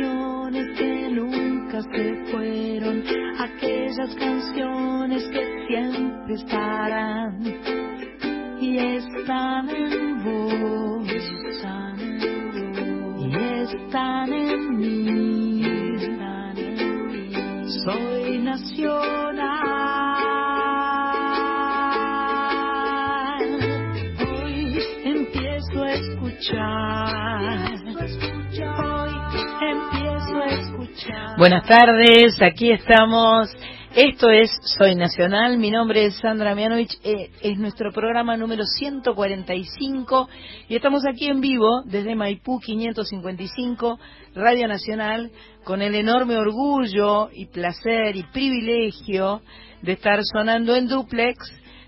canciones 0.00 0.78
que 0.78 1.08
nunca 1.10 1.82
se 1.82 2.30
fueron, 2.30 3.04
aquellas 3.38 4.14
canciones 4.16 5.24
que 5.28 5.66
siempre 5.68 6.34
estarán 6.34 7.59
Buenas 31.40 31.66
tardes, 31.66 32.36
aquí 32.42 32.70
estamos. 32.70 33.48
Esto 33.96 34.28
es 34.28 34.50
Soy 34.76 34.94
Nacional, 34.94 35.56
mi 35.56 35.70
nombre 35.70 36.04
es 36.04 36.18
Sandra 36.18 36.54
Mianovich, 36.54 36.92
eh, 37.02 37.30
es 37.40 37.56
nuestro 37.56 37.92
programa 37.92 38.36
número 38.36 38.66
145 38.66 40.28
y 40.68 40.76
estamos 40.76 41.02
aquí 41.08 41.28
en 41.28 41.40
vivo 41.40 41.80
desde 41.86 42.14
Maipú 42.14 42.60
555, 42.60 43.98
Radio 44.34 44.68
Nacional, 44.68 45.30
con 45.64 45.80
el 45.80 45.94
enorme 45.94 46.36
orgullo 46.36 47.30
y 47.32 47.46
placer 47.46 48.16
y 48.16 48.24
privilegio 48.24 49.40
de 49.80 49.92
estar 49.92 50.20
sonando 50.22 50.76
en 50.76 50.88
duplex 50.88 51.38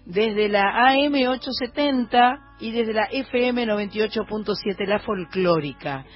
desde 0.06 0.48
la 0.48 0.62
AM 0.88 1.12
870 1.12 2.38
y 2.58 2.70
desde 2.70 2.94
la 2.94 3.04
FM 3.12 3.66
98.7, 3.66 4.86
la 4.86 5.00
folclórica. 5.00 6.06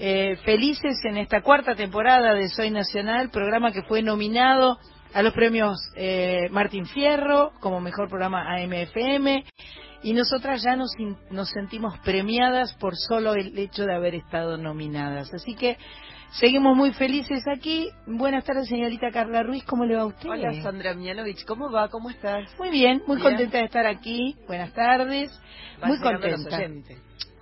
Eh, 0.00 0.36
felices 0.44 0.96
en 1.02 1.16
esta 1.16 1.42
cuarta 1.42 1.74
temporada 1.74 2.32
de 2.32 2.48
Soy 2.50 2.70
Nacional, 2.70 3.30
programa 3.30 3.72
que 3.72 3.82
fue 3.82 4.00
nominado 4.00 4.78
a 5.12 5.22
los 5.24 5.34
premios 5.34 5.76
eh, 5.96 6.48
Martín 6.52 6.86
Fierro 6.86 7.50
como 7.58 7.80
mejor 7.80 8.08
programa 8.08 8.44
AMFM 8.48 9.44
y 10.04 10.12
nosotras 10.12 10.62
ya 10.62 10.76
nos, 10.76 10.92
nos 11.32 11.50
sentimos 11.50 11.98
premiadas 12.04 12.74
por 12.74 12.96
solo 12.96 13.34
el 13.34 13.58
hecho 13.58 13.86
de 13.86 13.94
haber 13.96 14.14
estado 14.14 14.56
nominadas. 14.56 15.34
Así 15.34 15.56
que 15.56 15.76
seguimos 16.32 16.76
muy 16.76 16.92
felices 16.92 17.44
aquí. 17.48 17.88
Buenas 18.06 18.44
tardes, 18.44 18.68
señorita 18.68 19.10
Carla 19.10 19.42
Ruiz, 19.42 19.64
¿cómo 19.64 19.84
le 19.84 19.96
va 19.96 20.02
a 20.02 20.06
usted? 20.06 20.28
Hola 20.28 20.52
Sandra 20.62 20.94
Mianovich, 20.94 21.44
¿cómo 21.44 21.70
va? 21.70 21.88
¿Cómo 21.88 22.10
estás? 22.10 22.48
Muy 22.58 22.70
bien, 22.70 23.02
muy 23.06 23.16
Bien. 23.16 23.28
contenta 23.28 23.58
de 23.58 23.64
estar 23.64 23.86
aquí. 23.86 24.36
Buenas 24.46 24.72
tardes. 24.72 25.30
Muy 25.82 25.98
contenta. 25.98 26.58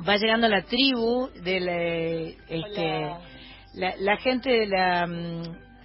Va 0.06 0.16
llegando 0.16 0.48
la 0.48 0.62
tribu 0.62 1.30
de 1.42 1.60
la, 1.60 1.76
este, 2.48 3.10
la, 3.74 3.96
la 3.98 4.16
gente 4.18 4.50
de 4.50 4.66
la, 4.66 5.06
mm, 5.06 5.42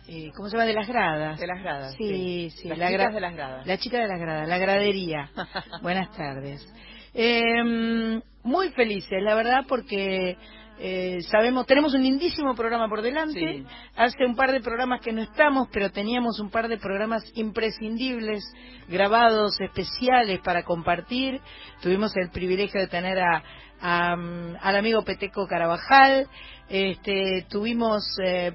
eh, 0.07 0.31
¿cómo 0.35 0.49
se 0.49 0.57
llama? 0.57 0.65
De 0.65 0.73
las 0.73 0.87
gradas. 0.87 1.39
De 1.39 1.47
las 1.47 1.61
gradas. 1.61 1.95
Sí, 1.97 2.49
sí, 2.51 2.67
Las 2.67 2.77
la 2.77 2.89
chicas 2.89 3.13
de 3.13 3.21
las 3.21 3.33
gradas. 3.33 3.67
La 3.67 3.77
chica 3.77 3.99
de 3.99 4.07
las 4.07 4.19
gradas, 4.19 4.47
la 4.47 4.57
gradería. 4.57 5.29
Buenas 5.81 6.11
tardes. 6.11 6.67
Eh, 7.13 8.21
muy 8.43 8.69
felices, 8.71 9.21
la 9.21 9.35
verdad, 9.35 9.65
porque 9.67 10.37
eh, 10.79 11.19
sabemos, 11.29 11.65
tenemos 11.67 11.93
un 11.93 12.03
lindísimo 12.03 12.55
programa 12.55 12.89
por 12.89 13.01
delante. 13.01 13.39
Sí. 13.39 13.65
Hace 13.95 14.25
un 14.25 14.35
par 14.35 14.51
de 14.51 14.61
programas 14.61 15.01
que 15.01 15.11
no 15.11 15.21
estamos, 15.21 15.67
pero 15.71 15.91
teníamos 15.91 16.39
un 16.39 16.49
par 16.49 16.67
de 16.67 16.77
programas 16.77 17.23
imprescindibles, 17.35 18.43
grabados, 18.87 19.59
especiales 19.59 20.39
para 20.39 20.63
compartir. 20.63 21.39
Tuvimos 21.81 22.15
el 22.15 22.31
privilegio 22.31 22.81
de 22.81 22.87
tener 22.87 23.19
a, 23.19 23.43
a, 23.79 24.15
mm, 24.15 24.57
al 24.61 24.75
amigo 24.75 25.03
Peteco 25.03 25.45
Carabajal. 25.47 26.27
Este, 26.69 27.45
tuvimos 27.49 28.01
eh, 28.23 28.53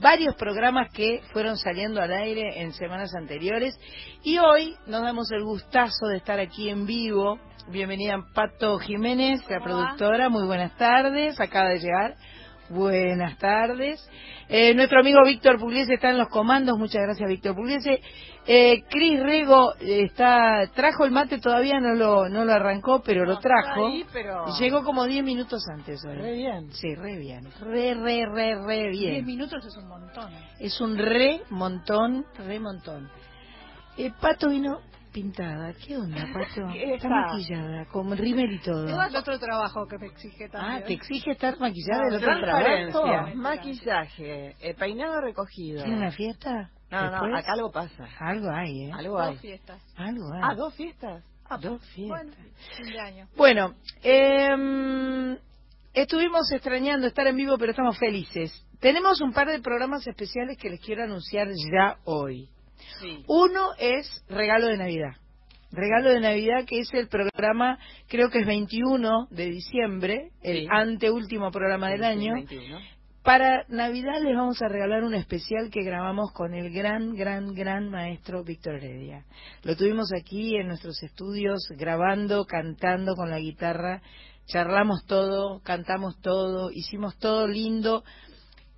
varios 0.00 0.34
programas 0.36 0.90
que 0.92 1.20
fueron 1.32 1.58
saliendo 1.58 2.00
al 2.00 2.12
aire 2.12 2.62
en 2.62 2.72
semanas 2.72 3.14
anteriores 3.14 3.78
y 4.22 4.38
hoy 4.38 4.74
nos 4.86 5.02
damos 5.02 5.30
el 5.32 5.44
gustazo 5.44 6.06
de 6.06 6.16
estar 6.16 6.40
aquí 6.40 6.70
en 6.70 6.86
vivo. 6.86 7.38
Bienvenida 7.70 8.24
Pato 8.34 8.78
Jiménez, 8.78 9.42
la 9.50 9.60
productora. 9.60 10.30
Muy 10.30 10.46
buenas 10.46 10.74
tardes. 10.78 11.38
Acaba 11.38 11.68
de 11.68 11.80
llegar. 11.80 12.16
Buenas 12.70 13.36
tardes. 13.38 14.00
Eh, 14.48 14.72
nuestro 14.74 15.00
amigo 15.00 15.18
Víctor 15.24 15.58
Pugliese 15.58 15.94
está 15.94 16.08
en 16.08 16.16
los 16.16 16.28
comandos. 16.28 16.78
Muchas 16.78 17.02
gracias, 17.02 17.28
Víctor 17.28 17.54
Pugliese. 17.54 18.00
Eh, 18.46 18.84
Cris 18.88 19.22
Rego 19.22 19.74
eh, 19.80 20.04
está, 20.04 20.66
trajo 20.74 21.04
el 21.04 21.10
mate, 21.10 21.38
todavía 21.38 21.78
no 21.78 21.94
lo, 21.94 22.30
no 22.30 22.46
lo 22.46 22.52
arrancó, 22.54 23.02
pero 23.02 23.26
lo 23.26 23.38
trajo. 23.38 23.88
Ahí, 23.88 24.06
pero... 24.14 24.46
Llegó 24.58 24.82
como 24.82 25.04
10 25.04 25.22
minutos 25.22 25.62
antes 25.70 26.02
hoy. 26.06 26.16
Re 26.16 26.32
bien. 26.32 26.72
Sí, 26.72 26.94
re 26.94 27.18
bien. 27.18 27.44
Re, 27.60 27.92
re, 27.94 28.24
re, 28.26 28.54
re 28.66 28.90
Diez 28.90 29.12
bien. 29.12 29.26
minutos 29.26 29.62
es 29.66 29.76
un 29.76 29.88
montón. 29.88 30.32
Es 30.58 30.80
un 30.80 30.96
re 30.96 31.42
montón, 31.50 32.24
re 32.46 32.58
montón. 32.60 33.10
Eh, 33.98 34.10
Pato 34.18 34.48
vino 34.48 34.80
pintada. 35.22 35.72
¿Qué 35.74 35.96
onda, 35.96 36.26
Pato? 36.32 36.68
¿Qué 36.72 36.84
Está 36.94 36.96
está? 36.96 37.08
maquillada, 37.08 37.84
con 37.86 38.16
rímel 38.16 38.52
y 38.52 38.58
todo. 38.60 38.86
Es 38.86 39.10
el 39.10 39.16
otro 39.16 39.38
trabajo 39.38 39.86
que 39.88 39.98
me 39.98 40.06
exige 40.06 40.48
también. 40.48 40.82
Ah, 40.82 40.86
¿te 40.86 40.92
exige 40.92 41.32
estar 41.32 41.58
maquillada 41.58 42.04
del 42.04 42.14
otro 42.16 42.26
Transparencia, 42.28 43.00
trabajo? 43.00 43.34
maquillaje, 43.36 44.56
eh, 44.60 44.74
peinado 44.78 45.20
recogido. 45.20 45.82
¿Tiene 45.82 45.98
una 45.98 46.12
fiesta? 46.12 46.70
No, 46.90 47.10
no, 47.10 47.36
acá 47.36 47.52
algo 47.52 47.70
pasa. 47.70 48.06
Algo 48.20 48.48
hay, 48.50 48.84
¿eh? 48.86 48.92
Algo 48.92 49.18
Dos 49.18 49.28
hay. 49.28 49.36
fiestas. 49.38 49.82
Algo 49.96 50.32
hay. 50.32 50.40
Ah, 50.42 50.54
dos 50.54 50.74
fiestas. 50.74 51.24
Ah, 51.50 51.58
Dos 51.58 51.80
Bueno, 51.96 52.30
fiestas. 52.32 52.76
fin 52.76 52.86
de 52.92 53.00
año. 53.00 53.26
Bueno, 53.36 53.74
eh, 54.02 55.38
estuvimos 55.94 56.50
extrañando 56.52 57.06
estar 57.06 57.26
en 57.26 57.36
vivo, 57.36 57.56
pero 57.58 57.70
estamos 57.72 57.98
felices. 57.98 58.52
Tenemos 58.80 59.20
un 59.20 59.32
par 59.32 59.48
de 59.48 59.58
programas 59.60 60.06
especiales 60.06 60.56
que 60.58 60.70
les 60.70 60.80
quiero 60.80 61.02
anunciar 61.04 61.48
ya 61.72 61.96
hoy. 62.04 62.48
Sí. 63.00 63.24
Uno 63.26 63.70
es 63.78 64.24
Regalo 64.28 64.66
de 64.66 64.76
Navidad. 64.78 65.12
Regalo 65.70 66.10
de 66.10 66.20
Navidad, 66.20 66.64
que 66.66 66.78
es 66.80 66.92
el 66.94 67.08
programa, 67.08 67.78
creo 68.08 68.30
que 68.30 68.38
es 68.38 68.46
21 68.46 69.26
de 69.30 69.50
diciembre, 69.50 70.30
el 70.42 70.60
Sí. 70.62 70.66
anteúltimo 70.70 71.50
programa 71.50 71.90
del 71.90 72.00
Sí, 72.00 72.04
año. 72.06 72.34
21. 72.34 72.78
Para 73.22 73.64
Navidad 73.68 74.22
les 74.22 74.34
vamos 74.34 74.62
a 74.62 74.68
regalar 74.68 75.04
un 75.04 75.12
especial 75.14 75.68
que 75.70 75.82
grabamos 75.82 76.32
con 76.32 76.54
el 76.54 76.72
gran, 76.72 77.14
gran, 77.14 77.52
gran 77.52 77.90
maestro 77.90 78.42
Víctor 78.42 78.76
Heredia. 78.76 79.26
Lo 79.64 79.76
tuvimos 79.76 80.10
aquí 80.18 80.56
en 80.56 80.68
nuestros 80.68 81.02
estudios 81.02 81.60
grabando, 81.76 82.46
cantando 82.46 83.14
con 83.14 83.28
la 83.28 83.38
guitarra, 83.38 84.00
charlamos 84.46 85.04
todo, 85.04 85.60
cantamos 85.62 86.18
todo, 86.22 86.70
hicimos 86.72 87.18
todo 87.18 87.46
lindo 87.46 88.02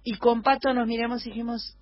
y 0.03 0.15
con 0.17 0.43
Pato 0.43 0.75
nos 0.75 0.89
miramos 0.89 1.25
y 1.27 1.31
dijimos, 1.31 1.77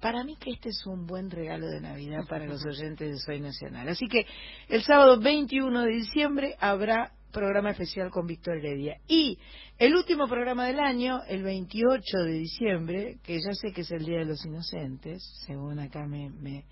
para 0.00 0.24
mí 0.24 0.36
que 0.36 0.50
este 0.50 0.70
es 0.70 0.86
un 0.86 1.06
buen 1.06 1.30
regalo 1.30 1.68
de 1.68 1.80
Navidad 1.80 2.20
para 2.28 2.46
los 2.46 2.64
oyentes 2.64 3.10
de 3.10 3.18
Soy 3.18 3.40
Nacional. 3.40 3.88
Así 3.88 4.06
que 4.08 4.26
el 4.68 4.82
sábado 4.82 5.20
21 5.20 5.82
de 5.82 5.92
diciembre 5.92 6.56
habrá 6.58 7.12
programa 7.30 7.70
especial 7.70 8.10
con 8.10 8.26
Víctor 8.26 8.58
Heredia. 8.58 8.98
Y 9.06 9.38
el 9.78 9.94
último 9.94 10.26
programa 10.26 10.66
del 10.66 10.80
año, 10.80 11.20
el 11.28 11.42
28 11.42 12.18
de 12.24 12.32
diciembre, 12.32 13.18
que 13.22 13.38
ya 13.38 13.52
sé 13.52 13.72
que 13.72 13.82
es 13.82 13.90
el 13.90 14.04
Día 14.04 14.18
de 14.18 14.24
los 14.24 14.44
Inocentes, 14.44 15.22
según 15.46 15.78
acá 15.78 16.06
me, 16.06 16.30
me, 16.30 16.64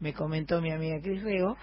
me 0.00 0.12
comentó 0.12 0.60
mi 0.60 0.70
amiga 0.72 1.00
Cris 1.00 1.22
Rego, 1.22 1.56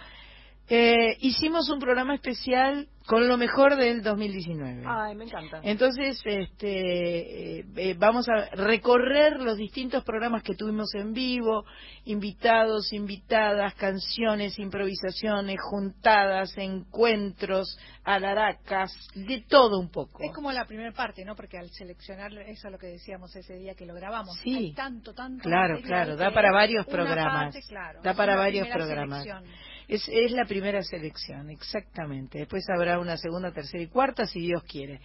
eh, 0.68 1.18
hicimos 1.20 1.70
un 1.70 1.80
programa 1.80 2.16
especial 2.16 2.88
con 3.06 3.28
lo 3.28 3.36
mejor 3.36 3.76
del 3.76 4.04
2019. 4.04 4.84
Ay, 4.86 5.16
me 5.16 5.26
encanta. 5.26 5.60
Entonces, 5.64 6.22
este, 6.24 7.60
eh, 7.60 7.66
eh, 7.76 7.96
vamos 7.98 8.28
a 8.30 8.56
recorrer 8.56 9.40
los 9.40 9.58
distintos 9.58 10.04
programas 10.04 10.44
que 10.44 10.56
tuvimos 10.56 10.94
en 10.94 11.12
vivo, 11.12 11.66
invitados, 12.06 12.94
invitadas, 12.94 13.74
canciones, 13.76 14.58
improvisaciones, 14.60 15.58
juntadas, 15.62 16.58
encuentros, 16.58 17.78
alaracas, 18.04 18.96
de 19.16 19.44
todo 19.48 19.80
un 19.80 19.90
poco. 19.90 20.24
Es 20.24 20.32
como 20.34 20.52
la 20.52 20.66
primera 20.66 20.92
parte, 20.94 21.26
¿no? 21.26 21.36
Porque 21.36 21.58
al 21.58 21.70
seleccionar, 21.72 22.32
eso 22.34 22.68
es 22.68 22.72
lo 22.72 22.78
que 22.78 22.88
decíamos 22.88 23.36
ese 23.36 23.58
día 23.58 23.74
que 23.76 23.86
lo 23.86 23.96
grabamos. 23.96 24.38
Sí. 24.44 24.56
Hay 24.56 24.74
tanto, 24.74 25.14
tanto. 25.14 25.44
Claro, 25.44 25.82
claro, 25.82 26.16
da 26.16 26.32
para 26.32 26.52
varios 26.52 26.86
programas. 26.86 27.54
parte, 27.54 27.68
claro, 27.68 28.00
Da 28.04 28.14
para 28.14 28.36
varios 28.36 28.68
programas. 28.70 29.24
selección. 29.24 29.44
Es, 29.92 30.08
es 30.08 30.32
la 30.32 30.46
primera 30.46 30.82
selección, 30.84 31.50
exactamente. 31.50 32.40
Después 32.40 32.64
habrá 32.70 32.98
una 32.98 33.18
segunda, 33.18 33.52
tercera 33.52 33.84
y 33.84 33.88
cuarta, 33.88 34.26
si 34.26 34.40
Dios 34.40 34.64
quiere. 34.64 35.02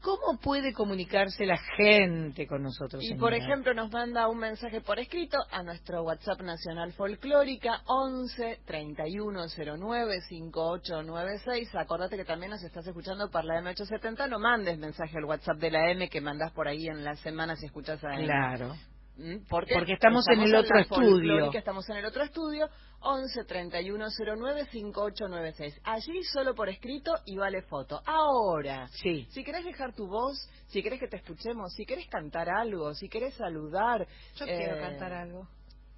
¿Cómo 0.00 0.40
puede 0.40 0.72
comunicarse 0.72 1.44
la 1.44 1.58
gente 1.76 2.46
con 2.46 2.62
nosotros? 2.62 3.04
Y 3.04 3.14
por 3.14 3.34
ejemplo 3.34 3.74
nos 3.74 3.92
manda 3.92 4.28
un 4.28 4.38
mensaje 4.38 4.80
por 4.80 4.98
escrito 4.98 5.36
a 5.50 5.62
nuestro 5.62 6.02
WhatsApp 6.02 6.40
Nacional 6.40 6.92
Folclórica 6.94 7.82
11 7.86 8.60
3109 8.64 10.20
5896. 10.22 11.74
Acordate 11.76 12.16
que 12.16 12.24
también 12.24 12.52
nos 12.52 12.64
estás 12.64 12.86
escuchando 12.86 13.30
por 13.30 13.44
la 13.44 13.60
M870. 13.60 14.30
No 14.30 14.40
mandes 14.40 14.78
mensaje 14.78 15.18
al 15.18 15.26
WhatsApp 15.26 15.58
de 15.58 15.70
la 15.70 15.90
M 15.90 16.08
que 16.08 16.22
mandás 16.22 16.52
por 16.52 16.66
ahí 16.66 16.88
en 16.88 17.04
la 17.04 17.14
semana 17.16 17.54
si 17.54 17.66
escuchas 17.66 18.02
a 18.02 18.14
M. 18.14 18.24
Claro. 18.24 18.74
¿Mm? 19.16 19.44
Porque, 19.48 19.74
Porque 19.74 19.92
estamos 19.92 20.26
en 20.28 20.40
el 20.40 20.54
otro 20.54 20.74
la 20.74 20.82
estudio. 20.82 21.52
Estamos 21.52 21.88
en 21.90 21.96
el 21.98 22.04
otro 22.06 22.22
estudio, 22.22 22.68
11 23.00 23.44
31 23.44 24.06
09 24.36 24.66
5896. 24.70 25.80
Allí 25.84 26.22
solo 26.24 26.54
por 26.54 26.68
escrito 26.70 27.12
y 27.26 27.36
vale 27.36 27.62
foto. 27.62 28.00
Ahora, 28.06 28.88
Sí. 28.88 29.26
si 29.30 29.44
querés 29.44 29.64
dejar 29.64 29.94
tu 29.94 30.06
voz, 30.06 30.48
si 30.68 30.82
querés 30.82 30.98
que 30.98 31.08
te 31.08 31.16
escuchemos, 31.16 31.74
si 31.74 31.84
querés 31.84 32.06
cantar 32.08 32.48
algo, 32.48 32.94
si 32.94 33.08
querés 33.08 33.34
saludar. 33.34 34.06
Yo 34.36 34.46
quiero 34.46 34.76
eh, 34.76 34.80
cantar 34.80 35.12
algo. 35.12 35.46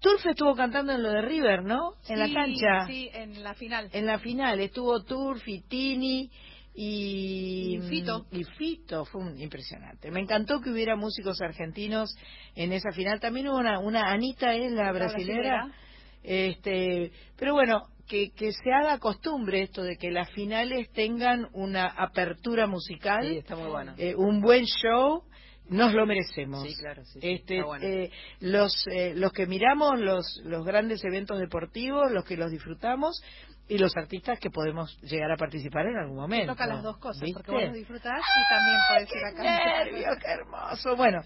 Turf 0.00 0.24
estuvo 0.26 0.54
cantando 0.54 0.92
en 0.92 1.02
lo 1.02 1.10
de 1.10 1.22
River, 1.22 1.62
¿no? 1.62 1.94
En 2.08 2.18
la 2.18 2.26
Sí, 2.26 2.34
cancha. 2.34 2.86
Sí, 2.86 3.10
en 3.12 3.42
la 3.42 3.54
final. 3.54 3.88
En 3.92 4.06
la 4.06 4.18
final 4.18 4.58
estuvo 4.60 5.02
Turf 5.04 5.46
y 5.46 5.60
Tini 5.62 6.30
y, 6.74 7.76
Y 7.76 7.80
Fito. 7.88 8.26
y 8.30 8.44
Fito, 8.44 9.04
fue 9.04 9.20
un- 9.22 9.38
impresionante. 9.38 10.10
Me 10.10 10.20
encantó 10.20 10.60
que 10.60 10.70
hubiera 10.70 10.96
músicos 10.96 11.40
argentinos 11.42 12.14
en 12.54 12.72
esa 12.72 12.90
final. 12.92 13.20
También 13.20 13.48
hubo 13.48 13.58
una, 13.58 13.78
una 13.80 14.10
Anita, 14.10 14.54
es 14.54 14.72
la 14.72 14.84
La 14.84 14.92
brasilera. 14.92 15.64
brasilera. 15.66 15.74
Este, 16.22 17.12
pero 17.36 17.54
bueno, 17.54 17.88
que, 18.06 18.30
que 18.30 18.52
se 18.52 18.72
haga 18.72 18.98
costumbre 18.98 19.62
esto 19.62 19.82
de 19.82 19.96
que 19.96 20.10
las 20.10 20.30
finales 20.32 20.90
tengan 20.92 21.48
una 21.52 21.86
apertura 21.86 22.66
musical, 22.66 23.26
Sí, 23.28 23.38
está 23.38 23.56
muy 23.56 23.68
bueno. 23.68 23.94
eh, 23.98 24.14
un 24.14 24.40
buen 24.40 24.64
show. 24.64 25.22
Nos 25.70 25.94
lo 25.94 26.04
merecemos. 26.04 26.62
Sí, 26.68 26.74
claro, 26.76 27.04
sí, 27.04 27.20
sí, 27.20 27.30
Este, 27.32 27.62
bueno. 27.62 27.84
eh, 27.86 28.10
los, 28.40 28.86
eh, 28.92 29.14
los 29.16 29.32
que 29.32 29.46
miramos 29.46 29.98
los, 30.00 30.40
los 30.44 30.64
grandes 30.66 31.02
eventos 31.04 31.38
deportivos, 31.38 32.10
los 32.10 32.24
que 32.24 32.36
los 32.36 32.50
disfrutamos 32.50 33.22
y 33.68 33.78
los 33.78 33.96
artistas 33.96 34.38
que 34.40 34.50
podemos 34.50 35.00
llegar 35.02 35.30
a 35.30 35.36
participar 35.36 35.86
en 35.86 35.96
algún 35.96 36.16
momento. 36.16 36.52
Toca 36.52 36.66
las 36.66 36.82
dos 36.82 36.98
cosas, 36.98 37.22
¿Viste? 37.22 37.42
porque 37.44 37.66
vos 37.66 37.74
disfrutás 37.74 38.20
y 38.20 38.48
también 38.52 38.78
podés 38.88 39.10
ir 39.14 39.24
a 39.24 39.30
¡Qué 39.30 39.36
cantar. 39.36 39.86
nervio, 39.86 40.08
qué 40.20 40.30
hermoso! 40.32 40.96
Bueno, 40.96 41.20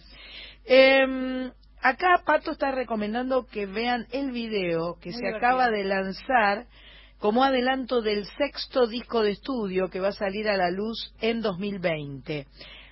eh, 0.67 1.50
acá 1.81 2.23
Pato 2.25 2.52
está 2.52 2.70
recomendando 2.70 3.46
que 3.46 3.67
vean 3.67 4.06
el 4.12 4.31
video 4.31 4.99
que 5.00 5.11
Muy 5.11 5.19
se 5.19 5.25
divertido. 5.26 5.37
acaba 5.38 5.70
de 5.70 5.85
lanzar 5.85 6.67
como 7.19 7.44
adelanto 7.44 8.02
del 8.02 8.26
sexto 8.26 8.87
disco 8.87 9.23
de 9.23 9.31
estudio 9.31 9.88
que 9.88 10.00
va 10.00 10.08
a 10.08 10.12
salir 10.12 10.49
a 10.49 10.56
la 10.58 10.70
luz 10.70 11.14
en 11.23 11.41
2020. 11.41 12.46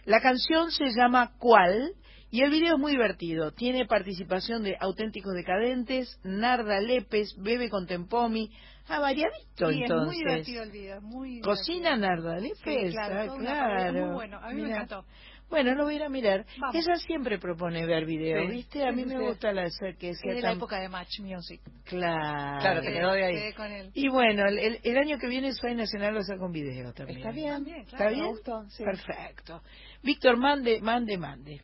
La 0.05 0.21
canción 0.21 0.71
se 0.71 0.87
llama 0.97 1.33
¿Cuál? 1.39 1.93
Y 2.31 2.43
el 2.43 2.51
video 2.51 2.75
es 2.77 2.81
muy 2.81 2.93
divertido. 2.93 3.53
Tiene 3.53 3.87
participación 3.87 4.63
de 4.63 4.75
Auténticos 4.81 5.35
Decadentes, 5.35 6.19
Narda 6.25 6.81
Lépez, 6.81 7.29
Bebe 7.37 7.69
Contempomi. 7.69 8.51
Ah, 8.89 9.01
variadito 9.01 9.69
Sí, 9.71 9.77
es 9.77 9.83
entonces. 9.83 10.07
muy 10.07 10.17
divertido 10.17 10.63
el 10.63 10.71
video, 10.71 11.01
muy 11.03 11.41
Cocina. 11.41 11.97
Narda 11.97 12.37
Lépez. 12.39 12.59
Sí, 12.65 12.91
claro, 12.93 13.33
ah, 13.33 13.39
claro. 13.39 13.93
muy 14.07 14.15
bueno, 14.15 14.39
a 14.39 14.49
mí 14.49 14.55
me 14.57 14.63
Mirá. 14.63 14.77
encantó. 14.77 15.05
Bueno, 15.53 15.75
lo 15.75 15.85
voy 15.85 15.93
a 15.93 15.97
ir 15.97 16.03
a 16.03 16.09
mirar. 16.09 16.47
Vamos. 16.59 16.75
Ella 16.75 16.97
siempre 16.97 17.39
propone 17.39 17.85
ver 17.85 18.07
videos, 18.07 18.47
Sí, 18.49 18.57
¿viste? 18.57 18.87
A 18.89 18.91
mí 18.91 19.03
sí, 19.03 19.09
me 19.11 19.19
sí. 19.19 19.23
gusta 19.23 19.53
la 19.53 19.69
que 19.99 20.09
Es 20.09 20.19
sea 20.19 20.33
de 20.35 20.41
la 20.41 20.49
tan 20.49 20.57
época 20.57 20.81
de 20.81 20.89
Match 20.89 21.21
Music. 21.21 21.61
claro. 21.85 22.61
Claro, 22.63 22.81
te 22.81 22.91
quedó 22.91 23.13
de 23.13 23.25
ahí. 23.25 23.53
Con 23.53 23.71
él. 23.71 23.91
Y 23.93 24.09
bueno, 24.09 24.47
el, 24.49 24.59
el- 24.59 24.81
el 24.83 24.97
año 24.97 25.19
que 25.19 25.29
viene 25.29 25.53
Soy 25.53 25.75
Nacional 25.75 26.15
lo 26.15 26.23
saca 26.23 26.43
un 26.43 26.53
video 26.53 26.95
también. 26.95 27.19
Está 27.19 27.33
bien, 27.33 27.67
¿Está 27.67 27.97
claro. 27.99 28.13
bien? 28.13 28.23
Me 28.25 28.31
gustó, 28.31 28.65
sí. 28.71 28.83
Perfecto. 28.83 29.63
Víctor, 30.03 30.39
mande, 30.39 30.81
mande, 30.81 31.19
mande. 31.19 31.61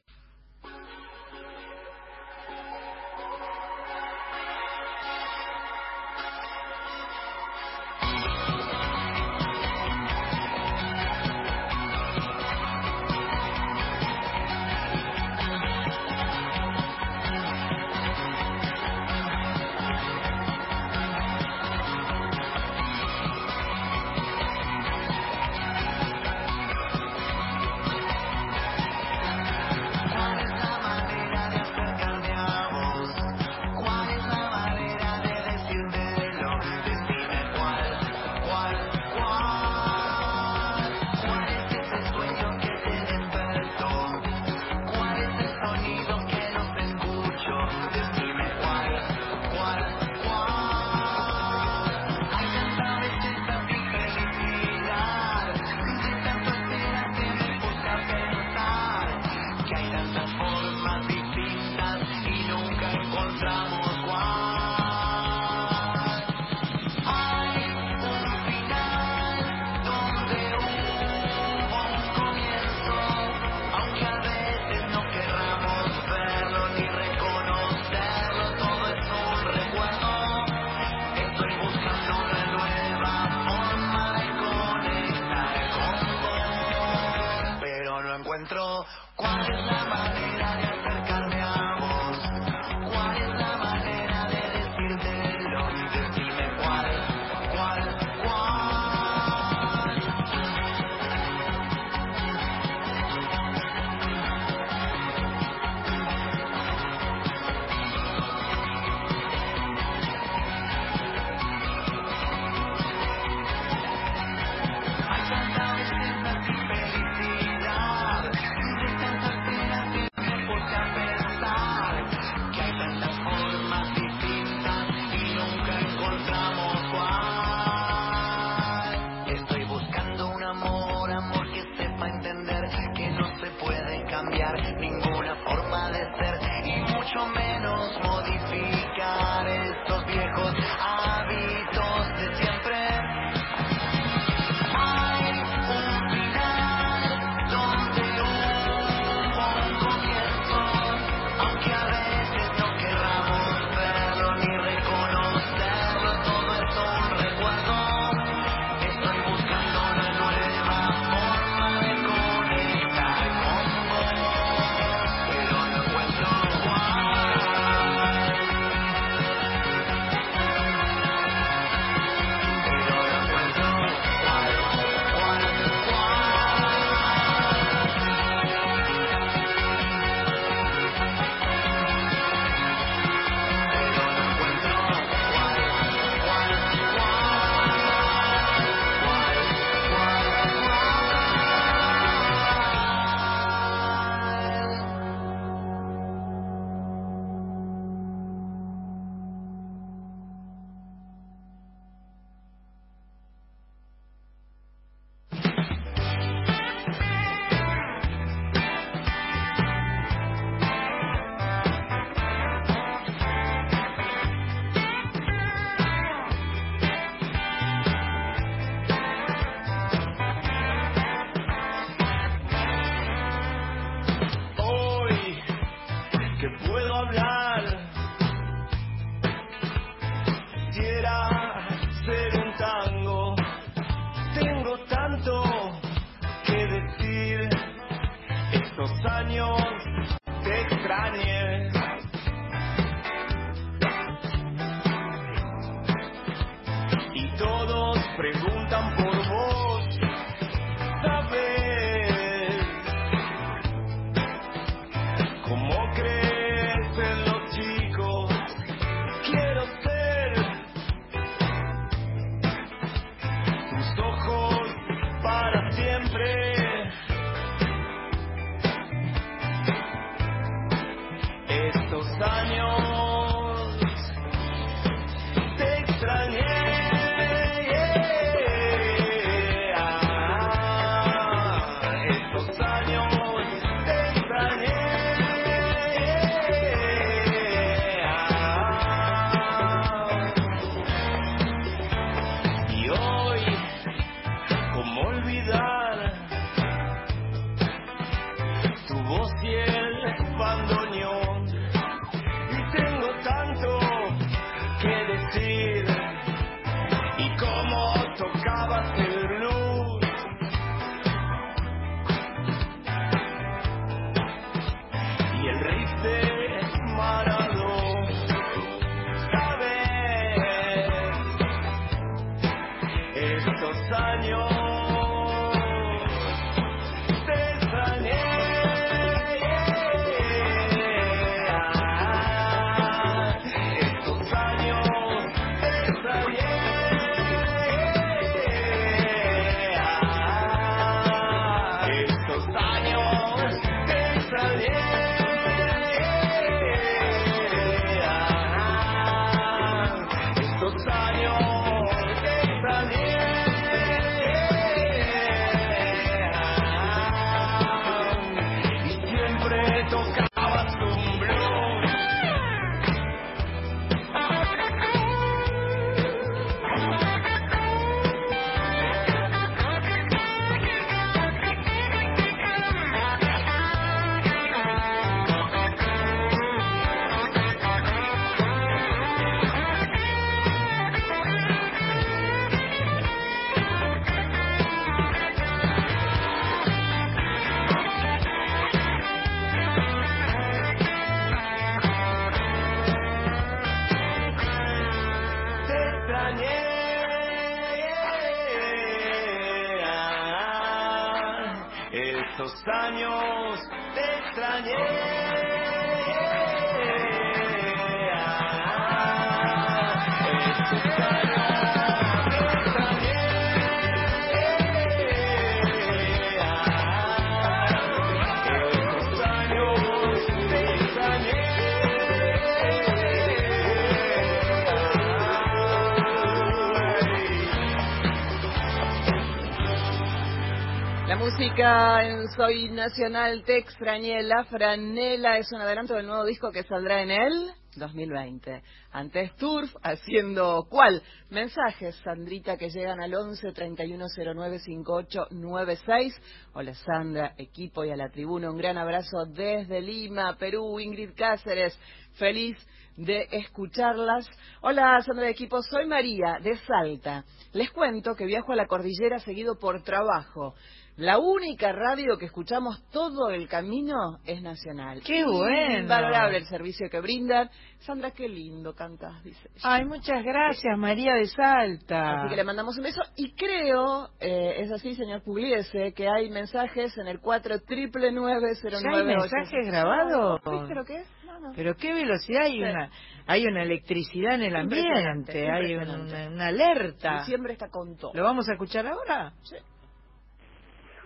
Música 431.59 432.07
en 432.07 432.29
Soy 432.37 432.71
Nacional 432.71 433.43
Te 433.43 433.57
Extrañé, 433.57 434.23
La 434.23 434.45
Franela 434.45 435.39
es 435.39 435.51
un 435.51 435.61
adelanto 435.61 435.95
del 435.95 436.07
nuevo 436.07 436.25
disco 436.25 436.53
que 436.53 436.63
saldrá 436.63 437.03
en 437.03 437.11
el 437.11 437.51
2020. 437.75 438.63
Antes 438.93 439.35
Turf 439.35 439.75
haciendo 439.83 440.69
¿cuál? 440.71 441.03
Mensajes, 441.31 441.97
Sandrita, 442.05 442.57
que 442.57 442.71
llegan 442.71 443.01
al 443.01 443.13
11 443.13 443.51
3109 443.53 444.59
5896. 444.61 446.23
Hola 446.53 446.75
Sandra, 446.75 447.35
equipo 447.37 447.85
y 447.85 447.91
a 447.91 447.97
la 447.97 448.09
tribuna, 448.09 448.53
un 448.53 448.59
gran 448.59 448.79
abrazo 448.79 449.25
desde 449.27 449.81
Lima, 449.81 450.37
Perú, 450.39 450.79
Ingrid 450.79 451.11
Cáceres, 451.17 451.77
feliz 452.13 452.57
de 452.97 453.27
escucharlas. 453.33 454.29
Hola 454.61 455.01
Sandra, 455.05 455.29
equipo, 455.29 455.61
soy 455.63 455.87
María 455.87 456.39
de 456.41 456.57
Salta. 456.59 457.25
Les 457.53 457.73
cuento 457.73 458.15
que 458.15 458.27
viajo 458.27 458.53
a 458.53 458.57
la 458.57 458.67
cordillera 458.69 459.19
seguido 459.19 459.59
por 459.59 459.83
trabajo. 459.83 460.55
La 460.99 461.19
única 461.19 461.71
radio 461.71 462.19
que 462.19 462.25
escuchamos 462.27 462.83
todo 462.91 463.31
el 463.31 463.47
camino 463.49 464.19
es 464.25 464.43
nacional. 464.43 465.01
¡Qué 465.07 465.25
bueno! 465.25 465.79
Invalorable 465.79 466.39
el 466.39 466.45
servicio 466.47 466.91
que 466.91 466.99
brindan. 467.01 467.49
Sandra, 467.79 468.11
qué 468.11 468.29
lindo 468.29 468.75
cantas, 468.75 469.23
dice. 469.23 469.49
ella. 469.55 469.61
Ay, 469.63 469.85
muchas 469.85 470.25
gracias, 470.25 470.77
María 470.77 471.15
de 471.15 471.27
Salta. 471.27 472.15
Así 472.23 472.31
que 472.31 472.37
le 472.37 472.43
mandamos 472.43 472.77
un 472.77 472.83
beso. 472.83 473.01
Y 473.15 473.33
creo, 473.35 474.09
eh, 474.19 474.55
es 474.63 474.73
así, 474.73 474.97
señor 474.97 475.23
Pugliese, 475.23 475.93
que 475.95 476.09
hay 476.09 476.31
mensajes 476.31 476.99
en 476.99 477.07
el 477.07 477.21
4 477.21 477.61
triple 477.61 478.13
¿Ya 478.13 478.91
hay 478.99 479.05
mensajes 479.05 479.67
grabados? 479.69 480.41
¿Viste 480.51 480.75
lo 480.75 480.85
que 480.85 480.97
es? 480.97 481.07
No, 481.25 481.39
no. 481.39 481.53
Pero 481.55 481.77
qué 481.77 481.95
velocidad, 481.95 482.43
hay 482.43 482.53
Sí. 482.55 482.63
una 482.63 482.91
hay 483.31 483.47
una 483.47 483.63
electricidad 483.63 484.35
en 484.35 484.43
el 484.43 484.57
ambiente, 484.57 484.89
Impresionante, 484.89 485.51
hay 485.51 485.75
una, 485.75 485.83
impresionante. 485.85 486.15
una- 486.27 486.35
una 486.35 486.47
alerta. 486.47 487.19
Diciembre 487.21 487.53
está 487.53 487.69
con 487.69 487.95
todo. 487.97 488.11
¿Lo 488.15 488.25
vamos 488.25 488.49
a 488.49 488.53
escuchar 488.55 488.87
ahora? 488.87 489.33
Sí. 489.43 489.55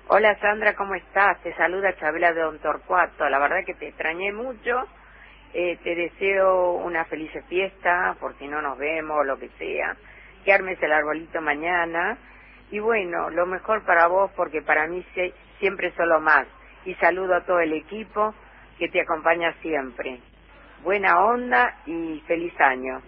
Hola 0.09 0.37
Sandra, 0.41 0.75
¿cómo 0.75 0.95
estás? 0.97 1.41
Te 1.43 1.55
saluda 1.55 1.97
Chabela 1.97 2.33
de 2.35 2.43
Don 2.43 2.59
Torcuato. 2.59 3.29
La 3.31 3.39
verdad 3.39 3.65
que 3.65 3.75
te 3.75 3.89
extrañé 3.89 4.33
mucho. 4.33 4.85
Eh, 5.55 5.79
te 5.85 5.95
deseo 5.95 6.73
una 6.75 7.05
feliz 7.07 7.31
fiesta, 7.49 8.17
por 8.21 8.37
si 8.39 8.49
no 8.49 8.61
nos 8.63 8.77
vemos 8.79 9.19
o 9.21 9.25
lo 9.25 9.39
que 9.39 9.49
sea. 9.59 9.97
Que 10.45 10.53
armes 10.53 10.83
el 10.83 10.93
arbolito 10.93 11.41
mañana. 11.41 12.19
Y 12.73 12.81
bueno, 12.81 13.31
lo 13.31 13.47
mejor 13.47 13.85
para 13.87 14.09
vos, 14.09 14.31
porque 14.37 14.63
para 14.63 14.87
mí 14.89 15.07
se- 15.15 15.35
siempre 15.61 15.93
solo 15.97 16.21
más. 16.21 16.47
Y 16.85 16.95
saludo 16.97 17.37
a 17.37 17.47
todo 17.47 17.61
el 17.61 17.73
equipo 17.73 18.35
que 18.79 18.89
te 18.89 19.01
acompaña 19.01 19.55
siempre. 19.63 20.21
Buena 20.83 21.25
onda 21.25 21.79
y 21.87 22.23
feliz 22.27 22.55
año. 22.61 23.01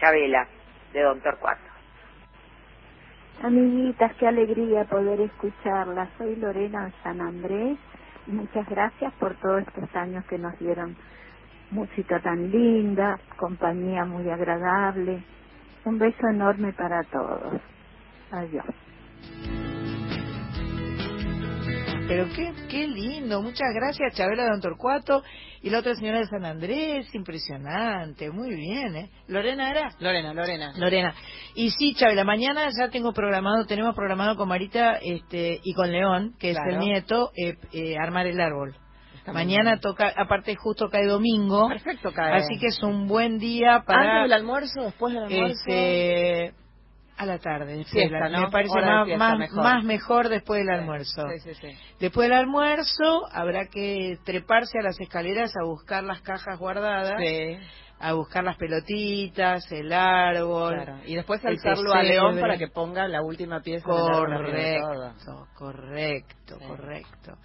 Chabela, 0.00 0.46
de 0.92 1.02
Don 1.02 1.20
Torcuato. 1.22 1.73
Amiguitas, 3.42 4.14
qué 4.18 4.26
alegría 4.28 4.84
poder 4.84 5.20
escucharlas. 5.20 6.08
Soy 6.18 6.36
Lorena 6.36 6.92
San 7.02 7.20
Andrés. 7.20 7.78
Muchas 8.26 8.66
gracias 8.68 9.12
por 9.14 9.34
todos 9.40 9.62
estos 9.62 9.94
años 9.96 10.24
que 10.26 10.38
nos 10.38 10.58
dieron 10.58 10.96
música 11.70 12.20
tan 12.20 12.50
linda, 12.50 13.18
compañía 13.36 14.04
muy 14.06 14.30
agradable. 14.30 15.22
Un 15.84 15.98
beso 15.98 16.28
enorme 16.28 16.72
para 16.72 17.02
todos. 17.04 17.60
Adiós. 18.30 18.66
Pero 22.06 22.26
qué, 22.36 22.52
qué 22.68 22.86
lindo, 22.86 23.40
muchas 23.40 23.68
gracias 23.74 24.14
Chabela 24.14 24.44
de 24.44 24.50
Don 24.50 24.60
Torcuato 24.60 25.22
y 25.62 25.70
la 25.70 25.78
otra 25.78 25.94
señora 25.94 26.18
de 26.18 26.26
San 26.26 26.44
Andrés, 26.44 27.06
impresionante, 27.14 28.30
muy 28.30 28.54
bien, 28.54 28.94
¿eh? 28.94 29.10
Lorena 29.26 29.70
era. 29.70 29.88
Lorena, 30.00 30.34
Lorena. 30.34 30.72
Lorena. 30.76 31.14
Y 31.54 31.70
sí, 31.70 31.94
Chabela, 31.94 32.24
mañana 32.24 32.68
ya 32.78 32.90
tengo 32.90 33.14
programado, 33.14 33.64
tenemos 33.64 33.94
programado 33.94 34.36
con 34.36 34.48
Marita 34.48 34.98
este, 35.00 35.60
y 35.64 35.72
con 35.72 35.90
León, 35.90 36.34
que 36.38 36.50
es 36.50 36.58
el 36.68 36.78
nieto, 36.78 37.30
eh, 37.36 37.56
eh, 37.72 37.96
armar 37.98 38.26
el 38.26 38.38
árbol. 38.38 38.76
Mañana 39.32 39.80
toca, 39.80 40.12
aparte 40.14 40.54
justo 40.56 40.90
cae 40.90 41.06
domingo, 41.06 41.68
Perfecto, 41.68 42.12
cae. 42.12 42.34
así 42.34 42.58
que 42.58 42.66
es 42.66 42.82
un 42.82 43.06
buen 43.08 43.38
día 43.38 43.82
para... 43.86 44.02
¿Antes 44.02 44.22
del 44.24 44.32
almuerzo, 44.34 44.82
después 44.82 45.14
del 45.14 45.22
almuerzo? 45.24 45.54
Este, 45.70 46.52
a 47.16 47.26
la 47.26 47.38
tarde, 47.38 47.84
Fiesta, 47.84 48.18
la- 48.18 48.28
¿no? 48.28 48.40
me 48.46 48.50
parece 48.50 48.74
más, 48.80 49.04
fiesta, 49.06 49.18
más, 49.28 49.38
mejor. 49.38 49.62
más 49.62 49.84
mejor 49.84 50.28
después 50.28 50.60
del 50.64 50.70
almuerzo. 50.80 51.22
Sí, 51.28 51.54
sí, 51.54 51.54
sí. 51.60 51.68
Después 52.00 52.28
del 52.28 52.38
almuerzo 52.38 53.26
habrá 53.32 53.66
que 53.66 54.18
treparse 54.24 54.78
a 54.80 54.82
las 54.82 54.98
escaleras 55.00 55.52
a 55.56 55.64
buscar 55.64 56.02
las 56.02 56.20
cajas 56.22 56.58
guardadas, 56.58 57.14
a 58.00 58.12
buscar 58.14 58.42
las 58.44 58.56
pelotitas, 58.56 59.70
el 59.70 59.92
árbol. 59.92 60.74
claro. 60.74 60.98
Y 61.06 61.14
después 61.14 61.42
alzarlo 61.44 61.94
a. 61.94 62.02
León 62.02 62.38
para 62.40 62.58
que 62.58 62.66
ponga 62.68 63.06
la 63.06 63.22
última 63.22 63.60
pieza. 63.60 63.84
Correcto, 63.88 65.46
correcto, 65.56 66.58
correcto. 66.66 67.38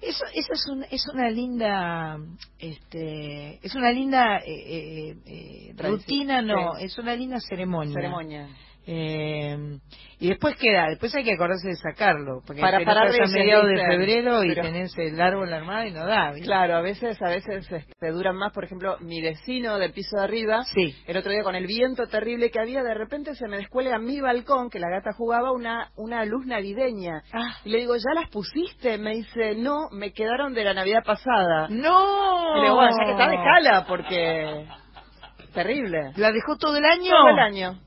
Eso, 0.00 0.24
eso 0.34 0.52
es, 0.52 0.66
un, 0.68 0.84
es 0.90 1.08
una 1.12 1.30
linda, 1.30 2.18
este, 2.58 3.58
es 3.66 3.74
una 3.74 3.90
linda 3.90 4.36
eh, 4.38 4.42
eh, 4.46 5.16
eh, 5.26 5.74
Tradición. 5.74 5.92
rutina, 6.00 6.42
no, 6.42 6.76
es 6.76 6.96
una 6.98 7.14
linda 7.14 7.38
ceremonia. 7.40 7.94
Ceremonia. 7.94 8.48
Eh, 8.86 9.78
y 10.20 10.28
después 10.28 10.56
queda, 10.56 10.88
después 10.88 11.14
hay 11.14 11.24
que 11.24 11.32
acordarse 11.32 11.68
de 11.68 11.76
sacarlo, 11.76 12.40
porque 12.46 12.60
Para- 12.60 12.78
te 12.78 12.84
para 12.84 13.04
notas 13.06 13.30
a 13.30 13.32
mediados 13.32 13.66
de 13.68 13.76
febrero 13.78 14.44
y 14.44 14.54
tenés 14.54 14.96
el 14.98 15.20
árbol 15.20 15.52
armado 15.52 15.86
y 15.86 15.90
no 15.92 16.06
da. 16.06 16.30
¿viste? 16.32 16.46
Claro, 16.46 16.76
a 16.76 16.80
veces, 16.80 17.20
a 17.22 17.28
veces 17.28 17.70
este, 17.70 18.10
duran 18.10 18.36
más. 18.36 18.52
Por 18.52 18.64
ejemplo, 18.64 18.96
mi 19.00 19.20
vecino 19.22 19.78
del 19.78 19.92
piso 19.92 20.16
de 20.18 20.24
arriba, 20.24 20.64
Sí. 20.74 20.94
el 21.06 21.16
otro 21.16 21.30
día 21.32 21.42
con 21.42 21.54
el 21.54 21.66
viento 21.66 22.06
terrible 22.06 22.50
que 22.50 22.60
había, 22.60 22.82
de 22.82 22.94
repente 22.94 23.34
se 23.34 23.48
me 23.48 23.56
descuelga 23.56 23.96
a 23.96 23.98
mi 23.98 24.20
balcón, 24.20 24.70
que 24.70 24.78
la 24.78 24.90
gata 24.90 25.12
jugaba, 25.12 25.52
una, 25.52 25.90
una 25.96 26.24
luz 26.24 26.46
navideña. 26.46 27.22
Ah. 27.32 27.56
Y 27.64 27.70
le 27.70 27.78
digo, 27.78 27.94
¿ya 27.96 28.20
las 28.20 28.30
pusiste? 28.30 28.98
Me 28.98 29.14
dice, 29.14 29.54
no, 29.56 29.88
me 29.92 30.12
quedaron 30.12 30.54
de 30.54 30.64
la 30.64 30.74
Navidad 30.74 31.02
pasada. 31.04 31.68
¡No! 31.70 32.56
Y 32.56 32.58
le 32.60 32.62
digo, 32.64 32.76
bueno, 32.76 32.96
ya 32.98 33.04
que 33.06 33.12
está, 33.12 33.28
dejala, 33.28 33.84
porque... 33.88 34.66
Terrible. 35.52 36.12
¿La 36.16 36.32
dejó 36.32 36.56
todo 36.56 36.76
el 36.76 36.84
año? 36.84 37.10
Todo 37.10 37.28
el 37.28 37.38
año. 37.38 37.78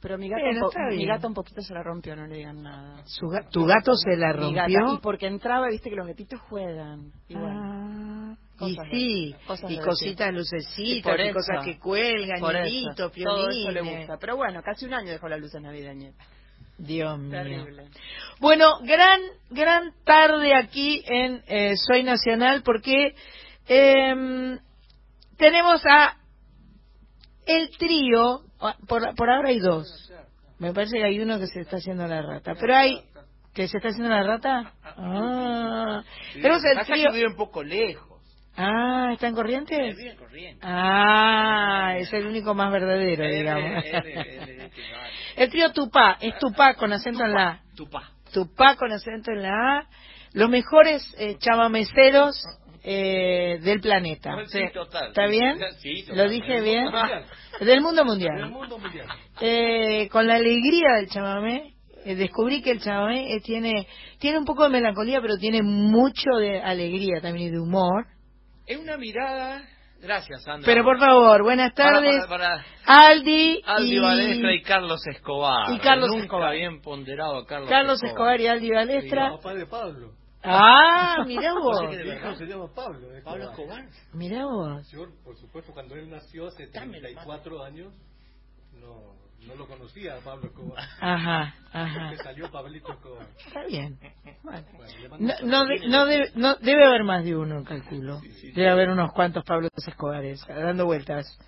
Pero 0.00 0.16
mi 0.16 0.28
gata, 0.30 0.42
Bueno, 0.42 0.70
un 0.74 0.96
mi 0.96 1.06
gata 1.06 1.26
un 1.26 1.34
poquito 1.34 1.60
se 1.60 1.74
la 1.74 1.82
rompió, 1.82 2.16
no 2.16 2.26
le 2.26 2.36
digan 2.36 2.62
nada. 2.62 3.02
Su 3.04 3.26
ga- 3.26 3.46
¿Tu 3.50 3.64
gato 3.66 3.94
se 3.94 4.16
la 4.16 4.32
Mi 4.32 4.54
gata, 4.54 4.68
rompió? 4.72 4.94
y 4.94 4.98
porque 5.00 5.26
entraba, 5.26 5.68
viste 5.68 5.90
que 5.90 5.96
los 5.96 6.06
gatitos 6.06 6.40
juegan. 6.48 7.12
Y 7.28 7.34
bueno, 7.34 7.60
Ah, 7.62 8.66
y 8.66 8.76
de- 8.76 8.90
sí, 8.90 9.34
cosas 9.46 9.70
y 9.70 9.78
cositas, 9.78 10.34
lucecitas, 10.34 11.18
y 11.18 11.32
cosas 11.32 11.64
que 11.64 11.78
cuelgan, 11.78 12.38
hilitos, 12.66 13.12
todo 13.12 13.48
eso 13.50 13.70
le 13.70 13.80
gusta. 13.82 14.16
Pero 14.18 14.36
bueno, 14.36 14.62
casi 14.62 14.86
un 14.86 14.94
año 14.94 15.10
dejó 15.10 15.28
las 15.28 15.40
luces 15.40 15.60
navideñas. 15.60 16.14
Dios 16.78 17.18
mío. 17.18 17.30
Terrible. 17.30 17.88
Bueno, 18.40 18.78
gran, 18.82 19.20
gran 19.50 19.92
tarde 20.04 20.54
aquí 20.54 21.02
en 21.06 21.42
eh, 21.46 21.74
Soy 21.76 22.02
Nacional 22.02 22.62
porque 22.62 23.14
em, 23.68 24.58
tenemos 25.36 25.82
a 25.86 26.16
el 27.56 27.70
trío, 27.76 28.40
ah, 28.60 28.76
por, 28.86 29.14
por 29.14 29.30
ahora 29.30 29.48
hay 29.48 29.58
dos. 29.58 29.86
Me 30.58 30.72
parece 30.72 30.98
que 30.98 31.04
hay 31.04 31.18
uno 31.20 31.38
que 31.38 31.46
se 31.46 31.60
está 31.60 31.76
haciendo 31.76 32.06
la 32.06 32.22
rata, 32.22 32.54
pero 32.58 32.76
hay 32.76 33.02
que 33.54 33.66
se 33.66 33.78
está 33.78 33.88
haciendo 33.88 34.10
la 34.10 34.22
rata. 34.22 34.74
Ah, 34.84 36.02
tenemos 36.34 36.62
el 36.64 36.86
trío. 36.86 37.28
un 37.28 37.36
poco 37.36 37.62
lejos. 37.62 38.10
Ah, 38.56 39.10
¿está 39.12 39.28
en 39.28 39.34
Corrientes? 39.34 39.96
Vive 39.96 40.10
en 40.10 40.16
corriente. 40.16 40.66
Ah, 40.66 41.94
es 41.98 42.12
el 42.12 42.26
único 42.26 42.54
más 42.54 42.70
verdadero, 42.70 43.26
digamos. 43.26 43.84
El 45.36 45.48
trío 45.48 45.72
Tupá, 45.72 46.18
es 46.20 46.36
Tupá 46.38 46.74
con 46.74 46.92
acento 46.92 47.24
en 47.24 47.32
la 47.32 47.48
A. 47.48 47.60
Tupá. 47.74 48.10
Tupá 48.32 48.76
con 48.76 48.92
acento 48.92 49.30
en 49.32 49.42
la 49.42 49.78
A, 49.78 49.86
los 50.32 50.50
mejores 50.50 51.02
eh, 51.18 51.36
chamameceros 51.38 52.36
eh, 52.82 53.58
del 53.62 53.80
planeta. 53.80 54.36
Sí, 54.46 54.60
total. 54.72 55.08
¿Está 55.08 55.26
bien? 55.26 55.58
Sí, 55.78 56.02
total. 56.02 56.16
¿Lo 56.24 56.30
dije 56.30 56.52
Del 56.52 56.64
bien? 56.64 56.84
mundo 56.84 56.98
mundial. 57.00 57.24
Del 57.60 57.80
mundo 57.80 57.96
Del 58.02 58.06
mundial. 58.06 58.50
mundo 58.50 58.78
mundial. 58.78 59.06
Eh, 59.40 60.08
con 60.10 60.26
la 60.26 60.34
alegría 60.36 60.94
del 60.96 61.08
chamamé, 61.08 61.74
eh, 62.04 62.14
descubrí 62.14 62.62
que 62.62 62.70
el 62.70 62.80
chamamé 62.80 63.34
eh, 63.34 63.40
tiene, 63.40 63.86
tiene 64.18 64.38
un 64.38 64.44
poco 64.44 64.64
de 64.64 64.70
melancolía, 64.70 65.20
pero 65.20 65.36
tiene 65.36 65.62
mucho 65.62 66.30
de 66.38 66.60
alegría 66.60 67.20
también 67.20 67.48
y 67.48 67.50
de 67.50 67.60
humor. 67.60 68.06
Es 68.66 68.78
una 68.78 68.96
mirada. 68.96 69.62
Gracias, 70.02 70.42
Sandra. 70.44 70.64
Pero 70.64 70.82
por 70.82 70.98
favor, 70.98 71.42
buenas 71.42 71.72
Para- 71.74 71.96
tardes. 71.96 72.24
Para, 72.26 72.64
para 72.86 73.06
Aldi, 73.10 73.60
Aldi 73.66 73.96
y... 73.96 73.98
Balestra 73.98 74.54
y 74.54 74.62
Carlos 74.62 75.06
Escobar. 75.06 75.70
Y 75.74 75.78
Carlos 75.78 76.08
Nunca 76.08 76.24
Escobar. 76.24 76.54
bien 76.54 76.80
ponderado 76.80 77.44
Carlos, 77.44 77.68
Carlos 77.68 78.02
Escobar 78.02 78.40
y 78.40 78.46
Aldi 78.46 78.70
Balestra. 78.70 79.28
papá 79.32 79.52
de 79.54 79.66
Pablo. 79.66 80.12
Ah, 80.42 81.22
mirá 81.26 81.54
vos. 81.54 81.80
¿De 81.82 81.86
Mi 81.88 81.94
hijo 81.94 82.06
verdad? 82.22 82.36
se 82.36 82.46
llama 82.46 82.66
Pablo. 82.74 82.98
Escobar. 83.12 83.22
Pablo 83.24 83.50
Escobar. 83.50 83.84
Mirá 84.12 84.46
vos. 84.46 84.90
Yo, 84.90 85.06
por 85.24 85.36
supuesto, 85.36 85.72
cuando 85.72 85.94
él 85.96 86.08
nació 86.10 86.48
hace 86.48 86.66
Dame 86.68 87.00
la 87.00 87.08
34 87.08 87.62
años, 87.64 87.92
no, 88.80 89.14
no 89.46 89.54
lo 89.54 89.66
conocía 89.66 90.16
a 90.16 90.20
Pablo 90.20 90.46
Escobar. 90.46 90.82
Ajá, 91.00 91.54
ajá. 91.72 92.08
Porque 92.08 92.22
salió 92.24 92.50
Pablito 92.50 92.92
Escobar. 92.92 93.26
Está 93.46 93.64
bien. 93.66 93.98
Bueno. 94.42 94.66
Bueno, 95.10 95.34
No, 95.42 95.46
no, 95.46 95.64
de- 95.66 95.88
no 95.88 96.06
debe, 96.06 96.30
no- 96.34 96.54
debe 96.56 96.86
haber 96.86 97.04
más 97.04 97.24
de 97.24 97.36
uno, 97.36 97.62
calculo. 97.64 98.20
Debe 98.54 98.68
haber 98.70 98.88
unos 98.88 99.12
cuantos 99.12 99.44
Pablos 99.44 99.70
Escobares 99.86 100.40
dando 100.48 100.86
vueltas. 100.86 101.38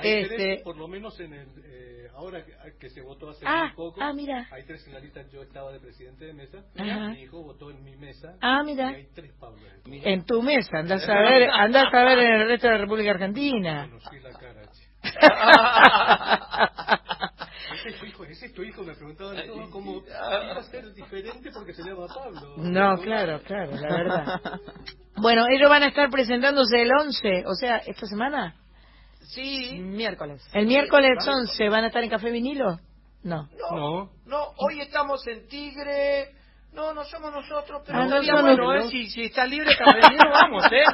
Hay 0.00 0.22
Este, 0.22 0.36
tres, 0.36 0.62
por 0.62 0.76
lo 0.76 0.88
menos 0.88 1.18
en 1.20 1.32
el, 1.34 1.48
eh, 1.64 2.08
ahora 2.14 2.44
que, 2.44 2.52
que 2.78 2.90
se 2.90 3.00
votó 3.02 3.30
hace 3.30 3.44
Ah, 3.46 3.66
muy 3.66 3.76
poco, 3.76 4.00
ah, 4.02 4.12
mira. 4.12 4.46
hay 4.50 4.64
tres 4.64 4.86
en 4.86 4.94
la 4.94 5.00
lista. 5.00 5.22
Yo 5.32 5.42
estaba 5.42 5.72
de 5.72 5.80
presidente 5.80 6.24
de 6.24 6.32
mesa, 6.32 6.58
Ajá. 6.76 7.08
mi 7.10 7.22
hijo 7.22 7.42
votó 7.42 7.70
en 7.70 7.82
mi 7.84 7.96
mesa. 7.96 8.34
Ah, 8.40 8.60
Y 8.62 8.66
mira. 8.66 8.88
hay 8.88 9.06
tres 9.14 9.32
Pablos. 9.38 9.62
En 9.86 10.24
tu 10.24 10.42
mesa, 10.42 10.78
andás 10.78 11.08
a 11.08 11.14
ver, 11.20 11.48
andás 11.50 11.92
a 11.92 12.04
ver 12.04 12.18
en 12.18 12.32
el 12.40 12.48
resto 12.48 12.66
de 12.66 12.72
la 12.74 12.78
República 12.80 13.10
Argentina. 13.12 13.88
La 14.22 14.32
cara. 14.38 14.62
Ese 17.72 17.88
es 17.90 17.98
tu 18.00 18.06
hijo, 18.06 18.24
ese 18.24 18.46
es 18.46 18.52
tu 18.54 18.62
hijo, 18.62 18.82
me 18.82 18.94
preguntaban 18.94 19.36
todos 19.46 19.70
cómo 19.70 20.02
iba 20.06 20.52
a 20.58 20.62
ser 20.64 20.92
diferente 20.92 21.50
porque 21.54 21.72
se 21.72 21.82
llama 21.82 22.06
Pablo. 22.08 22.54
No, 22.58 22.96
claro, 23.00 23.40
claro, 23.42 23.70
la 23.76 23.88
verdad. 23.96 24.40
Bueno, 25.22 25.44
ellos 25.50 25.68
van 25.68 25.82
a 25.82 25.88
estar 25.88 26.08
presentándose 26.08 26.80
el 26.80 26.90
11, 26.98 27.44
o 27.46 27.54
sea, 27.54 27.76
esta 27.78 28.06
semana. 28.06 28.54
Sí. 29.34 29.78
Miércoles. 29.78 30.42
El 30.52 30.66
miércoles 30.66 31.18
11, 31.26 31.68
¿van 31.68 31.84
a 31.84 31.86
estar 31.88 32.02
en 32.02 32.10
Café 32.10 32.30
Vinilo? 32.30 32.78
No. 33.22 33.48
No. 33.70 34.10
No, 34.26 34.44
hoy 34.58 34.80
estamos 34.80 35.26
en 35.26 35.46
Tigre. 35.48 36.28
No, 36.72 36.94
no 36.94 37.04
somos 37.04 37.32
nosotros, 37.32 37.82
pero 37.84 37.98
Ah, 37.98 38.06
no 38.06 38.22
son 38.22 38.42
bueno. 38.42 38.74
¿eh? 38.74 38.88
Si, 38.88 39.08
si 39.10 39.22
está 39.24 39.44
libre, 39.44 39.76
Cardenero, 39.76 40.30
vamos, 40.32 40.64
¿eh? 40.70 40.84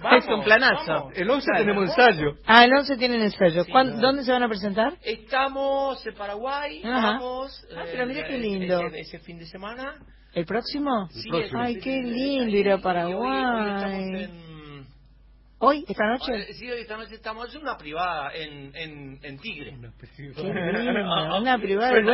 Vamos, 0.00 0.24
Es 0.24 0.30
un 0.30 0.44
planazo. 0.44 0.84
vamos. 0.92 1.12
El 1.16 1.28
11 1.30 1.50
tenemos 1.56 1.84
ensayo. 1.90 2.36
Ah, 2.46 2.64
el 2.64 2.72
11 2.72 2.96
tienen 2.96 3.20
ensayo. 3.22 3.64
Sí, 3.64 3.72
¿Cuán- 3.72 3.86
claro. 3.88 4.00
¿Dónde 4.02 4.22
se 4.24 4.30
van 4.32 4.42
a 4.44 4.48
presentar? 4.48 4.94
Estamos 5.02 6.06
en 6.06 6.14
Paraguay, 6.14 6.80
Ajá. 6.84 7.12
vamos. 7.18 7.66
Ah, 7.76 7.82
eh, 7.84 7.88
pero 7.92 8.06
mira 8.06 8.24
qué 8.24 8.36
eh, 8.36 8.38
lindo. 8.38 8.80
Ese, 8.86 9.00
ese 9.00 9.18
fin 9.18 9.38
de 9.38 9.46
semana. 9.46 9.96
¿El 10.32 10.46
próximo? 10.46 11.08
Sí, 11.10 11.28
próximo. 11.28 11.60
Ay, 11.60 11.72
ese 11.74 11.80
qué 11.84 12.02
lindo 12.02 12.56
ir 12.56 12.70
a 12.70 12.76
hoy- 12.76 12.82
Paraguay. 12.82 13.44
Hoy, 13.44 13.74
estamos 13.74 14.30
en... 14.30 14.43
¿Hoy? 15.64 15.84
¿Esta 15.88 16.06
noche? 16.06 16.32
Eh, 16.34 16.54
Sí, 16.54 16.70
hoy 16.70 16.80
esta 16.80 16.96
noche 16.96 17.14
estamos 17.14 17.54
en 17.54 17.62
una 17.62 17.76
privada 17.76 18.30
en, 18.34 18.70
en, 18.74 19.18
en 19.22 19.38
Tigre. 19.38 19.72
Qué 20.36 20.42
lindo. 20.50 21.38
Una 21.38 21.58
privada, 21.58 22.08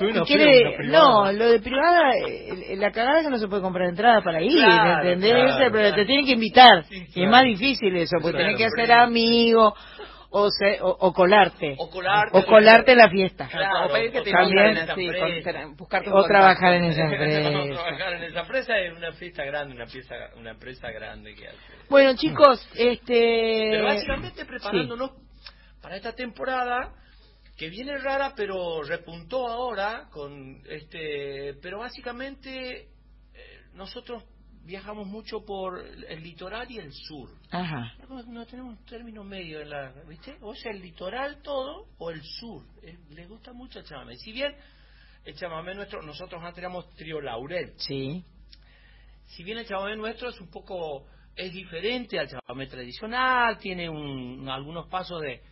bueno. 0.00 0.24
quiere, 0.26 0.60
una 0.68 0.76
privada. 0.76 0.98
no, 0.98 1.32
lo 1.32 1.50
de 1.50 1.60
privada, 1.60 2.10
eh, 2.26 2.76
la 2.76 2.90
cagada 2.92 3.18
es 3.20 3.24
que 3.26 3.30
no 3.30 3.38
se 3.38 3.48
puede 3.48 3.62
comprar 3.62 3.88
entrada 3.88 4.22
para 4.22 4.40
ir, 4.42 4.52
Claro, 4.52 5.08
¿entendés? 5.08 5.32
claro, 5.32 5.56
pero 5.72 5.72
claro. 5.88 5.94
te 5.96 6.04
tienen 6.06 6.26
que 6.26 6.32
invitar. 6.32 6.84
Sí, 6.84 7.06
Y 7.14 7.24
es 7.24 7.30
más 7.30 7.44
difícil 7.44 7.96
eso, 7.96 8.16
porque 8.20 8.38
Claro, 8.38 8.44
tenés 8.44 8.58
que 8.58 8.64
hacer 8.66 8.90
hombre. 8.90 9.22
O, 10.32 10.50
se- 10.50 10.80
o, 10.80 10.88
o 10.88 11.12
colarte. 11.12 11.76
O 11.78 11.90
colarte. 11.90 12.38
O 12.38 12.44
colarte 12.46 12.92
en 12.92 12.98
la 12.98 13.10
fiesta. 13.10 13.48
Claro, 13.48 13.86
o 13.86 13.92
pedir 13.92 14.12
que 14.12 14.22
te 14.22 14.30
también. 14.32 14.86
con- 15.74 16.12
O 16.12 16.24
trabajar 16.24 16.74
en 16.74 16.84
esa 16.84 17.02
empresa. 17.02 17.50
trabajar 17.50 18.12
en 18.14 18.22
esa 18.24 18.40
empresa 18.40 18.78
es 18.78 18.92
una 18.96 19.12
fiesta 19.12 19.44
grande, 19.44 19.74
una 19.74 19.86
pieza, 19.86 20.14
una 20.36 20.50
empresa 20.50 20.90
grande 20.90 21.34
que 21.34 21.48
hace. 21.48 21.58
Bueno, 21.88 22.14
chicos, 22.16 22.66
este... 22.74 23.68
Pero 23.72 23.84
básicamente 23.84 24.44
preparándonos 24.44 25.10
para 25.82 25.96
esta 25.96 26.12
temporada 26.14 26.94
que 27.58 27.68
viene 27.68 27.98
rara, 27.98 28.32
pero 28.34 28.82
repuntó 28.82 29.46
ahora 29.46 30.08
con 30.10 30.62
este, 30.68 31.54
pero 31.60 31.78
básicamente 31.80 32.88
eh, 33.34 33.60
nosotros 33.74 34.24
viajamos 34.64 35.06
mucho 35.06 35.44
por 35.44 35.78
el 35.78 36.22
litoral 36.22 36.70
y 36.70 36.78
el 36.78 36.92
sur. 36.92 37.30
Ajá. 37.50 37.94
No, 38.08 38.46
tenemos 38.46 38.78
un 38.78 38.84
término 38.84 39.24
medio 39.24 39.60
en 39.60 39.70
la, 39.70 39.92
¿viste? 40.08 40.36
O 40.40 40.54
sea, 40.54 40.72
el 40.72 40.80
litoral 40.80 41.42
todo 41.42 41.86
o 41.98 42.10
el 42.10 42.22
sur. 42.22 42.64
Eh, 42.82 42.98
le 43.10 43.26
gusta 43.26 43.52
mucho 43.52 43.80
el 43.80 43.84
chamamé. 43.84 44.16
Si 44.16 44.32
bien 44.32 44.54
el 45.24 45.34
chamamé 45.34 45.74
nuestro, 45.74 46.02
nosotros 46.02 46.42
antes 46.42 46.58
éramos 46.58 46.88
trío 46.94 47.20
laurel. 47.20 47.72
Sí. 47.76 48.24
Si 49.26 49.42
bien 49.42 49.58
el 49.58 49.66
chamamé 49.66 49.96
nuestro 49.96 50.28
es 50.28 50.40
un 50.40 50.50
poco, 50.50 51.06
es 51.34 51.52
diferente 51.52 52.18
al 52.18 52.28
chamamé 52.28 52.66
tradicional, 52.66 53.58
tiene 53.58 53.88
un, 53.88 54.48
algunos 54.48 54.88
pasos 54.88 55.20
de 55.22 55.42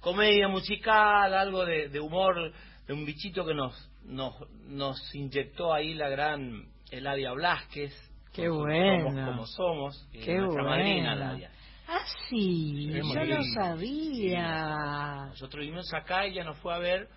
comedia 0.00 0.48
musical, 0.48 1.34
algo 1.34 1.64
de, 1.64 1.88
de 1.88 2.00
humor, 2.00 2.52
de 2.86 2.92
un 2.92 3.04
bichito 3.04 3.44
que 3.44 3.54
nos, 3.54 3.90
nos, 4.04 4.34
nos 4.66 5.14
inyectó 5.14 5.72
ahí 5.72 5.94
la 5.94 6.08
gran 6.08 6.66
Eladia 6.90 7.32
Blasquez. 7.32 8.09
Qué 8.32 8.48
bueno. 8.48 9.10
Somos 9.10 9.24
como 9.26 9.46
somos. 9.46 10.08
Qué 10.12 10.38
nuestra 10.38 10.62
madrina, 10.62 11.14
bueno. 11.14 11.30
Eladia. 11.30 11.50
Ah, 11.92 12.04
sí, 12.28 12.86
yo 12.86 13.04
muy 13.04 13.28
no 13.28 13.42
sabía. 13.52 15.26
Nosotros 15.26 15.64
vimos 15.64 15.92
acá, 15.92 16.24
ella 16.24 16.44
nos 16.44 16.56
fue 16.58 16.72
a 16.72 16.78
ver, 16.78 17.08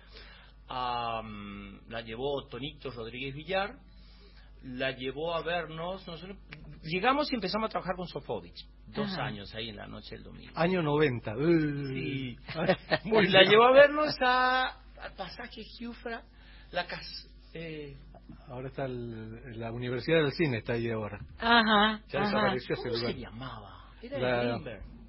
mm, 0.68 1.90
la 1.90 2.00
llevó 2.00 2.44
Tonito 2.48 2.90
Rodríguez 2.90 3.36
Villar, 3.36 3.76
la 4.64 4.90
llevó 4.90 5.32
a 5.34 5.42
vernos, 5.42 6.04
nosotros 6.08 6.36
llegamos 6.82 7.30
y 7.30 7.36
empezamos 7.36 7.68
a 7.68 7.70
trabajar 7.70 7.94
con 7.94 8.08
Sofovich, 8.08 8.66
dos 8.88 9.12
Ajá. 9.12 9.26
años 9.26 9.54
ahí 9.54 9.68
en 9.68 9.76
la 9.76 9.86
noche 9.86 10.16
del 10.16 10.24
domingo. 10.24 10.52
Año 10.56 10.82
90. 10.82 11.34
Sí. 11.36 12.36
Muy 13.04 13.26
Y 13.26 13.28
la 13.28 13.44
llevó 13.44 13.66
a 13.66 13.72
vernos 13.72 14.12
a, 14.22 14.80
al 15.00 15.14
pasaje 15.16 15.62
Giufra, 15.62 16.24
la 16.72 16.84
casa. 16.86 17.28
Eh, 17.52 17.96
Ahora 18.48 18.68
está 18.68 18.84
el- 18.84 19.58
la 19.58 19.72
Universidad 19.72 20.18
del 20.22 20.32
Cine, 20.32 20.58
está 20.58 20.74
ahí 20.74 20.90
ahora. 20.90 21.18
Ajá, 21.38 22.00
Ya 22.08 22.20
ajá. 22.20 22.26
desapareció 22.28 22.74
ese 22.74 22.82
¿Cómo 22.88 22.94
se 22.94 23.00
lugar. 23.00 23.16
llamaba? 23.16 23.70
Era 24.02 24.18
La- 24.18 24.58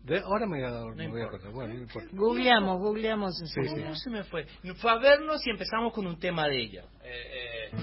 de 0.06 0.20
ahora 0.20 0.46
me, 0.46 0.62
voy 0.62 0.64
a- 0.64 0.96
me 0.96 1.08
voy 1.10 1.22
a 1.22 1.26
acordar. 1.26 1.52
Bueno, 1.52 1.74
no 1.74 1.80
importa. 1.82 2.10
Googleamos, 2.14 2.80
googleamos 2.80 3.36
Sí, 3.40 3.46
sí. 3.64 3.82
¿Cómo 3.82 3.96
se 3.96 4.10
me 4.12 4.24
fue? 4.24 4.46
Fue 4.76 4.92
a 4.92 4.98
vernos 5.00 5.46
y 5.48 5.50
empezamos 5.50 5.92
con 5.94 6.06
un 6.06 6.20
tema 6.20 6.48
de 6.48 6.62
ella. 6.62 6.84
Eh, 7.04 7.72
eh, 7.74 7.76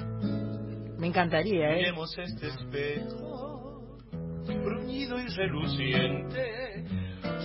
Me 0.99 1.09
encantaría, 1.09 1.73
¿eh? 1.73 1.77
Miremos 1.79 2.17
este 2.17 2.47
espejo, 2.47 3.99
bruñido 4.47 5.19
y 5.21 5.27
reluciente, 5.27 6.85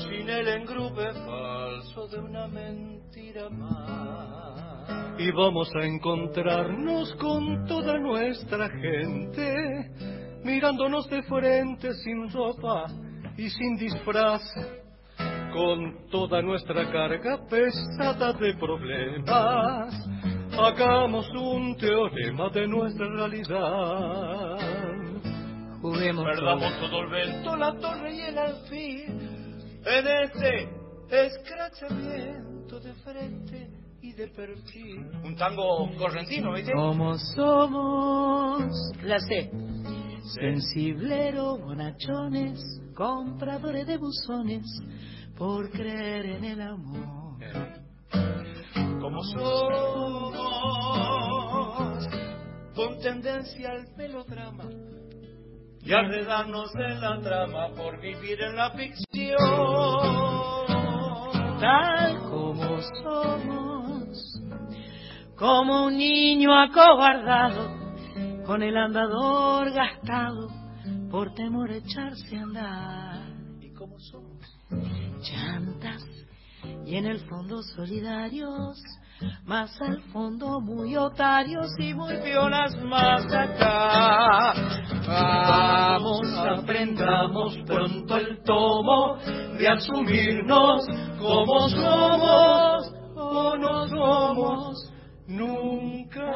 sin 0.07 0.29
el 0.29 0.47
engrupe 0.47 1.11
falso 1.25 2.07
de 2.07 2.19
una 2.19 2.47
mentira 2.47 3.49
más. 3.49 4.56
Y 5.19 5.31
vamos 5.31 5.69
a 5.75 5.83
encontrarnos 5.83 7.15
con 7.15 7.65
toda 7.65 7.97
nuestra 7.97 8.69
gente, 8.69 9.91
mirándonos 10.43 11.09
de 11.09 11.23
frente 11.23 11.93
sin 11.95 12.29
ropa 12.31 12.85
y 13.35 13.49
sin 13.49 13.77
disfraz, 13.77 14.43
con 15.53 16.07
toda 16.11 16.41
nuestra 16.43 16.91
carga 16.91 17.39
pesada 17.49 18.33
de 18.33 18.53
problemas. 18.55 20.07
Hagamos 20.59 21.27
un 21.31 21.75
teorema 21.77 22.49
de 22.49 22.67
nuestra 22.67 23.07
realidad. 23.07 24.57
Juguemos 25.81 26.25
Perdamos 26.25 26.79
todo 26.79 26.99
el 27.01 27.09
vento, 27.09 27.55
la 27.55 27.73
torre 27.73 28.15
y 28.15 28.19
el 28.21 28.37
alfil, 28.37 29.05
en 29.85 30.07
este 30.07 30.69
escrachamiento 31.09 32.79
de 32.79 32.93
frente 32.95 33.76
y 34.07 34.13
de 34.13 34.27
perfil. 34.29 35.05
Un 35.23 35.35
tango 35.35 35.89
correntino, 35.97 36.53
¿viste? 36.53 36.71
Como 36.73 37.17
somos, 37.17 38.71
la 39.03 39.19
sé. 39.19 39.51
Sensiblero, 40.39 41.57
bonachones, 41.57 42.59
compradores 42.95 43.85
de 43.87 43.97
buzones, 43.97 44.65
por 45.37 45.69
creer 45.71 46.25
en 46.25 46.43
el 46.45 46.61
amor. 46.61 47.37
como 49.01 49.23
somos, 49.23 50.35
con 52.75 52.99
tendencia 52.99 53.71
al 53.71 53.87
melodrama 53.95 54.65
y 55.81 55.93
enredarnos 55.93 56.69
en 56.75 56.99
la 56.99 57.21
trama 57.21 57.69
por 57.75 58.01
vivir 58.01 58.41
en 58.41 58.55
la 58.55 58.71
ficción. 58.71 59.37
Tal 61.59 62.19
como 62.29 62.81
somos, 63.03 63.76
como 65.37 65.85
un 65.85 65.97
niño 65.97 66.53
acobardado, 66.59 67.69
con 68.45 68.63
el 68.63 68.75
andador 68.75 69.71
gastado, 69.71 70.49
por 71.09 71.33
temor 71.33 71.71
a 71.71 71.77
echarse 71.77 72.37
a 72.37 72.41
andar. 72.41 73.21
¿Y 73.61 73.73
cómo 73.73 73.99
somos? 73.99 74.37
llantas 75.21 76.03
y 76.85 76.95
en 76.95 77.05
el 77.05 77.19
fondo 77.21 77.61
solidarios, 77.63 78.81
más 79.45 79.79
al 79.81 80.01
fondo 80.13 80.59
muy 80.61 80.95
otarios 80.95 81.67
y 81.79 81.93
muy 81.93 82.15
piolas 82.17 82.75
más 82.83 83.25
acá. 83.33 84.53
Vamos, 85.07 86.21
aprendamos 86.37 87.57
pronto 87.65 88.17
el 88.17 88.43
tomo 88.43 89.17
de 89.57 89.67
asumirnos 89.67 90.85
como 91.19 91.69
somos 91.69 92.93
o 93.15 93.57
no 93.57 93.87
somos 93.87 94.96
nunca 95.27 96.31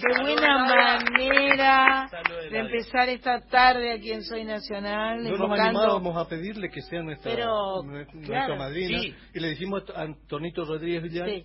Qué 0.00 0.22
buena 0.22 0.58
manera 0.64 2.08
de 2.50 2.58
empezar 2.58 3.08
esta 3.10 3.40
tarde 3.42 3.92
aquí 3.92 4.12
en 4.12 4.22
Soy 4.24 4.44
Nacional. 4.44 5.22
No 5.22 5.36
nos 5.36 5.58
animábamos 5.60 6.16
a 6.16 6.26
pedirle 6.28 6.70
que 6.70 6.80
sea 6.80 7.02
nuestra, 7.02 7.30
Pero, 7.34 7.82
nue- 7.82 8.06
nuestra 8.12 8.24
claro, 8.46 8.56
madrina 8.56 8.98
sí. 9.00 9.14
y 9.34 9.40
le 9.40 9.48
dijimos 9.50 9.84
a 9.94 10.02
Antonito 10.02 10.64
Rodríguez 10.64 11.02
Villar 11.02 11.28
Sí, 11.28 11.44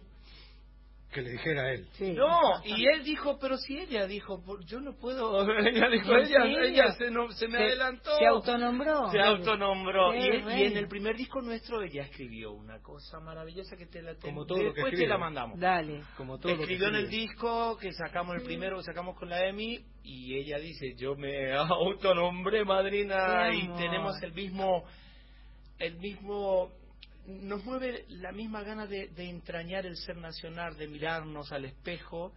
que 1.16 1.22
le 1.22 1.32
dijera 1.32 1.62
a 1.64 1.72
él. 1.72 1.88
sí. 1.94 2.12
No, 2.12 2.40
y 2.66 2.86
él 2.88 3.04
dijo, 3.06 3.40
pero 3.40 3.58
si 3.58 3.78
ella 3.78 4.06
dijo, 4.06 4.44
"Por- 4.44 4.66
yo 4.66 4.82
no 4.82 4.94
puedo. 4.98 5.42
Ella 5.66 5.90
dijo, 5.90 6.12
¿En 6.12 6.26
ella, 6.26 6.46
ella 6.66 6.92
se, 6.98 7.10
no- 7.10 7.32
se 7.32 7.48
me 7.48 7.58
Se- 7.58 7.64
adelantó. 7.64 8.18
Se 8.20 8.26
autonombró. 8.28 9.10
Se 9.12 9.22
autonombró. 9.22 10.14
Y, 10.14 10.28
en 10.64 10.78
el 10.78 10.88
primer 10.90 11.16
disco 11.16 11.42
nuestro 11.42 11.82
ella 11.82 12.04
escribió 12.04 12.52
una 12.52 12.82
cosa 12.82 13.20
maravillosa 13.22 13.78
que 13.78 13.86
te 13.86 14.02
la 14.02 14.14
tengo. 14.16 14.34
Como 14.36 14.46
todo 14.46 14.58
lo 14.62 14.74
que 14.74 14.82
Después 14.82 15.00
te 15.00 15.08
la 15.08 15.18
mandamos. 15.18 15.58
Dale. 15.60 16.02
Como 16.18 16.38
todo 16.38 16.52
lo 16.52 16.58
que 16.58 16.64
Escribió 16.64 16.90
en 16.90 16.96
el 16.96 17.10
disco 17.10 17.78
que 17.78 17.94
sacamos 17.94 18.36
el 18.36 18.44
primero 18.44 18.82
sacamos 18.84 19.18
con 19.18 19.30
la 19.30 19.46
EMI 19.48 19.80
y 20.04 20.36
ella 20.36 20.58
dice 20.60 20.96
yo 20.98 21.16
me 21.16 21.54
autonombré 21.56 22.66
madrina 22.66 23.50
y 23.54 23.68
tenemos 23.78 24.22
el 24.22 24.34
mismo 24.34 24.84
el 25.80 25.96
mismo 25.98 26.72
nos 27.28 27.64
mueve 27.66 28.06
la 28.10 28.32
misma 28.32 28.64
gana 28.64 28.86
de, 28.88 29.08
de 29.10 29.30
entrañar 29.30 29.86
el 29.86 29.98
ser 29.98 30.18
nacional 30.18 30.78
de 30.78 30.88
mirarnos 30.88 31.52
al 31.52 31.66
espejo 31.66 32.34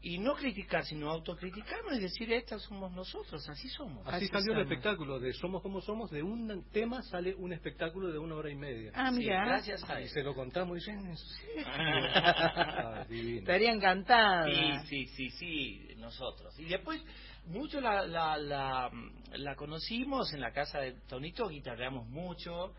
y 0.00 0.18
no 0.18 0.34
criticar 0.36 0.84
sino 0.84 1.10
autocriticarnos 1.10 1.96
y 1.96 2.00
decir 2.00 2.32
estas 2.32 2.62
somos 2.62 2.92
nosotros 2.92 3.48
así 3.48 3.68
somos 3.68 4.06
Así 4.06 4.26
Así 4.26 4.28
salió 4.28 4.52
el 4.52 4.60
espectáculo 4.60 5.18
de 5.18 5.32
Somos 5.32 5.60
como 5.60 5.80
somos, 5.80 6.08
de 6.12 6.22
un 6.22 6.64
tema 6.70 7.02
sale 7.02 7.34
un 7.34 7.52
espectáculo 7.52 8.12
de 8.12 8.18
una 8.18 8.36
hora 8.36 8.48
y 8.48 8.54
media. 8.54 8.92
Ah, 8.94 9.10
Sí, 9.10 9.18
mira. 9.18 9.44
gracias 9.44 9.82
a 9.90 10.00
Y 10.00 10.06
se 10.08 10.22
lo 10.22 10.34
contamos 10.36 10.76
y 10.76 10.80
dicen, 10.80 11.16
"Sí". 11.16 11.46
Ah. 11.66 13.04
Estaría 13.10 13.72
encantada. 13.72 14.44
Sí, 14.84 14.86
sí, 14.88 15.06
sí, 15.16 15.30
sí, 15.30 15.88
nosotros. 15.96 16.56
Y 16.60 16.66
después, 16.66 17.02
mucho 17.46 17.80
la, 17.80 18.06
la, 18.06 18.36
la, 18.38 18.90
la 19.32 19.56
conocimos 19.56 20.32
en 20.32 20.40
la 20.40 20.52
casa 20.52 20.78
de 20.78 20.92
Tonito, 21.08 21.48
guitarreamos 21.48 22.06
mucho, 22.08 22.72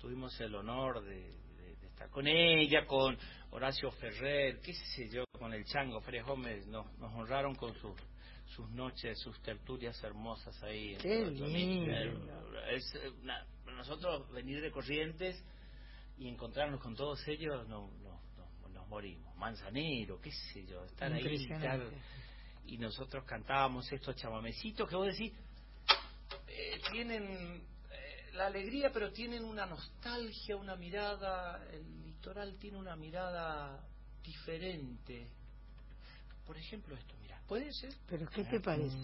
tuvimos 0.00 0.38
el 0.40 0.54
honor 0.54 1.02
de, 1.04 1.32
de- 1.56 1.76
de 1.76 1.86
estar 1.88 2.08
con 2.10 2.26
ella, 2.26 2.86
con 2.86 3.16
Horacio 3.50 3.90
Ferrer, 3.92 4.60
qué 4.60 4.72
sé 4.74 5.08
yo, 5.10 5.24
con 5.38 5.52
el 5.52 5.64
Chango 5.64 6.00
Fred 6.00 6.24
Gómez, 6.24 6.66
nos, 6.66 6.86
nos 6.98 7.12
honraron 7.14 7.54
con 7.54 7.74
sus 7.74 7.92
sus 8.56 8.68
noches, 8.70 9.18
sus 9.20 9.38
tertulias 9.42 10.02
hermosas 10.02 10.60
ahí. 10.62 10.96
Qué 10.96 11.08
lindo. 11.50 11.92
Es 12.70 12.98
una- 13.22 13.46
nosotros 13.76 14.30
venir 14.32 14.62
de 14.62 14.70
Corrientes 14.70 15.44
y 16.16 16.28
encontrarnos 16.28 16.80
con 16.80 16.94
todos 16.96 17.20
ellos 17.28 17.68
no, 17.68 17.90
no- 18.02 18.20
no- 18.38 18.68
nos 18.70 18.88
morimos. 18.88 19.36
Manzanero, 19.36 20.18
qué 20.18 20.32
sé 20.32 20.64
yo, 20.66 20.82
estar 20.86 21.12
ahí 21.12 21.22
estar- 21.52 21.78
y 22.64 22.78
nosotros 22.78 23.24
cantábamos 23.26 23.92
estos 23.92 24.16
chamamecitos 24.16 24.88
que 24.88 24.96
vos 24.96 25.06
decís 25.08 25.32
eh, 26.48 26.80
tienen 26.90 27.22
eh, 27.24 27.62
la 28.38 28.46
alegría 28.46 28.90
pero 28.92 29.10
tienen 29.10 29.44
una 29.44 29.66
nostalgia, 29.66 30.56
una 30.56 30.76
mirada, 30.76 31.60
el 31.72 32.04
litoral 32.04 32.56
tiene 32.56 32.78
una 32.78 32.94
mirada 32.94 33.84
diferente. 34.22 35.28
Por 36.46 36.56
ejemplo 36.56 36.94
esto, 36.96 37.14
mira, 37.20 37.40
puede 37.48 37.72
ser. 37.72 37.92
Pero 38.08 38.28
¿qué 38.30 38.44
te 38.44 38.60
parece? 38.60 38.96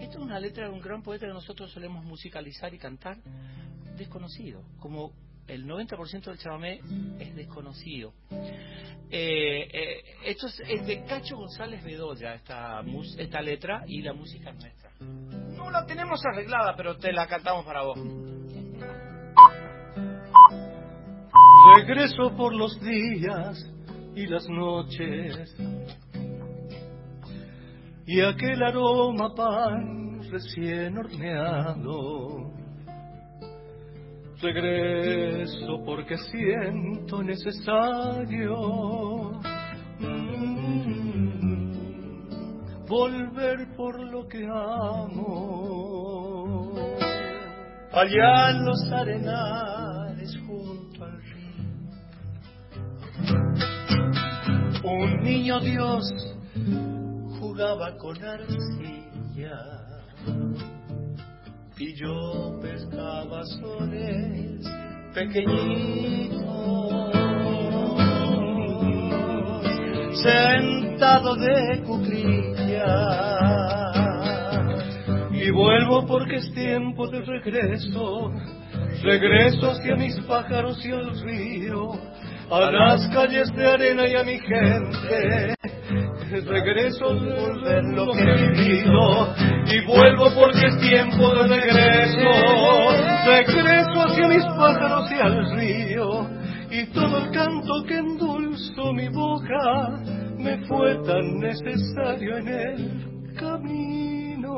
Esta 0.00 0.14
es 0.14 0.16
una 0.16 0.40
letra 0.40 0.66
de 0.68 0.74
un 0.74 0.80
gran 0.80 1.02
poeta 1.02 1.26
que 1.26 1.32
nosotros 1.32 1.70
solemos 1.70 2.04
musicalizar 2.04 2.74
y 2.74 2.78
cantar, 2.78 3.16
desconocido, 3.96 4.64
como 4.80 5.12
el 5.46 5.64
90% 5.64 6.24
del 6.24 6.38
chamamé 6.38 6.80
es 7.20 7.34
desconocido. 7.36 8.12
Eh, 9.10 9.68
eh, 9.72 10.04
esto 10.26 10.48
es, 10.48 10.60
es 10.60 10.86
de 10.86 11.04
Cacho 11.04 11.36
González 11.36 11.82
Bedoya, 11.82 12.34
esta, 12.34 12.82
esta 13.16 13.40
letra, 13.40 13.84
y 13.86 14.02
la 14.02 14.12
música 14.12 14.50
es 14.50 14.56
nuestra. 14.56 14.87
No 15.00 15.70
la 15.70 15.84
tenemos 15.86 16.20
arreglada, 16.24 16.74
pero 16.76 16.96
te 16.96 17.12
la 17.12 17.26
cantamos 17.26 17.64
para 17.64 17.82
vos. 17.82 17.98
Regreso 21.76 22.34
por 22.36 22.54
los 22.54 22.80
días 22.80 23.58
y 24.14 24.26
las 24.26 24.48
noches 24.48 25.54
y 28.08 28.22
aquel 28.22 28.62
aroma 28.62 29.34
pan 29.34 30.20
recién 30.30 30.96
horneado. 30.96 32.52
Regreso 34.40 35.82
porque 35.84 36.16
siento 36.16 37.22
necesario 37.22 38.54
volver 42.88 43.68
por 43.76 44.00
lo 44.00 44.26
que 44.26 44.46
amo. 44.46 46.72
Allá 47.92 48.50
en 48.50 48.64
los 48.64 48.90
arenales 48.92 50.36
junto 50.46 51.04
al 51.04 51.22
río, 51.22 51.64
un 54.84 55.20
niño 55.22 55.60
Dios 55.60 56.02
jugaba 57.40 57.96
con 57.96 58.22
arcilla 58.22 59.58
y 61.78 61.94
yo 61.94 62.58
pescaba 62.60 63.42
soles 63.60 64.66
pequeñitos 65.14 67.27
sentado 70.14 71.34
de 71.36 71.82
cuclillas. 71.84 72.88
Y 75.32 75.50
vuelvo 75.50 76.06
porque 76.06 76.36
es 76.36 76.52
tiempo 76.52 77.08
de 77.08 77.20
regreso 77.20 78.32
regreso 79.02 79.70
hacia 79.70 79.96
mis 79.96 80.16
pájaros 80.20 80.84
y 80.84 80.92
al 80.92 81.20
río 81.20 81.92
a 82.50 82.70
las 82.70 83.08
calles 83.08 83.52
de 83.54 83.66
arena 83.66 84.08
y 84.08 84.14
a 84.14 84.24
mi 84.24 84.38
gente. 84.38 85.54
Regreso 86.46 87.14
de 87.14 87.34
volver 87.40 87.84
lo 87.94 88.12
que 88.12 88.22
he 88.22 88.50
vivido 88.52 89.34
y 89.66 89.86
vuelvo 89.86 90.30
porque 90.34 90.66
es 90.66 90.78
tiempo 90.80 91.34
de 91.34 91.48
regreso. 91.48 92.28
Regreso 93.26 94.02
hacia 94.06 94.28
mis 94.28 94.44
pájaros 94.44 95.10
y 95.10 95.14
al 95.14 95.58
río 95.58 96.26
y 96.70 96.86
todo 96.92 97.18
el 97.18 97.30
canto 97.30 97.84
que 97.86 97.98
mi 98.86 99.08
boca 99.08 100.00
me 100.38 100.64
fue 100.66 100.94
tan 101.04 101.40
necesario 101.40 102.38
en 102.38 102.48
el 102.48 103.34
camino. 103.34 104.54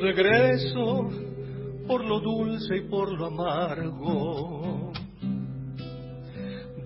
Regreso 0.00 1.08
por 1.86 2.04
lo 2.04 2.20
dulce 2.20 2.76
y 2.76 2.88
por 2.88 3.12
lo 3.12 3.26
amargo 3.26 4.73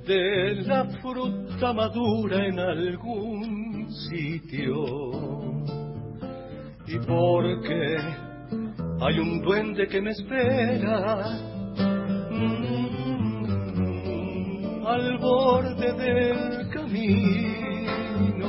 de 0.09 0.55
la 0.65 0.85
fruta 1.03 1.73
madura 1.75 2.47
en 2.47 2.59
algún 2.59 3.87
sitio. 4.09 4.87
Y 6.87 6.99
porque 7.07 7.99
hay 9.03 9.19
un 9.19 9.43
duende 9.43 9.87
que 9.87 10.01
me 10.01 10.13
espera 10.13 11.29
mm, 12.31 12.87
al 14.87 15.19
borde 15.19 15.93
del 15.93 16.71
camino. 16.71 18.49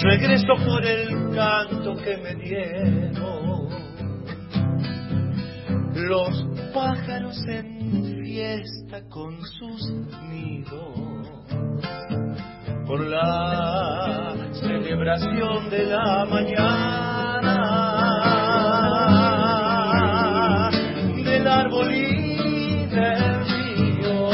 Regreso 0.00 0.54
por 0.64 0.84
el 0.84 1.08
canto 1.34 1.96
que 1.96 2.16
me 2.18 2.36
dieron 2.36 3.68
los 5.94 6.46
pájaros 6.72 7.36
en 7.48 7.77
fiesta 8.28 9.00
con 9.08 9.40
sus 9.42 9.90
nidos 10.28 11.26
por 12.86 13.00
la 13.06 14.36
celebración 14.52 15.70
de 15.70 15.86
la 15.86 16.26
mañana 16.26 16.68
del 21.24 21.46
árbol 21.48 21.90
y 21.90 22.86
del 22.86 23.46
río 23.48 24.28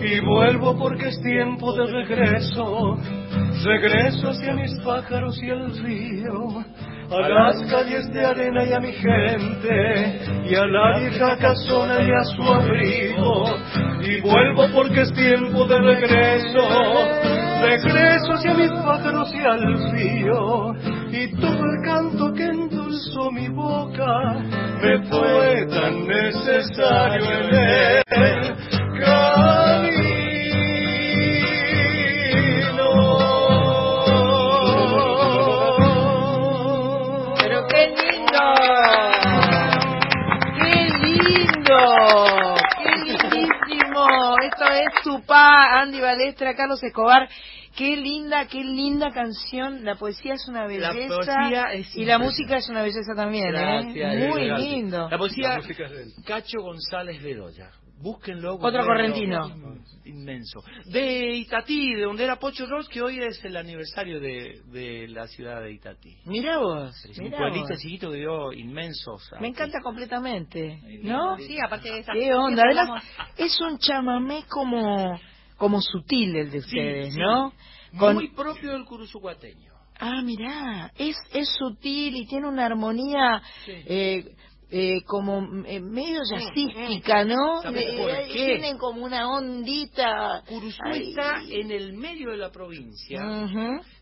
y 0.00 0.20
vuelvo 0.20 0.78
porque 0.78 1.08
es 1.08 1.20
tiempo 1.22 1.72
de 1.72 1.86
regreso 1.86 2.96
regreso 3.64 4.28
hacia 4.28 4.54
mis 4.54 4.72
pájaros 4.84 5.42
y 5.42 5.50
el 5.50 5.76
río 5.82 6.64
a 7.10 7.28
las 7.28 7.62
calles 7.70 8.12
de 8.12 8.24
arena 8.24 8.64
y 8.64 8.72
a 8.72 8.80
mi 8.80 8.92
gente 8.92 10.20
y 10.44 10.54
a 10.54 10.66
la 10.66 10.98
vieja 10.98 11.36
casona 11.38 12.02
y 12.02 12.10
a 12.10 12.24
su 12.24 12.42
abrigo 12.42 13.44
y 14.02 14.20
vuelvo 14.20 14.66
porque 14.74 15.02
es 15.02 15.12
tiempo 15.12 15.64
de 15.66 15.78
regreso 15.78 16.68
regreso 17.62 18.32
hacia 18.32 18.54
mis 18.54 18.72
pájaros 18.82 19.32
y 19.34 19.40
al 19.40 19.92
río 19.92 20.74
y 21.10 21.36
todo 21.36 21.64
el 21.64 21.84
canto 21.84 22.32
que 22.34 22.44
endulzó 22.44 23.30
mi 23.30 23.48
boca 23.48 24.34
me 24.82 24.98
fue 25.08 25.66
tan 25.68 26.06
necesario 26.06 27.32
en 27.40 27.54
el 27.54 28.46
es 44.78 45.02
Tupá, 45.02 45.80
Andy 45.80 46.00
Balestra, 46.00 46.54
Carlos 46.54 46.82
Escobar. 46.82 47.28
Qué 47.76 47.94
linda, 47.96 48.46
qué 48.46 48.64
linda 48.64 49.10
canción. 49.12 49.84
La 49.84 49.96
poesía 49.96 50.34
es 50.34 50.48
una 50.48 50.62
La 50.62 50.66
belleza. 50.92 51.14
poesía 51.14 51.64
es 51.74 51.94
y 51.94 52.04
la 52.06 52.18
música 52.18 52.56
es 52.56 52.68
una 52.70 52.82
belleza 52.82 53.14
también, 53.14 53.48
Gracias, 53.50 54.14
¿eh? 54.14 54.28
Muy 54.30 54.46
gracias. 54.46 54.70
lindo. 54.70 55.08
La 55.10 55.18
poesía, 55.18 55.48
La 55.50 55.56
música 55.56 55.84
es 55.84 55.90
de 55.90 56.02
él. 56.04 56.12
Cacho 56.24 56.58
González 56.62 57.22
Bedoya. 57.22 57.70
Búsquenlo. 57.98 58.54
Otro 58.56 58.84
correntino. 58.84 59.48
Inmenso. 60.04 60.62
De 60.86 61.34
Itatí, 61.36 61.94
de 61.94 62.02
donde 62.02 62.24
era 62.24 62.36
Pocho 62.36 62.66
Ross, 62.66 62.88
que 62.88 63.00
hoy 63.02 63.18
es 63.20 63.42
el 63.44 63.56
aniversario 63.56 64.20
de, 64.20 64.60
de 64.66 65.08
la 65.08 65.26
ciudad 65.26 65.60
de 65.62 65.72
Itatí. 65.72 66.16
Mirá 66.26 66.58
vos. 66.58 66.94
Es 67.06 67.18
un 67.18 67.30
pueblito 67.30 67.68
vos. 67.70 67.78
chiquito 67.80 68.10
que 68.10 68.18
dio 68.18 68.52
inmensos. 68.52 69.28
Me 69.40 69.48
encanta 69.48 69.80
completamente, 69.82 70.78
¿no? 71.02 71.36
Sí, 71.38 71.56
aparte 71.64 71.90
de 71.90 71.98
esa 72.00 72.12
¿Qué 72.12 72.32
onda? 72.34 72.62
Además, 72.64 73.02
es 73.36 73.60
un 73.60 73.78
chamamé 73.78 74.44
como, 74.48 75.18
como 75.56 75.80
sutil 75.80 76.36
el 76.36 76.50
de 76.50 76.60
Sí, 76.60 76.66
ustedes, 76.66 77.14
sí. 77.14 77.20
¿no? 77.20 77.52
Con- 77.98 78.14
Muy 78.14 78.28
propio 78.28 78.72
del 78.72 78.84
curuzucuateño. 78.84 79.72
Ah, 79.98 80.20
mirá, 80.22 80.92
es, 80.98 81.16
es 81.32 81.48
sutil 81.58 82.14
y 82.16 82.26
tiene 82.26 82.46
una 82.46 82.66
armonía 82.66 83.40
Sí. 83.64 83.72
eh, 83.86 84.36
eh, 84.68 85.02
como 85.06 85.64
eh, 85.64 85.80
medio 85.80 86.20
jazzística, 86.28 87.24
¿no? 87.24 87.62
¿Sabes 87.62 87.82
Eh, 87.84 87.96
por 87.98 88.10
eh, 88.10 88.24
qué? 88.26 88.34
Tienen 88.34 88.78
como 88.78 89.04
una 89.04 89.28
ondita. 89.30 90.42
Curuzú 90.48 90.82
está 90.92 91.40
en 91.48 91.70
el 91.70 91.92
medio 91.92 92.30
de 92.30 92.36
la 92.38 92.50
provincia. 92.50 93.20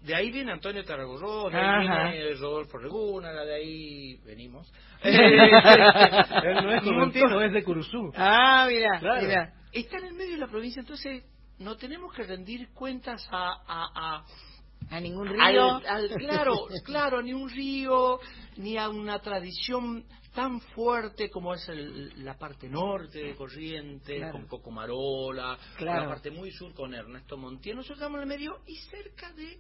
De 0.01 0.15
ahí 0.15 0.31
viene 0.31 0.53
Antonio 0.53 0.83
Tarragorrón, 0.85 1.53
de 1.53 1.59
Ajá. 1.59 2.07
ahí 2.07 2.17
viene 2.19 2.35
Rodolfo 2.37 2.79
Reguna, 2.79 3.31
de 3.33 3.55
ahí 3.55 4.17
venimos. 4.25 4.73
Él 5.05 6.55
no 6.63 6.73
es 6.73 6.83
correntino, 6.83 7.41
es 7.43 7.53
de 7.53 7.63
Curuzú. 7.63 8.11
Ah, 8.17 8.67
mira, 8.69 8.99
Claro. 9.01 9.23
mira. 9.27 9.53
Está 9.73 9.99
en 9.99 10.05
el 10.07 10.15
medio 10.15 10.33
de 10.33 10.39
la 10.39 10.47
provincia, 10.49 10.81
entonces 10.81 11.25
no 11.59 11.77
tenemos 11.77 12.13
que 12.15 12.23
rendir 12.23 12.69
cuentas 12.73 13.27
a, 13.31 13.53
a, 13.67 14.19
a 14.19 14.25
A 14.91 15.01
ningún 15.01 15.29
río. 15.29 15.41
al- 15.87 16.09
claro, 16.19 16.55
claro, 16.85 17.23
ni 17.23 17.33
un 17.33 17.49
río, 17.49 18.21
ni 18.57 18.77
a 18.77 18.89
una 18.89 19.19
tradición 19.21 20.05
tan 20.35 20.61
fuerte 20.61 21.31
como 21.31 21.55
es 21.55 21.69
el- 21.69 22.25
la 22.25 22.37
parte 22.37 22.69
norte 22.69 23.19
de 23.21 23.35
Corrientes, 23.37 24.17
Claro. 24.19 24.33
con 24.33 24.47
Cocomarola, 24.47 25.57
Claro. 25.77 26.03
la 26.03 26.09
parte 26.09 26.31
muy 26.31 26.51
sur 26.51 26.75
con 26.75 26.93
Ernesto 26.95 27.37
Montiel. 27.37 27.77
Nosotros 27.77 27.99
estamos 27.99 28.17
en 28.19 28.23
el 28.23 28.29
medio 28.29 28.59
y 28.67 28.77
cerca 28.77 29.33
de, 29.33 29.59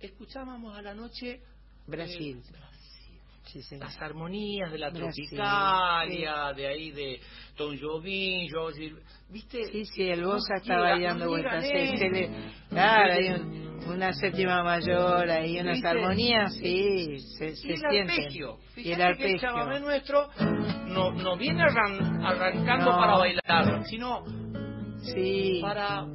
escuchábamos 0.00 0.76
a 0.76 0.82
la 0.82 0.94
noche 0.94 1.40
Brasil. 1.86 2.42
eh, 2.46 2.50
Brasil. 2.52 2.70
Sí, 3.46 3.62
sí. 3.62 3.76
las 3.76 3.96
armonías 4.00 4.72
de 4.72 4.78
la 4.78 4.88
Brasil, 4.90 5.26
tropicalia, 5.28 6.52
de 6.54 6.66
ahí 6.66 6.90
de 6.92 7.20
Tom 7.56 7.76
Jobim, 7.78 8.48
George, 8.48 8.94
¿viste? 9.28 9.64
Sí, 9.70 9.84
sí, 9.84 10.02
el 10.08 10.24
Bosa 10.24 10.54
estaba 10.56 10.94
ahí 10.94 11.02
dando 11.02 11.28
vueltas. 11.28 11.62
esos. 11.62 12.30
claro, 12.70 13.12
hay 13.12 13.28
un- 13.40 13.73
una 13.88 14.12
séptima 14.14 14.62
mayor, 14.62 15.30
ahí 15.30 15.58
unas 15.60 15.74
¿Viste? 15.74 15.88
armonías, 15.88 16.54
sí, 16.54 17.18
se, 17.38 17.56
se 17.56 17.68
y 17.68 17.70
el 17.72 17.78
sienten. 17.78 18.10
arpegio. 18.10 18.58
Y 18.76 18.80
el 18.80 18.84
que 18.84 18.92
el 18.94 19.02
arpegio. 19.02 19.38
chamamé 19.40 19.80
nuestro 19.80 20.28
no, 20.86 21.12
no 21.12 21.36
viene 21.36 21.62
arran- 21.62 22.24
arrancando 22.24 22.92
No. 22.92 22.98
para 22.98 23.16
bailar, 23.18 23.84
sino 23.86 24.24
Sí. 25.02 25.58
para, 25.62 26.06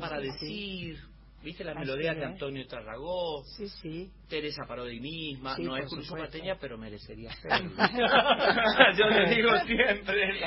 para 0.00 0.20
decir, 0.20 0.98
¿viste 1.44 1.62
las 1.62 1.76
Así 1.76 1.86
melodías 1.86 2.16
de 2.16 2.22
es. 2.22 2.28
Antonio 2.28 2.66
Tarragó? 2.66 3.44
Sí, 3.44 3.68
sí. 3.68 4.10
Teresa 4.28 4.62
Parodi 4.66 4.98
misma, 4.98 5.54
Sí, 5.54 5.62
no 5.62 5.76
es 5.76 5.86
Cruz 5.88 6.06
supuesto. 6.06 6.26
Pateña, 6.26 6.56
pero 6.60 6.78
merecería 6.78 7.30
hacerlo. 7.32 7.70
Yo 8.98 9.06
le 9.08 9.34
digo 9.34 9.50
siempre. 9.66 10.40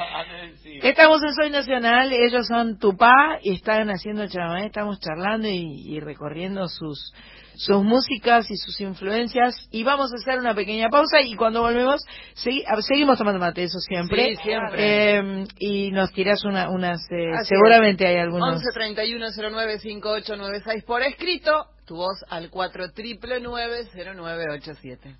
Estamos 0.83 1.21
en 1.23 1.33
Soy 1.35 1.49
Nacional, 1.51 2.11
ellos 2.11 2.47
son 2.47 2.77
Tupá 2.79 3.39
y 3.41 3.53
están 3.53 3.89
haciendo 3.89 4.27
chamamé, 4.27 4.65
estamos 4.65 4.99
charlando 4.99 5.47
y, 5.47 5.95
y 5.95 5.99
recorriendo 5.99 6.67
sus 6.67 7.13
sus 7.57 7.83
músicas 7.83 8.49
y 8.51 8.55
sus 8.57 8.79
influencias 8.81 9.55
y 9.71 9.83
vamos 9.83 10.11
a 10.13 10.15
hacer 10.15 10.39
una 10.39 10.53
pequeña 10.53 10.89
pausa 10.89 11.21
y 11.21 11.35
cuando 11.35 11.61
volvemos 11.61 12.01
segui- 12.35 12.63
seguimos 12.81 13.17
tomando 13.17 13.39
mate, 13.39 13.63
eso 13.63 13.79
siempre. 13.79 14.35
Sí, 14.35 14.41
siempre. 14.43 15.17
Eh, 15.19 15.47
y 15.59 15.91
nos 15.91 16.11
tirás 16.13 16.43
una, 16.45 16.69
unas, 16.69 16.99
eh, 17.11 17.31
seguramente 17.43 18.05
hay 18.05 18.17
algunos. 18.17 18.55
11 18.55 18.65
31 18.73 19.25
09 19.35 19.79
5896 19.79 20.83
por 20.83 21.01
escrito, 21.01 21.65
tu 21.85 21.95
voz 21.95 22.23
al 22.29 22.49
4 22.49 22.91
triple 22.91 23.39
0987. 23.41 25.15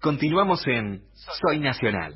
Continuamos 0.00 0.66
en 0.66 1.02
Soy 1.40 1.58
Nacional. 1.60 2.14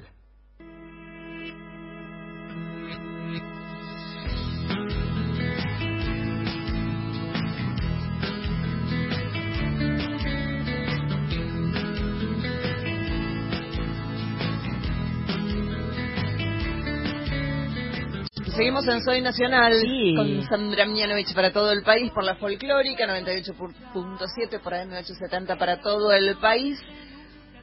Seguimos 18.59 18.89
en 18.89 19.01
Soy 19.05 19.23
Nacional 19.23 19.73
Sí. 19.83 20.17
con 20.17 20.43
Sandra 20.43 20.85
Mianovich 20.85 21.33
para 21.33 21.53
todo 21.53 21.71
el 21.71 21.85
país 21.85 22.11
por 22.11 22.25
la 22.25 22.35
folclórica 22.35 23.07
98.7 23.07 24.59
por 24.59 24.73
AM870 24.73 25.57
para 25.57 25.81
todo 25.81 26.11
el 26.11 26.37
país. 26.39 26.77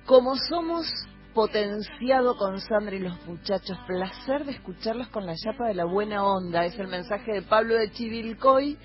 Como 0.05 0.37
somos 0.37 0.87
potenciado 1.33 2.37
con 2.37 2.61
Sandra 2.61 2.95
y 2.95 2.99
los 2.99 3.25
muchachos, 3.25 3.77
placer 3.85 4.45
de 4.45 4.53
escucharlos 4.53 5.09
con 5.09 5.25
la 5.25 5.35
chapa 5.35 5.67
de 5.67 5.73
la 5.73 5.83
buena 5.83 6.23
onda. 6.23 6.63
Es 6.63 6.79
el 6.79 6.87
mensaje 6.87 7.33
de 7.33 7.41
Pablo 7.41 7.75
de 7.75 7.91
Chivilcoy. 7.91 8.77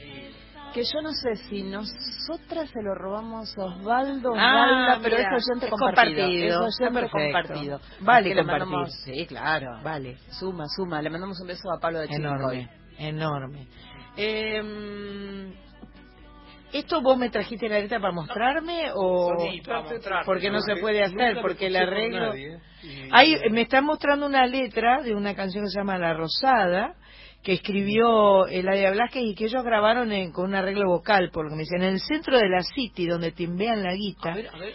Que 0.75 0.85
yo 0.85 1.03
no 1.03 1.11
sé 1.13 1.35
si 1.49 1.65
nosotras 1.65 2.71
se 2.71 2.81
lo 2.81 2.95
robamos 2.95 3.57
a 3.59 3.65
Osvaldo, 3.65 4.33
Ah, 4.37 4.67
Osvalda, 4.87 4.99
pero 5.03 5.17
mira, 5.17 5.37
es 5.37 5.45
oyente 5.49 5.67
es 5.67 5.71
compartido. 5.73 6.17
compartido, 6.23 6.67
Es 6.69 6.81
oyente 6.81 7.11
compartido. 7.11 7.81
Vale 8.01 8.19
Así 8.21 8.29
que 8.29 8.35
le 8.37 8.41
compartir. 8.43 8.67
mandamos- 8.69 8.93
Sí, 9.03 9.27
claro. 9.27 9.81
Vale. 9.83 10.17
Suma, 10.39 10.65
suma. 10.77 11.03
Le 11.03 11.11
mandamos 11.11 11.41
un 11.41 11.49
beso 11.49 11.73
a 11.77 11.81
Pablo 11.81 11.99
de 11.99 12.09
Chivilcoy. 12.09 12.59
Enorme, 12.61 12.71
enorme. 12.99 13.67
Eh, 14.17 15.53
¿Esto 16.73 17.01
vos 17.03 17.19
me 17.19 17.31
trajiste 17.31 17.69
la 17.69 17.81
letra 17.81 17.99
para 17.99 18.13
mostrarme 18.13 18.93
o 18.95 19.35
Sí, 19.51 19.61
porque 20.25 20.51
no 20.53 20.61
se 20.61 20.77
puede 20.77 21.03
hacer? 21.03 21.31
Nunca 21.35 21.41
Porque 21.43 21.67
el 21.67 21.75
arreglo... 21.75 22.29
nadie, 22.29 22.55
¿eh? 22.55 22.61
Y- 22.85 23.09
Ahí 23.11 23.37
me 23.51 23.63
está 23.63 23.83
mostrando 23.83 24.25
una 24.27 24.47
letra 24.47 25.03
de 25.03 25.15
una 25.17 25.35
canción 25.35 25.65
que 25.65 25.71
se 25.71 25.79
llama 25.81 25.99
La 25.99 26.15
Rosada, 26.15 26.95
que 27.43 27.53
escribió 27.55 28.47
Eladia 28.47 28.91
Blasquez 28.93 29.23
y 29.25 29.35
que 29.35 29.47
ellos 29.47 29.65
grabaron 29.65 30.13
en- 30.13 30.31
con 30.33 30.47
un 30.47 30.55
arreglo 30.55 30.89
vocal, 30.89 31.31
por 31.33 31.45
lo 31.45 31.51
que 31.51 31.57
me 31.57 31.63
dicen, 31.63 31.83
en 31.83 31.95
el 31.95 32.01
centro 32.01 32.37
de 32.39 32.49
la 32.49 32.63
City, 32.63 33.07
donde 33.07 33.33
timbean 33.33 33.83
la 33.83 33.95
guita. 33.95 34.33
A 34.33 34.35
ver, 34.37 34.49
a 34.49 34.59
ver. 34.59 34.75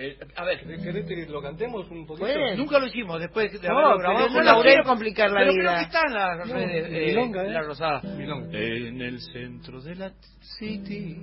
Eh, 0.00 0.16
a 0.36 0.44
ver, 0.44 0.60
¿Querés 0.80 1.06
que 1.06 1.26
lo 1.26 1.42
cantemos 1.42 1.90
un 1.90 2.06
poquito? 2.06 2.24
¿Puedes? 2.28 2.56
nunca 2.56 2.78
lo 2.78 2.86
hicimos 2.86 3.18
después 3.18 3.50
de 3.60 3.66
No, 3.68 3.74
haberlo 3.78 3.96
pero 3.96 3.98
grabado 3.98 4.28
no 4.28 4.42
Laurel. 4.44 4.72
quiero 4.74 4.84
complicar 4.88 5.28
la 5.32 5.40
pero 5.40 5.52
vida. 5.52 5.62
creo 5.64 5.74
que 5.74 5.84
está 5.86 6.00
en 6.06 6.14
las 6.14 6.48
No, 6.48 6.56
eh, 6.56 7.06
milonga, 7.08 7.42
¿eh? 7.44 7.50
La 7.50 7.62
Rosada. 7.62 8.00
Milonga. 8.16 8.58
En 8.58 9.00
el 9.02 9.20
centro 9.20 9.80
de 9.80 9.96
la 9.96 10.12
city, 10.56 11.16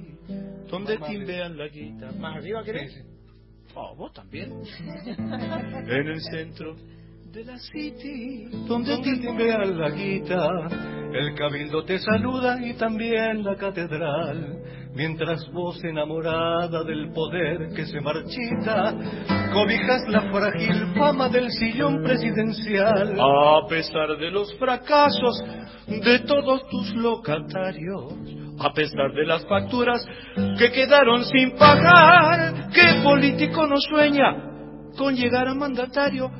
donde 0.70 1.00
Más 1.00 1.10
timbean 1.10 1.58
la 1.58 1.68
guita. 1.70 2.12
¿Más 2.20 2.36
arriba 2.36 2.64
querés? 2.66 2.92
Sí, 2.94 3.00
sí. 3.02 3.08
Oh, 3.76 3.96
vos 3.96 4.12
también. 4.12 4.52
en 5.18 6.08
el 6.10 6.22
centro 6.22 6.76
de 7.36 7.44
la 7.44 7.58
city, 7.58 8.46
donde 8.66 8.98
timbean 9.00 9.78
la 9.78 9.90
guita. 9.90 10.48
El 11.12 11.36
cabildo 11.36 11.84
te 11.84 12.00
saluda 12.00 12.66
y 12.66 12.76
también 12.76 13.44
la 13.44 13.58
catedral, 13.58 14.60
mientras 14.94 15.46
vos 15.52 15.84
enamorada 15.84 16.86
del 16.86 17.12
poder 17.12 17.74
que 17.76 17.86
se 17.88 18.00
marchita, 18.00 18.96
cobijas 19.52 20.08
la 20.08 20.32
frágil 20.32 20.94
fama 20.98 21.28
del 21.28 21.52
sillón 21.52 22.02
presidencial. 22.04 23.20
A 23.20 23.68
pesar 23.68 24.18
de 24.18 24.32
los 24.32 24.56
fracasos 24.58 25.44
de 25.88 26.20
todos 26.20 26.62
tus 26.70 26.96
locatarios, 26.96 28.14
a 28.60 28.72
pesar 28.72 29.12
de 29.12 29.26
las 29.26 29.46
facturas 29.46 30.08
que 30.58 30.72
quedaron 30.72 31.26
sin 31.26 31.52
pagar, 31.58 32.70
¿qué 32.74 33.02
político 33.04 33.68
no 33.68 33.76
sueña 33.78 34.54
con 34.98 35.14
llegar 35.14 35.50
a 35.50 35.54
mandatario 35.54 36.32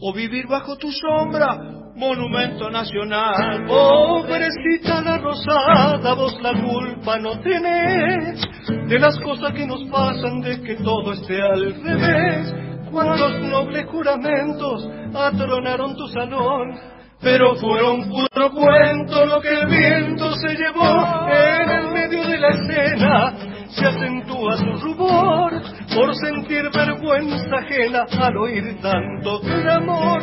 o 0.00 0.12
vivir 0.12 0.46
bajo 0.46 0.76
tu 0.76 0.90
sombra? 0.90 1.56
Monumento 1.96 2.70
nacional. 2.70 3.66
Pobrecita 3.66 5.02
la 5.02 5.18
rosada, 5.18 6.14
vos 6.14 6.38
la 6.40 6.52
culpa 6.52 7.18
no 7.18 7.40
tenés 7.40 8.40
de 8.88 8.98
las 8.98 9.18
cosas 9.18 9.52
que 9.52 9.66
nos 9.66 9.84
pasan, 9.88 10.40
de 10.40 10.62
que 10.62 10.76
todo 10.76 11.12
esté 11.12 11.42
al 11.42 11.74
revés. 11.82 12.54
Cuántos 12.92 13.40
nobles 13.42 13.86
juramentos 13.86 14.88
atronaron 15.14 15.96
tu 15.96 16.06
salón, 16.08 16.78
pero 17.20 17.56
fueron 17.56 18.08
puro 18.08 18.50
cuento 18.52 19.26
lo 19.26 19.40
que 19.40 19.48
el 19.48 19.66
viento 19.66 20.32
se 20.36 20.54
llevó 20.54 21.28
en 21.28 21.70
el 21.70 21.90
medio 21.90 22.24
de 22.24 22.38
la 22.38 22.48
escena. 22.48 23.57
Se 23.78 23.86
acentúa 23.86 24.56
su 24.56 24.72
rubor 24.84 25.52
por 25.94 26.14
sentir 26.16 26.68
vergüenza 26.74 27.56
ajena 27.56 28.06
al 28.20 28.36
oír 28.36 28.80
tanto 28.80 29.40
clamor. 29.40 30.20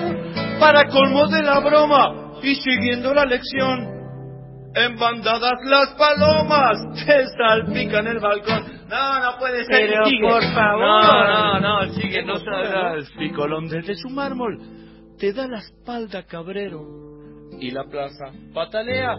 Para 0.60 0.86
colmo 0.88 1.28
de 1.28 1.42
la 1.42 1.60
broma 1.60 2.40
y 2.44 2.56
siguiendo 2.56 3.14
la 3.14 3.26
lección, 3.26 3.96
en 4.76 4.98
bandadas 4.98 5.54
las 5.64 5.94
palomas 5.94 7.06
te 7.06 7.26
salpican 7.38 8.08
el 8.08 8.20
balcón. 8.20 8.88
No, 8.90 9.20
no 9.20 9.38
puede 9.40 9.64
ser. 9.66 9.90
Pero, 9.90 10.06
sigue. 10.06 10.28
por 10.28 10.44
favor. 10.54 11.04
No, 11.06 11.60
no, 11.60 11.86
no, 11.86 11.94
sigue. 11.94 12.24
No 12.26 12.36
sabrás. 12.38 13.10
Picolón 13.18 13.68
desde 13.68 13.96
su 13.96 14.10
mármol 14.10 14.60
te 15.18 15.32
da 15.32 15.48
la 15.48 15.60
espalda 15.60 16.24
cabrero 16.24 16.82
y 17.60 17.72
la 17.72 17.86
plaza 17.86 18.26
patalea 18.54 19.16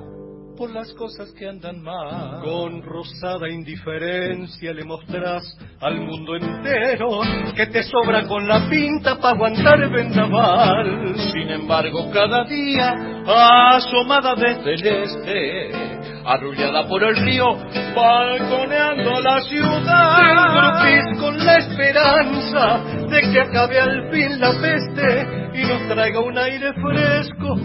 por 0.56 0.70
las 0.70 0.92
cosas 0.94 1.30
que 1.32 1.46
andan 1.46 1.82
mal. 1.82 2.42
Con 2.42 2.82
rosada 2.82 3.48
indiferencia 3.48 4.72
le 4.72 4.84
mostrás 4.84 5.42
al 5.80 6.00
mundo 6.00 6.36
entero 6.36 7.20
que 7.54 7.66
te 7.66 7.82
sobra 7.82 8.26
con 8.26 8.46
la 8.48 8.68
pinta 8.68 9.16
para 9.16 9.34
aguantar 9.34 9.80
el 9.82 9.90
vendaval. 9.90 11.14
Sin 11.32 11.50
embargo, 11.50 12.10
cada 12.12 12.44
día, 12.44 12.94
asomada 13.26 14.34
desde 14.34 14.74
el 14.74 14.86
este, 14.86 15.70
arrullada 16.24 16.88
por 16.88 17.04
el 17.04 17.16
río, 17.16 17.46
balconeando 17.94 19.20
la 19.20 19.40
ciudad. 19.42 21.20
Con 21.20 21.44
la 21.44 21.56
esperanza 21.58 22.82
de 23.08 23.20
que 23.32 23.40
acabe 23.40 23.80
al 23.80 24.10
fin 24.10 24.40
la 24.40 24.52
peste 24.60 25.46
y 25.54 25.64
nos 25.66 25.88
traiga 25.88 26.20
un 26.20 26.38
aire 26.38 26.72
fresco, 26.74 27.56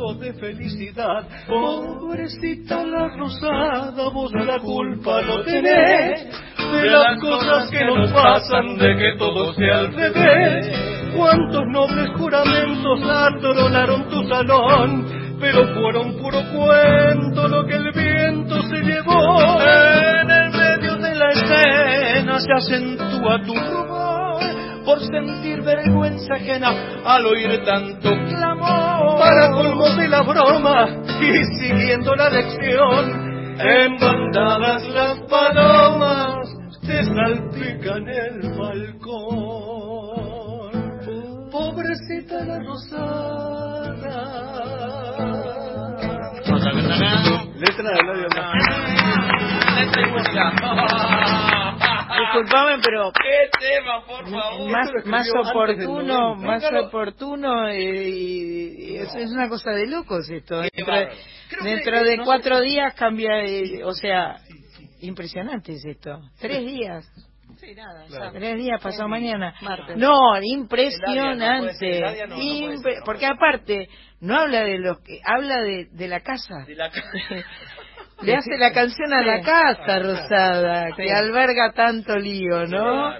algo 0.00 0.14
de 0.14 0.32
felicidad. 0.34 1.24
Pobrecita 1.46 2.84
la 2.84 3.08
rosada, 3.16 4.08
vos 4.10 4.32
la 4.32 4.58
culpa 4.58 5.20
no 5.22 5.42
tenés 5.42 6.26
de 6.72 6.90
las 6.90 7.20
cosas 7.20 7.70
que 7.70 7.84
nos 7.84 8.10
pasan, 8.12 8.76
de 8.78 8.96
que 8.96 9.18
todo 9.18 9.52
sea 9.54 9.78
al 9.80 9.92
revés. 9.92 11.12
Cuántos 11.16 11.62
nobles 11.68 12.08
juramentos 12.16 13.00
atronaron 13.02 14.08
tu 14.08 14.26
salón, 14.28 15.36
pero 15.40 15.66
fueron 15.74 16.16
puro 16.18 16.40
cuento 16.52 17.48
lo 17.48 17.66
que 17.66 17.74
el 17.74 17.92
viento 17.92 18.62
se 18.62 18.76
llevó. 18.76 19.60
En 19.60 20.30
el 20.30 20.50
medio 20.50 20.96
de 20.96 21.14
la 21.14 21.30
escena 21.30 22.38
se 22.38 22.52
acentúa 22.52 23.42
tu 23.44 23.54
rumor 23.54 23.89
por 24.84 25.00
sentir 25.00 25.62
vergüenza 25.62 26.34
ajena 26.34 26.72
al 27.04 27.26
oír 27.26 27.64
tanto 27.64 28.10
clamor. 28.28 29.18
Para 29.18 29.50
colmo 29.52 29.88
de 29.90 30.08
la 30.08 30.22
broma 30.22 30.88
y 31.20 31.44
siguiendo 31.60 32.14
la 32.14 32.30
lección, 32.30 33.58
en 33.60 33.98
bandadas 33.98 34.88
las 34.88 35.18
palomas 35.28 36.48
te 36.86 37.04
salpican 37.04 38.08
el 38.08 38.58
balcón. 38.58 39.80
la 42.30 42.58
rosada. 42.60 43.60
Letra 47.56 47.90
de 47.90 48.02
Letra 49.76 50.00
y 50.00 50.10
música. 50.10 51.69
Disculpame, 52.20 52.78
pero 52.82 53.12
¿Qué 53.12 53.48
tema, 53.58 54.04
por 54.06 54.30
favor? 54.30 54.70
más, 54.70 54.90
oportuno, 55.50 56.34
90. 56.36 56.46
más 56.46 56.60
Claro. 56.68 56.86
oportuno, 56.86 57.68
eh, 57.68 58.08
y, 58.08 58.92
y 58.92 58.96
eso 58.98 59.18
es 59.18 59.30
una 59.30 59.48
cosa 59.48 59.70
de 59.72 59.86
locos 59.86 60.28
esto. 60.30 60.60
Qué 60.62 60.70
Dentro, 60.76 60.94
de- 60.94 61.08
dentro 61.62 62.16
no 62.16 62.24
cuatro 62.24 62.60
días 62.60 62.94
cambia, 62.94 63.44
eh, 63.44 63.82
o 63.84 63.92
sea, 63.92 64.36
impresionante 65.00 65.72
es 65.72 65.84
esto. 65.84 66.20
Tres 66.40 66.60
días, 66.66 67.06
Sí, 67.58 67.74
nada, 67.74 68.06
Claro. 68.06 68.32
ya. 68.32 68.38
tres 68.38 68.56
días, 68.56 68.80
pasado 68.80 69.06
mañana. 69.08 69.54
Martes. 69.60 69.94
No, 69.98 70.40
impresionante. 70.40 72.00
no 72.00 72.36
no, 72.36 72.36
Impre- 72.38 72.98
no 72.98 73.04
porque 73.04 73.26
aparte, 73.26 73.88
no 74.20 74.36
habla 74.38 74.62
de 74.62 74.78
los 74.78 74.98
que, 75.00 75.20
habla 75.24 75.60
de, 75.60 75.88
de 75.90 76.08
la 76.08 76.20
casa. 76.20 76.64
De 76.66 76.74
la 76.74 76.90
ca- 76.90 77.02
Le 78.22 78.36
hace 78.36 78.58
la 78.58 78.72
canción 78.72 79.12
a 79.12 79.22
la 79.22 79.40
casa, 79.40 79.98
Rosada, 79.98 80.88
que 80.96 81.10
alberga 81.12 81.72
tanto 81.72 82.16
lío, 82.18 82.66
¿no? 82.66 83.12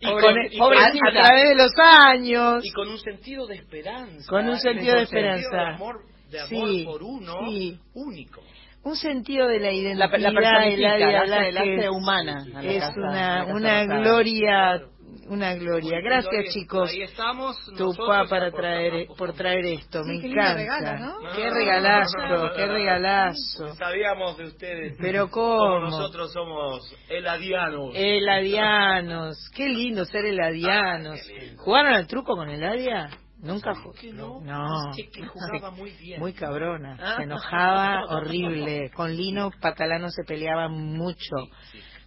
Y 0.00 0.06
con- 0.06 0.42
y 0.50 0.58
con- 0.58 0.76
a, 0.78 0.86
a 0.86 1.12
través 1.12 1.48
de 1.48 1.54
los 1.56 1.72
años. 1.78 2.64
y 2.64 2.70
con 2.72 2.88
un 2.88 2.98
sentido 2.98 3.46
de 3.46 3.56
esperanza. 3.56 4.26
Con 4.28 4.48
un 4.48 4.58
sentido 4.58 4.96
de 4.96 5.06
sentido 5.06 5.32
esperanza. 5.34 5.56
De 5.56 5.74
amor, 5.74 5.96
de 6.30 6.40
amor 6.40 6.68
Sí, 6.68 6.84
por 6.84 7.02
uno 7.02 7.32
sí. 7.48 7.78
único. 7.94 8.42
Un 8.84 8.96
sentido 8.96 9.48
de 9.48 9.60
la 9.60 9.68
La, 9.68 9.72
identidad. 9.74 10.10
la 10.10 11.26
la 11.26 11.50
la 11.50 11.60
hace 11.62 11.88
humana. 11.88 12.44
la 12.52 12.62
Es 12.62 12.84
una, 12.96 13.10
la 13.38 13.44
casa 13.44 13.54
una 13.54 13.84
gloria, 13.86 14.80
una 15.28 15.54
gloria. 15.54 16.00
Gracias 16.00 16.52
chicos. 16.52 16.90
Ahí 16.90 17.02
estamos. 17.02 17.56
Tu 17.66 17.72
nosotros 17.72 18.08
pa 18.08 18.24
para 18.28 18.50
traer, 18.50 19.06
por 19.16 19.32
traer 19.32 19.64
esto, 19.66 20.02
Sí, 20.04 20.10
me 20.10 20.20
qué 20.20 20.26
encanta. 20.28 21.14
Qué 21.34 21.50
regalazo, 21.50 22.18
qué 22.56 22.66
regalazo. 22.66 23.74
Sabíamos 23.78 24.36
de 24.36 24.44
ustedes. 24.44 24.96
Pero 25.00 25.28
Como 25.30 25.58
cómo. 25.58 25.80
nosotros 25.80 26.32
somos 26.32 26.94
eladianos. 27.08 27.90
Eladianos, 27.94 29.50
qué 29.54 29.68
lindo 29.68 30.04
ser 30.04 30.26
eladianos. 30.26 31.20
¿Jugaron 31.58 31.94
al 31.94 32.06
truco 32.06 32.36
con 32.36 32.48
Eladia? 32.48 33.08
Nunca 33.40 33.74
que 34.00 34.10
no? 34.10 34.40
No. 34.40 34.90
Es 34.96 35.10
que 35.10 35.26
jugaba 35.26 35.70
muy 35.70 35.90
bien. 36.00 36.18
Muy 36.18 36.32
cabrona. 36.32 36.96
Ah. 36.98 37.16
Se 37.18 37.24
enojaba 37.24 38.04
horrible. 38.08 38.90
Con 38.94 39.14
Lino 39.14 39.50
Patalano 39.60 40.08
se 40.08 40.24
peleaban 40.24 40.72
mucho. 40.72 41.36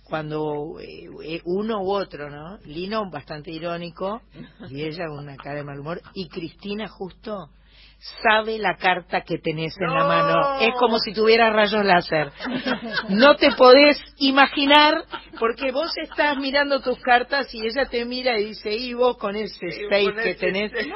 Cuando 0.08 0.80
eh, 0.80 1.10
eh, 1.24 1.41
uno 1.45 1.82
u 1.82 1.91
otro, 1.91 2.30
¿no? 2.30 2.58
Lino 2.66 3.10
bastante 3.12 3.51
irónico 3.51 4.22
y 4.70 4.84
ella 4.84 5.05
con 5.08 5.20
una 5.20 5.36
cara 5.36 5.55
de 5.58 5.64
mal 5.64 5.80
humor. 5.80 6.01
Y 6.14 6.30
Cristina 6.30 6.88
justo 6.88 7.49
sabe 8.24 8.58
la 8.60 8.76
carta 8.78 9.22
que 9.22 9.39
tenés 9.39 9.76
en 9.80 9.91
la 9.91 10.01
No. 10.01 10.08
mano. 10.08 10.60
Es 10.62 10.74
como 10.80 10.99
si 10.99 11.14
tuviera 11.14 11.49
rayos 11.49 11.84
láser. 11.84 12.32
No 13.10 13.36
te 13.36 13.51
podés 13.53 13.99
imaginar 14.18 15.03
porque 15.39 15.72
vos 15.72 15.91
estás 16.01 16.38
mirando 16.38 16.80
tus 16.82 16.99
cartas 16.99 17.53
y 17.53 17.66
ella 17.66 17.86
te 17.89 18.05
mira 18.05 18.39
y 18.39 18.45
dice, 18.49 18.72
y 18.76 18.93
vos 18.93 19.18
con 19.18 19.36
ese 19.36 19.68
seis 19.89 20.10
que 20.24 20.36
tenés. 20.36 20.72
seis. 20.72 20.93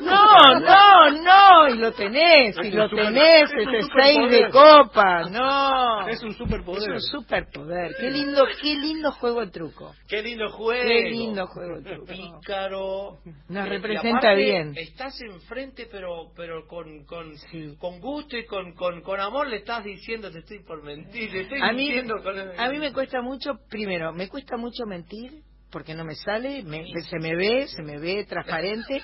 No, 0.00 0.60
no, 0.60 1.10
no, 1.22 1.68
y 1.68 1.78
lo 1.78 1.92
tenés, 1.92 2.56
y 2.62 2.70
lo 2.70 2.88
tenés, 2.88 3.42
es 3.44 3.52
un 3.52 3.74
ese 3.74 3.82
superpoder. 3.82 4.04
seis 4.04 4.30
de 4.30 4.50
copa, 4.50 5.22
no. 5.30 6.08
Es 6.08 6.22
un 6.22 6.34
superpoder. 6.34 6.94
Es 6.94 7.04
un 7.14 7.20
superpoder. 7.20 7.94
Qué 8.00 8.10
lindo, 8.10 8.44
qué 8.60 8.74
lindo 8.74 9.12
juego 9.12 9.42
el 9.42 9.50
truco. 9.50 9.94
Qué 10.08 10.22
lindo 10.22 10.48
juego. 10.50 10.82
Qué 10.88 11.10
lindo 11.10 11.46
juego 11.46 11.76
el 11.76 11.84
truco. 11.84 12.06
Pícaro. 12.06 13.18
Nos 13.48 13.66
Eh, 13.66 13.68
representa 13.68 14.34
bien. 14.34 14.72
Estás 14.76 15.20
enfrente, 15.20 15.88
pero 15.90 16.32
pero 16.36 16.66
con 16.66 17.04
con, 17.04 17.36
Sí. 17.36 17.76
con 17.78 18.00
gusto 18.00 18.36
y 18.36 18.46
con, 18.46 18.72
con, 18.74 19.02
con 19.02 19.20
amor 19.20 19.46
le 19.48 19.56
estás 19.58 19.84
diciendo, 19.84 20.30
te 20.30 20.38
estoy 20.40 20.60
por 20.64 20.82
mentir, 20.82 21.30
te 21.30 21.40
estoy 21.42 21.60
A 21.60 21.72
mí, 21.72 21.92
a 22.58 22.68
mí 22.70 22.78
me 22.78 22.92
cuesta 22.92 23.20
mucho, 23.22 23.52
primero, 23.68 24.12
me 24.12 24.28
cuesta 24.28 24.56
mucho 24.56 24.84
mentir 24.86 25.32
porque 25.72 25.94
no 25.94 26.04
me 26.04 26.14
sale, 26.14 26.62
me- 26.62 26.84
se 27.10 27.18
me 27.18 27.34
ve, 27.34 27.66
se 27.68 27.82
me 27.82 27.98
ve 27.98 28.24
transparente 28.28 29.00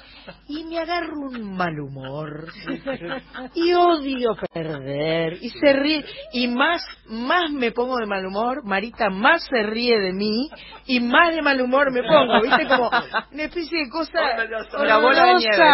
y 0.48 0.64
me 0.64 0.78
agarro 0.78 1.16
un 1.18 1.56
mal 1.56 1.78
humor 1.80 2.46
y 3.54 3.72
odio 3.72 4.36
perder 4.52 5.38
y 5.40 5.48
se 5.50 5.72
ríe 5.72 6.04
y 6.32 6.46
más 6.48 6.82
más 7.06 7.50
me 7.50 7.72
pongo 7.72 7.96
de 7.96 8.06
mal 8.06 8.24
humor, 8.26 8.62
Marita 8.64 9.08
más 9.08 9.42
se 9.44 9.62
ríe 9.62 9.98
de 9.98 10.12
mí 10.12 10.48
y 10.86 11.00
más 11.00 11.34
de 11.34 11.40
mal 11.42 11.60
humor 11.60 11.90
me 11.92 12.02
pongo, 12.02 12.42
viste 12.42 12.66
como 12.68 12.90
una 13.32 13.42
especie 13.44 13.84
de 13.84 13.90
cosa 13.90 14.20
Una 14.78 14.98
bola 14.98 15.24
de 15.26 15.34
nieve. 15.36 15.64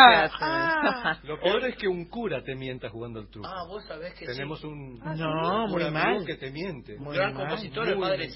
Ah. 0.41 1.19
Lo 1.25 1.41
peor 1.41 1.65
es 1.65 1.77
que 1.77 1.89
un 1.89 2.09
cura 2.09 2.43
te 2.43 2.55
mienta 2.55 2.89
jugando 2.89 3.19
al 3.21 3.29
truco. 3.29 3.49
Ah, 3.49 3.65
vos 3.67 3.85
sabés 3.87 4.15
que 4.15 4.27
Tenemos 4.27 4.61
sí. 4.61 4.67
un, 4.67 4.99
No, 5.17 5.65
un 5.65 5.71
muy 5.71 5.91
mal. 5.91 6.25
que 6.25 6.37
te 6.37 6.51
miente. 6.51 6.97
Un 6.97 7.05
Muy 7.05 7.17
gran 7.17 7.35
mal, 7.35 7.49
compositor, 7.49 7.89
el 7.89 7.99
padre. 7.99 8.29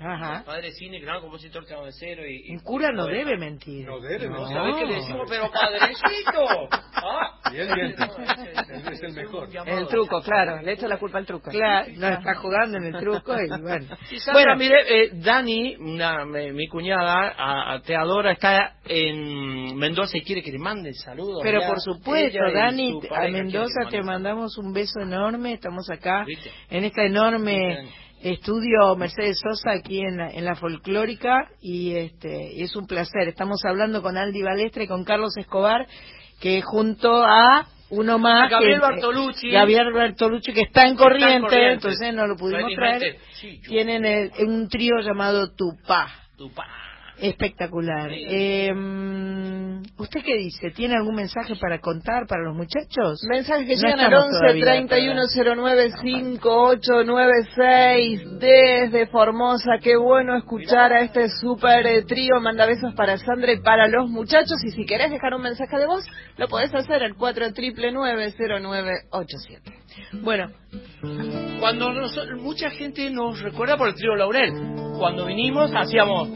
Ajá. 0.00 0.38
El 0.38 0.44
padre 0.44 0.70
Cini, 0.72 1.00
gran 1.00 1.20
compositor 1.20 1.66
chabacero 1.66 1.95
y, 2.02 2.50
y- 2.50 2.52
Un 2.52 2.60
cura 2.60 2.90
no 2.92 3.06
debe 3.06 3.36
mentir. 3.38 3.86
No 3.86 4.00
debe, 4.00 4.28
no. 4.28 4.46
sabés 4.48 4.76
que 4.76 4.84
le 4.86 4.94
decimos, 4.96 5.26
pero 5.28 5.50
padrecito. 5.50 6.68
Ah. 6.94 7.40
Y 7.52 7.56
él 7.58 7.68
miente. 7.74 8.02
Él 8.04 8.92
es 8.92 9.02
el 9.02 9.12
mejor. 9.14 9.48
El 9.66 9.86
truco, 9.88 10.20
claro. 10.22 10.60
Le 10.62 10.72
echo 10.72 10.88
la 10.88 10.98
culpa 10.98 11.18
al 11.18 11.26
truco. 11.26 11.50
Claro, 11.50 11.86
no 11.96 12.08
está 12.08 12.34
jugando 12.36 12.78
en 12.78 12.84
el 12.84 13.00
truco 13.00 13.34
y 13.40 13.48
bueno. 13.60 13.86
Bueno, 14.32 14.56
mire, 14.56 14.76
eh, 15.04 15.10
Dani, 15.14 15.76
una, 15.76 16.24
mi, 16.24 16.52
mi 16.52 16.66
cuñada, 16.68 17.34
a- 17.36 17.74
a- 17.74 17.80
te 17.82 17.94
adora, 17.96 18.32
está 18.32 18.76
en 18.84 19.76
Mendoza 19.76 20.18
y 20.18 20.22
quiere 20.22 20.42
que 20.42 20.52
le 20.52 20.58
mande 20.58 20.92
saludos. 20.94 21.40
pero 21.42 21.58
allá. 21.58 21.68
por 21.68 21.80
supuesto, 21.80 22.38
Ella 22.38 22.52
Dani, 22.52 23.00
a 23.10 23.28
Mendoza 23.28 23.88
te 23.90 24.02
mandamos 24.02 24.56
un 24.58 24.72
beso 24.72 25.00
enorme. 25.00 25.54
Estamos 25.54 25.88
acá 25.90 26.24
¿Viste? 26.26 26.50
en 26.70 26.84
este 26.84 27.06
enorme 27.06 27.88
estudio 28.32 28.94
Mercedes 28.96 29.38
Sosa 29.40 29.72
aquí 29.72 30.00
en 30.00 30.16
la, 30.16 30.30
en 30.30 30.44
la 30.44 30.54
folclórica 30.56 31.48
y 31.60 31.94
este 31.94 32.62
es 32.62 32.74
un 32.76 32.86
placer. 32.86 33.28
Estamos 33.28 33.60
hablando 33.64 34.02
con 34.02 34.16
Aldi 34.16 34.42
Balestre 34.42 34.84
y 34.84 34.88
con 34.88 35.04
Carlos 35.04 35.36
Escobar 35.36 35.86
que 36.40 36.60
junto 36.62 37.22
a 37.24 37.66
uno 37.90 38.18
más 38.18 38.50
Gabriel 38.50 38.74
que- 38.80 38.86
Bartolucci. 38.86 39.50
Gabriel 39.50 39.92
Bartolucci 39.92 40.52
que 40.52 40.62
está 40.62 40.86
en 40.86 40.96
corriente, 40.96 41.72
entonces 41.72 42.14
no 42.14 42.26
lo 42.26 42.36
pudimos 42.36 42.72
traer. 42.74 43.16
sí, 43.34 43.60
Tienen 43.66 44.04
el- 44.04 44.32
un 44.46 44.68
trío 44.68 44.98
llamado 45.00 45.52
Tupá. 45.54 46.08
Tu 46.36 46.52
pa. 46.52 46.66
Espectacular. 47.18 48.10
Eh, 48.12 48.70
¿Usted 49.98 50.20
qué 50.22 50.36
dice? 50.36 50.70
¿Tiene 50.72 50.96
algún 50.96 51.14
mensaje 51.14 51.54
para 51.56 51.78
contar 51.80 52.26
para 52.26 52.42
los 52.42 52.54
muchachos? 52.54 53.18
Mensajes 53.30 53.66
que 53.66 53.76
No 53.76 53.80
llegan 53.82 54.00
al 54.00 54.06
estamos 54.12 54.26
11 54.26 54.38
todavía, 54.38 54.64
31 54.64 55.22
09 55.56 55.90
5896 56.02 58.38
desde 58.38 59.06
Formosa. 59.06 59.78
Qué 59.82 59.96
bueno 59.96 60.36
escuchar 60.36 60.92
a 60.92 61.00
este 61.00 61.28
super 61.40 61.86
eh, 61.86 62.02
trío. 62.02 62.38
Manda 62.40 62.66
besos 62.66 62.92
para 62.94 63.16
Sandra 63.18 63.52
y 63.52 63.60
para 63.60 63.88
los 63.88 64.10
muchachos. 64.10 64.62
Y 64.64 64.72
si 64.72 64.84
querés 64.84 65.10
dejar 65.10 65.32
un 65.34 65.40
mensaje 65.42 65.78
de 65.78 65.86
voz, 65.86 66.04
lo 66.36 66.48
podés 66.48 66.74
hacer 66.74 67.02
al 67.02 67.14
4 67.16 67.46
0987 67.54 69.72
Bueno, 70.22 70.50
Cuando 71.60 71.92
nos- 71.92 72.18
mucha 72.42 72.68
gente 72.70 73.08
nos 73.10 73.40
recuerda 73.40 73.76
por 73.78 73.88
el 73.88 73.94
trío 73.94 74.14
Laurel. 74.16 74.52
Cuando 74.98 75.24
vinimos 75.26 75.70
hacíamos 75.74 76.28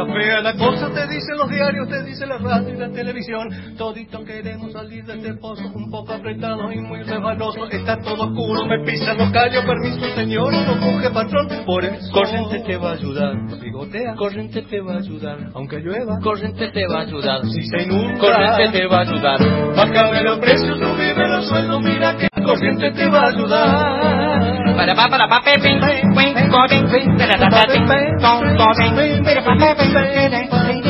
Está 0.00 0.14
fea 0.14 0.40
la 0.40 0.54
cosa, 0.54 0.88
te 0.94 1.06
dicen 1.08 1.36
los 1.36 1.50
diarios, 1.50 1.88
te 1.88 2.02
dice 2.04 2.26
la 2.26 2.38
radio 2.38 2.70
y 2.70 2.78
la 2.78 2.90
televisión. 2.90 3.50
Todito 3.76 4.24
queremos 4.24 4.72
salir 4.72 5.04
de 5.04 5.14
este 5.14 5.34
pozo 5.34 5.64
un 5.74 5.90
poco 5.90 6.14
apretado 6.14 6.72
y 6.72 6.80
muy 6.80 7.02
resbaloso. 7.02 7.66
Está 7.70 7.98
todo 7.98 8.24
oscuro, 8.24 8.64
me 8.64 8.82
pisan 8.86 9.18
los 9.18 9.30
callos, 9.30 9.62
permiso 9.62 10.08
señor, 10.14 10.54
no 10.54 10.80
coge 10.80 11.10
patrón. 11.10 11.48
Por 11.66 11.84
eso 11.84 12.12
corriente 12.12 12.60
te 12.60 12.78
va 12.78 12.92
a 12.92 12.94
ayudar. 12.94 13.34
Bigotea, 13.60 14.14
corriente 14.16 14.62
te 14.62 14.80
va 14.80 14.94
a 14.94 14.98
ayudar. 14.98 15.38
Aunque 15.54 15.80
llueva, 15.80 16.18
corriente 16.22 16.70
te 16.70 16.86
va 16.86 17.00
a 17.00 17.02
ayudar. 17.02 17.44
si 17.44 17.62
se 17.62 17.82
inunda, 17.82 18.18
Corriente 18.18 18.78
te 18.78 18.86
va 18.86 18.96
a 18.96 19.00
ayudar. 19.00 19.38
Bájame 19.76 20.22
los 20.22 20.38
precios, 20.38 20.78
subime 20.78 21.28
los 21.28 21.46
sueldos, 21.46 21.82
mira 21.82 22.16
que 22.16 22.28
corriente 22.42 22.90
te 22.92 23.06
va 23.06 23.20
a 23.20 23.28
ayudar. 23.28 24.50
Para 24.76 24.94
pa 24.94 25.08
para 25.10 25.28
pa 25.28 25.40
pe 25.44 25.58
pe 25.60 25.78
pe 25.78 26.48
corriente 26.48 27.04
para 27.18 27.38
ta 27.38 27.48
ta 27.50 27.66
pe 27.66 27.78
con 28.20 28.56
corriente 28.56 29.20
para 29.24 29.44
pa 29.44 29.52
pe 29.58 29.74
pe 29.76 29.89
Un 29.92 30.89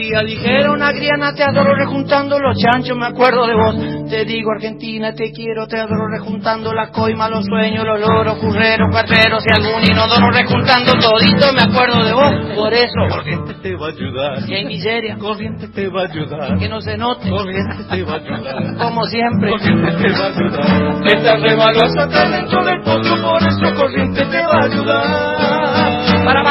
día 0.00 0.22
dijeron 0.22 0.82
Adriana 0.82 1.34
te 1.34 1.42
adoro 1.42 1.74
rejuntando 1.74 2.38
los 2.38 2.56
chanchos 2.56 2.96
me 2.96 3.06
acuerdo 3.06 3.46
de 3.46 3.54
vos 3.54 4.08
te 4.08 4.24
digo 4.24 4.50
Argentina 4.52 5.14
te 5.14 5.30
quiero 5.32 5.66
te 5.66 5.78
adoro 5.78 6.08
rejuntando 6.08 6.72
la 6.72 6.90
coima 6.90 7.28
los 7.28 7.44
sueños 7.44 7.84
los 7.84 8.00
loros 8.00 8.38
curreros 8.38 8.88
cuatreros 8.90 9.44
y 9.46 9.52
algún 9.52 9.82
inodoro 9.84 10.30
rejuntando 10.30 10.92
todito 10.92 11.52
me 11.52 11.62
acuerdo 11.62 12.04
de 12.04 12.12
vos 12.12 12.32
por 12.56 12.72
eso 12.72 13.00
Corriente 13.10 13.54
te 13.62 13.76
va 13.76 13.86
a 13.86 13.90
ayudar. 13.90 14.42
si 14.42 14.54
hay 14.54 14.64
miseria 14.64 15.16
Corriente 15.18 15.68
te 15.68 15.88
va 15.88 16.02
a 16.02 16.04
ayudar. 16.04 16.58
que 16.58 16.68
no 16.68 16.80
se 16.80 16.96
note 16.96 17.28
Corriente 17.28 17.84
te 17.90 18.02
va 18.02 18.12
a 18.12 18.16
ayudar. 18.16 18.76
como 18.78 19.04
siempre 19.04 19.50
Corriente 19.50 19.92
te 19.92 20.12
va 20.12 20.24
a 20.24 20.28
ayudar. 20.28 21.06
Estás 21.06 21.42
rebalosa, 21.42 22.04
estás 22.04 22.30
dentro 22.30 22.64
del 22.64 22.80
pozo, 22.82 23.16
por 23.22 23.42
eso 23.42 23.74
corriente 23.74 24.24
te 24.26 24.42
va 24.42 24.60
a 24.60 24.64
ayudar. 24.64 26.24
para 26.24 26.42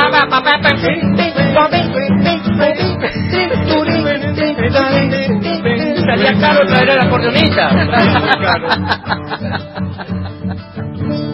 Salía 6.06 6.34
caro 6.40 6.66
traer 6.66 6.90
el 6.90 7.00
acordeonista. 7.00 7.70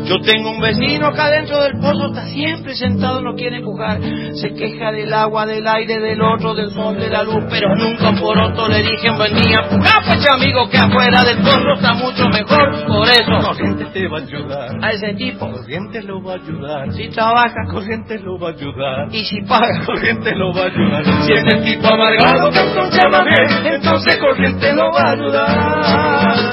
Yo 0.06 0.20
tengo 0.22 0.52
un 0.52 0.62
vecino 0.62 1.08
acá 1.08 1.30
dentro 1.30 1.60
del 1.62 1.74
pozo, 1.80 2.08
está 2.08 2.26
siempre 2.28 2.76
sentado, 2.76 3.22
no 3.22 3.34
quiere 3.34 3.58
empujar. 3.58 4.00
Se 4.34 4.54
queja 4.54 4.92
del 4.92 5.12
agua, 5.14 5.46
del 5.46 5.68
aire, 5.68 6.00
del 6.00 6.22
otro, 6.22 6.54
del 6.54 6.70
sol, 6.72 6.98
de 6.98 7.10
la 7.10 7.24
luz, 7.24 7.44
pero 7.50 7.76
nunca 7.76 8.10
un 8.10 8.20
poroto 8.20 8.68
le 8.68 8.84
dije 8.84 9.08
en 9.08 9.18
buen 9.18 9.36
día. 9.36 9.62
pues 9.70 10.28
amigo, 10.30 10.70
que 10.70 10.78
afuera 10.78 11.24
del 11.24 11.38
pozo 11.38 11.74
está 11.76 11.94
mucho 11.94 12.28
mejor. 12.30 12.86
Por 12.88 13.08
eso, 13.08 13.48
Corriente 13.48 13.86
te 13.86 14.08
va 14.08 14.20
a 14.20 14.22
ayudar. 14.22 14.70
a 14.84 14.92
ese 14.92 15.14
tipo, 15.16 15.52
Corriente 15.52 16.04
lo 16.04 16.22
va 16.24 16.34
a 16.34 16.36
ayudar. 16.36 16.92
si 16.94 17.10
trabaja 17.10 17.56
Corriente 17.70 18.20
lo 18.20 18.38
va 18.40 18.50
a 18.50 18.52
ayudar. 18.52 19.08
y 19.12 19.26
si 19.26 19.42
paga, 19.42 19.86
Corriente 19.86 20.36
lo 20.36 20.54
va 20.54 20.62
a 20.62 20.66
ayudar. 20.66 21.06
Si 21.26 21.34
es 21.34 21.44
el 21.54 21.64
tipo 21.64 21.88
amargado 21.88 22.52
que 22.52 22.60
entonces 22.60 23.02
va 23.12 23.24
bien, 23.24 23.74
entonces 23.74 24.18
corriente 24.18 24.74
lo 24.74 24.92
va 24.92 25.02
a 25.02 25.12
ayudar. 25.12 26.52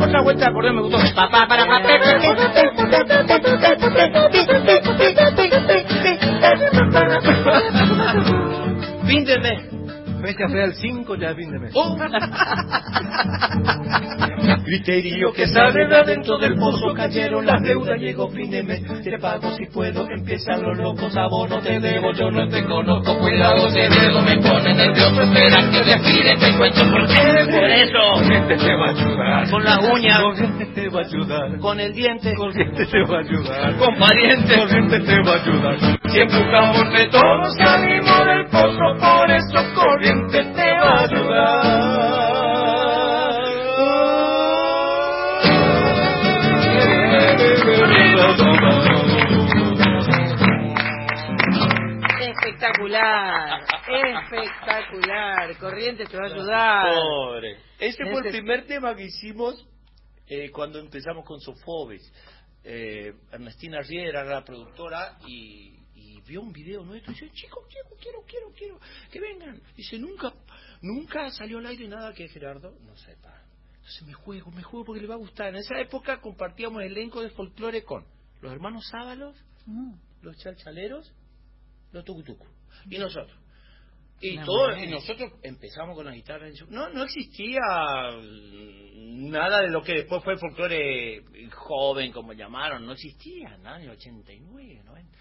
Otra 0.00 0.22
vuelta 0.22 0.44
de 0.44 0.50
acordeón 0.50 0.76
me 0.76 0.82
gustó. 0.82 0.98
Fin 9.06 9.24
de 9.24 9.38
mes. 9.38 9.77
Vete 10.20 10.42
a 10.42 10.46
al 10.64 10.74
5 10.74 11.16
ya 11.16 11.34
fin 11.34 11.50
de 11.52 11.58
mes. 11.58 11.72
Oh. 11.74 11.96
Criterio 14.64 15.32
que 15.32 15.46
sale 15.46 15.86
de 15.86 15.96
adentro 15.96 16.38
del 16.38 16.54
pozo 16.56 16.92
cayeron 16.94 17.46
las 17.46 17.62
deudas, 17.62 17.98
llegó 17.98 18.28
fin 18.30 18.50
de 18.50 18.62
mes, 18.62 18.82
te 19.02 19.18
pago 19.18 19.50
si 19.56 19.66
puedo, 19.66 20.08
empiezan 20.10 20.62
los 20.62 20.76
locos, 20.76 21.16
abono 21.16 21.58
te 21.60 21.80
debo, 21.80 22.12
yo 22.12 22.30
no 22.30 22.48
te 22.48 22.64
conozco, 22.64 23.18
cuidado 23.18 23.66
ese 23.68 23.88
dedo 23.88 24.20
me 24.22 24.36
pone 24.36 24.74
nervioso, 24.74 25.22
espera 25.22 25.70
que 25.70 25.82
respire, 25.82 26.36
te 26.36 26.56
cuento 26.56 26.80
por 26.90 27.06
qué, 27.06 27.44
Por 27.50 27.70
eso. 27.70 27.98
Corriente 28.14 28.56
te 28.56 28.74
va 28.74 28.86
a 28.86 28.90
ayudar, 28.90 29.50
Con 29.50 29.64
las 29.64 29.78
uñas. 29.78 30.20
Corriente 30.20 30.66
te 30.66 30.88
va 30.88 31.00
a 31.00 31.04
ayudar, 31.04 31.58
Con 31.58 31.80
el 31.80 31.92
diente. 31.92 32.34
Corriente 32.34 32.86
te 32.86 33.02
va 33.04 33.16
a 33.16 33.20
ayudar, 33.20 33.76
Con 33.76 33.96
parientes. 33.96 34.56
Corriente 34.56 35.00
te 35.00 35.22
va 35.22 35.32
a 35.32 35.42
ayudar, 35.42 35.78
si 36.10 36.18
empujamos 36.18 36.92
de 36.92 37.06
todos 37.06 37.54
salimos 37.56 38.26
del 38.26 38.46
pozo, 38.46 38.96
por 39.00 39.30
eso 39.30 39.74
corriente 40.08 40.44
te 40.54 40.72
va 40.80 40.88
a 40.88 41.04
ayudar. 41.04 41.98
Espectacular, 52.20 53.60
espectacular. 53.88 55.58
Corriente 55.58 56.06
te 56.06 56.16
va 56.16 56.22
a 56.24 56.26
ayudar. 56.26 56.94
Pobre. 56.94 57.58
Ese 57.78 58.04
fue 58.10 58.20
el 58.26 58.32
primer 58.32 58.66
tema 58.66 58.94
que 58.94 59.04
hicimos 59.04 59.66
eh, 60.26 60.50
cuando 60.50 60.78
empezamos 60.78 61.24
con 61.24 61.40
Sofobis. 61.40 62.02
Eh, 62.64 63.12
Ernestina 63.32 63.80
Riera 63.80 64.20
era 64.22 64.34
la 64.34 64.44
productora 64.44 65.18
y 65.26 65.77
vio 66.28 66.42
un 66.42 66.52
video 66.52 66.84
nuestro 66.84 67.12
y 67.12 67.14
dice, 67.14 67.30
chicos, 67.32 67.64
quiero, 67.70 67.88
quiero, 68.00 68.22
quiero, 68.26 68.52
quiero, 68.52 68.80
que 69.10 69.20
vengan. 69.20 69.60
Dice, 69.76 69.98
nunca, 69.98 70.32
nunca 70.82 71.30
salió 71.30 71.58
al 71.58 71.66
aire 71.66 71.88
nada 71.88 72.12
que 72.12 72.28
Gerardo 72.28 72.76
no 72.84 72.96
sepa. 72.96 73.42
Entonces 73.76 74.02
me 74.06 74.12
juego, 74.12 74.50
me 74.50 74.62
juego 74.62 74.84
porque 74.84 75.00
le 75.00 75.08
va 75.08 75.14
a 75.14 75.18
gustar. 75.18 75.48
En 75.48 75.56
esa 75.56 75.80
época 75.80 76.20
compartíamos 76.20 76.82
elenco 76.82 77.22
de 77.22 77.30
folclore 77.30 77.82
con 77.82 78.06
los 78.42 78.52
hermanos 78.52 78.86
Sábalos, 78.88 79.34
los 80.20 80.36
chalchaleros, 80.36 81.10
los 81.92 82.04
tucutucu 82.04 82.46
y 82.90 82.98
nosotros. 82.98 83.36
Y 84.20 84.36
No, 84.36 84.44
todo, 84.44 84.76
y 84.76 84.88
nosotros 84.88 85.32
empezamos 85.42 85.96
con 85.96 86.04
la 86.04 86.12
guitarra. 86.12 86.48
No, 86.68 86.88
no 86.90 87.04
existía 87.04 87.60
mm, 88.20 89.30
nada 89.30 89.60
de 89.60 89.70
lo 89.70 89.82
que 89.82 89.94
después 89.94 90.24
fue 90.24 90.32
el 90.32 90.40
folclore 90.40 91.22
joven, 91.52 92.12
como 92.12 92.32
llamaron. 92.32 92.84
No 92.84 92.92
existía 92.92 93.56
nada 93.58 93.76
en 93.76 93.84
el 93.84 93.90
89, 93.90 94.82
90. 94.84 95.18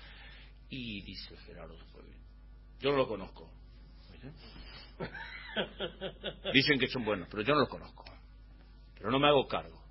Y 0.70 1.01
dice 1.01 1.36
Gerardo 1.45 1.76
después, 1.78 2.05
yo 2.80 2.91
no 2.91 2.97
lo 2.97 3.07
conozco. 3.07 3.49
Dicen 6.53 6.80
que 6.80 6.88
son 6.88 7.03
buenos, 7.05 7.28
pero 7.30 7.43
yo 7.43 7.53
no 7.53 7.61
los 7.61 7.70
conozco. 7.70 8.03
Pero 8.95 9.11
no 9.11 9.20
me 9.20 9.28
hago 9.28 9.47
cargo. 9.47 9.82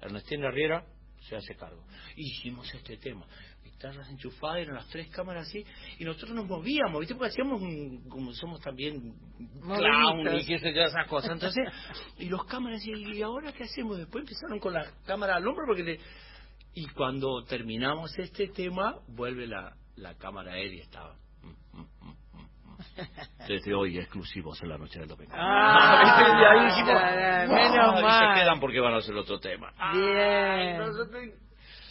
Ernestina 0.00 0.50
Riera 0.50 0.84
se 1.20 1.36
hace 1.36 1.54
cargo. 1.54 1.84
Hicimos 2.16 2.72
este 2.74 2.96
tema. 2.96 3.26
Guitarras 3.62 4.08
enchufadas, 4.10 4.58
eran 4.60 4.74
las 4.74 4.88
tres 4.88 5.08
cámaras 5.08 5.48
así, 5.48 5.64
y 5.98 6.04
nosotros 6.04 6.32
nos 6.32 6.46
movíamos, 6.46 7.00
¿viste? 7.00 7.14
Porque 7.14 7.30
hacíamos, 7.30 7.62
un- 7.62 8.06
como 8.10 8.32
somos 8.32 8.60
también 8.60 9.14
clown 9.62 10.38
y 10.38 10.44
qué 10.44 10.58
sé 10.58 10.74
yo, 10.74 10.82
esas 10.82 11.06
cosas. 11.08 11.30
Entonces, 11.32 11.64
y 12.18 12.26
los 12.26 12.44
cámaras, 12.44 12.84
y 12.86 12.92
¿y 13.16 13.22
ahora 13.22 13.52
qué 13.52 13.64
hacemos? 13.64 13.96
Después 13.98 14.22
empezaron 14.22 14.58
con 14.58 14.74
la 14.74 14.84
cámara 15.06 15.36
al 15.36 15.46
hombro, 15.46 15.64
porque 15.66 15.82
le- 15.82 16.00
y 16.74 16.86
cuando 16.88 17.44
terminamos 17.44 18.16
este 18.18 18.48
tema, 18.48 18.96
vuelve 19.08 19.46
la, 19.46 19.74
la 19.96 20.14
cámara 20.16 20.52
aérea 20.52 20.78
y 20.78 20.80
estaba. 20.80 21.14
mm, 21.42 21.78
mm, 21.78 21.80
mm. 21.80 22.16
Desde 23.48 23.74
hoy 23.74 23.98
exclusivos 23.98 24.62
en 24.62 24.68
la 24.70 24.78
noche 24.78 24.98
del 25.00 25.08
domingo. 25.08 25.32
Ah. 25.34 26.02
Y 26.40 26.44
ahí 26.44 26.66
dijimos, 26.66 26.92
"No", 27.48 27.54
menos 27.54 28.00
y 28.00 28.02
mal. 28.02 28.34
se 28.36 28.40
quedan 28.42 28.60
porque 28.60 28.80
van 28.80 28.94
a 28.94 28.96
hacer 28.98 29.14
otro 29.16 29.38
tema. 29.38 29.72
Bien. 29.92 30.80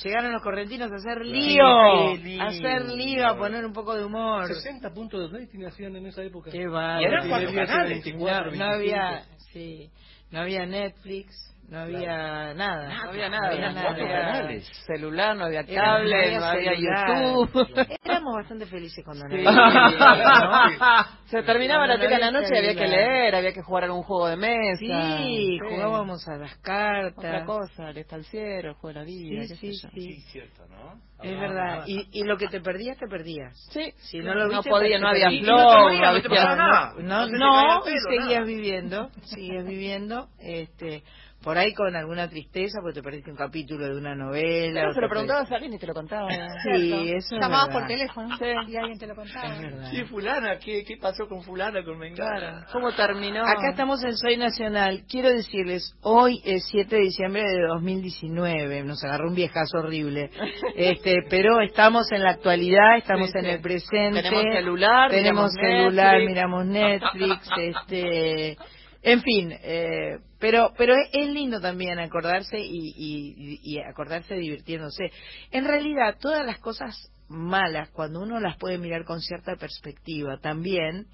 Llegaron 0.04 0.32
los 0.32 0.42
correntinos 0.42 0.90
a 0.92 0.96
hacer 0.96 1.18
Sí, 1.24 1.30
lío, 1.30 2.16
lindo. 2.16 2.44
a 2.44 2.48
hacer 2.48 2.86
lío, 2.90 3.28
a 3.28 3.38
poner 3.38 3.66
un 3.66 3.74
poco 3.74 3.96
de 3.98 4.06
humor. 4.06 4.48
60 4.48 4.94
puntos 4.94 5.30
de 5.32 5.40
rating 5.40 5.66
hacían 5.66 5.96
en 5.98 6.06
esa 6.06 6.24
época. 6.24 6.50
Qué 6.52 6.68
bárbaro. 6.68 7.02
Y 7.02 7.06
eran 7.06 7.28
cuatro 7.30 7.54
canales. 7.54 7.90
24, 8.06 8.52
no, 8.52 8.58
no 8.58 8.66
había, 8.66 9.10
25. 9.12 9.40
sí, 9.52 9.90
no 10.32 10.40
había 10.40 10.66
Netflix, 10.66 11.36
no 11.70 11.80
había 11.80 12.54
nada, 12.56 12.88
No 12.90 13.04
no 13.06 13.10
había 13.12 13.30
nada, 13.30 13.50
nada, 13.50 13.52
había 13.54 13.70
no 13.70 13.82
cuatro 13.82 14.04
había 14.06 14.22
canales. 14.22 14.68
celular, 14.88 15.38
no 15.38 15.46
había 15.46 15.66
cable, 15.66 16.38
no 16.38 16.46
había. 16.46 16.74
YouTube. 16.74 17.88
Éramos 18.04 18.36
bastante 18.36 18.66
felices 18.66 19.04
cuando 19.06 19.26
no 19.28 19.36
Sí. 19.36 19.46
había 19.46 21.06
Se 21.26 21.44
terminaba 21.44 21.86
la 21.86 21.96
no 21.96 22.00
tele 22.02 22.16
a 22.16 22.20
la 22.20 22.32
noche 22.32 22.48
y 22.54 22.58
había 22.58 22.76
que 22.76 22.88
leer, 22.88 23.36
había 23.36 23.54
que 23.54 23.62
jugar 23.62 23.84
algún 23.84 24.02
juego 24.04 24.28
de 24.28 24.38
mesa. 24.38 24.80
Sí, 24.80 25.60
jugábamos 25.60 26.28
a 26.28 26.38
las 26.38 26.56
cartas. 26.58 27.14
Otra 27.18 27.46
cosa, 27.46 27.90
el 27.92 27.98
estanciero, 27.98 28.70
el 28.70 28.76
juego 28.76 28.94
de 28.94 29.00
la 29.02 29.06
vida, 29.06 29.44
Sí, 29.44 29.48
qué 29.50 29.56
sí, 29.56 29.74
sé 29.76 29.88
yo. 29.88 29.90
sí. 29.94 30.22
cierto, 30.32 30.66
¿no? 30.68 31.00
Es 31.22 31.38
verdad. 31.40 31.84
Y, 31.86 32.08
y 32.14 32.24
lo 32.24 32.38
que 32.38 32.48
te 32.48 32.62
perdías, 32.62 32.98
te 32.98 33.06
perdías. 33.08 33.54
Sí, 33.72 33.92
Si 33.98 34.20
no 34.20 34.34
lo 34.34 34.48
viste, 34.50 34.70
podía, 34.70 34.96
te 34.98 35.02
no 35.02 35.08
había 35.10 35.30
flow, 35.30 35.42
no 35.42 35.90
no 35.90 35.90
no 35.90 36.06
había 36.08 36.56
nada. 36.56 36.94
No, 36.98 37.28
No 37.28 37.28
no, 37.28 37.84
y 37.90 38.00
seguías 38.10 38.40
nada. 38.40 38.46
viviendo, 38.46 39.10
sigues 39.26 39.66
viviendo, 39.66 40.30
este, 40.40 41.04
por 41.44 41.58
ahí 41.58 41.74
con 41.74 41.96
alguna 41.96 42.28
tristeza, 42.30 42.80
porque 42.82 42.96
te 43.00 43.04
perdiste 43.04 43.32
un 43.32 43.38
capítulo 43.38 43.88
de 43.88 43.96
una 43.98 44.14
novela. 44.16 44.82
Pero 44.82 44.94
se 44.94 45.02
lo 45.02 45.10
preguntabas 45.10 45.52
a 45.52 45.56
alguien 45.56 45.74
y 45.74 45.80
te 45.80 45.88
lo 45.88 45.94
contaba. 45.94 46.28
Sí, 46.64 47.12
eso 47.16 47.36
es 47.36 47.42
Llamabas 47.42 47.70
por 47.70 47.88
teléfono 47.88 48.36
Sí. 48.38 48.46
y 48.68 48.76
alguien 48.76 49.00
te 49.00 49.08
lo 49.08 49.16
contaba. 49.16 49.56
Sí, 49.92 50.04
fulana, 50.06 50.58
¿qué, 50.60 50.84
qué 50.86 50.98
pasó 50.98 51.28
con 51.28 51.42
fulana, 51.44 51.84
con 51.84 51.98
Mengana? 51.98 52.40
Claro. 52.40 52.66
¿Cómo 52.74 52.92
terminó? 52.94 53.44
Acá 53.46 53.70
estamos 53.72 54.04
en 54.04 54.18
Soy 54.18 54.38
Nacional. 54.38 55.04
Quiero 55.10 55.30
decirles, 55.30 55.96
hoy 56.02 56.42
es 56.44 56.66
7 56.70 56.96
de 56.96 57.02
diciembre 57.04 57.42
de 57.44 57.62
2019. 57.68 58.84
Nos 58.84 59.04
agarró 59.04 59.30
un 59.30 59.36
viejazo 59.36 59.80
horrible. 59.80 60.30
Este, 60.76 61.24
pero 61.30 61.60
estamos 61.62 62.12
en 62.12 62.24
la 62.24 62.32
actualidad, 62.32 62.98
estamos 62.98 63.30
Sí, 63.32 63.38
en 63.40 63.46
sí. 63.46 63.50
el 63.52 63.62
presente. 63.62 64.22
Tenemos 64.24 64.44
celular, 64.54 65.10
tenemos 65.12 65.52
miramos 65.54 65.54
celular, 65.54 66.14
Netflix. 66.14 66.30
miramos 66.30 66.66
Netflix, 66.66 67.50
este, 67.58 68.58
en 69.02 69.22
fin, 69.22 69.52
eh, 69.52 70.20
pero 70.40 70.74
pero 70.78 70.94
es, 70.96 71.10
es 71.14 71.30
lindo 71.30 71.62
también 71.62 72.00
acordarse 72.00 72.60
y, 72.60 72.94
y, 72.96 73.60
y 73.64 73.80
acordarse 73.80 74.36
divirtiéndose. 74.36 75.12
En 75.52 75.66
realidad, 75.66 76.18
todas 76.20 76.46
las 76.46 76.60
cosas 76.60 77.12
malas, 77.30 77.90
cuando 77.92 78.22
uno 78.22 78.40
las 78.40 78.58
puede 78.58 78.78
mirar 78.78 79.06
con 79.06 79.22
cierta 79.22 79.56
perspectiva, 79.56 80.38
también 80.40 81.08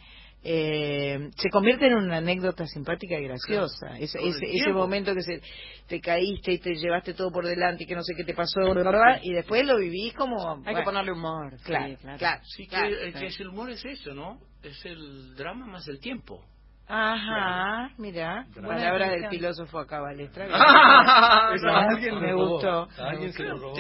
eh, 0.48 1.32
se 1.38 1.50
convierte 1.50 1.88
en 1.88 1.96
una 1.96 2.18
anécdota 2.18 2.68
simpática 2.68 3.20
y 3.20 3.24
graciosa. 3.24 3.98
Ese, 3.98 4.20
Todo 4.20 4.28
el 4.28 4.44
ese, 4.44 4.72
momento 4.72 5.16
que 5.16 5.22
se, 5.22 5.42
te 5.88 6.00
caíste 6.00 6.54
y 6.54 6.60
te 6.60 6.76
llevaste 6.76 7.16
todo 7.16 7.32
por 7.32 7.48
delante 7.48 7.84
y 7.84 7.88
que 7.88 7.96
no 7.96 8.04
sé 8.04 8.14
qué 8.16 8.24
te 8.24 8.36
pasó, 8.36 8.62
¿verdad? 8.62 9.20
y 9.24 9.34
después 9.34 9.66
lo 9.66 9.78
vivís 9.78 10.14
como... 10.14 10.62
Hay 10.64 10.76
que 10.76 10.84
ponerle 10.84 11.14
humor. 11.14 11.58
sí, 11.58 11.64
Claro, 11.66 11.98
claro. 12.00 12.18
claro. 12.20 12.42
Sí, 12.46 12.68
claro. 12.68 12.96
que, 12.96 13.20
que 13.20 13.26
es 13.26 13.40
el 13.40 13.48
humor 13.48 13.72
es 13.72 13.84
eso, 13.86 14.14
¿no? 14.14 14.40
Es 14.62 14.86
el 14.86 15.36
drama 15.36 15.66
más 15.66 15.88
el 15.88 16.00
tiempo. 16.00 16.44
Ajá, 16.88 17.90
mira, 17.98 18.46
palabras 18.62 19.10
del 19.12 19.28
filósofo 19.30 19.80
acá, 19.80 20.02
Balestra. 20.02 20.46
Alguien 21.90 22.20
me 22.20 22.34
gustó. 22.34 22.88
Alguien 23.00 23.34
se 23.34 23.44
lo 23.44 23.58
robó. 23.58 23.76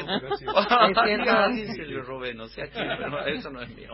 Alguien 0.69 1.67
se 1.75 1.85
lo 1.85 2.03
robé, 2.03 2.33
no 2.33 2.47
sé 2.47 2.63
a 2.63 2.67
quién, 2.67 2.87
pero 2.97 3.09
no, 3.09 3.19
eso 3.25 3.51
no 3.51 3.61
es 3.61 3.69
mío. 3.69 3.91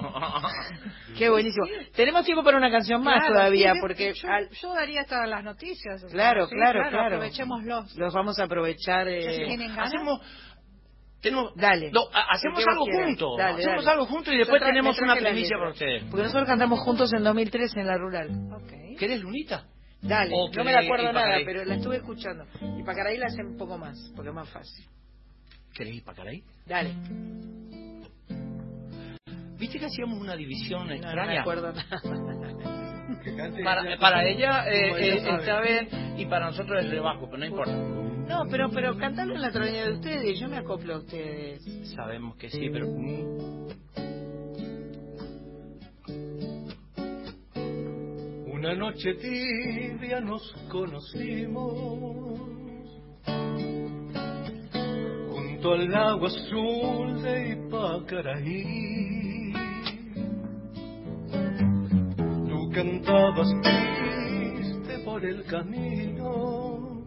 Qué 1.18 1.30
buenísimo. 1.30 1.66
Tenemos 1.93 2.24
tiempo 2.26 2.43
para 2.43 2.57
una 2.57 2.72
canción 2.72 3.03
más 3.03 3.16
Claro, 3.20 3.34
todavía, 3.34 3.74
porque 3.82 4.14
yo, 4.14 4.30
al- 4.30 4.49
yo 4.49 4.74
daría 4.74 5.03
todas 5.05 5.28
las 5.28 5.43
noticias. 5.43 6.05
Claro, 6.09 6.47
sí, 6.47 6.55
claro, 6.55 6.80
claro. 6.89 7.05
Aprovechémoslos. 7.18 7.95
los 7.97 8.14
vamos 8.14 8.39
a 8.39 8.45
aprovechar. 8.45 9.07
Eh, 9.09 9.45
tienen 9.45 9.70
ganas. 9.76 9.88
Hacemos 9.93 10.22
Tenemos- 11.22 11.53
Dale. 11.55 11.91
No, 11.91 12.01
ha- 12.14 12.34
hacemos 12.34 12.66
algo 12.68 12.86
juntos. 12.86 13.39
Hacemos 13.39 13.86
dale. 13.86 13.91
algo 13.91 14.05
juntos 14.05 14.34
y 14.34 14.38
después 14.38 14.62
tenemos 14.64 14.97
una 14.99 15.16
primicia 15.16 15.57
para 15.57 15.70
ustedes. 15.72 16.03
Porque 16.05 16.24
nosotros 16.24 16.47
cantamos 16.47 16.80
juntos 16.80 17.12
en 17.14 17.24
2003 17.24 17.76
en 17.76 17.88
la 17.88 17.97
rural. 17.97 18.30
¿Querés 18.98 19.22
lunita? 19.22 19.66
Dale, 20.02 20.32
O 20.34 20.50
no 20.52 20.64
me 20.64 20.72
la 20.72 20.80
acuerdo 20.80 21.14
nada, 21.14 21.38
pero 21.46 21.64
la 21.64 21.76
estuve 21.76 21.98
escuchando. 21.98 22.46
Y 22.80 22.84
Pacaraí 22.84 23.18
la 23.18 23.28
hace 23.28 23.44
un 23.44 23.56
poco 23.58 23.78
más, 23.78 23.98
porque 24.16 24.30
es 24.30 24.36
más 24.36 24.50
fácil. 24.50 24.86
¿Querés 25.74 25.96
ir 25.96 26.04
para 26.04 26.24
ahí? 26.24 26.44
Dale. 26.66 26.94
¿Viste 29.60 29.78
que 29.78 29.86
hacíamos 29.86 30.20
una 30.20 30.36
división 30.36 30.82
No, 30.82 30.88
no 30.88 30.94
extraña? 30.94 31.32
me 31.32 31.39
acuerdo 31.39 31.72
nada. 31.72 32.02
Para, 33.64 33.98
para 34.00 34.26
ella 34.26 34.66
eh, 34.70 34.92
eh, 34.98 35.16
está 35.18 35.62
bien 35.62 35.89
y 36.18 36.26
para 36.26 36.46
nosotros 36.48 36.84
es 36.84 36.89
rebajo, 36.89 37.26
pero 37.26 37.38
no 37.39 37.46
importa. 37.46 37.74
No, 37.76 38.44
pero, 38.50 38.70
pero 38.72 38.98
cantalo 38.98 39.36
en 39.36 39.42
la 39.42 39.52
troña 39.52 39.86
de 39.86 39.92
ustedes, 39.94 40.39
yo 40.39 40.48
me 40.48 40.58
acoplo 40.58 40.96
a 40.96 40.98
ustedes. 41.00 41.62
Sabemos 41.94 42.38
que 42.38 42.50
sí, 42.50 42.70
pero... 42.72 42.88
Una 48.62 48.76
noche 48.76 49.16
tibia 49.16 50.22
nos 50.22 50.53
conocimos 50.70 52.39
junto 55.32 55.74
al 55.74 55.89
lago 55.89 56.28
azul 56.28 57.24
de 57.24 57.53
Ipacaraí. 57.53 59.51
Tú 62.47 62.70
cantabas 62.72 63.49
triste 63.64 64.99
por 65.05 65.26
el 65.26 65.43
camino, 65.45 67.01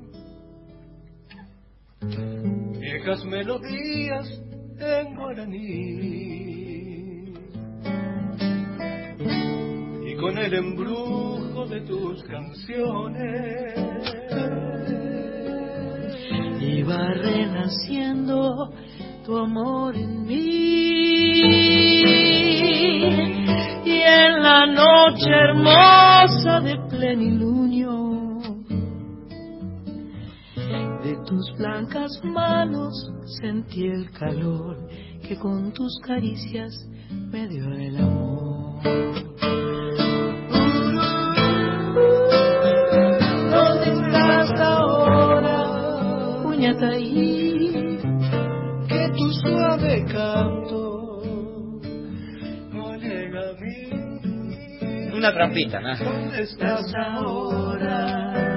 viejas 2.81 3.25
melodías 3.27 4.43
en 4.81 5.15
guaraní. 5.15 6.54
Con 10.21 10.39
el 10.39 10.55
embrujo 10.55 11.67
de 11.67 11.81
tus 11.83 12.23
canciones 12.25 13.75
Iba 16.61 17.15
renaciendo 17.15 18.73
tu 19.25 19.37
amor 19.37 19.95
en 19.97 20.27
mí. 20.27 20.35
Y 23.85 24.01
en 24.01 24.43
la 24.43 24.67
noche 24.67 25.31
hermosa 25.31 26.61
de 26.61 26.77
plenilunio, 26.89 28.41
de 31.05 31.17
tus 31.27 31.53
blancas 31.59 32.21
manos 32.25 33.13
sentí 33.41 33.87
el 33.87 34.11
calor 34.11 34.89
que 35.27 35.37
con 35.37 35.73
tus 35.73 35.99
caricias 36.01 36.75
me 37.31 37.49
dio 37.49 37.65
el 37.73 37.97
amor. 37.97 38.83
¿Dónde 43.51 43.91
estás 43.93 44.51
ahora, 44.61 46.43
Puñataí? 46.43 47.45
que 48.89 49.09
tu 49.17 49.33
suave 49.33 50.05
canto 50.13 51.03
no 52.73 52.97
llega 52.97 53.41
a 53.41 53.53
mí. 53.61 55.11
Una 55.17 55.33
trampita, 55.33 55.81
¿no? 55.81 55.97
¿Dónde 55.97 56.43
estás 56.43 56.93
ahora? 56.95 58.54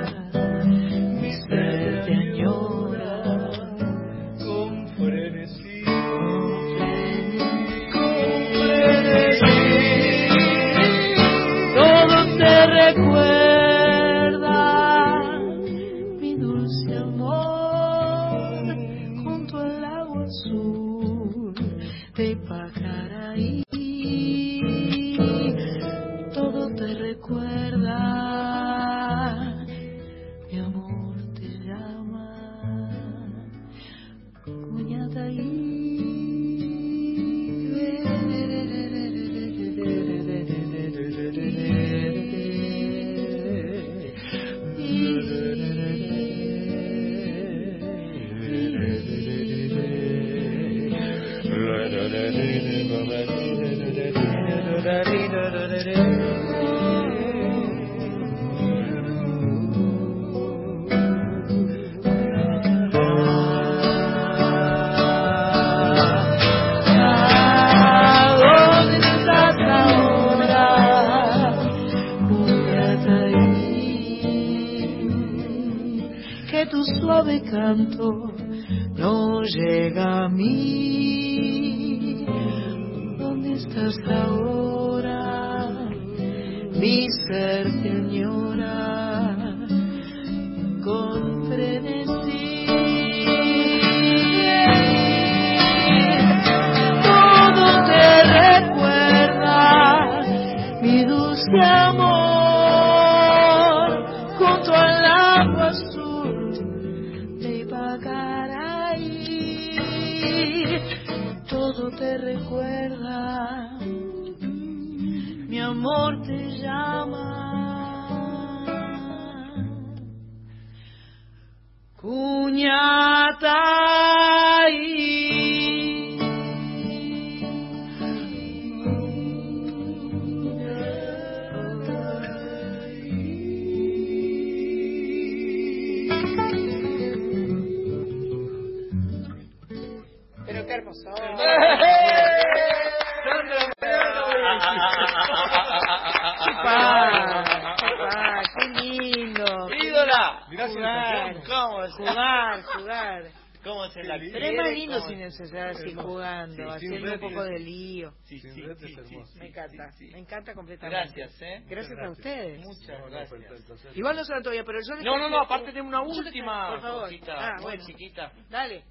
Gracias. 161.68 161.98
Gracias 161.98 162.00
a 162.08 162.10
ustedes. 162.12 162.60
Muchas 162.66 163.12
gracias. 163.12 163.96
Igual 163.96 164.16
no 164.16 164.24
se 164.24 164.34
lo 164.34 164.42
todavía, 164.42 164.64
pero 164.64 164.80
yo 164.88 164.96
les 164.96 165.06
No, 165.06 165.18
no, 165.18 165.30
no, 165.30 165.42
aparte 165.42 165.72
tengo 165.74 165.88
una 165.88 166.02
última 166.02 166.70
por 166.72 166.82
favor. 166.82 167.02
cosita 167.04 167.34
Ah, 167.38 167.54
muy 167.56 167.64
bueno. 167.64 167.86
chiquita. 167.86 168.32
Dale, 168.50 168.84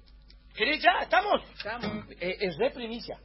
¿Querés 0.55 0.81
ya? 0.81 1.01
¿Estamos? 1.03 1.41
estamos. 1.55 2.05
Eh, 2.19 2.37
es 2.39 2.57
de 2.57 2.71
primicia. 2.71 3.19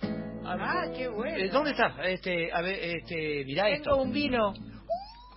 Ah, 0.44 0.84
qué 0.94 1.08
bueno. 1.08 1.36
Eh, 1.38 1.48
¿Dónde 1.48 1.70
está? 1.70 1.94
Este, 2.04 2.52
a 2.52 2.60
ver, 2.60 2.78
este, 2.96 3.44
mirá 3.46 3.64
Tengo 3.64 3.76
esto. 3.76 3.96
un 3.96 4.12
vino. 4.12 4.52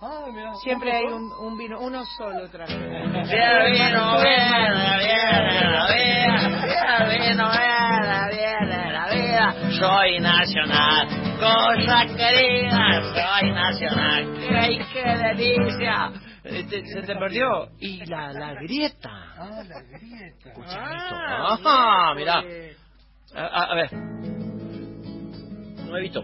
Ah. 0.00 0.26
Siempre 0.62 0.92
hay 0.92 1.04
un, 1.06 1.32
un 1.40 1.56
vino, 1.56 1.80
uno 1.80 2.04
solo 2.18 2.48
traje. 2.50 2.76
Viene 2.76 3.70
vino, 3.72 4.20
viene, 4.20 4.70
viene 4.98 5.70
la 5.70 5.86
vida, 5.88 6.38
viene 6.66 7.28
vino, 7.28 7.50
viene, 7.50 8.28
viene 8.30 8.92
la 8.92 9.06
vida. 9.10 9.54
Soy 9.78 10.20
nacional, 10.20 11.08
cosa 11.40 12.06
querida, 12.14 13.02
soy 13.14 13.50
nacional. 13.52 14.36
¡Ay, 14.58 14.78
qué 14.92 15.02
delicia! 15.16 16.12
Eh, 16.44 16.64
te- 16.68 16.86
Se 16.86 17.02
te 17.02 17.16
perdió. 17.16 17.68
Y 17.80 18.04
la, 18.06 18.32
la 18.32 18.54
grieta. 18.54 19.10
Ah, 19.38 19.62
la 19.66 19.80
grieta. 19.82 20.52
Ah. 20.68 21.56
A, 23.34 23.40
a- 23.46 23.72
a 23.72 23.74
ver. 23.74 23.92
Nuevito. 25.86 26.22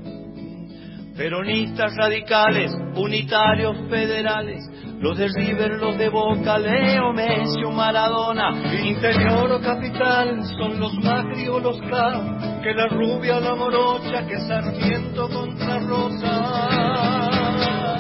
Peronistas 1.16 1.94
radicales, 1.94 2.72
unitarios 2.96 3.76
federales, 3.90 4.64
los 4.98 5.18
de 5.18 5.28
River, 5.28 5.72
los 5.78 5.98
de 5.98 6.08
Boca, 6.08 6.58
Leo, 6.58 7.12
Messi 7.12 7.60
Maradona. 7.70 8.72
Interior 8.82 9.52
o 9.52 9.60
capital 9.60 10.42
son 10.56 10.80
los 10.80 10.94
Macri 10.94 11.48
o 11.48 11.60
los 11.60 11.80
K, 11.82 12.60
que 12.62 12.72
la 12.72 12.88
rubia 12.88 13.40
la 13.40 13.54
morocha, 13.54 14.26
que 14.26 14.38
Sarmiento 14.38 15.28
contra 15.28 15.80
Rosa. 15.80 17.21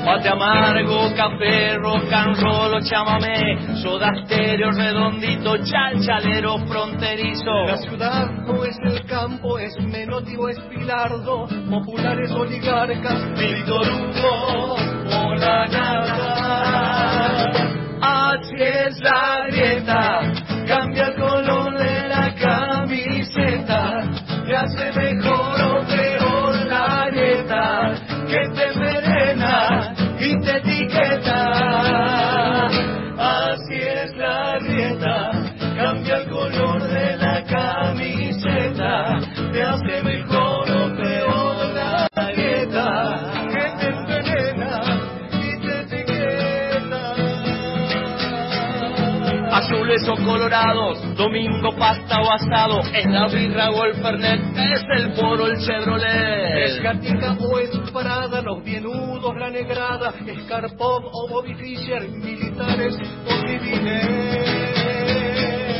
Mate 0.04 0.28
amargo, 0.28 1.14
café, 1.14 1.76
rock 1.78 2.12
and 2.12 2.36
roll 2.42 2.62
soda 3.82 4.10
estéreo 4.16 4.70
redondito, 4.72 5.56
chalchalero 5.64 6.58
fronterizo. 6.66 7.66
La 7.66 7.76
ciudad 7.76 8.30
no 8.46 8.64
es 8.64 8.76
el 8.84 9.04
campo, 9.06 9.58
es 9.58 9.76
Menotti 9.80 10.36
o 10.36 10.48
es 10.48 10.58
Pilardo, 10.70 11.46
populares 11.70 12.32
oligarcas, 12.32 13.38
Víctor 13.38 13.86
Hugo 13.86 14.76
o 15.18 15.34
la 15.36 15.66
nada. 15.68 16.42
Así 18.00 18.56
es 18.58 18.98
la 19.02 19.46
grieta, 19.46 20.20
cambia 20.66 21.06
el 21.06 21.14
color 21.14 21.78
de 21.78 22.08
la 22.08 22.34
camiseta, 22.34 24.02
te 24.46 24.56
hace 24.56 24.92
mejor 24.92 25.21
colorados, 50.24 51.16
domingo 51.16 51.74
pasta 51.76 52.20
o 52.20 52.30
asado, 52.30 52.80
es 52.92 53.06
la 53.06 53.28
birra 53.28 53.70
o 53.70 53.84
el 53.84 53.94
fernet, 53.94 54.40
es 54.56 54.84
el 54.96 55.12
foro, 55.14 55.46
el 55.46 55.56
Es 55.56 55.66
chevrolet. 55.66 56.82
Gatica 56.82 57.36
o 57.40 57.58
es 57.58 57.70
Prada, 57.92 58.40
los 58.42 58.64
bienudos, 58.64 59.36
la 59.36 59.50
negrada, 59.50 60.12
es 60.26 60.38
o 61.12 61.28
Bobby 61.28 61.54
Fischer, 61.54 62.08
militares 62.08 62.96
o 63.26 63.46
civiles. 63.46 64.81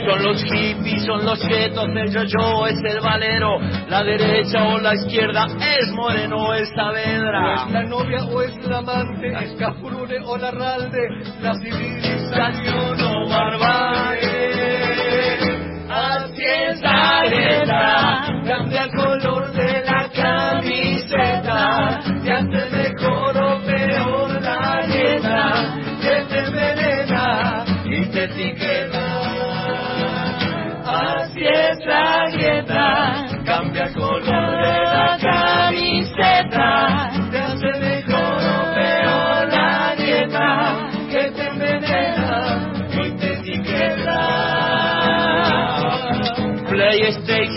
Son 0.07 0.23
los 0.23 0.43
hippies, 0.45 1.05
son 1.05 1.25
los 1.25 1.39
chetos, 1.41 1.89
el 1.95 2.13
yo-yo 2.13 2.67
es 2.67 2.77
el 2.85 3.01
valero, 3.01 3.61
la 3.89 4.03
derecha 4.03 4.67
o 4.67 4.79
la 4.79 4.95
izquierda 4.95 5.47
es 5.61 5.93
Moreno 5.93 6.37
o 6.37 6.55
es 6.55 6.69
Saavedra. 6.75 7.67
es 7.67 7.73
la 7.73 7.83
novia 7.85 8.25
o 8.25 8.43
es 8.43 8.57
la 8.67 8.79
amante, 8.79 9.29
es 9.29 9.53
Cafrune 9.59 10.19
o 10.25 10.37
la 10.37 10.51
Ralde, 10.51 10.99
la 11.41 11.55
civilización 11.55 13.01
o 13.01 13.29
barbarie. 13.29 14.42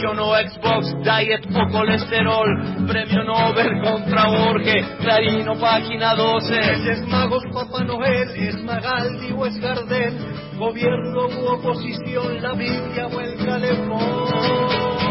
PlayStation 0.06 0.20
o 0.20 0.36
Xbox, 0.36 0.94
Diet 1.04 1.46
o 1.56 1.72
colesterol, 1.72 2.48
Premio 2.88 3.24
Nobel 3.24 3.82
contra 3.82 4.30
Borges, 4.30 4.86
Clarín 5.02 5.48
o 5.48 5.56
Página 5.60 6.16
12. 6.16 6.92
Es 6.92 7.08
Magos, 7.08 7.44
Papá 7.52 7.84
Noel, 7.84 8.30
es 8.36 8.62
Magaldi 8.64 9.34
o 9.34 9.46
es 9.46 9.58
Gardel, 9.60 10.14
gobierno 10.58 11.28
u 11.28 11.48
oposición, 11.48 12.42
la 12.42 12.54
Biblia 12.54 13.08
o 13.08 13.20
el 13.20 13.36
calefón. 13.46 15.05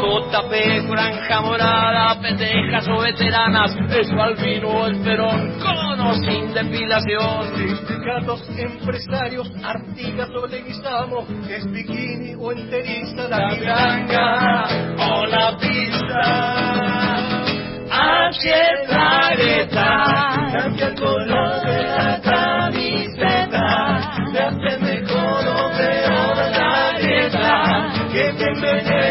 JP, 0.00 0.88
Franja 0.88 1.40
Morada, 1.42 2.18
pendejas 2.22 2.88
o 2.88 3.00
veteranas, 3.00 3.76
es 3.90 4.10
Balvino 4.10 4.68
o 4.68 4.86
el 4.86 4.98
Perón, 5.02 5.60
con 5.60 6.00
o 6.00 6.14
sin 6.14 6.54
depilación. 6.54 7.54
Sindicatos, 7.54 8.42
empresarios, 8.56 9.52
Artigas 9.62 10.30
o 10.30 10.46
Leguizamo, 10.46 11.26
es 11.48 11.70
bikini 11.70 12.34
o 12.34 12.52
enteriza, 12.52 13.28
la 13.28 13.48
milanga 13.50 14.64
o 14.96 15.26
la 15.26 15.56
pista. 15.58 16.70
La 17.90 19.34
grieta, 19.36 20.50
cambia 20.52 20.86
el 20.86 20.94
color 20.94 21.60
de 21.66 21.82
la 21.84 22.20
camiseta, 22.22 24.00
te 24.32 24.38
hace 24.38 24.78
mejor 24.78 25.46
o 25.46 25.70
peor 25.76 26.36
la 26.36 26.98
grieta, 26.98 27.92
que 28.12 28.32
te 28.32 28.44
envenena 28.50 29.09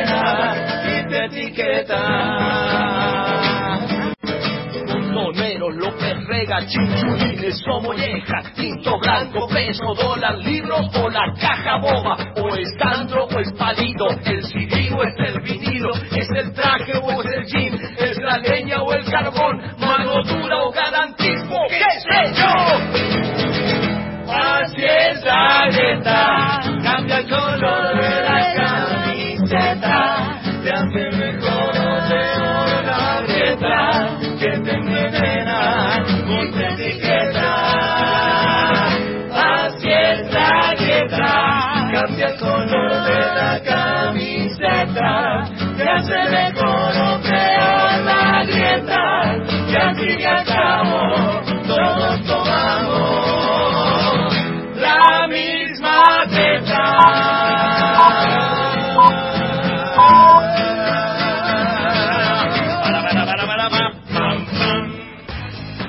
Rega, 6.40 6.66
chinchulines 6.66 7.62
o 7.68 7.82
mollejas, 7.82 8.54
tinto 8.56 8.98
blanco, 8.98 9.46
peso, 9.50 9.94
dólar, 9.94 10.38
libro 10.38 10.78
o 10.78 11.10
la 11.10 11.34
caja 11.38 11.76
boba, 11.82 12.16
o 12.38 12.56
es 12.56 12.74
candro 12.80 13.26
o 13.26 13.40
es 13.40 13.52
palito, 13.58 14.08
el 14.24 14.42
CD 14.46 14.90
o 14.94 15.04
es 15.04 15.16
el 15.18 15.42
vinilo, 15.42 15.94
es 16.16 16.30
el 16.30 16.54
traje 16.54 16.94
o 16.96 17.22
es 17.22 17.28
el 17.36 17.46
jean, 17.46 17.78
es 17.98 18.18
la 18.20 18.38
leña 18.38 18.82
o 18.82 18.94
el 18.94 19.04
carbón, 19.12 19.60
mano 19.80 20.24
dura 20.24 20.64
o 20.64 20.72
garantismo, 20.72 21.58
qué 21.68 22.00
sé 22.08 22.32
yo. 22.34 22.54
Así 24.32 24.86
es 24.86 25.22
la 25.26 25.68
grieta, 25.70 26.69
la 54.76 55.28
misma 55.28 56.10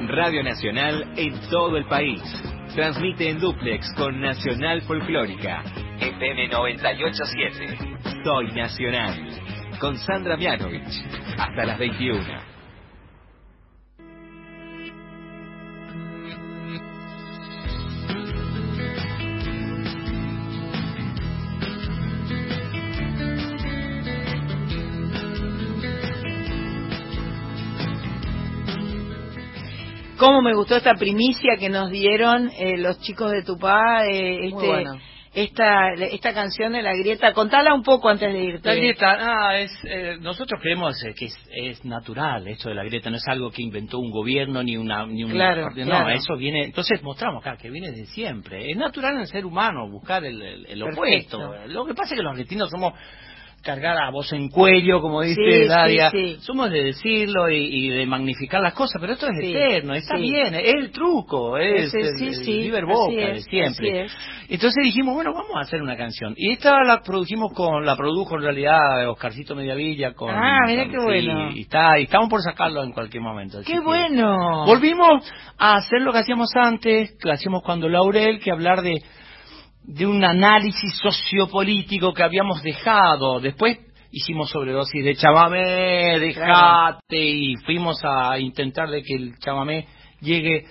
Radio 0.08 0.42
Nacional 0.42 1.12
en 1.16 1.40
todo 1.48 1.76
el 1.76 1.86
país. 1.86 2.22
Transmite 2.74 3.30
en 3.30 3.40
duplex 3.40 3.92
con 3.96 4.20
Nacional 4.20 4.82
Folclórica. 4.82 5.62
FM 5.98 6.48
987. 6.48 7.78
Soy 8.22 8.52
Nacional. 8.52 9.16
Con 9.80 9.96
Sandra 9.96 10.36
Mianovich. 10.36 11.04
Hasta 11.38 11.64
las 11.64 11.78
21. 11.78 12.49
Cómo 30.30 30.42
me 30.42 30.54
gustó 30.54 30.76
esta 30.76 30.94
primicia 30.94 31.56
que 31.58 31.68
nos 31.68 31.90
dieron 31.90 32.50
eh, 32.56 32.76
los 32.78 33.00
chicos 33.00 33.32
de 33.32 33.42
Tupá, 33.42 34.06
eh, 34.06 34.46
este, 34.46 34.66
bueno. 34.66 34.92
esta, 35.34 35.92
esta 35.94 36.32
canción 36.32 36.72
de 36.72 36.82
La 36.82 36.94
Grieta. 36.94 37.32
Contala 37.32 37.74
un 37.74 37.82
poco 37.82 38.08
antes 38.08 38.32
de 38.32 38.38
irte. 38.40 38.68
La 38.68 38.74
grieta, 38.76 39.16
ah, 39.18 39.58
es, 39.58 39.72
eh, 39.84 40.18
nosotros 40.20 40.60
creemos 40.62 41.02
eh, 41.04 41.14
que 41.18 41.24
es, 41.26 41.36
es 41.52 41.84
natural 41.84 42.46
esto 42.46 42.68
de 42.68 42.76
la 42.76 42.84
grieta, 42.84 43.10
no 43.10 43.16
es 43.16 43.26
algo 43.26 43.50
que 43.50 43.60
inventó 43.62 43.98
un 43.98 44.12
gobierno 44.12 44.62
ni 44.62 44.76
una 44.76 45.04
ni 45.04 45.24
un 45.24 45.32
Claro, 45.32 45.68
no, 45.84 46.08
eso 46.10 46.36
viene, 46.36 46.62
entonces 46.64 47.02
mostramos 47.02 47.44
acá 47.44 47.56
que 47.56 47.68
viene 47.68 47.90
de 47.90 48.06
siempre. 48.06 48.70
Es 48.70 48.76
natural 48.76 49.14
en 49.14 49.20
el 49.22 49.26
ser 49.26 49.44
humano 49.44 49.90
buscar 49.90 50.24
el, 50.24 50.40
el- 50.40 50.66
el 50.66 50.82
opuesto. 50.84 51.54
Lo 51.66 51.84
que 51.86 51.94
pasa 51.94 52.14
es 52.14 52.18
que 52.18 52.22
los 52.22 52.30
argentinos 52.32 52.70
somos 52.70 52.92
cargar 53.62 53.96
a 53.98 54.10
voz 54.10 54.32
en 54.32 54.48
cuello, 54.48 55.00
como 55.00 55.22
dice 55.22 55.40
Sí, 55.42 55.68
Daria. 55.68 56.10
sí, 56.10 56.36
sí. 56.36 56.40
Somos 56.42 56.70
de 56.70 56.82
decirlo 56.82 57.50
y, 57.50 57.56
y 57.56 57.88
de 57.88 58.06
magnificar 58.06 58.60
las 58.62 58.72
cosas, 58.74 58.96
pero 59.00 59.12
esto 59.12 59.26
es 59.26 59.48
eterno, 59.48 59.94
está 59.94 60.16
bien, 60.16 60.54
es 60.54 60.74
el 60.74 60.90
truco, 60.90 61.58
es 61.58 61.92
el, 61.94 62.00
el 62.00 62.30
así 62.30 62.70
Boca 62.84 63.12
es, 63.20 63.34
de 63.34 63.40
siempre. 63.50 64.06
Entonces 64.48 64.82
dijimos, 64.82 65.14
bueno, 65.14 65.32
vamos 65.32 65.52
a 65.56 65.60
hacer 65.60 65.82
una 65.82 65.96
canción. 65.96 66.34
Y 66.36 66.52
esta 66.52 66.82
la 66.84 67.02
produjimos 67.02 67.52
con, 67.52 67.84
la 67.84 67.96
produjo 67.96 68.36
en 68.36 68.42
realidad 68.42 69.08
Oscarcito 69.08 69.54
Mediavilla 69.54 70.14
con... 70.14 70.30
Ah, 70.30 70.60
mira 70.66 70.88
qué 70.88 70.98
bueno. 70.98 71.50
y 71.52 71.62
está, 71.62 71.98
y 71.98 72.04
estamos 72.04 72.28
por 72.28 72.42
sacarlo 72.42 72.82
en 72.82 72.92
cualquier 72.92 73.22
momento. 73.22 73.60
¡Qué 73.64 73.78
bueno! 73.80 74.64
Volvimos 74.66 75.30
a 75.58 75.76
hacer 75.76 76.00
lo 76.00 76.12
que 76.12 76.18
hacíamos 76.18 76.50
antes, 76.54 77.16
que 77.20 77.30
hacíamos 77.30 77.62
cuando 77.62 77.88
Laurel, 77.88 78.40
que 78.40 78.50
hablar 78.50 78.82
de, 78.82 78.94
de 79.82 80.06
un 80.06 80.24
análisis 80.24 80.94
sociopolítico 81.02 82.12
que 82.12 82.22
habíamos 82.22 82.62
dejado. 82.62 83.40
Después 83.40 83.78
hicimos 84.12 84.50
sobredosis 84.50 85.04
de 85.04 85.14
chamamé, 85.16 86.18
de 86.18 86.32
Claro. 86.34 86.54
jate, 86.54 87.24
y 87.24 87.54
fuimos 87.64 88.00
a 88.04 88.38
intentar 88.38 88.88
de 88.88 89.02
que 89.02 89.14
el 89.14 89.38
chamamé 89.38 89.86
llegue 90.20 90.64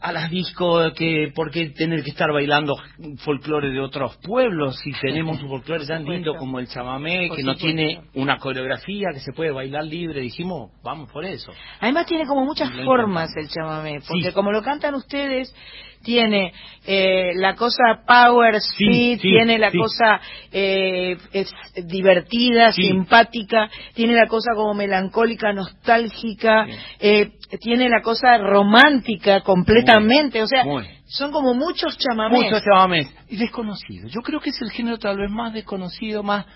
a 0.00 0.10
las 0.10 0.30
discos, 0.30 0.92
que 0.94 1.30
por 1.32 1.52
qué 1.52 1.70
tener 1.70 2.02
que 2.02 2.10
estar 2.10 2.32
bailando 2.32 2.74
folclore 3.18 3.70
de 3.70 3.78
otros 3.78 4.16
pueblos 4.16 4.76
si 4.82 4.90
tenemos 5.00 5.40
un 5.40 5.48
folclore 5.48 5.86
tan 5.86 6.04
lindo 6.04 6.34
como 6.34 6.58
el 6.58 6.66
chamamé, 6.66 7.30
que 7.30 7.44
no 7.44 7.54
tiene 7.54 8.00
una 8.14 8.38
coreografía, 8.38 9.08
que 9.14 9.20
se 9.20 9.32
puede 9.32 9.52
bailar 9.52 9.84
libre. 9.84 10.20
Dijimos, 10.22 10.72
vamos 10.82 11.08
por 11.12 11.24
eso. 11.24 11.52
Además 11.78 12.06
tiene 12.06 12.26
como 12.26 12.44
muchas 12.44 12.72
formas 12.84 13.30
el 13.36 13.48
chamamé, 13.48 14.00
porque 14.08 14.30
Sí. 14.30 14.32
como 14.32 14.50
lo 14.50 14.60
cantan 14.62 14.94
ustedes, 14.96 15.54
tiene 16.02 16.52
eh, 16.86 17.32
la 17.36 17.54
cosa 17.54 18.02
power, 18.06 18.60
Sí, 18.60 18.84
speed, 18.84 19.16
sí, 19.16 19.22
tiene 19.22 19.58
la 19.58 19.70
sí. 19.70 19.78
cosa 19.78 20.20
eh, 20.50 21.16
es 21.32 21.52
divertida, 21.86 22.72
simpática, 22.72 23.70
tiene 23.94 24.14
la 24.14 24.26
cosa 24.26 24.52
como 24.54 24.74
melancólica, 24.74 25.52
nostálgica, 25.52 26.66
eh, 27.00 27.30
tiene 27.60 27.88
la 27.88 28.00
cosa 28.02 28.38
romántica 28.38 29.40
completamente, 29.42 30.42
o 30.42 30.46
sea, 30.46 30.64
Muy. 30.64 30.86
son 31.06 31.32
como 31.32 31.54
muchos 31.54 31.96
chamamés. 31.98 32.44
Muchos 32.44 32.62
chamamés. 32.64 33.14
Y 33.28 33.36
desconocido. 33.36 34.08
Yo 34.08 34.20
creo 34.20 34.40
que 34.40 34.50
es 34.50 34.60
el 34.62 34.70
género 34.70 34.98
tal 34.98 35.18
vez 35.18 35.30
más 35.30 35.52
desconocido, 35.52 36.22
más 36.22 36.46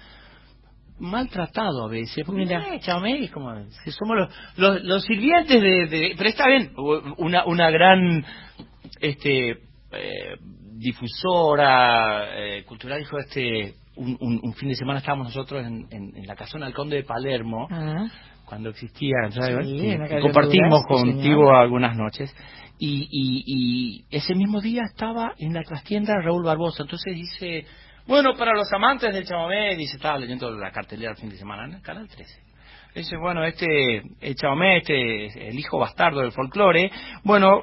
maltratado 0.98 1.84
a 1.84 1.88
veces. 1.88 2.24
Porque 2.24 2.42
Mira. 2.44 2.74
eh, 2.74 2.80
chamamé 2.80 3.22
es 3.24 3.30
como 3.30 3.50
somos 3.90 4.16
los, 4.16 4.28
los, 4.56 4.82
los 4.84 5.02
sirvientes 5.04 5.60
de, 5.60 5.86
de- 5.86 6.14
Pero 6.16 6.28
está 6.30 6.48
bien, 6.48 6.72
una, 7.18 7.44
una 7.44 7.70
gran 7.70 8.24
este 9.00 9.50
eh, 9.92 10.36
difusora 11.16 12.38
eh, 12.38 12.64
cultural 12.64 12.98
dijo 13.00 13.18
este... 13.18 13.74
Un, 13.96 14.14
un- 14.20 14.40
un 14.42 14.52
fin 14.52 14.68
de 14.68 14.74
semana 14.74 14.98
estábamos 14.98 15.28
nosotros 15.28 15.64
en, 15.64 15.86
en- 15.90 16.14
en 16.14 16.26
la 16.26 16.34
casona 16.36 16.66
del 16.66 16.74
Conde 16.74 16.96
de 16.96 17.02
Palermo, 17.04 17.66
Ah. 17.70 18.06
cuando 18.44 18.68
existía, 18.68 19.16
calle 20.06 20.20
compartimos 20.20 20.82
Honduras, 20.90 21.14
contigo 21.14 21.40
señor. 21.46 21.54
algunas 21.56 21.96
noches. 21.96 22.36
Y, 22.78 23.08
y, 23.10 23.42
y 23.46 24.04
ese 24.14 24.34
mismo 24.34 24.60
día 24.60 24.82
estaba 24.84 25.32
en 25.38 25.54
la 25.54 25.62
trastienda 25.62 26.12
Raúl 26.20 26.44
Barbosa. 26.44 26.82
Entonces 26.82 27.14
dice, 27.14 27.64
bueno, 28.06 28.34
para 28.36 28.52
los 28.52 28.70
amantes 28.74 29.14
del 29.14 29.24
chamamé, 29.24 29.74
dice, 29.76 29.96
estaba 29.96 30.18
leyendo 30.18 30.50
la 30.50 30.70
cartelera 30.72 31.12
el 31.12 31.16
fin 31.16 31.30
de 31.30 31.36
semana 31.38 31.64
en 31.64 31.72
el 31.76 31.80
Canal 31.82 32.06
13. 32.06 32.38
Dice, 32.96 33.16
bueno, 33.16 33.44
este, 33.44 34.02
el 34.20 34.34
chamamé, 34.34 34.76
este, 34.78 35.48
el 35.48 35.58
hijo 35.58 35.78
bastardo 35.78 36.20
del 36.20 36.32
folclore, 36.32 36.90
bueno... 37.24 37.62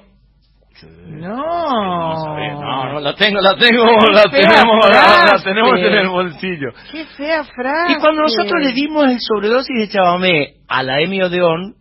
No. 0.81 1.37
No, 1.37 2.93
no, 2.93 2.99
la 2.99 3.15
tengo, 3.15 3.39
la 3.41 3.55
tengo, 3.55 3.85
Qué 3.85 4.11
la 4.11 4.23
tenemos, 4.23 4.89
la, 4.89 5.41
tenemos 5.43 5.73
en 5.79 5.93
el 5.93 6.09
bolsillo. 6.09 6.69
Qué 6.91 7.05
fea 7.05 7.43
frase. 7.43 7.93
Y 7.93 7.95
cuando 7.99 8.23
nosotros 8.23 8.61
le 8.61 8.71
dimos 8.73 9.05
el 9.05 9.19
sobredosis 9.19 9.75
de 9.77 9.87
chamamé 9.89 10.55
a 10.67 10.83
la 10.83 10.99
Emi 11.01 11.21
Odeón, 11.21 11.75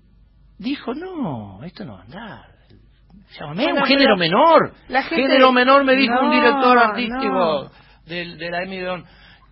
dijo, 0.58 0.94
no, 0.94 1.60
esto 1.64 1.84
no 1.84 1.94
va 1.94 2.00
a 2.00 2.02
andar. 2.02 2.42
Chamamé 3.36 3.64
es 3.64 3.72
un 3.72 3.84
género 3.86 4.16
menor. 4.16 4.72
la 4.88 5.02
gente- 5.02 5.22
Género 5.22 5.52
menor, 5.52 5.84
me 5.84 5.96
dijo 5.96 6.14
No, 6.14 6.26
un 6.26 6.30
director 6.32 6.78
artístico 6.78 7.28
no. 7.28 7.70
de, 8.06 8.50
la 8.50 8.62
Emi 8.62 8.78
Odeón. 8.82 9.04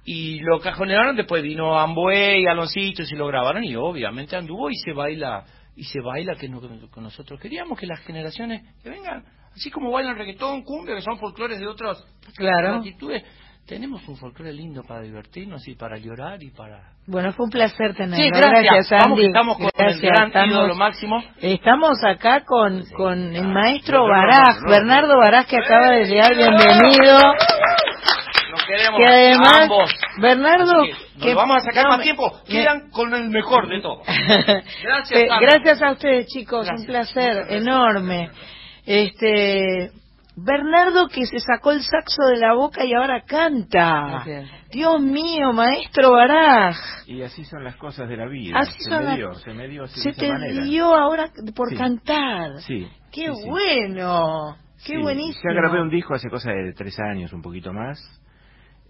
Y 0.05 0.41
lo 0.41 0.61
cajonearon, 0.61 1.17
después 1.17 1.43
vino 1.43 1.79
Ambué 1.79 2.41
y 2.41 2.47
Aloncito 2.47 3.03
y 3.03 3.17
lo 3.17 3.27
grabaron 3.27 3.65
y 3.65 3.75
obviamente 3.77 4.37
anduvo 4.37 4.71
y 4.71 4.75
se 4.77 4.93
baila, 4.93 5.45
y 5.77 5.85
se 5.85 6.01
baila 6.01 6.35
que, 6.35 6.49
no, 6.49 6.61
que 6.61 7.01
nosotros 7.01 7.41
queríamos 7.41 7.79
que 7.79 7.87
las 7.87 8.01
generaciones 8.01 8.63
que 8.83 8.91
vengan, 8.91 9.25
así 9.55 9.71
como 9.71 9.91
bailan 9.91 10.17
reggaetón, 10.17 10.63
cumbia, 10.63 10.95
que 10.97 11.03
son 11.03 11.19
folclores 11.19 11.59
de 11.59 11.67
otras 11.67 12.03
Claro. 12.37 12.77
latitudes, 12.77 13.25
tenemos 13.67 14.07
un 14.09 14.17
folclore 14.17 14.53
lindo 14.53 14.83
para 14.83 15.03
divertirnos 15.03 15.67
y 15.69 15.77
para 15.77 15.97
llorar 15.97 16.43
y 16.43 16.51
para... 16.51 16.93
Bueno, 17.07 17.33
fue 17.33 17.45
un 17.45 17.51
placer 17.51 17.95
tenerlo. 17.95 18.17
Sí, 18.17 18.29
gracias. 18.31 18.91
Andy. 19.05 19.21
que 19.23 19.27
estamos 19.29 19.57
con 19.59 19.69
Gracias, 19.77 20.03
el 20.03 20.09
gran 20.11 20.27
estamos- 20.29 20.51
ídolo 20.55 20.75
máximo. 20.75 21.23
Estamos 21.41 21.99
acá 22.05 22.45
con, 22.45 22.85
con 22.97 23.35
el 23.37 23.47
maestro 23.49 24.07
Baraj. 24.09 24.57
Bernardo 24.69 25.17
Baraj, 25.19 25.47
que 25.47 25.57
acaba 25.57 25.91
de 25.91 26.05
llegar, 26.05 26.35
bienvenido. 26.37 27.19
Nos 28.51 28.65
queremos 28.65 28.99
Que 28.99 29.07
además, 29.07 29.61
ambos. 29.63 29.95
Bernardo, 30.21 30.83
que 30.83 30.91
nos 30.91 31.23
que- 31.25 31.35
vamos 31.35 31.57
a 31.57 31.61
sacar 31.61 31.85
no, 31.85 31.91
más 31.91 32.01
tiempo. 32.03 32.33
me- 32.49 32.53
Quedan 32.53 32.91
con 32.91 33.15
el 33.15 33.29
mejor 33.31 33.69
de 33.69 33.81
todo. 33.81 34.03
Gracias, 34.07 35.13
Eh, 35.13 35.27
Sandra. 35.29 35.39
gracias 35.41 35.83
a 35.83 35.93
ustedes, 35.93 36.27
chicos, 36.27 36.67
Gracias. 36.67 36.81
un 36.81 36.87
placer 36.87 37.47
enorme. 37.51 38.31
Este, 38.87 39.91
Bernardo 40.37 41.09
que 41.09 41.27
se 41.27 41.39
sacó 41.41 41.73
el 41.73 41.83
saxo 41.83 42.23
de 42.33 42.39
la 42.39 42.55
boca 42.55 42.85
y 42.85 42.95
ahora 42.95 43.23
canta. 43.27 44.23
Gracias. 44.25 44.51
Dios 44.71 45.01
mío, 45.01 45.53
maestro 45.53 46.13
Baraj. 46.13 46.77
Y 47.07 47.23
así 47.23 47.45
son 47.45 47.63
las 47.65 47.77
cosas 47.77 48.09
de 48.09 48.17
la 48.17 48.27
vida. 48.27 48.59
Así 48.59 48.73
se 48.79 48.91
son 48.91 48.99
me 49.01 49.05
las- 49.05 49.17
dio, 49.17 49.35
se 49.35 49.53
me 49.53 49.69
dio 49.69 49.85
así 49.85 50.01
Se 50.01 50.09
de 50.11 50.11
esa 50.13 50.21
te 50.21 50.33
manera. 50.33 50.65
dio 50.65 50.95
ahora 50.95 51.31
por 51.55 51.69
Sí. 51.71 51.77
cantar. 51.77 52.51
Sí. 52.61 52.89
Qué 53.13 53.27
sí, 53.27 53.35
sí. 53.43 53.49
bueno, 53.49 54.57
qué 54.87 54.95
Sí, 54.95 55.03
buenísimo. 55.03 55.53
Ya 55.53 55.61
grabé 55.61 55.83
un 55.83 55.91
disco 55.91 56.15
hace 56.15 56.31
cosa 56.31 56.51
de 56.53 56.73
tres 56.75 56.99
años, 57.01 57.33
un 57.33 57.43
poquito 57.43 57.73
más. 57.73 57.99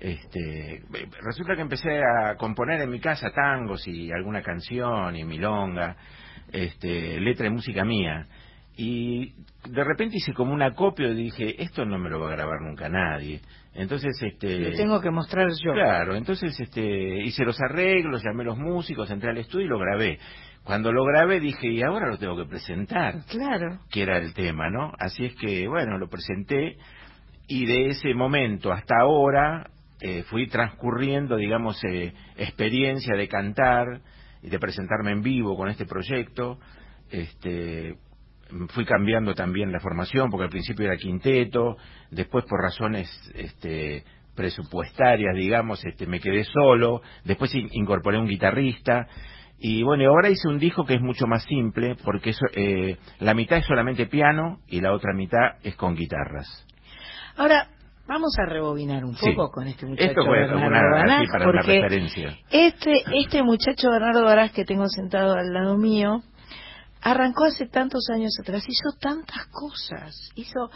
Este, 0.01 0.83
resulta 1.23 1.55
que 1.55 1.61
empecé 1.61 2.01
a 2.01 2.35
componer 2.37 2.81
en 2.81 2.91
mi 2.91 3.01
casa 3.01 3.31
tangos 3.31 3.87
y 3.87 4.11
alguna 4.11 4.41
canción 4.43 5.15
y 5.15 5.25
milonga, 5.25 5.95
este, 6.51 7.21
letra 7.21 7.47
y 7.47 7.51
música 7.51 7.85
mía. 7.85 8.27
Y 8.77 9.35
de 9.69 9.85
repente 9.85 10.17
hice 10.17 10.33
como 10.33 10.55
un 10.55 10.63
acopio 10.63 11.13
y 11.13 11.15
dije, 11.15 11.63
esto 11.63 11.85
no 11.85 11.99
me 11.99 12.09
lo 12.09 12.19
va 12.19 12.29
a 12.29 12.33
grabar 12.33 12.63
nunca 12.63 12.89
nadie. 12.89 13.43
Entonces, 13.75 14.13
este... 14.23 14.71
Lo 14.71 14.77
tengo 14.77 15.01
que 15.03 15.11
mostrar 15.11 15.49
yo. 15.63 15.73
Claro, 15.75 16.17
entonces 16.17 16.59
este, 16.59 17.23
hice 17.23 17.45
los 17.45 17.61
arreglos, 17.61 18.23
llamé 18.25 18.43
a 18.43 18.47
los 18.47 18.59
músicos, 18.59 19.11
entré 19.11 19.31
al 19.31 19.39
estudio 19.39 19.67
y 19.67 19.69
lo 19.69 19.79
grabé. 19.79 20.19
Cuando 20.65 20.93
lo 20.93 21.05
grabé 21.05 21.41
dije, 21.41 21.69
y 21.69 21.83
ahora 21.83 22.09
lo 22.09 22.17
tengo 22.19 22.37
que 22.37 22.49
presentar 22.49 23.25
Claro. 23.29 23.81
que 23.91 24.03
era 24.03 24.17
el 24.17 24.33
tema, 24.33 24.71
¿no? 24.71 24.93
Así 24.99 25.27
es 25.27 25.35
que, 25.37 25.69
bueno, 25.69 25.99
lo 25.99 26.09
presenté 26.09 26.77
y 27.49 27.67
de 27.67 27.89
ese 27.89 28.15
momento 28.15 28.73
hasta 28.73 28.95
ahora 29.01 29.71
eh, 30.01 30.23
fui 30.25 30.47
transcurriendo, 30.47 31.37
digamos, 31.37 31.79
eh, 31.85 32.13
experiencia 32.37 33.17
de 33.17 33.29
cantar 33.29 34.01
y 34.43 34.49
de 34.49 34.59
presentarme 34.59 35.13
en 35.13 35.23
vivo 35.23 35.57
con 35.57 35.69
este 35.69 35.87
proyecto. 35.87 36.59
Este, 37.11 37.97
fui 38.71 38.85
cambiando 38.85 39.35
también 39.35 39.73
la 39.73 39.81
formación 39.81 40.31
porque 40.31 40.45
al 40.45 40.51
principio 40.51 40.87
era 40.87 40.97
quinteto, 40.97 41.77
después 42.11 42.45
por 42.47 42.61
razones 42.61 43.09
este, 43.35 44.05
presupuestarias, 44.35 45.35
digamos, 45.37 45.85
este, 45.85 46.07
me 46.07 46.21
quedé 46.21 46.45
solo, 46.45 47.03
después 47.25 47.55
in- 47.55 47.69
incorporé 47.73 48.19
un 48.19 48.27
guitarrista 48.29 49.07
y 49.59 49.83
bueno, 49.83 50.09
ahora 50.09 50.31
hice 50.31 50.49
un 50.49 50.59
disco 50.59 50.87
que 50.87 50.95
es 50.95 51.01
mucho 51.03 51.27
más 51.27 51.45
simple 51.45 51.97
porque 52.05 52.31
eso, 52.31 52.47
eh, 52.55 52.97
la 53.19 53.35
mitad 53.35 53.59
es 53.59 53.67
solamente 53.67 54.07
piano 54.07 54.61
y 54.67 54.81
la 54.81 54.93
otra 54.95 55.13
mitad 55.15 55.57
es 55.63 55.77
con 55.77 55.95
guitarras. 55.95 56.67
Ahora, 57.37 57.69
vamos 58.11 58.35
a 58.39 58.45
rebobinar 58.45 59.05
un 59.05 59.15
Sí. 59.17 59.31
poco 59.31 59.53
con 59.53 59.69
este 59.69 59.87
muchacho 59.87 60.11
Esto 60.11 60.29
Bernardo 60.31 60.59
así 60.97 61.27
para 61.31 61.49
una 61.49 61.61
porque 61.63 61.81
referencia. 61.81 62.37
este, 62.51 63.05
este 63.15 63.43
muchacho 63.45 63.89
Bernardo 63.91 64.25
Baraj 64.25 64.51
que 64.53 64.65
tengo 64.65 64.89
sentado 64.89 65.35
al 65.35 65.53
lado 65.53 65.79
mío, 65.79 66.23
arrancó 67.01 67.45
hace 67.45 67.67
tantos 67.69 68.09
años 68.13 68.33
atrás, 68.43 68.65
hizo 68.69 68.99
tantas 69.01 69.47
cosas, 69.47 70.15
hizo 70.35 70.71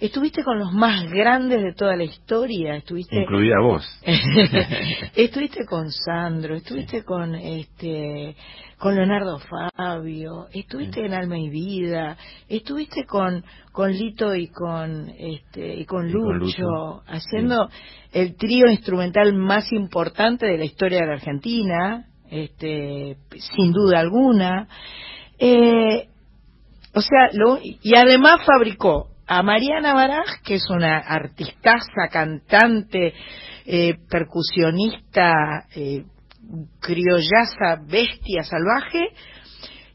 Estuviste 0.00 0.42
con 0.42 0.58
los 0.58 0.72
más 0.72 1.10
grandes 1.10 1.62
de 1.62 1.74
toda 1.74 1.94
la 1.94 2.04
historia, 2.04 2.76
estuviste 2.76 3.20
Incluida 3.20 3.60
vos. 3.60 3.84
estuviste 5.14 5.66
con 5.66 5.90
Sandro, 5.92 6.54
estuviste 6.54 7.04
con 7.04 7.34
este 7.34 8.34
con 8.78 8.94
Leonardo 8.94 9.38
Fabio, 9.76 10.46
estuviste 10.54 11.04
en 11.04 11.12
Alma 11.12 11.38
y 11.38 11.50
Vida, 11.50 12.16
estuviste 12.48 13.04
con 13.04 13.44
con 13.72 13.92
Lito 13.92 14.34
y 14.34 14.48
con 14.48 15.10
este 15.18 15.74
y 15.74 15.84
con 15.84 16.08
Y 16.08 16.12
con 16.12 16.32
Lucho, 16.32 16.62
Lucho, 16.62 17.02
haciendo 17.06 17.68
el 18.12 18.36
trío 18.36 18.70
instrumental 18.70 19.34
más 19.34 19.70
importante 19.70 20.46
de 20.46 20.56
la 20.56 20.64
historia 20.64 21.00
de 21.00 21.06
la 21.08 21.12
Argentina, 21.12 22.06
este 22.30 23.18
sin 23.54 23.70
duda 23.72 23.98
alguna. 24.00 24.66
Eh, 25.38 26.08
o 26.94 27.00
sea, 27.02 27.28
lo- 27.34 27.58
y 27.62 27.94
además 27.94 28.40
fabricó 28.46 29.09
a 29.32 29.42
Mariana 29.44 29.94
Baraj, 29.94 30.42
que 30.44 30.54
es 30.56 30.68
una 30.70 30.98
artistaza, 30.98 32.08
cantante, 32.10 33.14
eh, 33.64 33.94
percusionista, 34.10 35.66
eh, 35.76 36.02
criollaza, 36.80 37.80
bestia 37.86 38.42
salvaje, 38.42 39.10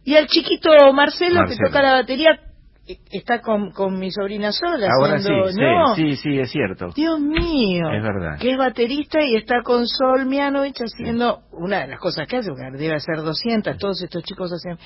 y 0.05 0.15
al 0.15 0.27
chiquito 0.27 0.69
Marcelo, 0.93 1.41
que 1.47 1.55
toca 1.67 1.81
la 1.81 1.93
batería, 1.95 2.39
eh, 2.87 2.97
está 3.11 3.41
con, 3.41 3.71
con 3.71 3.99
mi 3.99 4.09
sobrina 4.09 4.51
sola. 4.53 4.87
Ahora 5.01 5.15
haciendo- 5.15 5.47
sí, 5.49 5.59
no, 5.59 5.95
sí, 5.95 6.15
sí, 6.15 6.39
es 6.39 6.51
cierto. 6.51 6.89
Dios 6.95 7.19
mío. 7.19 7.89
Es 7.91 8.03
verdad. 8.03 8.37
Que 8.39 8.51
es 8.51 8.57
baterista 8.57 9.19
y 9.21 9.35
está 9.35 9.63
con 9.63 9.85
Sol 9.87 10.27
Mianovich 10.27 10.79
haciendo 10.79 11.41
una 11.51 11.79
de 11.81 11.87
las 11.87 11.99
cosas 11.99 12.25
que 12.27 12.37
hace, 12.37 12.49
porque 12.51 12.77
debe 12.77 12.95
hacer 12.95 13.17
200, 13.17 13.77
todos 13.79 14.01
estos 14.01 14.23
chicos 14.23 14.53
hacen. 14.53 14.77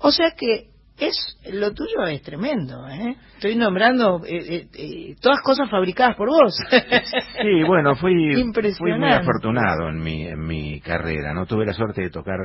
O 0.00 0.10
sea 0.10 0.32
que 0.36 0.66
es 1.00 1.38
lo 1.52 1.72
tuyo 1.72 2.04
es 2.06 2.22
tremendo, 2.22 2.86
¿eh? 2.88 3.16
Estoy 3.34 3.56
nombrando 3.56 4.22
eh, 4.26 4.36
eh, 4.36 4.68
eh, 4.74 5.16
todas 5.20 5.40
cosas 5.42 5.70
fabricadas 5.70 6.16
por 6.16 6.28
vos. 6.28 6.54
Sí, 7.40 7.62
bueno, 7.66 7.94
fui, 7.94 8.34
fui 8.78 8.92
muy 8.98 9.12
afortunado 9.12 9.88
en 9.88 10.00
mi, 10.00 10.26
en 10.26 10.40
mi 10.44 10.80
carrera. 10.80 11.32
No 11.32 11.46
tuve 11.46 11.64
la 11.64 11.72
suerte 11.72 12.02
de 12.02 12.10
tocar 12.10 12.36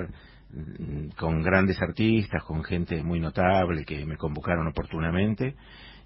mm, 0.51 1.15
con 1.17 1.41
grandes 1.41 1.81
artistas, 1.81 2.43
con 2.43 2.63
gente 2.63 3.03
muy 3.03 3.19
notable 3.19 3.85
que 3.85 4.05
me 4.05 4.17
convocaron 4.17 4.67
oportunamente. 4.67 5.55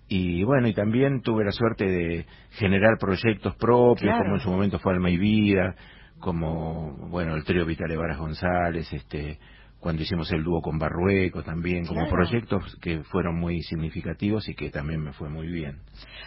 Y 0.07 0.43
bueno, 0.43 0.69
y 0.69 0.73
también 0.73 1.21
tuve 1.21 1.43
la 1.43 1.51
suerte 1.51 1.85
de 1.85 2.25
generar 2.51 2.97
proyectos 2.97 3.55
propios, 3.57 4.09
Claro. 4.09 4.23
como 4.23 4.35
en 4.35 4.39
su 4.41 4.49
momento 4.49 4.79
fue 4.79 4.93
Alma 4.93 5.09
y 5.09 5.17
Vida, 5.17 5.75
como, 6.19 6.93
bueno, 7.09 7.35
el 7.35 7.43
trío 7.43 7.65
Vitale 7.65 7.97
Varas 7.97 8.17
González, 8.17 8.91
este, 8.93 9.37
cuando 9.80 10.01
hicimos 10.01 10.32
el 10.32 10.43
dúo 10.43 10.61
con 10.61 10.80
Barrueco 10.80 11.43
también, 11.43 11.86
como 11.86 12.01
Claro. 12.01 12.15
proyectos 12.15 12.78
que 12.82 13.03
fueron 13.03 13.39
muy 13.39 13.61
significativos 13.61 14.47
y 14.49 14.55
que 14.55 14.69
también 14.69 15.01
me 15.01 15.13
fue 15.13 15.30
muy 15.30 15.47
bien. 15.47 15.80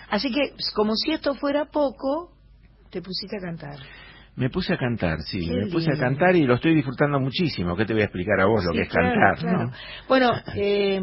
Así 0.09 0.31
que, 0.33 0.55
como 0.75 0.95
si 0.95 1.13
esto 1.13 1.35
fuera 1.35 1.67
poco, 1.67 2.31
te 2.91 3.03
pusiste 3.03 3.37
a 3.37 3.41
cantar. 3.41 3.77
Me 4.37 4.49
puse 4.49 4.73
a 4.73 4.79
cantar, 4.79 5.21
sí, 5.23 5.41
Qué 5.47 5.53
me 5.53 5.67
puse 5.67 5.91
a 5.93 5.99
cantar 5.99 6.37
y 6.37 6.45
lo 6.45 6.55
estoy 6.55 6.75
disfrutando 6.75 7.19
muchísimo. 7.21 7.77
¿Qué 7.77 7.85
te 7.85 7.93
voy 7.93 8.03
a 8.03 8.07
explicar 8.07 8.41
a 8.41 8.47
vos 8.47 8.65
lo 8.65 8.73
que 8.73 8.83
es 8.83 8.89
cantar? 8.89 9.39
claro. 9.39 9.65
¿no? 9.67 9.73
Bueno, 10.09 10.31
eh, 10.57 11.03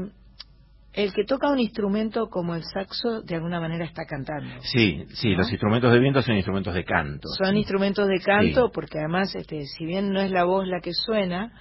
el 0.93 1.13
que 1.13 1.25
toca 1.25 1.51
un 1.51 1.59
instrumento 1.59 2.27
como 2.29 2.55
el 2.55 2.63
saxo, 2.63 3.21
de 3.21 3.35
alguna 3.35 3.59
manera 3.59 3.85
está 3.85 4.05
cantando. 4.05 4.49
Sí, 4.63 5.05
sí, 5.13 5.31
¿No? 5.31 5.39
los 5.39 5.51
instrumentos 5.51 5.91
de 5.91 5.99
viento 5.99 6.21
son 6.23 6.35
instrumentos 6.37 6.73
de 6.73 6.83
canto. 6.85 7.27
Son 7.37 7.51
sí. 7.51 7.57
instrumentos 7.59 8.07
de 8.07 8.19
canto 8.19 8.65
Sí. 8.67 8.71
porque 8.73 8.97
además, 8.97 9.35
este, 9.35 9.65
si 9.65 9.85
bien 9.85 10.11
no 10.11 10.21
es 10.21 10.31
la 10.31 10.45
voz 10.45 10.65
la 10.67 10.79
que 10.79 10.93
suena, 10.93 11.51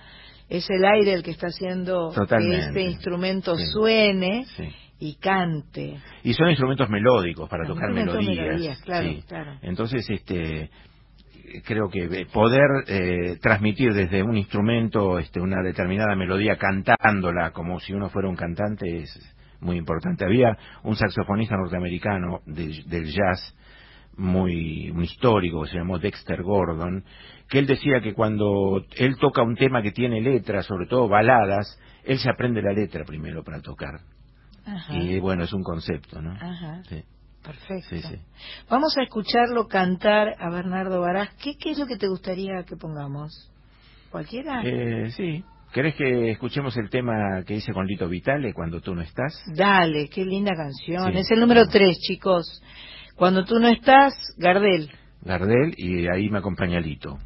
es 0.48 0.68
el 0.70 0.84
aire 0.84 1.12
el 1.14 1.22
que 1.22 1.32
está 1.32 1.48
haciendo 1.48 2.12
que 2.28 2.58
ese 2.58 2.82
instrumento 2.82 3.56
Sí. 3.56 3.66
suene 3.66 4.44
Sí. 4.56 4.68
y 5.00 5.14
cante. 5.16 5.96
Y 6.22 6.32
son 6.34 6.48
instrumentos 6.50 6.88
melódicos 6.88 7.48
para 7.48 7.66
tocar 7.66 7.90
melodías. 7.92 8.36
melodías, 8.36 8.80
claro, 8.82 9.08
sí. 9.08 9.22
claro. 9.26 9.58
Entonces, 9.62 10.08
este, 10.08 10.70
creo 11.64 11.88
que 11.88 12.04
eh, 12.04 12.26
poder 12.32 12.66
eh, 12.86 13.38
transmitir 13.42 13.92
desde 13.92 14.22
un 14.22 14.36
instrumento 14.36 15.18
este, 15.18 15.40
una 15.40 15.62
determinada 15.62 16.14
melodía 16.16 16.56
cantándola 16.56 17.50
como 17.52 17.78
si 17.80 17.92
uno 17.92 18.08
fuera 18.08 18.28
un 18.28 18.36
cantante 18.36 19.02
es 19.02 19.34
muy 19.60 19.76
importante. 19.76 20.24
Había 20.24 20.56
un 20.82 20.96
saxofonista 20.96 21.56
norteamericano 21.56 22.40
de- 22.46 22.82
del 22.86 23.04
jazz 23.06 23.54
muy 24.16 24.90
un 24.90 25.02
histórico 25.04 25.62
que 25.62 25.70
se 25.70 25.76
llamó 25.78 25.98
Dexter 25.98 26.42
Gordon, 26.42 27.04
que 27.48 27.58
él 27.58 27.66
decía 27.66 28.00
que 28.00 28.14
cuando 28.14 28.84
él 28.96 29.16
toca 29.18 29.42
un 29.42 29.56
tema 29.56 29.82
que 29.82 29.92
tiene 29.92 30.20
letras, 30.20 30.66
sobre 30.66 30.86
todo 30.86 31.08
baladas, 31.08 31.78
él 32.04 32.18
se 32.18 32.30
aprende 32.30 32.62
la 32.62 32.72
letra 32.72 33.04
primero 33.04 33.42
para 33.44 33.60
tocar. 33.60 34.00
Ajá. 34.64 34.96
Y 34.96 35.20
bueno, 35.20 35.44
es 35.44 35.52
un 35.52 35.62
concepto, 35.62 36.20
¿no? 36.20 36.32
Ajá. 36.32 36.82
Sí. 36.88 37.02
Perfecto. 37.42 37.88
Sí, 37.90 38.02
sí. 38.02 38.20
Vamos 38.68 38.96
a 38.98 39.02
escucharlo 39.02 39.68
cantar 39.68 40.34
a 40.40 40.50
Bernardo 40.50 41.00
Barás. 41.00 41.28
¿Qué, 41.40 41.56
qué 41.56 41.70
es 41.70 41.78
lo 41.78 41.86
que 41.86 41.96
te 41.96 42.08
gustaría 42.08 42.64
que 42.64 42.76
pongamos? 42.76 43.52
¿Cualquiera? 44.10 44.62
Eh, 44.64 45.10
sí. 45.12 45.44
¿Querés 45.72 45.94
que 45.94 46.30
escuchemos 46.30 46.76
el 46.76 46.90
tema 46.90 47.44
que 47.46 47.54
hice 47.54 47.72
con 47.72 47.86
Lito 47.86 48.08
Vitale 48.08 48.52
cuando 48.52 48.80
tú 48.80 48.94
no 48.94 49.02
estás? 49.02 49.44
Dale, 49.54 50.08
qué 50.08 50.24
linda 50.24 50.52
canción. 50.56 51.12
Sí. 51.12 51.18
Es 51.18 51.30
el 51.30 51.40
número 51.40 51.66
3, 51.68 51.96
chicos. 51.98 52.62
Cuando 53.14 53.44
tú 53.44 53.60
no 53.60 53.68
estás, 53.68 54.14
Gardel. 54.36 54.90
Gardel 55.22 55.74
y 55.76 56.08
ahí 56.08 56.28
me 56.30 56.38
acompaña 56.38 56.80
Lito. 56.80 57.18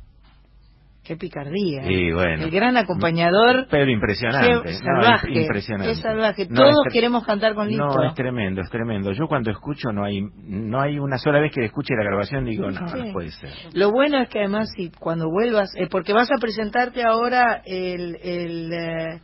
Qué 1.10 1.16
picardía. 1.16 1.90
Y 1.90 2.12
bueno. 2.12 2.44
El 2.44 2.52
gran 2.52 2.76
acompañador. 2.76 3.66
Pero 3.68 3.90
impresionante. 3.90 4.52
No, 4.52 4.78
salvaje. 4.78 5.40
impresionante. 5.40 5.94
Salvaje. 5.96 6.46
No, 6.48 6.54
Todos 6.62 6.86
es 6.86 6.92
queremos 6.92 7.26
cantar 7.26 7.56
con 7.56 7.66
Lito. 7.68 7.84
No, 7.84 8.04
es 8.04 8.14
tremendo, 8.14 8.60
es 8.60 8.70
tremendo. 8.70 9.10
Yo 9.10 9.26
cuando 9.26 9.50
escucho 9.50 9.90
no 9.90 10.04
hay 10.04 10.20
no 10.44 10.80
hay 10.80 11.00
una 11.00 11.18
sola 11.18 11.40
vez 11.40 11.50
que 11.52 11.64
escuche 11.64 11.94
la 11.98 12.04
grabación 12.04 12.44
digo, 12.44 12.70
no, 12.70 12.86
Sí. 12.86 12.98
no 13.06 13.12
puede 13.12 13.32
ser. 13.32 13.50
Lo 13.72 13.90
bueno 13.90 14.18
es 14.20 14.28
que 14.28 14.38
además 14.38 14.70
si 14.76 14.90
cuando 15.00 15.28
vuelvas, 15.28 15.72
eh, 15.74 15.88
porque 15.90 16.12
vas 16.12 16.30
a 16.30 16.36
presentarte 16.40 17.02
ahora 17.02 17.60
el 17.66 18.16
el, 18.22 18.72
eh, 18.72 19.20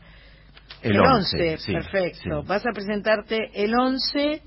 El 0.82 0.98
11, 0.98 1.58
sí, 1.58 1.72
perfecto. 1.72 2.18
sí. 2.42 2.48
Vas 2.48 2.66
a 2.66 2.72
presentarte 2.72 3.38
el 3.54 3.72
11 3.78 4.42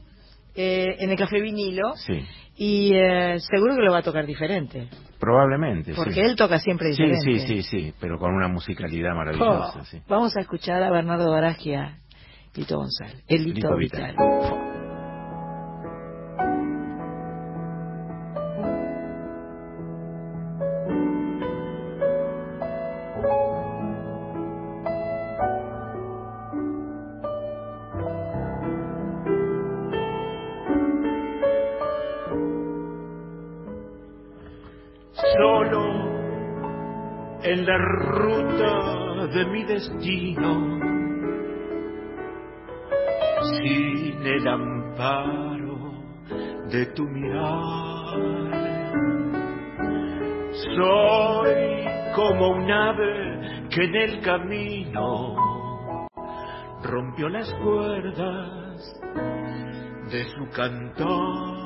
eh, 0.55 0.87
en 0.99 1.09
el 1.09 1.17
Café 1.17 1.39
Vinilo 1.39 1.93
Sí, 1.95 2.19
y 2.61 2.93
eh, 2.93 3.39
seguro 3.39 3.75
que 3.75 3.81
lo 3.83 3.91
va 3.93 3.99
a 3.99 4.03
tocar 4.03 4.25
diferente, 4.25 4.89
probablemente. 5.17 5.93
porque 5.95 6.13
sí. 6.15 6.19
él 6.19 6.35
toca 6.35 6.59
siempre 6.59 6.93
Sí, 6.93 7.03
diferente. 7.03 7.39
sí, 7.47 7.61
sí, 7.61 7.63
sí, 7.63 7.93
pero 8.01 8.19
con 8.19 8.33
una 8.35 8.49
musicalidad 8.49 9.15
maravillosa, 9.15 9.79
Oh, 9.79 9.85
sí. 9.85 10.01
Vamos 10.09 10.35
a 10.35 10.41
escuchar 10.41 10.83
a 10.83 10.91
Bernardo 10.91 11.31
Baragia, 11.31 11.99
Lito 12.55 12.75
González, 12.77 13.23
el 13.29 13.43
Lito, 13.45 13.55
Lito 13.55 13.75
Vital. 13.77 14.11
Vital. 14.11 14.68
De 39.33 39.45
mi 39.45 39.63
destino, 39.63 40.79
sin 43.57 44.25
el 44.25 44.47
amparo 44.47 45.93
de 46.71 46.85
tu 46.87 47.03
mirar. 47.03 48.59
Soy 50.75 51.85
como 52.15 52.49
un 52.49 52.71
ave 52.71 53.67
que 53.69 53.83
en 53.83 53.95
el 53.95 54.21
camino 54.21 55.35
rompió 56.83 57.29
las 57.29 57.53
cuerdas 57.55 59.01
de 60.11 60.23
su 60.25 60.49
cantar. 60.55 61.58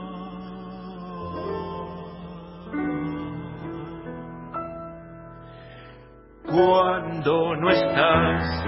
Cuando 6.53 7.55
no 7.55 7.71
estás, 7.71 8.65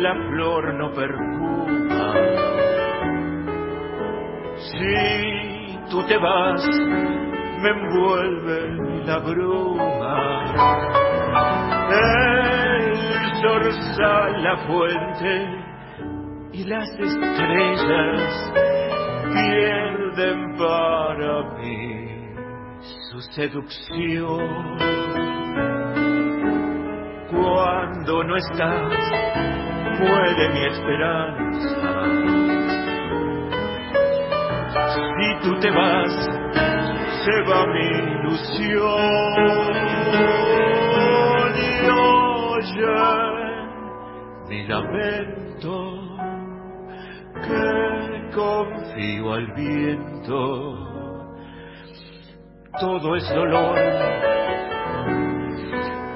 la 0.00 0.14
flor 0.14 0.72
no 0.72 0.90
perfuma. 0.94 2.14
Si 4.56 5.78
tú 5.90 6.02
te 6.06 6.16
vas, 6.16 6.66
me 7.60 7.68
envuelve 7.68 9.04
la 9.04 9.18
bruma. 9.18 10.44
El 11.90 12.96
zorzal, 13.42 14.42
la 14.42 14.56
fuente 14.66 15.46
y 16.54 16.64
las 16.64 16.88
estrellas 16.88 18.52
pierden 19.30 20.56
para 20.56 21.52
mí 21.58 22.08
su 23.10 23.20
seducción. 23.20 24.78
Cuando 27.44 28.24
no 28.24 28.36
estás, 28.36 28.94
muere 30.00 30.48
mi 30.48 30.64
esperanza. 30.64 32.04
Si 34.94 35.28
tú 35.42 35.60
te 35.60 35.70
vas, 35.70 36.12
se 37.22 37.42
va 37.42 37.66
mi 37.66 37.86
ilusión. 38.00 39.34
Y 41.54 41.68
oye 41.90 42.88
mi 44.48 44.66
lamento 44.66 45.74
que 47.42 48.30
confío 48.34 49.34
al 49.34 49.52
viento. 49.52 50.30
Todo 52.80 53.16
es 53.16 53.34
dolor 53.34 54.04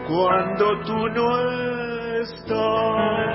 cuando 0.09 0.81
tú 0.87 1.09
no 1.09 1.29
estás. 2.23 3.29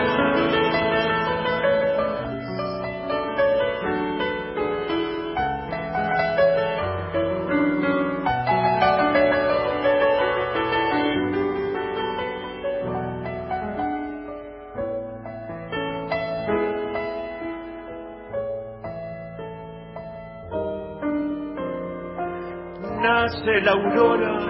nace 23.01 23.61
la 23.61 23.71
aurora 23.71 24.42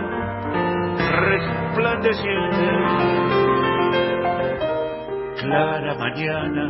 resplandeciente. 1.74 2.66
Clara 5.40 5.96
mañana, 5.96 6.66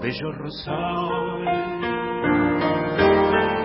bello 0.00 0.32
rosal. 0.32 1.44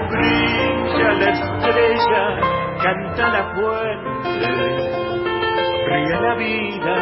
Brilla 0.10 1.12
la 1.14 1.30
estrella, 1.32 2.39
canta 2.84 3.30
la 3.30 3.43
fuente, 3.56 4.47
ríe 5.88 6.22
la 6.22 6.36
vida, 6.36 6.95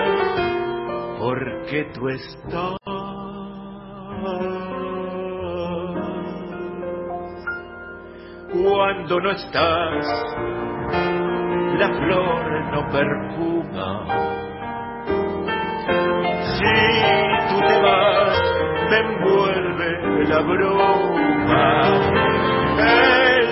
porque 1.20 1.86
tú 1.94 2.10
estás. 2.10 2.78
Cuando 8.52 9.20
no 9.20 9.32
estás, 9.32 10.06
la 11.78 11.88
flor 11.88 12.44
no 12.72 12.90
perfuma. 12.90 13.19
Si 16.56 16.76
tú 17.50 17.58
te 17.68 17.76
vas, 17.82 18.36
me 18.90 18.98
envuelve 18.98 19.90
la 20.28 20.40
bruma. 20.42 21.66
El 22.80 23.50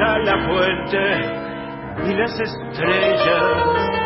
a 0.00 0.18
la 0.18 0.36
fuente 0.46 1.48
y 2.06 2.14
las 2.14 2.40
estrellas 2.40 3.98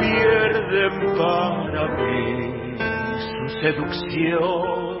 pierden 0.00 0.94
para 1.16 1.88
mí 1.96 2.76
su 3.18 3.48
seducción. 3.60 4.98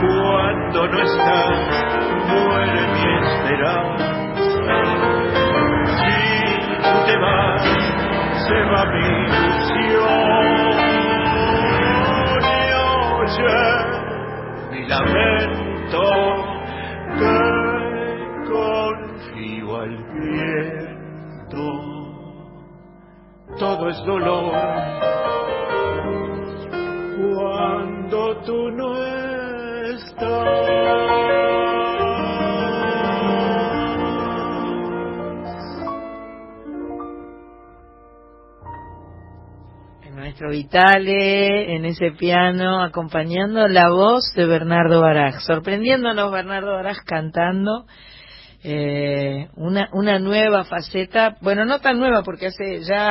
Cuando 0.00 0.88
no 0.88 0.98
estás, 1.02 1.84
muere 2.28 2.80
mi 2.92 3.04
esperanza. 3.26 4.12
Te 7.12 7.18
se 7.18 8.58
va 8.70 8.84
mi 8.86 9.06
ilusión. 9.24 10.46
Y 12.40 12.54
oye 13.20 13.60
mi 14.70 14.80
lamento 14.88 16.02
que 17.18 17.36
confío 18.48 19.68
al 19.76 19.94
viento. 20.14 21.64
Todo 23.58 23.90
es 23.90 23.98
dolor 24.06 24.54
cuando 27.34 28.36
tú 28.46 28.70
no 28.70 29.01
En 40.32 40.38
nuestro 40.38 40.50
Vitale, 40.50 41.76
en 41.76 41.84
ese 41.84 42.12
piano, 42.12 42.82
acompañando 42.82 43.68
la 43.68 43.90
voz 43.90 44.24
de 44.34 44.46
Bernardo 44.46 45.02
Baraj, 45.02 45.40
sorprendiéndonos 45.42 46.32
Bernardo 46.32 46.72
Baraj 46.72 46.96
cantando 47.04 47.84
eh, 48.64 49.48
una, 49.56 49.90
una 49.92 50.18
nueva 50.18 50.64
faceta, 50.64 51.36
bueno, 51.42 51.66
no 51.66 51.80
tan 51.80 51.98
nueva 51.98 52.22
porque 52.22 52.46
hace 52.46 52.80
ya 52.82 53.10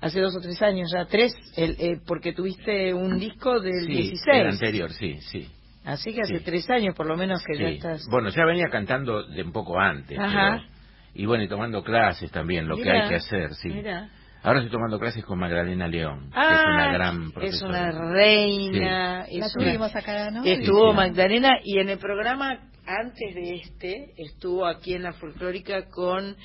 hace 0.00 0.18
dos 0.18 0.34
o 0.34 0.40
tres 0.40 0.62
años, 0.62 0.90
ya 0.94 1.04
tres, 1.04 1.34
el, 1.58 1.76
eh, 1.78 2.00
porque 2.06 2.32
tuviste 2.32 2.94
un 2.94 3.18
disco 3.18 3.60
del 3.60 3.84
Sí, 3.84 3.92
16. 3.92 4.22
el 4.40 4.46
anterior, 4.46 4.90
sí, 4.92 5.18
sí. 5.30 5.46
Así 5.84 6.14
que 6.14 6.22
hace 6.22 6.38
Sí. 6.38 6.44
tres 6.44 6.70
años 6.70 6.94
por 6.94 7.04
lo 7.04 7.18
menos 7.18 7.44
que 7.44 7.58
ya 7.58 7.68
estás. 7.68 8.06
Bueno, 8.10 8.30
ya 8.30 8.46
venía 8.46 8.68
cantando 8.70 9.24
de 9.24 9.42
un 9.42 9.52
poco 9.52 9.78
antes. 9.78 10.18
Ajá. 10.18 10.62
pero- 10.62 10.76
y 11.18 11.26
bueno, 11.26 11.44
y 11.44 11.48
tomando 11.48 11.82
clases 11.82 12.30
también, 12.30 12.66
lo 12.66 12.78
que 12.78 12.90
hay 12.90 13.10
que 13.10 13.16
hacer, 13.16 13.52
sí. 13.56 13.68
mira. 13.68 14.08
Ahora 14.46 14.60
estoy 14.60 14.70
tomando 14.70 14.98
clases 15.00 15.24
con 15.24 15.40
Magdalena 15.40 15.88
León, 15.88 16.20
que 16.20 16.26
es 16.28 16.32
Ah, 16.36 16.64
una 16.72 16.92
gran 16.92 17.22
es 17.24 17.32
profesora. 17.32 17.90
una 17.90 18.12
reina. 18.14 19.24
Sí. 19.26 19.32
es 19.34 19.40
La 19.40 19.46
una- 19.46 19.70
tuvimos 19.72 19.96
acá, 19.96 20.30
¿no? 20.30 20.44
Estuvo 20.44 20.84
Sí, 20.84 20.90
sí. 20.90 20.96
Magdalena 20.96 21.50
y 21.64 21.78
en 21.80 21.88
el 21.88 21.98
programa 21.98 22.60
antes 22.86 23.34
de 23.34 23.54
este 23.56 24.12
estuvo 24.16 24.64
aquí 24.64 24.94
en 24.94 25.02
la 25.02 25.12
folclórica 25.14 25.86
con 25.90 26.36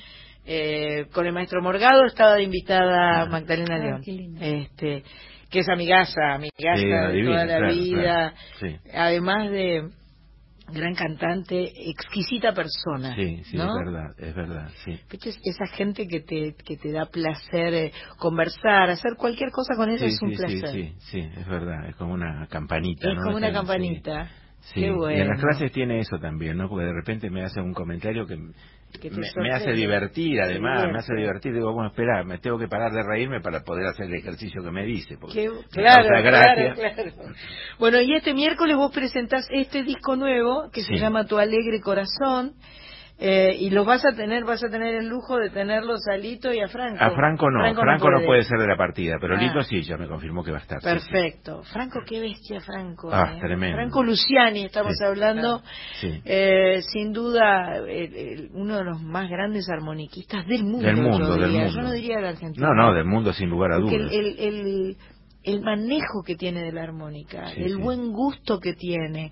eh, 0.44 1.06
con 1.14 1.24
el 1.26 1.32
maestro 1.32 1.62
Morgado 1.62 2.04
estaba 2.04 2.34
de 2.34 2.42
invitada 2.42 3.26
Magdalena 3.26 3.76
Ah, 3.76 3.78
León 3.78 4.02
este 4.40 5.04
que 5.48 5.60
es 5.60 5.68
amigaza 5.68 6.34
amigaza 6.34 6.80
Sí, 6.80 6.86
de 6.88 7.24
toda 7.24 7.44
la 7.44 7.56
claro, 7.58 7.72
vida 7.72 8.02
claro. 8.02 8.34
Sí. 8.58 8.76
además 8.92 9.50
de 9.52 9.88
gran 10.70 10.94
cantante 10.94 11.72
exquisita 11.90 12.52
persona 12.54 13.14
Sí, 13.16 13.42
sí, 13.44 13.56
¿no? 13.56 13.66
es 13.66 13.84
verdad, 13.84 14.14
es 14.18 14.34
verdad, 14.34 14.70
sí. 14.84 14.98
Esa 15.44 15.66
gente 15.66 16.06
que 16.06 16.20
te 16.20 16.54
que 16.64 16.76
te 16.76 16.92
da 16.92 17.06
placer 17.06 17.74
eh, 17.74 17.92
conversar 18.18 18.90
hacer 18.90 19.14
cualquier 19.16 19.50
cosa 19.50 19.74
con 19.76 19.90
ella 19.90 20.06
Sí, 20.08 20.14
es 20.14 20.22
un 20.22 20.30
sí, 20.30 20.36
placer 20.36 20.68
sí, 20.70 20.82
sí, 20.82 20.94
sí, 21.10 21.40
es 21.40 21.46
verdad, 21.46 21.88
es 21.88 21.96
como 21.96 22.14
una 22.14 22.46
campanita. 22.48 23.08
es 23.08 23.14
¿no? 23.16 23.22
como 23.22 23.36
una 23.36 23.52
campanita 23.52 24.30
Sí, 24.62 24.80
Qué 24.80 24.86
y 24.86 24.90
en 24.90 24.96
bueno. 24.96 25.24
las 25.24 25.40
clases 25.40 25.72
tiene 25.72 25.98
eso 25.98 26.18
también, 26.20 26.56
¿no? 26.56 26.68
Porque 26.68 26.84
de 26.84 26.92
repente 26.92 27.28
me 27.30 27.42
hace 27.42 27.60
un 27.60 27.74
comentario 27.74 28.26
que, 28.26 28.38
Que 29.00 29.10
me, 29.10 29.50
hace 29.52 29.72
divertir, 29.72 30.40
además, 30.40 30.86
me 30.92 30.98
hace 30.98 31.14
divertir. 31.14 31.52
Digo, 31.54 31.72
bueno, 31.72 31.90
espera, 31.90 32.22
me 32.24 32.38
tengo 32.38 32.58
que 32.58 32.68
parar 32.68 32.92
de 32.92 33.02
reírme 33.02 33.40
para 33.40 33.60
poder 33.62 33.86
hacer 33.86 34.06
el 34.06 34.14
ejercicio 34.14 34.62
que 34.62 34.70
me 34.70 34.84
dice. 34.84 35.16
Porque 35.18 35.44
Qué- 35.44 35.48
me 35.48 35.62
claro, 35.70 36.08
claro, 36.22 36.74
claro. 36.76 37.12
Bueno, 37.78 38.00
y 38.00 38.14
este 38.14 38.34
miércoles 38.34 38.76
vos 38.76 38.92
presentás 38.92 39.46
este 39.50 39.82
disco 39.82 40.14
nuevo 40.16 40.70
que 40.72 40.82
se 40.82 40.96
llama 40.96 41.24
Tu 41.26 41.38
Alegre 41.38 41.80
Corazón. 41.80 42.54
Eh, 43.24 43.56
y 43.56 43.70
los 43.70 43.86
vas 43.86 44.04
a 44.04 44.16
tener, 44.16 44.44
vas 44.44 44.64
a 44.64 44.68
tener 44.68 44.96
el 44.96 45.06
lujo 45.08 45.36
de 45.38 45.48
tenerlos 45.50 46.00
a 46.12 46.16
Lito 46.16 46.52
y 46.52 46.58
a 46.58 46.66
Franco. 46.66 46.96
A 47.00 47.10
Franco 47.12 47.48
no, 47.52 47.60
Franco, 47.60 48.10
no, 48.10 48.26
puede. 48.26 48.42
ser 48.42 48.58
de 48.58 48.66
la 48.66 48.76
partida, 48.76 49.16
pero 49.20 49.36
Ah. 49.36 49.40
Lito 49.40 49.62
sí, 49.62 49.80
ya 49.82 49.96
me 49.96 50.08
confirmó 50.08 50.42
que 50.42 50.50
va 50.50 50.58
a 50.58 50.60
estar. 50.62 50.80
sí, 50.80 50.88
sí. 50.88 50.90
Perfecto. 51.12 51.62
Franco, 51.72 52.00
qué 52.04 52.18
bestia, 52.20 52.60
Franco. 52.60 53.10
Ah, 53.12 53.34
eh. 53.36 53.40
tremendo. 53.40 53.76
Franco 53.76 54.02
Luciani, 54.02 54.64
estamos 54.64 54.94
Sí. 54.98 55.04
hablando. 55.04 55.62
Sí. 56.00 56.20
Eh, 56.24 56.80
sin 56.92 57.12
duda, 57.12 57.80
uno 58.54 58.78
de 58.78 58.84
los 58.84 59.00
más 59.02 59.30
grandes 59.30 59.68
armoniquistas 59.70 60.44
del 60.48 60.64
mundo. 60.64 60.86
Del 60.86 60.96
mundo, 60.96 61.28
yo 61.28 61.36
del 61.36 61.50
mundo. 61.52 61.70
Yo 61.76 61.80
no 61.82 61.92
diría 61.92 62.18
de 62.18 62.28
Argentina. 62.28 62.66
No, 62.68 62.74
no, 62.74 62.92
del 62.92 63.04
mundo 63.04 63.32
sin 63.32 63.48
lugar 63.48 63.70
a 63.72 63.76
dudas. 63.78 63.94
el, 63.94 64.10
el, 64.10 64.38
el, 64.38 64.96
el 65.44 65.60
manejo 65.60 66.22
que 66.26 66.34
tiene 66.34 66.62
de 66.62 66.72
la 66.72 66.82
armónica, 66.82 67.52
el 67.52 67.76
buen 67.78 68.10
gusto 68.12 68.58
que 68.58 68.74
tiene 68.74 69.30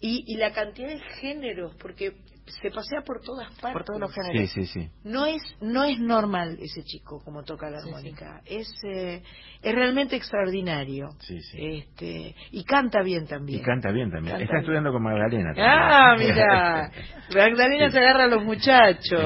y, 0.00 0.22
y 0.26 0.36
la 0.36 0.52
cantidad 0.52 0.88
de 0.88 1.00
géneros, 1.20 1.74
porque 1.80 2.12
se 2.62 2.70
pasea 2.70 3.02
por 3.02 3.20
todas 3.20 3.48
partes. 3.60 3.72
Por 3.72 3.84
todos 3.84 4.00
los 4.00 4.12
Sí, 4.12 4.20
géneros. 4.22 4.50
sí, 4.52 4.66
sí. 4.66 4.88
No 5.04 5.26
es 5.26 5.42
no 5.60 5.84
es 5.84 5.98
normal 5.98 6.58
ese 6.60 6.82
chico 6.84 7.20
como 7.24 7.42
toca 7.44 7.70
la 7.70 7.78
armónica. 7.78 8.40
Es 8.46 8.68
eh, 8.84 9.22
es 9.62 9.74
realmente 9.74 10.16
extraordinario. 10.16 11.08
Sí, 11.20 11.40
sí. 11.42 11.58
Este 11.60 12.34
y 12.50 12.64
canta 12.64 13.02
bien 13.02 13.26
también. 13.26 13.60
Y 13.60 13.62
canta 13.62 13.90
bien 13.90 14.10
también. 14.10 14.32
Canta 14.36 14.44
Está 14.44 14.52
bien. 14.54 14.62
estudiando 14.62 14.92
con 14.92 15.02
Magdalena. 15.02 15.54
también. 15.54 15.68
Ah, 15.68 16.16
mira. 16.18 16.90
Magdalena 17.34 17.90
se 17.90 17.98
agarra 17.98 18.24
a 18.24 18.28
los 18.28 18.44
muchachos. 18.44 19.20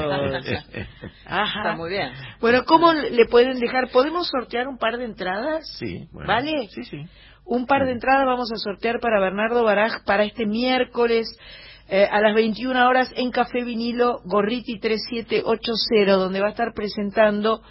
Ajá. 1.25 1.59
Está 1.59 1.75
muy 1.75 1.89
bien. 1.89 2.11
Bueno, 2.39 2.63
¿cómo 2.65 2.93
le 2.93 3.25
pueden 3.25 3.59
dejar? 3.59 3.89
¿Podemos 3.91 4.27
sortear 4.27 4.67
un 4.67 4.77
par 4.77 4.97
de 4.97 5.05
entradas? 5.05 5.63
Sí, 5.77 6.07
bueno. 6.11 6.27
¿Vale? 6.27 6.67
Sí, 6.69 6.83
sí. 6.83 7.05
Un 7.45 7.65
par 7.65 7.85
de 7.85 7.91
entradas 7.91 8.25
vamos 8.25 8.49
a 8.53 8.57
sortear 8.57 8.99
para 9.01 9.19
Bernardo 9.19 9.63
Baraj 9.63 10.03
para 10.05 10.23
este 10.23 10.45
miércoles 10.45 11.27
eh, 11.89 12.07
a 12.09 12.21
las 12.21 12.33
21 12.33 12.87
horas 12.87 13.09
en 13.15 13.31
Café 13.31 13.63
Vinilo 13.63 14.21
Gorriti 14.25 14.79
3780, 14.79 16.13
donde 16.13 16.39
va 16.39 16.47
a 16.47 16.51
estar 16.51 16.73
presentando 16.73 17.61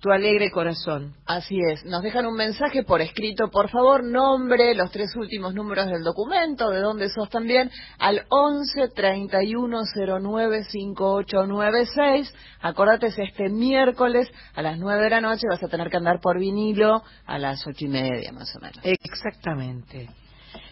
tu 0.00 0.10
alegre 0.10 0.50
corazón. 0.50 1.14
Así 1.26 1.58
es. 1.60 1.84
Nos 1.84 2.02
dejan 2.02 2.26
un 2.26 2.36
mensaje 2.36 2.84
por 2.84 3.00
escrito, 3.00 3.50
por 3.50 3.68
favor, 3.68 4.04
nombre, 4.04 4.74
los 4.74 4.90
tres 4.90 5.14
últimos 5.16 5.54
números 5.54 5.86
del 5.86 6.04
documento, 6.04 6.70
de 6.70 6.80
dónde 6.80 7.08
sos 7.10 7.28
también, 7.30 7.70
al 7.98 8.24
11 8.28 8.88
31 8.94 9.80
09 10.20 10.64
5896. 10.64 12.34
Acordate, 12.60 13.06
es 13.06 13.18
este 13.18 13.48
miércoles 13.48 14.28
a 14.54 14.62
las 14.62 14.78
9 14.78 15.02
de 15.02 15.10
la 15.10 15.20
noche, 15.20 15.48
vas 15.50 15.62
a 15.62 15.68
tener 15.68 15.90
que 15.90 15.96
andar 15.96 16.20
por 16.20 16.38
vinilo 16.38 17.02
a 17.26 17.38
las 17.38 17.66
ocho 17.66 17.84
y 17.84 17.88
media 17.88 18.32
más 18.32 18.54
o 18.56 18.60
menos. 18.60 18.78
Exactamente. 18.84 20.08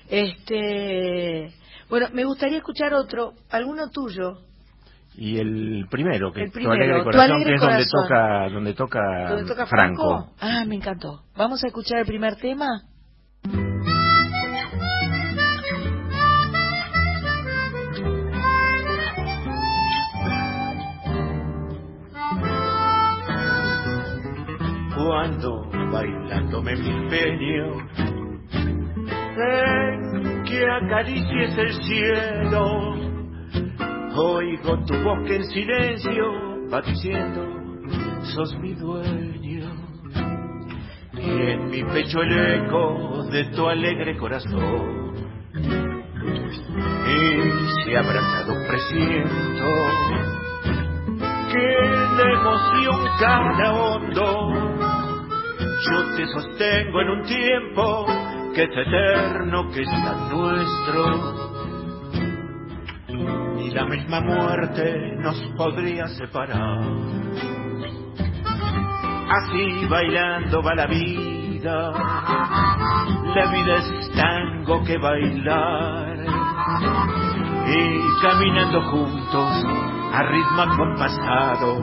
Este, 0.09 1.53
bueno, 1.89 2.09
me 2.13 2.25
gustaría 2.25 2.59
escuchar 2.59 2.93
otro, 2.95 3.33
alguno 3.51 3.91
tuyo. 3.91 4.39
Y 5.19 5.39
el 5.39 5.87
primero, 5.91 6.31
que 6.33 6.43
El 6.43 6.51
tu 6.51 6.59
primero, 6.59 6.99
Tu 6.99 7.05
corazón, 7.05 7.31
alegre 7.37 7.51
que 7.51 7.55
es 7.55 7.61
donde 7.61 7.85
corazón. 7.87 8.03
toca, 8.03 8.49
donde 8.51 8.75
toca, 8.75 9.29
¿Dónde 9.31 9.49
toca 9.49 9.67
Franco. 9.67 10.03
Franco? 10.27 10.35
Ah, 10.41 10.65
me 10.67 10.75
encantó. 10.77 11.23
Vamos 11.37 11.65
a 11.65 11.69
escuchar 11.69 12.01
el 12.01 12.07
primer 12.07 12.37
tema. 12.37 12.83
cuando 24.95 25.69
bailando 25.93 26.63
me 26.63 26.73
empeño 26.73 27.77
en 29.39 30.36
que 30.47 30.64
acaricies 30.70 31.59
el 31.59 31.73
cielo. 31.82 32.94
Oigo 34.16 34.85
tu 34.86 34.94
voz 35.02 35.18
que 35.27 35.36
en 35.36 35.44
silencio 35.44 36.68
va 36.73 36.81
diciendo, 36.81 37.43
sos 38.35 38.56
mi 38.60 38.74
dueño. 38.74 39.66
Y 41.12 41.51
en 41.51 41.70
mi 41.70 41.82
pecho 41.85 42.23
el 42.23 42.64
eco 42.64 43.24
de 43.31 43.44
tu 43.51 43.66
alegre 43.66 44.16
corazón. 44.16 45.14
Y 47.06 47.85
si 47.85 47.94
abrazado 47.94 48.55
presiento 48.68 49.64
que 51.52 51.68
la 52.16 52.32
emoción 52.32 53.09
cala 53.18 53.73
hondo. 53.73 54.52
Yo 55.89 56.16
te 56.16 56.27
sostengo 56.27 57.01
en 57.02 57.10
un 57.10 57.23
tiempo 57.24 58.06
que 58.57 58.62
es 58.62 58.70
eterno, 58.70 59.69
que 59.70 59.83
es 59.83 59.91
tan 59.91 60.31
nuestro. 60.31 61.05
Ni 63.55 63.70
la 63.70 63.85
misma 63.85 64.20
muerte 64.23 65.15
nos 65.19 65.39
podría 65.59 66.07
separar. 66.07 66.81
Así 69.28 69.87
bailando 69.91 70.62
va 70.62 70.74
la 70.74 70.87
vida, 70.87 71.91
la 73.35 73.47
vida 73.53 73.74
es 73.74 74.11
tango 74.12 74.83
que 74.85 74.97
bailar. 74.97 76.16
Y 77.69 78.23
caminando 78.23 78.81
juntos 78.91 79.66
a 80.15 80.23
ritmo 80.23 80.62
acompasado, 80.62 81.81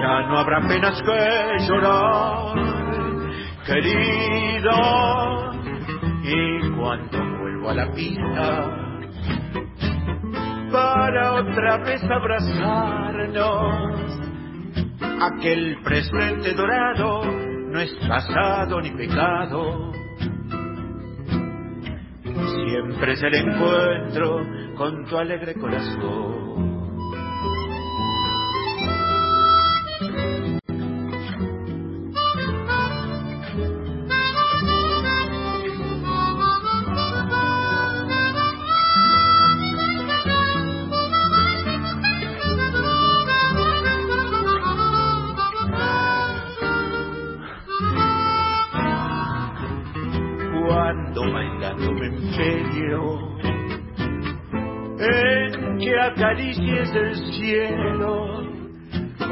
ya 0.00 0.22
no 0.28 0.38
habrá 0.38 0.66
penas 0.66 1.02
que 1.02 1.66
llorar 1.66 2.54
querido. 3.66 5.55
Y 6.28 6.70
cuando 6.72 7.18
vuelvo 7.38 7.70
a 7.70 7.74
la 7.74 7.92
pista, 7.92 8.68
para 10.72 11.34
otra 11.34 11.76
vez 11.84 12.02
abrazarnos, 12.02 13.62
aquel 15.22 15.78
presente 15.84 16.52
dorado 16.54 17.24
no 17.24 17.78
es 17.80 17.94
pasado 18.08 18.80
ni 18.80 18.90
pecado. 18.90 19.92
Siempre 22.66 23.12
es 23.12 23.22
el 23.22 23.34
encuentro 23.34 24.40
con 24.76 25.04
tu 25.06 25.16
alegre 25.16 25.54
corazón. 25.54 26.55
En 54.98 55.78
que 55.78 56.00
acaricies 56.00 56.90
el 56.94 57.16
cielo. 57.34 58.46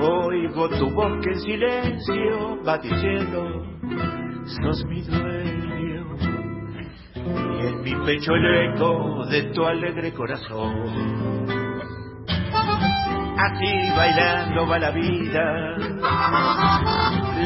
Oigo 0.00 0.68
tu 0.70 0.90
voz 0.90 1.12
que 1.22 1.30
en 1.30 1.40
silencio 1.40 2.62
va 2.66 2.78
diciendo, 2.78 3.64
sos 4.44 4.84
mi 4.86 5.02
dueño. 5.02 6.16
Y 7.14 7.66
en 7.66 7.82
mi 7.82 7.94
pecho 8.06 8.34
el 8.34 8.72
eco 8.72 9.24
de 9.26 9.42
tu 9.52 9.64
alegre 9.64 10.12
corazón. 10.12 11.44
Así 13.36 13.96
bailando 13.96 14.66
va 14.66 14.78
la 14.78 14.90
vida, 14.90 15.76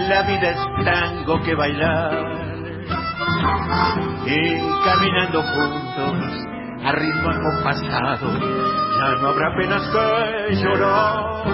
la 0.09 0.23
vida 0.23 0.51
es 0.51 0.85
tango 0.85 1.43
que 1.43 1.55
bailar 1.55 2.48
y 4.27 4.59
caminando 4.85 5.43
juntos 5.43 6.49
a 6.85 6.93
ritmo 6.93 7.31
acompasado 7.31 8.29
ya 8.99 9.15
no 9.21 9.29
habrá 9.29 9.55
penas 9.57 9.89
que 9.89 10.55
llorar. 10.57 11.45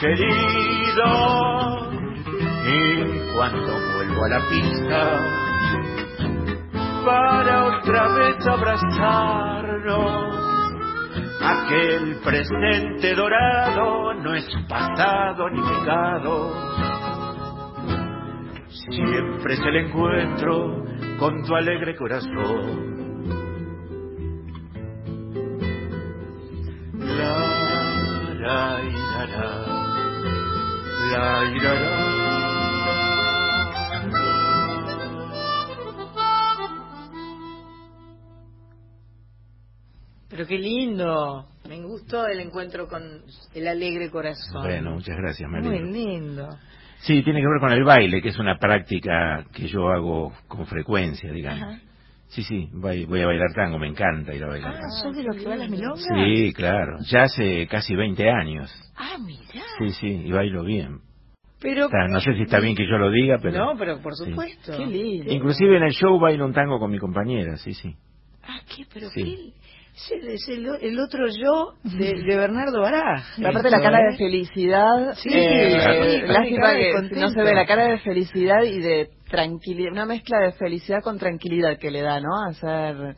Querido 0.00 1.08
y 2.66 3.34
cuando 3.34 3.72
vuelvo 3.94 4.24
a 4.24 4.28
la 4.28 4.40
pista 4.48 5.00
para 7.04 7.64
otra 7.64 8.08
vez 8.08 8.46
abrazarnos. 8.46 10.42
Aquel 11.44 12.16
presente 12.24 13.14
dorado 13.14 14.14
no 14.14 14.34
es 14.34 14.46
pasado 14.68 15.48
ni 15.50 15.60
pecado 15.60 16.52
siempre 18.90 19.54
es 19.54 19.60
el 19.60 19.76
encuentro 19.76 20.84
con 21.18 21.42
tu 21.44 21.54
alegre 21.54 21.96
corazón. 21.96 22.92
La, 26.98 27.38
la, 28.40 28.78
la, 28.82 29.26
la. 29.26 29.82
Pero 40.28 40.46
qué 40.46 40.58
lindo. 40.58 41.46
Me 41.68 41.82
gustó 41.82 42.26
el 42.26 42.40
encuentro 42.40 42.88
con 42.88 43.02
el 43.54 43.68
alegre 43.68 44.10
corazón. 44.10 44.62
Bueno, 44.62 44.92
muchas 44.92 45.16
gracias, 45.16 45.48
María. 45.48 45.68
Muy 45.68 45.92
lindo. 45.92 46.48
Sí, 47.02 47.22
tiene 47.22 47.40
que 47.40 47.46
ver 47.48 47.60
con 47.60 47.72
el 47.72 47.84
baile, 47.84 48.22
que 48.22 48.28
es 48.28 48.38
una 48.38 48.58
práctica 48.58 49.44
que 49.52 49.66
yo 49.66 49.88
hago 49.88 50.32
con 50.48 50.66
frecuencia, 50.66 51.30
digamos. 51.32 51.62
Ajá. 51.62 51.80
Sí, 52.28 52.42
sí, 52.44 52.68
voy, 52.72 53.04
voy 53.04 53.20
a 53.20 53.26
bailar 53.26 53.52
tango, 53.54 53.78
me 53.78 53.88
encanta 53.88 54.34
ir 54.34 54.42
a 54.42 54.46
bailar 54.48 54.72
Ah, 54.74 54.80
tango. 54.80 54.96
¿sos 55.02 55.16
de 55.16 55.22
los 55.22 55.36
que 55.36 55.44
va 55.44 55.54
a 55.54 55.56
las 55.58 55.68
milongas? 55.68 56.02
Sí, 56.02 56.52
claro, 56.54 56.98
ya 57.10 57.24
hace 57.24 57.66
casi 57.66 57.94
20 57.94 58.30
años. 58.30 58.72
Ah, 58.96 59.18
mirá. 59.20 59.62
Sí, 59.78 59.90
sí, 60.00 60.06
y 60.26 60.32
bailo 60.32 60.64
bien. 60.64 61.00
Pero... 61.60 61.86
O 61.86 61.90
sea, 61.90 62.08
no 62.08 62.20
sé 62.20 62.34
si 62.34 62.42
está 62.42 62.58
bien 62.58 62.74
que 62.74 62.86
yo 62.86 62.96
lo 62.96 63.10
diga, 63.10 63.38
pero... 63.42 63.66
No, 63.66 63.76
pero 63.78 64.00
por 64.00 64.14
sí. 64.14 64.24
supuesto. 64.24 64.76
Qué 64.76 64.86
lindo. 64.86 65.30
Inclusive 65.32 65.76
en 65.76 65.82
el 65.82 65.92
show 65.92 66.18
bailo 66.18 66.46
un 66.46 66.52
tango 66.54 66.78
con 66.78 66.90
mi 66.90 66.98
compañera, 66.98 67.56
sí, 67.58 67.74
sí. 67.74 67.94
Ah, 68.44 68.60
¿qué? 68.74 68.84
Pero 68.92 69.08
Sí. 69.10 69.52
Es 69.94 70.10
el, 70.10 70.28
es 70.28 70.48
el, 70.48 70.66
el 70.80 70.98
otro 71.00 71.26
yo 71.28 71.74
de, 71.84 72.14
de 72.22 72.36
Bernardo 72.36 72.80
Baraj. 72.80 73.24
Aparte 73.44 73.70
la 73.70 73.80
cara 73.82 73.98
de 74.10 74.16
felicidad, 74.16 75.12
Sí, 75.16 75.28
eh, 75.30 76.22
claro. 76.24 76.32
lástima 76.32 76.72
que 77.10 77.20
no 77.20 77.28
se 77.28 77.42
ve 77.42 77.54
la 77.54 77.66
cara 77.66 77.84
de 77.88 77.98
felicidad 77.98 78.62
y 78.62 78.80
de 78.80 79.10
tranquilidad, 79.28 79.92
una 79.92 80.06
mezcla 80.06 80.38
de 80.40 80.52
felicidad 80.52 81.02
con 81.02 81.18
tranquilidad 81.18 81.78
que 81.78 81.90
le 81.90 82.00
da, 82.00 82.20
¿no? 82.20 82.30
Hacer 82.48 83.16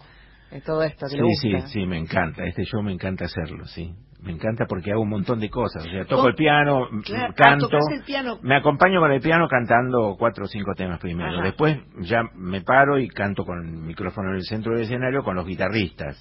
eh, 0.50 0.60
todo 0.66 0.82
esto 0.82 1.06
que 1.06 1.10
Sí, 1.10 1.16
le 1.16 1.22
gusta. 1.22 1.66
sí, 1.68 1.80
sí, 1.80 1.86
me 1.86 1.96
encanta. 1.98 2.44
Este 2.44 2.64
show 2.64 2.82
me 2.82 2.92
encanta 2.92 3.26
hacerlo, 3.26 3.64
sí. 3.66 3.92
Me 4.20 4.32
encanta 4.32 4.64
porque 4.66 4.90
hago 4.90 5.02
un 5.02 5.10
montón 5.10 5.38
de 5.38 5.50
cosas. 5.50 5.84
O 5.86 5.88
sea, 5.90 6.06
toco 6.06 6.26
el 6.28 6.34
piano, 6.34 6.88
Claro, 7.04 7.26
ah, 7.30 7.34
canto. 7.36 7.68
el 7.94 8.02
piano. 8.04 8.38
Me 8.42 8.56
acompaño 8.56 8.98
con 8.98 9.12
el 9.12 9.20
piano 9.20 9.46
cantando 9.48 10.16
cuatro 10.18 10.44
o 10.44 10.48
cinco 10.48 10.72
temas 10.74 10.98
primero. 10.98 11.34
Ajá. 11.34 11.42
Después 11.44 11.76
ya 12.00 12.22
me 12.34 12.62
paro 12.62 12.98
y 12.98 13.06
canto 13.08 13.44
con 13.44 13.58
el 13.64 13.70
micrófono 13.82 14.30
en 14.30 14.36
el 14.36 14.42
centro 14.42 14.72
del 14.72 14.82
escenario 14.84 15.22
con 15.22 15.36
los 15.36 15.46
guitarristas. 15.46 16.16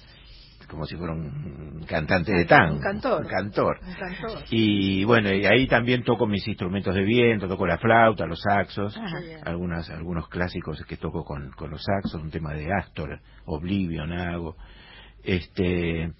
Como 0.66 0.84
si 0.86 0.96
fuera 0.96 1.12
un 1.12 1.84
cantante 1.86 2.32
de 2.32 2.44
tango. 2.44 2.76
Un 2.76 2.80
cantor. 2.80 3.22
Un 3.22 3.28
cantor. 3.28 3.78
Un 3.86 3.94
cantor. 3.94 4.44
Y 4.50 5.04
bueno, 5.04 5.32
y 5.32 5.44
ahí 5.46 5.66
también 5.66 6.02
toco 6.04 6.26
mis 6.26 6.46
instrumentos 6.46 6.94
de 6.94 7.02
viento, 7.02 7.48
toco 7.48 7.66
la 7.66 7.78
flauta, 7.78 8.26
los 8.26 8.40
saxos, 8.40 8.96
Ah, 8.96 9.10
algunas, 9.46 9.90
algunos 9.90 10.28
clásicos 10.28 10.82
que 10.86 10.96
toco 10.96 11.24
con, 11.24 11.50
con 11.52 11.70
los 11.70 11.82
saxos, 11.82 12.20
un 12.22 12.30
tema 12.30 12.52
de 12.54 12.72
Astor, 12.72 13.20
Oblivion 13.46 14.12
hago. 14.12 14.56
Este, 15.22 16.12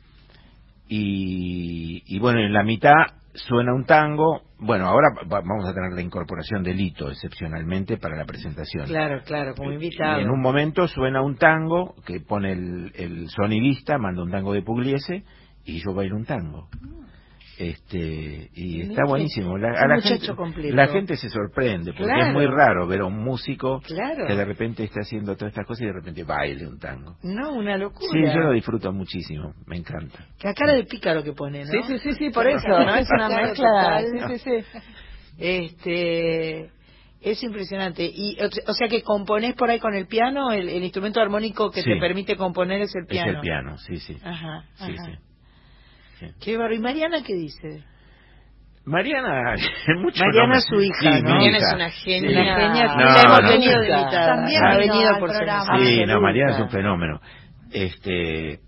y, 0.88 2.02
y 2.06 2.18
bueno, 2.18 2.40
en 2.40 2.52
la 2.52 2.62
mitad 2.62 3.23
suena 3.34 3.74
un 3.74 3.84
tango. 3.84 4.42
Bueno, 4.58 4.86
ahora 4.86 5.08
va- 5.30 5.40
vamos 5.40 5.68
a 5.68 5.74
tener 5.74 5.92
la 5.92 6.00
incorporación 6.00 6.62
de 6.62 6.72
Lito 6.74 7.10
excepcionalmente 7.10 7.98
para 7.98 8.16
la 8.16 8.24
presentación. 8.24 8.86
Claro, 8.86 9.22
claro, 9.24 9.54
como 9.54 9.72
invitado. 9.72 10.20
Y 10.20 10.22
en 10.24 10.30
un 10.30 10.40
momento 10.40 10.86
suena 10.88 11.20
un 11.22 11.36
tango 11.36 11.94
que 12.06 12.20
pone 12.20 12.52
el, 12.52 12.92
el 12.94 13.28
sonidista, 13.28 13.98
manda 13.98 14.22
un 14.22 14.30
tango 14.30 14.52
de 14.52 14.62
Pugliese 14.62 15.24
y 15.64 15.82
yo 15.84 15.94
bailo 15.94 16.16
un 16.16 16.24
tango. 16.24 16.68
Este, 17.56 18.50
y 18.54 18.80
está 18.82 19.04
buenísimo. 19.06 19.56
La, 19.56 19.68
a 19.80 19.86
la 19.86 20.00
gente, 20.00 20.34
completo. 20.34 20.74
la 20.74 20.88
gente 20.88 21.16
se 21.16 21.28
sorprende 21.28 21.92
porque 21.92 22.04
Claro. 22.12 22.26
es 22.26 22.32
muy 22.32 22.46
raro 22.46 22.86
ver 22.88 23.00
a 23.02 23.04
un 23.06 23.22
músico 23.22 23.80
Claro. 23.80 24.26
que 24.26 24.34
de 24.34 24.44
repente 24.44 24.82
esté 24.84 25.00
haciendo 25.00 25.36
todas 25.36 25.52
estas 25.52 25.64
cosas 25.66 25.82
y 25.82 25.86
de 25.86 25.92
repente 25.92 26.24
baile 26.24 26.66
un 26.66 26.78
tango. 26.80 27.16
No, 27.22 27.52
una 27.52 27.76
locura. 27.76 28.08
Sí, 28.12 28.18
yo 28.34 28.40
lo 28.40 28.52
disfruto 28.52 28.92
muchísimo, 28.92 29.54
me 29.66 29.76
encanta. 29.76 30.18
Que 30.38 30.48
a 30.48 30.52
cara 30.54 30.72
de 30.74 30.84
pícaro 30.84 31.22
que 31.22 31.32
pone, 31.32 31.64
¿no? 31.64 31.70
Sí, 31.70 31.78
sí, 31.86 31.98
sí, 31.98 32.12
sí, 32.14 32.30
por 32.30 32.46
eso, 32.48 32.66
¿no? 32.68 32.94
Es 32.96 33.08
una 33.14 33.28
mezcla. 33.28 33.54
total. 33.68 34.04
Sí, 34.10 34.38
sí, 34.38 34.62
sí. 34.62 34.78
Este, 35.38 36.70
es 37.20 37.42
impresionante. 37.42 38.04
Y, 38.04 38.36
o 38.42 38.46
o 38.70 38.74
sea 38.74 38.88
que 38.88 39.02
componés 39.02 39.54
por 39.54 39.70
ahí 39.70 39.78
con 39.78 39.94
el 39.94 40.06
piano, 40.06 40.50
el, 40.52 40.68
el 40.68 40.82
instrumento 40.82 41.20
armónico 41.20 41.70
que 41.70 41.82
Sí. 41.82 41.90
te 41.90 41.96
permite 42.00 42.36
componer 42.36 42.82
es 42.82 42.94
el 42.94 43.06
piano. 43.06 43.30
Es 43.30 43.34
el 43.36 43.40
piano, 43.40 43.78
sí, 43.78 43.96
sí. 43.98 44.16
Ajá, 44.24 44.64
Sí, 44.74 44.92
ajá. 44.92 45.04
sí. 45.06 45.12
Sí. 46.18 46.26
Qué 46.42 46.56
barro. 46.56 46.74
¿Y 46.74 46.78
Mariana 46.78 47.22
qué 47.26 47.34
dice? 47.34 47.82
Mariana, 48.86 49.54
mucho 50.02 50.22
Mariana 50.24 50.58
es 50.58 50.64
su 50.68 50.80
hija, 50.80 50.98
Sí, 51.16 51.22
¿no? 51.22 51.30
Mariana 51.30 51.56
hija. 51.58 51.66
es 51.68 51.74
una 51.74 51.90
Sí. 51.90 52.02
genia. 52.04 52.40
Una 52.42 52.56
genia, 52.60 52.88
sí, 52.88 52.96
No, 52.98 53.04
la 53.04 53.22
hemos 53.22 53.40
no. 53.42 53.48
tenido 53.48 53.80
de 53.80 53.88
invitada. 53.88 54.26
También 54.36 54.64
ha 54.64 54.76
venido 54.76 55.08
al 55.08 55.18
por 55.20 55.30
programa. 55.30 55.78
Sí, 55.78 56.04
no. 56.06 56.20
Mariana 56.20 56.52
es 56.52 56.60
un 56.60 56.70
fenómeno. 56.70 57.20
Este. 57.72 58.60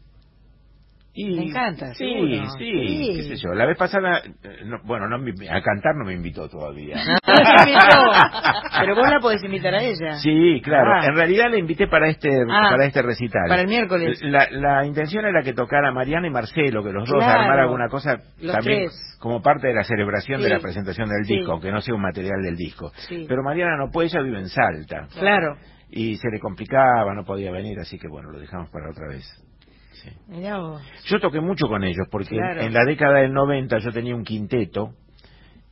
Y, 1.19 1.35
Me 1.35 1.45
encanta, 1.45 1.95
Sí, 1.95 2.05
seguro. 2.13 2.51
sí, 2.59 2.71
Sí. 2.71 3.13
qué 3.17 3.23
sé 3.23 3.37
yo. 3.37 3.55
La 3.55 3.65
vez 3.65 3.79
pasada, 3.79 4.19
eh, 4.19 4.65
no- 4.67 4.81
bueno, 4.85 5.09
no 5.09 5.17
a 5.17 5.63
cantar 5.63 5.95
no 5.97 6.05
me 6.05 6.13
invitó 6.13 6.47
todavía. 6.51 6.97
Pero 8.81 8.95
vos 8.95 9.09
la 9.11 9.19
podés 9.21 9.43
invitar 9.43 9.75
a 9.75 9.83
ella. 9.83 10.13
Sí, 10.23 10.61
claro. 10.63 10.93
Ah. 10.95 11.07
En 11.07 11.17
realidad 11.17 11.51
le 11.51 11.59
invité 11.59 11.87
para 11.89 12.09
este 12.09 12.29
Ah, 12.51 12.69
para 12.71 12.85
este 12.85 13.01
recital. 13.03 13.49
para 13.49 13.63
el 13.63 13.69
miércoles. 13.69 14.21
La, 14.23 14.47
la 14.51 14.85
intención 14.87 15.25
era 15.25 15.43
que 15.43 15.55
tocara 15.55 15.91
Mariana 15.91 16.27
y 16.27 16.31
Marcelo, 16.31 16.83
que 16.85 16.93
los 16.93 17.09
dos 17.09 17.19
Claro. 17.25 17.41
armar 17.41 17.61
alguna 17.61 17.89
cosa 17.89 18.19
Los 18.41 18.53
también 18.55 18.85
tres. 18.89 19.17
como 19.19 19.41
parte 19.41 19.69
de 19.69 19.75
la 19.75 19.85
celebración 19.85 20.43
de 20.43 20.51
la 20.51 20.61
presentación 20.61 21.09
del 21.09 21.25
Sí. 21.25 21.37
disco, 21.39 21.53
aunque 21.53 21.73
no 21.73 21.81
sea 21.81 21.95
un 21.95 22.03
material 22.03 22.43
del 22.43 22.57
disco. 22.57 22.93
Sí. 23.09 23.25
Pero 23.27 23.43
Mariana 23.43 23.77
no 23.79 23.91
puede, 23.91 24.09
ella 24.09 24.21
vive 24.21 24.39
en 24.39 24.49
Salta. 24.49 25.07
Claro. 25.19 25.57
Y 25.89 26.17
se 26.17 26.29
le 26.31 26.41
complicaba, 26.41 27.15
no 27.15 27.25
podía 27.25 27.51
venir, 27.53 27.79
así 27.79 27.99
que 27.99 28.09
bueno, 28.09 28.31
lo 28.33 28.39
dejamos 28.39 28.69
para 28.71 28.91
otra 28.91 29.09
vez. 29.09 29.25
Sí. 30.03 30.11
Mirá 30.29 30.59
vos. 30.59 30.83
Yo 31.07 31.19
toqué 31.21 31.41
mucho 31.41 31.67
con 31.69 31.83
ellos 31.85 32.07
porque 32.11 32.37
Claro. 32.37 32.61
en 32.61 32.73
la 32.73 32.85
década 32.85 33.21
del 33.21 33.33
90 33.33 33.79
yo 33.79 33.91
tenía 33.93 34.15
un 34.15 34.25
quinteto 34.25 34.91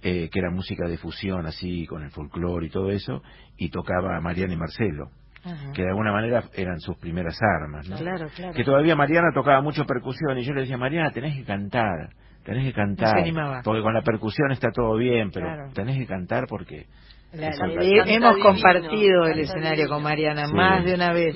eh, 0.02 0.28
que 0.30 0.38
era 0.38 0.50
música 0.50 0.86
de 0.88 0.98
fusión 0.98 1.46
así 1.46 1.86
con 1.86 2.02
el 2.02 2.10
folclore 2.10 2.66
y 2.66 2.70
todo 2.70 2.90
eso 2.90 3.22
y 3.56 3.70
tocaba 3.70 4.20
Mariana 4.20 4.52
y 4.52 4.56
Marcelo 4.56 5.06
Ajá. 5.44 5.72
que 5.72 5.82
de 5.82 5.88
alguna 5.88 6.12
manera 6.12 6.44
eran 6.54 6.78
sus 6.80 6.96
primeras 6.98 7.38
armas 7.40 7.88
¿no? 7.88 7.96
Claro, 7.96 8.26
claro. 8.34 8.52
que 8.54 8.64
todavía 8.64 8.96
Mariana 8.96 9.28
tocaba 9.34 9.60
mucho 9.62 9.84
percusión 9.86 10.36
y 10.38 10.42
yo 10.44 10.52
le 10.52 10.62
decía 10.62 10.76
Mariana 10.76 11.10
tenés 11.10 11.34
que 11.36 11.44
cantar 11.44 12.10
tenés 12.44 12.64
que 12.66 12.72
cantar 12.74 13.08
No 13.08 13.14
se 13.14 13.20
animaba. 13.28 13.60
porque 13.64 13.80
con 13.82 13.94
la 13.94 14.02
percusión 14.02 14.52
está 14.52 14.68
todo 14.72 14.96
bien 14.96 15.30
pero 15.32 15.46
Claro. 15.46 15.72
tenés 15.72 15.96
que 15.96 16.06
cantar 16.06 16.44
porque 16.48 16.86
La- 17.32 17.50
la- 17.50 17.66
hemos 17.82 18.04
divino, 18.04 18.34
compartido 18.42 19.26
el 19.26 19.38
escenario 19.40 19.84
divino. 19.84 19.94
con 19.94 20.02
Mariana 20.02 20.46
Sí. 20.46 20.54
más 20.54 20.84
de 20.84 20.94
una 20.94 21.12
vez. 21.12 21.34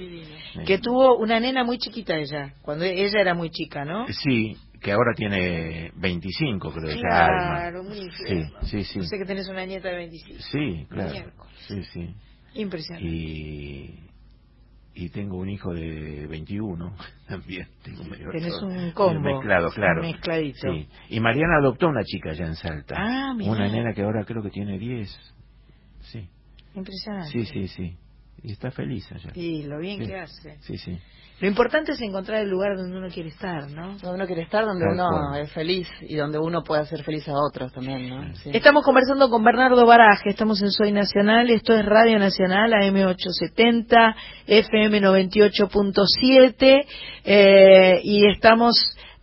Sí. 0.59 0.65
Que 0.67 0.79
tuvo 0.79 1.17
una 1.19 1.41
nena 1.41 1.65
muy 1.65 1.79
chiquita 1.79 2.17
ella, 2.17 2.55
cuando 2.63 2.85
ella 2.85 3.21
era 3.21 3.35
muy 3.35 3.51
chica, 3.51 3.85
¿no? 3.85 4.07
sí 4.09 4.57
que 4.81 4.93
ahora 4.93 5.13
tiene 5.17 5.91
25 5.97 6.71
creo 6.73 6.95
ya 6.95 7.01
Claro, 7.01 7.83
muy 7.83 8.09
sí 8.11 8.45
sí 8.63 8.85
sí 8.85 9.03
sé 9.03 9.19
que 9.19 9.25
tenés 9.25 9.49
una 9.49 9.67
nieta 9.67 9.89
de 9.89 9.97
25. 9.97 10.41
Sí, 10.53 10.87
claro. 10.89 11.33
Sí, 11.67 11.83
sí. 11.83 12.15
Impresionante. 12.55 13.09
Y, 13.09 14.09
y 14.95 15.09
tengo 15.11 15.37
un 15.39 15.49
hijo 15.49 15.73
de 15.73 16.27
21 16.27 16.95
también. 17.29 17.69
Tengo 17.83 18.05
medio 18.05 18.31
Tenés 18.31 18.61
un 18.63 18.91
combo. 18.93 19.21
Mezclado, 19.21 19.71
claro. 19.71 20.03
Mezcladito. 20.03 20.73
Sí. 20.73 20.89
Y 21.11 21.21
Mariana 21.21 21.59
adoptó 21.61 21.89
una 21.89 22.03
chica 22.05 22.31
allá 22.31 22.47
en 22.47 22.55
Salta. 22.57 22.95
Ah, 22.97 23.35
mirá. 23.35 23.53
Una 23.53 23.69
nena 23.69 23.93
que 23.93 24.03
ahora 24.03 24.25
creo 24.25 24.43
que 24.43 24.51
tiene 24.51 24.79
10. 24.79 25.09
Sí, 26.03 26.29
Impresionante. 26.75 27.31
sí, 27.31 27.45
sí, 27.47 27.69
sí. 27.69 27.97
Y 28.43 28.53
está 28.53 28.71
feliz 28.71 29.05
allá. 29.13 29.31
Y 29.35 29.63
lo 29.65 29.79
bien 29.79 30.01
Sí. 30.01 30.07
que 30.07 30.17
hace. 30.19 30.57
Sí, 30.61 30.79
sí. 30.79 30.99
Lo 31.41 31.47
importante 31.47 31.93
es 31.93 32.01
encontrar 32.01 32.43
el 32.43 32.49
lugar 32.51 32.77
donde 32.77 32.97
uno 32.99 33.07
quiere 33.15 33.29
estar, 33.29 33.71
¿no? 33.71 33.91
Donde 33.99 34.11
uno 34.13 34.27
quiere 34.27 34.43
estar, 34.43 34.65
donde 34.65 34.85
Tal 34.85 34.95
uno 34.95 35.09
cual. 35.09 35.41
es 35.43 35.53
feliz 35.53 35.89
y 36.01 36.17
donde 36.17 36.37
uno 36.37 36.65
puede 36.65 36.83
hacer 36.83 37.05
feliz 37.05 37.29
a 37.29 37.33
otros 37.35 37.73
también, 37.73 38.09
¿no? 38.09 38.35
Sí. 38.39 38.51
Estamos 38.53 38.85
conversando 38.85 39.31
con 39.31 39.45
Bernardo 39.45 39.87
Baraje, 39.87 40.31
estamos 40.31 40.61
en 40.63 40.73
Soy 40.73 40.91
Nacional, 40.91 41.49
esto 41.51 41.75
es 41.75 41.87
Radio 41.87 42.19
Nacional, 42.19 42.73
AM870, 42.73 44.17
FM 44.49 45.01
98.7, 45.01 46.85
eh, 47.25 48.01
y 48.03 48.29
estamos 48.31 48.75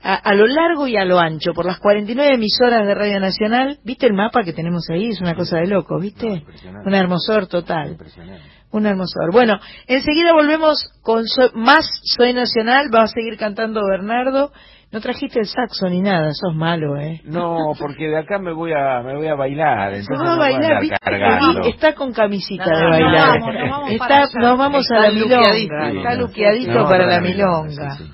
a, 0.01 0.15
a 0.15 0.33
lo 0.35 0.45
largo 0.47 0.87
y 0.87 0.95
a 0.95 1.03
lo 1.03 1.19
ancho, 1.19 1.53
por 1.53 1.65
las 1.65 1.79
49 1.79 2.35
emisoras 2.35 2.85
de 2.87 2.93
Radio 2.95 3.19
Nacional. 3.19 3.79
¿Viste 3.83 4.05
el 4.05 4.13
mapa 4.13 4.43
que 4.43 4.53
tenemos 4.53 4.89
ahí? 4.89 5.09
Es 5.09 5.19
una 5.19 5.35
cosa 5.35 5.57
de 5.57 5.67
loco, 5.67 5.99
¿viste? 5.99 6.27
impresionante. 6.27 6.87
Un 6.87 6.95
hermosor 6.95 7.47
total. 7.47 7.91
Impresionante. 7.91 8.54
Un 8.75 8.85
hermosor. 8.85 9.31
Bueno, 9.31 9.57
enseguida 9.87 10.33
volvemos 10.33 10.89
con 11.01 11.25
Soy- 11.25 11.51
más 11.53 11.85
Soy 12.03 12.33
Nacional, 12.33 12.93
va 12.93 13.03
a 13.03 13.07
seguir 13.07 13.37
cantando 13.37 13.81
Bernardo. 13.87 14.51
No 14.91 14.99
trajiste 14.99 15.39
el 15.39 15.45
saxo 15.47 15.87
ni 15.89 16.01
nada, 16.01 16.31
sos 16.33 16.53
malo, 16.53 16.97
¿eh? 16.97 17.21
No, 17.23 17.73
porque 17.79 18.07
de 18.09 18.17
acá 18.17 18.37
me 18.37 18.51
voy 18.51 18.73
a 18.73 19.01
me 19.01 19.15
voy 19.15 19.27
a 19.27 19.35
bailar. 19.35 19.93
Se 19.93 19.99
Entonces 19.99 20.19
va 20.19 20.33
a 20.33 20.35
no 20.35 20.41
voy 20.41 20.51
bailar, 20.51 21.65
está 21.67 21.93
con 21.95 22.11
camisita 22.11 22.65
No, 22.65 22.77
de 22.77 22.83
no, 22.83 22.89
bailar. 22.89 23.39
vamos, 23.39 23.53
nos 23.55 23.69
vamos 23.69 23.91
Está- 23.91 24.07
para 24.07 24.17
allá. 24.19 24.39
nos 24.39 24.57
vamos 24.57 24.91
a 24.91 24.99
la 24.99 25.11
milonga. 25.11 25.89
Está 25.89 26.15
luqueadito 26.15 26.73
No, 26.73 26.89
para 26.89 27.05
la 27.07 27.15
sí, 27.17 27.21
milonga. 27.23 27.95
sí. 27.97 28.11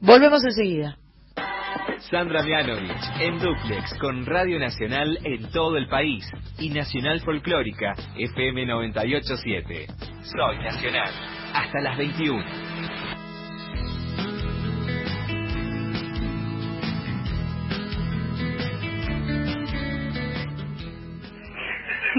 Volvemos 0.00 0.44
enseguida. 0.44 0.96
Sandra 2.10 2.40
Mianovich 2.44 3.20
en 3.20 3.40
Duplex 3.40 3.98
con 3.98 4.24
Radio 4.26 4.60
Nacional 4.60 5.18
en 5.24 5.50
todo 5.50 5.76
el 5.76 5.88
país 5.88 6.24
y 6.56 6.70
Nacional 6.70 7.20
Folclórica 7.20 7.94
FM 8.16 8.64
987. 8.64 9.86
Soy 10.22 10.58
Nacional. 10.58 11.10
Hasta 11.52 11.80
las 11.80 11.98
21. 11.98 12.44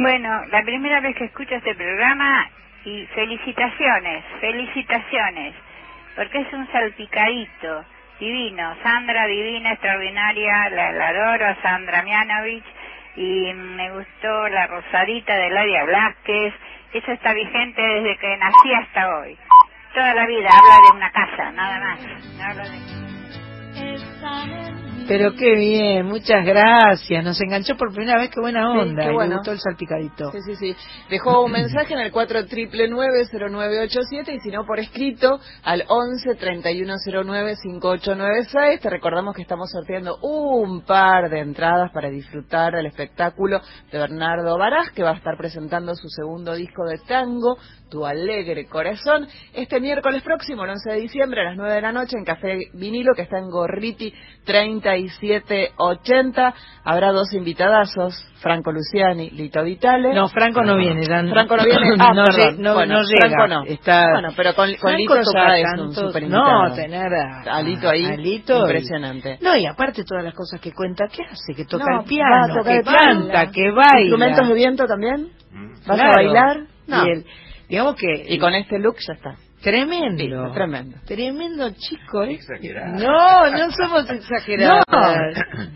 Bueno, 0.02 0.46
la 0.52 0.64
primera 0.64 1.00
vez 1.00 1.16
que 1.16 1.26
escucho 1.26 1.56
este 1.56 1.76
programa 1.76 2.50
y 2.84 3.06
felicitaciones, 3.16 4.26
felicitaciones, 4.42 5.56
porque 6.18 6.42
es 6.42 6.52
un 6.52 6.68
salpicadito 6.74 7.86
divino, 8.20 8.76
Sandra 8.84 9.26
divina, 9.28 9.72
extraordinaria, 9.72 10.70
la, 10.70 10.92
la 10.92 11.08
adoro, 11.10 11.56
Sandra 11.62 12.04
Mianovich, 12.04 12.66
y 13.16 13.54
me 13.54 13.92
gustó 13.92 14.48
la 14.50 14.68
rosadita 14.68 15.36
de 15.36 15.50
Ladia 15.50 15.84
Blasquez, 15.86 16.54
eso 16.94 17.12
está 17.12 17.34
vigente 17.34 17.82
desde 17.82 18.18
que 18.18 18.38
nací 18.38 18.74
hasta 18.74 19.18
hoy. 19.18 19.38
Toda 19.94 20.14
la 20.14 20.26
vida 20.28 20.50
habla 20.50 20.76
de 20.86 20.98
una 20.98 21.12
casa, 21.12 21.52
nada 21.52 21.80
más. 21.80 22.00
Pero 25.08 25.34
qué 25.36 25.56
bien, 25.56 26.06
muchas 26.06 26.46
gracias. 26.46 27.24
Nos 27.24 27.40
enganchó 27.42 27.76
por 27.78 27.94
primera 27.94 28.20
vez, 28.20 28.30
qué 28.30 28.40
buena 28.42 28.74
Sí, 28.74 28.78
onda. 28.80 29.04
qué 29.06 29.12
y 29.12 29.14
bueno. 29.14 29.30
Le 29.32 29.36
gustó 29.38 29.52
el 29.54 29.60
salpicadito. 29.60 30.32
Sí, 30.32 30.40
sí, 30.46 30.56
sí. 30.56 30.76
Dejó 31.10 31.44
un 31.46 31.52
mensaje 31.54 31.94
en 31.94 32.00
el 32.02 32.12
49990987 32.12 34.34
y 34.36 34.40
si 34.42 34.50
no 34.50 34.66
por 34.66 34.80
escrito 34.80 35.40
al 35.64 35.84
11 35.88 36.36
3109 36.36 37.56
5896. 37.56 38.82
Te 38.82 38.90
recordamos 38.90 39.34
que 39.36 39.42
estamos 39.44 39.70
sorteando 39.72 40.18
un 40.22 40.82
par 40.82 41.30
de 41.30 41.40
entradas 41.40 41.92
para 41.92 42.10
disfrutar 42.10 42.74
del 42.74 42.88
espectáculo 42.88 43.62
de 43.92 44.00
Bernardo 44.00 44.58
Baraj, 44.58 44.92
que 44.94 45.04
va 45.04 45.12
a 45.12 45.16
estar 45.18 45.38
presentando 45.38 45.96
su 45.96 46.10
segundo 46.10 46.54
disco 46.56 46.84
de 46.86 46.98
tango, 47.08 47.58
Tu 47.90 48.06
Alegre 48.06 48.66
Corazón, 48.68 49.28
este 49.54 49.80
miércoles 49.80 50.22
próximo, 50.24 50.66
el 50.66 50.72
11 50.72 50.92
de 50.92 51.00
diciembre 51.00 51.40
a 51.42 51.46
las 51.46 51.56
9 51.58 51.74
de 51.76 51.82
la 51.82 51.92
noche 51.94 52.18
en 52.18 52.26
Café 52.26 52.58
Vinilo, 52.74 53.14
que 53.16 53.22
está 53.22 53.38
en 53.38 53.50
Gorriti 53.50 54.14
31. 54.46 54.97
3780. 54.98 56.54
Habrá 56.84 57.12
dos 57.12 57.34
invitadazos, 57.34 58.16
Franco 58.42 58.72
Luciani, 58.72 59.30
Lito 59.32 59.64
Vitale. 59.64 60.14
No, 60.14 60.28
Franco 60.30 60.64
no 60.64 60.78
viene. 60.78 61.06
Dan... 61.08 61.30
Franco 61.30 61.58
no 61.58 61.64
viene. 61.64 61.96
Ah, 62.00 62.14
no, 62.14 62.24
perdón. 62.26 62.62
no, 62.62 62.74
bueno, 62.76 62.96
no 62.96 63.02
llega. 63.04 63.30
Franco 63.30 63.48
no. 63.48 63.64
Está... 63.66 64.06
Bueno, 64.14 64.30
pero 64.36 64.54
con, 64.56 64.74
con 64.76 64.96
Lito 64.96 65.20
toca 65.22 65.58
ya 65.58 65.64
es 65.76 65.80
un 65.82 65.94
super 65.94 66.24
No, 66.30 66.74
tener 66.74 67.14
a, 67.14 67.42
A 67.58 67.62
Lito 67.62 67.90
ahí, 67.90 68.06
a 68.06 68.16
Lito 68.16 68.58
y- 68.58 68.62
impresionante. 68.62 69.38
No, 69.42 69.56
y 69.56 69.66
aparte 69.66 70.04
todas 70.04 70.24
las 70.24 70.34
cosas 70.34 70.60
que 70.62 70.72
cuenta, 70.74 71.06
¿qué 71.12 71.24
hace? 71.24 71.54
Que 71.56 71.66
toca 71.66 71.86
No, 71.90 72.02
el 72.02 72.06
piano, 72.08 72.64
que 72.64 72.78
el 72.78 72.84
canta, 72.84 73.52
que 73.52 73.72
baila. 73.72 74.00
¿Instrumentos 74.02 74.48
de 74.48 74.54
viento 74.54 74.86
también? 74.88 75.30
¿Vas 75.88 75.98
Claro. 75.98 76.12
a 76.12 76.16
bailar? 76.16 76.58
No. 76.88 77.06
Y 77.06 77.10
el- 77.12 77.26
digamos 77.70 77.96
que... 77.96 78.26
Y 78.34 78.38
con 78.40 78.54
este 78.54 78.80
look 78.80 78.96
ya 79.06 79.14
está. 79.14 79.36
Tremendo. 79.62 80.48
Sí, 80.48 80.54
tremendo. 80.54 80.98
Tremendo 81.06 81.70
chico, 81.72 82.24
¿eh? 82.24 82.34
Exagerado. 82.34 83.00
No, 83.00 83.50
no 83.52 83.72
somos 83.72 84.10
exagerados. 84.10 84.84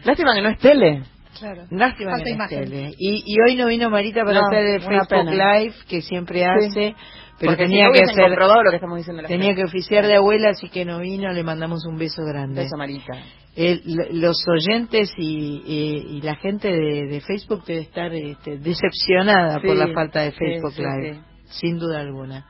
Lástima 0.05 0.33
que 0.35 0.41
no 0.41 0.49
es 0.49 0.57
tele. 0.59 1.03
Claro. 1.39 1.63
Lástima 1.71 2.11
Falta 2.11 2.23
que 2.25 2.29
no 2.31 2.35
imagen. 2.35 2.63
esté. 2.63 2.95
Y, 2.99 3.23
y 3.25 3.35
hoy 3.41 3.55
no 3.55 3.67
vino 3.67 3.89
Marita 3.89 4.23
para 4.23 4.41
No, 4.41 4.47
hacer 4.47 4.65
el 4.65 4.81
Facebook 4.81 5.07
pena. 5.09 5.59
Live 5.59 5.73
que 5.89 6.01
siempre 6.01 6.39
Sí. 6.39 6.45
hace, 6.45 6.95
pero 7.39 7.51
Porque 7.53 7.63
si 7.65 7.71
tenía 7.71 7.85
no 7.87 7.93
que 7.93 7.99
hacer 8.03 8.29
lo 8.29 8.69
que 8.69 8.75
estamos 8.75 8.97
diciendo 8.97 9.21
la 9.23 9.27
tenía 9.27 9.45
gente. 9.47 9.61
que 9.61 9.65
oficiar 9.67 10.05
de 10.05 10.15
abuela, 10.17 10.49
así 10.49 10.69
que 10.69 10.85
no 10.85 10.99
vino, 10.99 11.31
le 11.33 11.43
mandamos 11.43 11.83
un 11.87 11.97
beso 11.97 12.21
grande. 12.23 12.61
Beso, 12.63 12.77
Marita. 12.77 13.13
El- 13.55 13.81
los 14.21 14.37
oyentes 14.47 15.11
y, 15.17 15.63
y- 15.65 16.17
y 16.17 16.21
la 16.21 16.35
gente 16.35 16.67
de, 16.67 17.07
de 17.07 17.21
Facebook 17.21 17.63
debe 17.65 17.81
estar 17.81 18.13
este, 18.13 18.59
decepcionada 18.59 19.59
Sí, 19.61 19.67
por 19.67 19.75
la 19.77 19.87
falta 19.93 20.21
de 20.21 20.31
Facebook 20.33 20.73
sí, 20.73 20.81
Live, 20.83 21.13
sí. 21.15 21.21
sin 21.61 21.79
duda 21.79 22.01
alguna. 22.01 22.45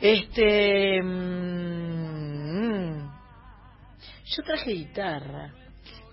Este, 0.00 1.00
mm, 1.02 2.98
yo 4.36 4.42
traje 4.44 4.72
guitarra. 4.72 5.50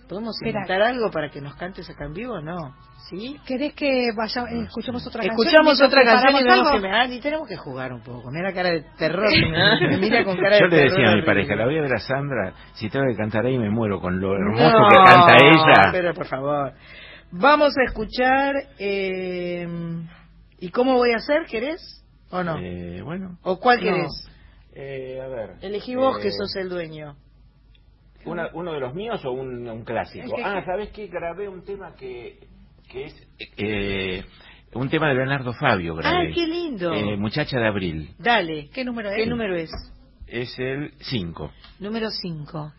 ¿Podemos 0.08 0.36
Espera. 0.42 0.60
inventar 0.62 0.82
algo 0.82 1.10
para 1.10 1.30
que 1.30 1.40
nos 1.40 1.56
cantes 1.56 1.90
acá 1.90 2.06
en 2.06 2.14
vivo 2.14 2.34
o 2.34 2.42
no? 2.42 2.76
¿Sí? 3.10 3.38
¿Querés 3.46 3.74
que 3.74 4.10
vaya, 4.16 4.44
escuchemos 4.66 5.06
otra 5.08 5.24
canción? 5.24 5.48
Escuchamos 5.48 5.82
otra 5.82 6.04
canción 6.04 6.36
y 6.36 6.44
vemos 6.44 6.72
que 6.72 6.80
me 6.80 6.92
ah, 6.92 7.08
ni 7.08 7.20
tenemos 7.22 7.48
que 7.48 7.56
jugar 7.58 7.94
un 7.94 8.02
poco. 8.02 8.30
Mira 8.30 8.54
cara 8.54 8.72
de 8.72 8.82
terror. 8.98 9.30
me, 9.32 9.98
mira 9.98 10.24
con 10.26 10.36
cara 10.38 10.58
Yo 10.60 10.68
de 10.68 10.70
le 10.70 10.78
terror. 10.84 10.92
decía 10.98 11.12
a 11.12 11.16
mi 11.16 11.22
pareja, 11.24 11.56
la 11.56 11.66
voy 11.66 11.78
a 11.78 11.82
ver 11.82 11.94
a 11.94 12.00
Sandra, 12.00 12.54
si 12.74 12.90
tengo 12.90 13.06
que 13.08 13.16
cantar 13.16 13.46
ahí 13.46 13.58
me 13.58 13.70
muero 13.70 14.02
con 14.02 14.20
lo 14.20 14.34
hermoso 14.36 14.80
No, 14.80 14.90
que 14.90 14.96
canta 14.98 15.38
ella. 15.38 15.92
Pero 15.94 16.14
por 16.14 16.28
favor. 16.28 16.74
Vamos 17.32 17.74
a 17.78 17.84
escuchar. 17.86 18.54
Eh, 18.80 19.66
¿Y 20.60 20.70
cómo 20.72 20.96
voy 20.96 21.14
a 21.14 21.18
hacer? 21.18 21.46
¿Querés? 21.50 22.01
¿O 22.32 22.44
no? 22.44 22.58
Eh, 22.58 23.02
bueno. 23.04 23.38
¿O 23.44 23.60
cuál 23.60 23.78
No. 23.78 23.84
querés? 23.84 24.28
Eh, 24.74 25.20
a 25.22 25.28
ver. 25.28 25.56
Elegí 25.62 25.96
vos 25.96 26.18
que 26.20 26.30
Eh, 26.30 26.32
sos 26.32 26.56
el 26.56 26.70
dueño. 26.70 27.16
una- 28.26 28.50
¿Uno 28.54 28.74
de 28.74 28.80
los 28.80 28.94
míos 28.94 29.24
o 29.26 29.32
un, 29.32 29.68
un 29.68 29.84
clásico? 29.84 30.36
Que- 30.36 30.44
Ah, 30.44 30.64
¿sabés 30.66 30.90
qué? 30.90 31.08
Grabé 31.08 31.50
un 31.50 31.64
tema 31.64 31.96
que, 31.96 32.40
que 32.90 33.06
es... 33.06 33.28
eh, 33.58 34.24
un 34.74 34.90
tema 34.90 35.10
de 35.10 35.16
Leonardo 35.16 35.54
Fabio 35.54 35.96
grabé. 35.96 36.28
¡Ay, 36.28 36.34
qué 36.34 36.48
lindo! 36.48 36.94
Eh, 36.94 37.18
Muchacha 37.18 37.60
de 37.60 37.68
Abril. 37.68 38.14
Dale. 38.20 38.70
¿Qué 38.74 38.86
número 38.86 39.10
es? 39.10 39.16
¿Qué 39.18 39.26
número 39.26 39.56
es? 39.56 39.72
Es 40.28 40.58
el 40.60 40.94
5. 41.02 41.52
Número 41.80 42.10
5. 42.10 42.72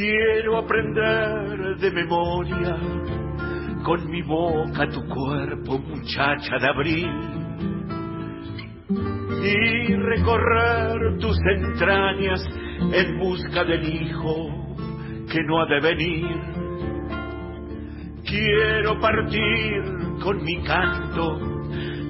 Quiero 0.00 0.56
aprender 0.56 1.76
de 1.76 1.90
memoria 1.90 2.74
con 3.84 4.10
mi 4.10 4.22
boca 4.22 4.88
tu 4.88 5.06
cuerpo, 5.06 5.78
muchacha 5.78 6.56
de 6.58 6.68
abril, 6.68 7.10
y 9.44 9.94
recorrer 9.94 11.18
tus 11.18 11.36
entrañas 11.54 12.40
en 12.94 13.18
busca 13.18 13.62
del 13.62 13.94
hijo 13.94 14.74
que 15.30 15.42
no 15.42 15.60
ha 15.60 15.66
de 15.66 15.80
venir. 15.80 16.40
Quiero 18.24 18.98
partir 19.00 19.82
con 20.22 20.42
mi 20.42 20.62
canto 20.62 21.40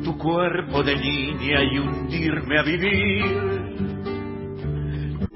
tu 0.05 0.17
cuerpo 0.17 0.85
de 0.85 0.95
niña 0.95 1.65
y 1.65 1.79
hundirme 1.81 2.57
a 2.57 2.62
vivir. 2.62 3.50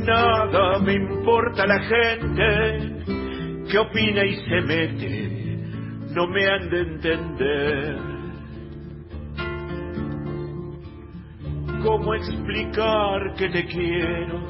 Nada 0.04 0.78
me 0.80 0.92
importa 0.92 1.66
la 1.66 1.80
gente 1.80 3.04
que 3.70 3.78
opina 3.78 4.24
y 4.24 4.36
se 4.36 4.60
mete, 4.60 5.58
no 6.14 6.26
me 6.26 6.46
han 6.46 6.68
de 6.68 6.80
entender. 6.80 7.96
¿Cómo 11.82 12.14
explicar 12.14 13.34
que 13.36 13.48
te 13.48 13.64
quiero, 13.66 14.40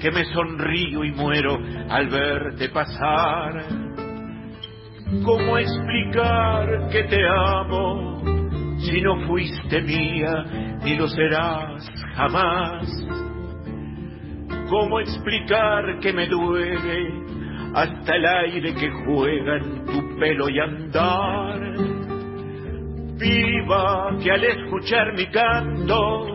que 0.00 0.10
me 0.10 0.24
sonrío 0.32 1.04
y 1.04 1.12
muero 1.12 1.58
al 1.88 2.08
verte 2.08 2.68
pasar? 2.70 3.66
¿Cómo 5.24 5.58
explicar 5.58 6.88
que 6.90 7.04
te 7.04 7.24
amo 7.28 8.20
si 8.78 9.00
no 9.00 9.26
fuiste 9.28 9.80
mía 9.82 10.44
ni 10.82 10.96
lo 10.96 11.06
serás 11.06 11.88
jamás? 12.16 13.25
¿Cómo 14.68 14.98
explicar 14.98 16.00
que 16.00 16.12
me 16.12 16.26
duele 16.26 17.12
hasta 17.74 18.16
el 18.16 18.26
aire 18.26 18.74
que 18.74 18.90
juega 19.04 19.58
en 19.58 19.86
tu 19.86 20.18
pelo 20.18 20.48
y 20.48 20.58
andar? 20.58 21.60
Viva 23.18 24.16
que 24.22 24.30
al 24.30 24.44
escuchar 24.44 25.14
mi 25.14 25.26
canto 25.30 26.34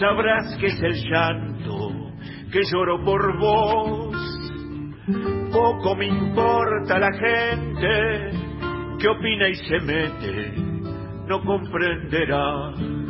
sabrás 0.00 0.56
que 0.58 0.66
es 0.66 0.82
el 0.82 0.94
llanto 1.10 2.04
que 2.50 2.60
lloro 2.72 3.04
por 3.04 3.38
vos. 3.38 4.16
Poco 5.52 5.94
me 5.96 6.06
importa 6.06 6.98
la 6.98 7.12
gente 7.12 8.30
que 8.98 9.08
opina 9.08 9.48
y 9.48 9.54
se 9.54 9.80
mete, 9.80 10.54
no 11.28 11.40
comprenderá. 11.44 13.03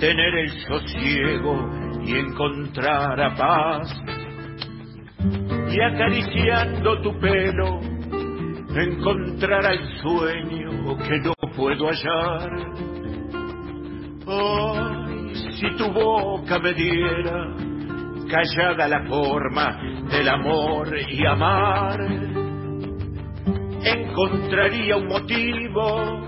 Tener 0.00 0.34
el 0.34 0.50
sosiego 0.66 1.70
y 2.04 2.16
encontrar 2.16 3.20
a 3.20 3.34
paz. 3.34 4.02
Y 5.70 5.80
acariciando 5.80 7.00
tu 7.02 7.18
pelo, 7.18 7.80
encontrar 8.74 9.72
el 9.72 9.98
sueño 9.98 10.96
que 10.98 11.18
no 11.18 11.34
puedo 11.54 11.88
hallar. 11.88 12.50
Ay, 14.26 15.34
si 15.58 15.76
tu 15.76 15.90
boca 15.92 16.58
me 16.58 16.72
diera 16.72 17.54
callada 18.30 18.88
la 18.88 19.06
forma 19.06 19.80
del 20.10 20.28
amor 20.28 20.94
y 21.10 21.26
amar 21.26 21.98
encontraría 23.82 24.96
un 24.96 25.06
motivo 25.06 26.27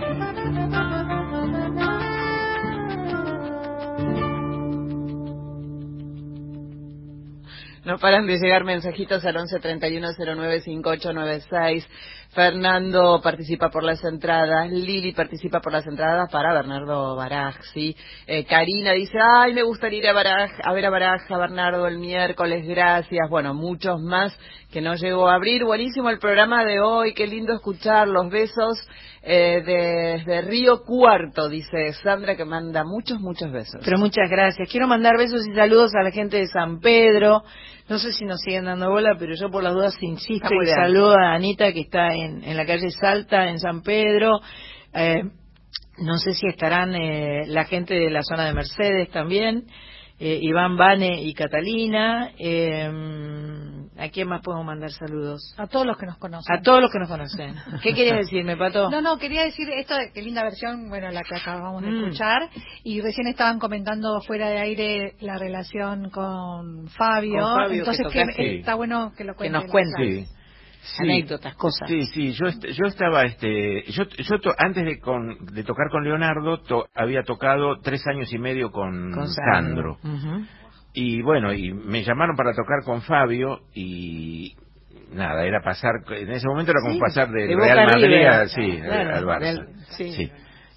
No 7.83 7.97
paran 7.97 8.27
de 8.27 8.37
llegar 8.37 8.63
mensajitos 8.63 9.25
al 9.25 9.37
11 9.37 9.59
31 9.59 10.09
09 10.15 10.61
5896. 10.61 11.87
Fernando 12.29 13.19
participa 13.23 13.69
por 13.69 13.83
las 13.83 14.03
entradas. 14.03 14.69
Lili 14.69 15.13
participa 15.13 15.61
por 15.61 15.73
las 15.73 15.87
entradas 15.87 16.29
para 16.31 16.53
Bernardo 16.53 17.15
Baraj, 17.15 17.55
¿sí? 17.73 17.95
Eh, 18.27 18.45
Karina 18.45 18.91
dice, 18.91 19.17
ay, 19.19 19.55
me 19.55 19.63
gustaría 19.63 19.97
ir 19.97 20.07
a 20.07 20.13
Baraj, 20.13 20.51
a 20.63 20.73
ver 20.73 20.85
a 20.85 20.89
Baraj, 20.91 21.31
a 21.31 21.37
Bernardo 21.39 21.87
el 21.87 21.97
miércoles, 21.97 22.67
gracias. 22.67 23.27
Bueno, 23.31 23.55
muchos 23.55 23.99
más 23.99 24.37
que 24.71 24.81
no 24.81 24.93
llegó 24.93 25.27
a 25.27 25.33
abrir. 25.33 25.65
Buenísimo 25.65 26.11
el 26.11 26.19
programa 26.19 26.63
de 26.63 26.79
hoy, 26.81 27.15
qué 27.15 27.25
lindo 27.25 27.51
escuchar 27.53 28.07
los 28.07 28.29
besos 28.29 28.77
eh, 29.23 29.61
desde 29.63 30.41
Río 30.41 30.81
Cuarto, 30.83 31.47
dice 31.47 31.93
Sandra, 31.93 32.35
que 32.35 32.43
manda 32.43 32.83
muchos, 32.83 33.19
muchos 33.19 33.51
besos. 33.51 33.81
Pero 33.85 33.99
muchas 33.99 34.29
gracias. 34.29 34.67
Quiero 34.69 34.87
mandar 34.87 35.17
besos 35.17 35.47
y 35.47 35.53
saludos 35.53 35.91
a 35.93 36.03
la 36.03 36.11
gente 36.11 36.37
de 36.37 36.47
San 36.47 36.79
Pedro. 36.79 37.43
No 37.87 37.99
sé 37.99 38.13
si 38.13 38.25
nos 38.25 38.41
siguen 38.41 38.65
dando 38.65 38.89
bola, 38.89 39.15
pero 39.19 39.35
yo 39.35 39.51
por 39.51 39.63
las 39.63 39.73
dudas 39.73 39.95
insisto 40.01 40.49
y 40.63 40.67
saludo 40.67 41.15
a 41.17 41.33
Anita 41.33 41.71
que 41.71 41.81
está 41.81 42.15
en, 42.15 42.43
en 42.43 42.57
la 42.57 42.65
calle 42.65 42.89
Salta, 42.89 43.47
en 43.49 43.59
San 43.59 43.83
Pedro. 43.83 44.39
Eh, 44.93 45.21
no 45.99 46.17
sé 46.17 46.33
si 46.33 46.47
estarán 46.47 46.95
eh, 46.95 47.43
la 47.47 47.65
gente 47.65 47.93
de 47.93 48.09
la 48.09 48.23
zona 48.23 48.47
de 48.47 48.53
Mercedes 48.53 49.11
también. 49.11 49.65
Eh, 50.23 50.37
Iván, 50.43 50.77
Vane 50.77 51.23
y 51.23 51.33
Catalina. 51.33 52.29
Eh, 52.37 52.87
¿A 53.97 54.09
quién 54.09 54.27
más 54.29 54.41
podemos 54.41 54.65
mandar 54.65 54.91
saludos? 54.91 55.53
A 55.57 55.65
todos 55.67 55.85
los 55.85 55.97
que 55.97 56.05
nos 56.05 56.17
conocen. 56.17 56.55
A 56.55 56.61
todos 56.61 56.79
los 56.81 56.91
que 56.91 56.99
nos 56.99 57.09
conocen. 57.09 57.55
¿Qué 57.83 57.93
querías 57.93 58.17
decirme, 58.17 58.55
Pato? 58.55 58.89
No, 58.91 59.01
no, 59.01 59.17
quería 59.17 59.43
decir 59.43 59.67
esto, 59.75 59.95
qué 60.13 60.21
linda 60.21 60.43
versión, 60.43 60.89
bueno, 60.89 61.09
la 61.09 61.21
que 61.23 61.35
acabamos 61.35 61.81
de 61.83 61.89
Mm. 61.89 62.03
escuchar. 62.03 62.49
Y 62.83 63.01
recién 63.01 63.27
estaban 63.27 63.57
comentando 63.59 64.21
fuera 64.21 64.49
de 64.49 64.59
aire 64.59 65.15
la 65.21 65.37
relación 65.37 66.09
con 66.11 66.87
Fabio. 66.89 67.41
Con 67.41 67.55
Fabio, 67.55 67.83
que 67.83 67.89
Entonces, 67.91 68.35
que, 68.35 68.55
está 68.59 68.75
bueno 68.75 69.11
que 69.17 69.23
lo 69.23 69.33
cuenten. 69.35 69.61
nos 69.61 69.71
cuente. 69.71 70.27
Sí. 70.83 71.03
Anécdotas, 71.03 71.55
cosas. 71.55 71.87
Sí, 71.87 72.05
sí, 72.07 72.31
yo, 72.33 72.47
yo 72.49 72.85
estaba, 72.87 73.23
este, 73.23 73.83
yo, 73.91 74.03
yo 74.05 74.39
to- 74.39 74.55
antes 74.57 74.83
de, 74.83 74.99
con- 74.99 75.45
de 75.53 75.63
tocar 75.63 75.89
con 75.91 76.03
Leonardo, 76.03 76.59
to- 76.61 76.87
había 76.95 77.21
tocado 77.23 77.79
tres 77.81 78.01
años 78.07 78.33
y 78.33 78.39
medio 78.39 78.71
con, 78.71 79.11
Con 79.11 79.27
Sandro. 79.29 79.99
Y 80.93 81.21
bueno, 81.21 81.53
y 81.53 81.71
me 81.71 82.03
llamaron 82.03 82.35
para 82.35 82.53
tocar 82.53 82.83
con 82.83 83.01
Fabio 83.03 83.61
y 83.73 84.55
nada, 85.13 85.45
era 85.45 85.61
pasar, 85.61 85.91
en 86.09 86.31
ese 86.31 86.47
momento 86.47 86.71
era 86.71 86.81
como 86.81 86.93
Sí, 86.95 86.99
pasar 86.99 87.29
del 87.29 87.47
de 87.49 87.55
Real 87.55 87.85
Madrid 87.85 88.23
a- 88.25 88.47
sí, 88.47 88.79
Claro, 88.83 89.15
al 89.17 89.25
Barça. 89.25 89.67
sí. 89.97 90.31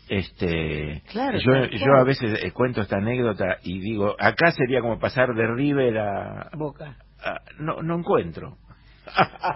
Este, 0.06 1.02
Claro, 1.10 1.38
yo, 1.38 1.64
yo 1.64 1.94
a 1.94 2.04
veces 2.04 2.44
eh, 2.44 2.50
cuento 2.52 2.82
esta 2.82 2.98
anécdota 2.98 3.56
y 3.62 3.80
digo, 3.80 4.14
acá 4.18 4.50
sería 4.52 4.80
como 4.82 4.98
pasar 4.98 5.34
de 5.34 5.46
River 5.46 5.98
a, 5.98 6.50
Boca. 6.52 6.96
a- 7.24 7.40
no, 7.58 7.82
no 7.82 7.98
encuentro. 7.98 8.58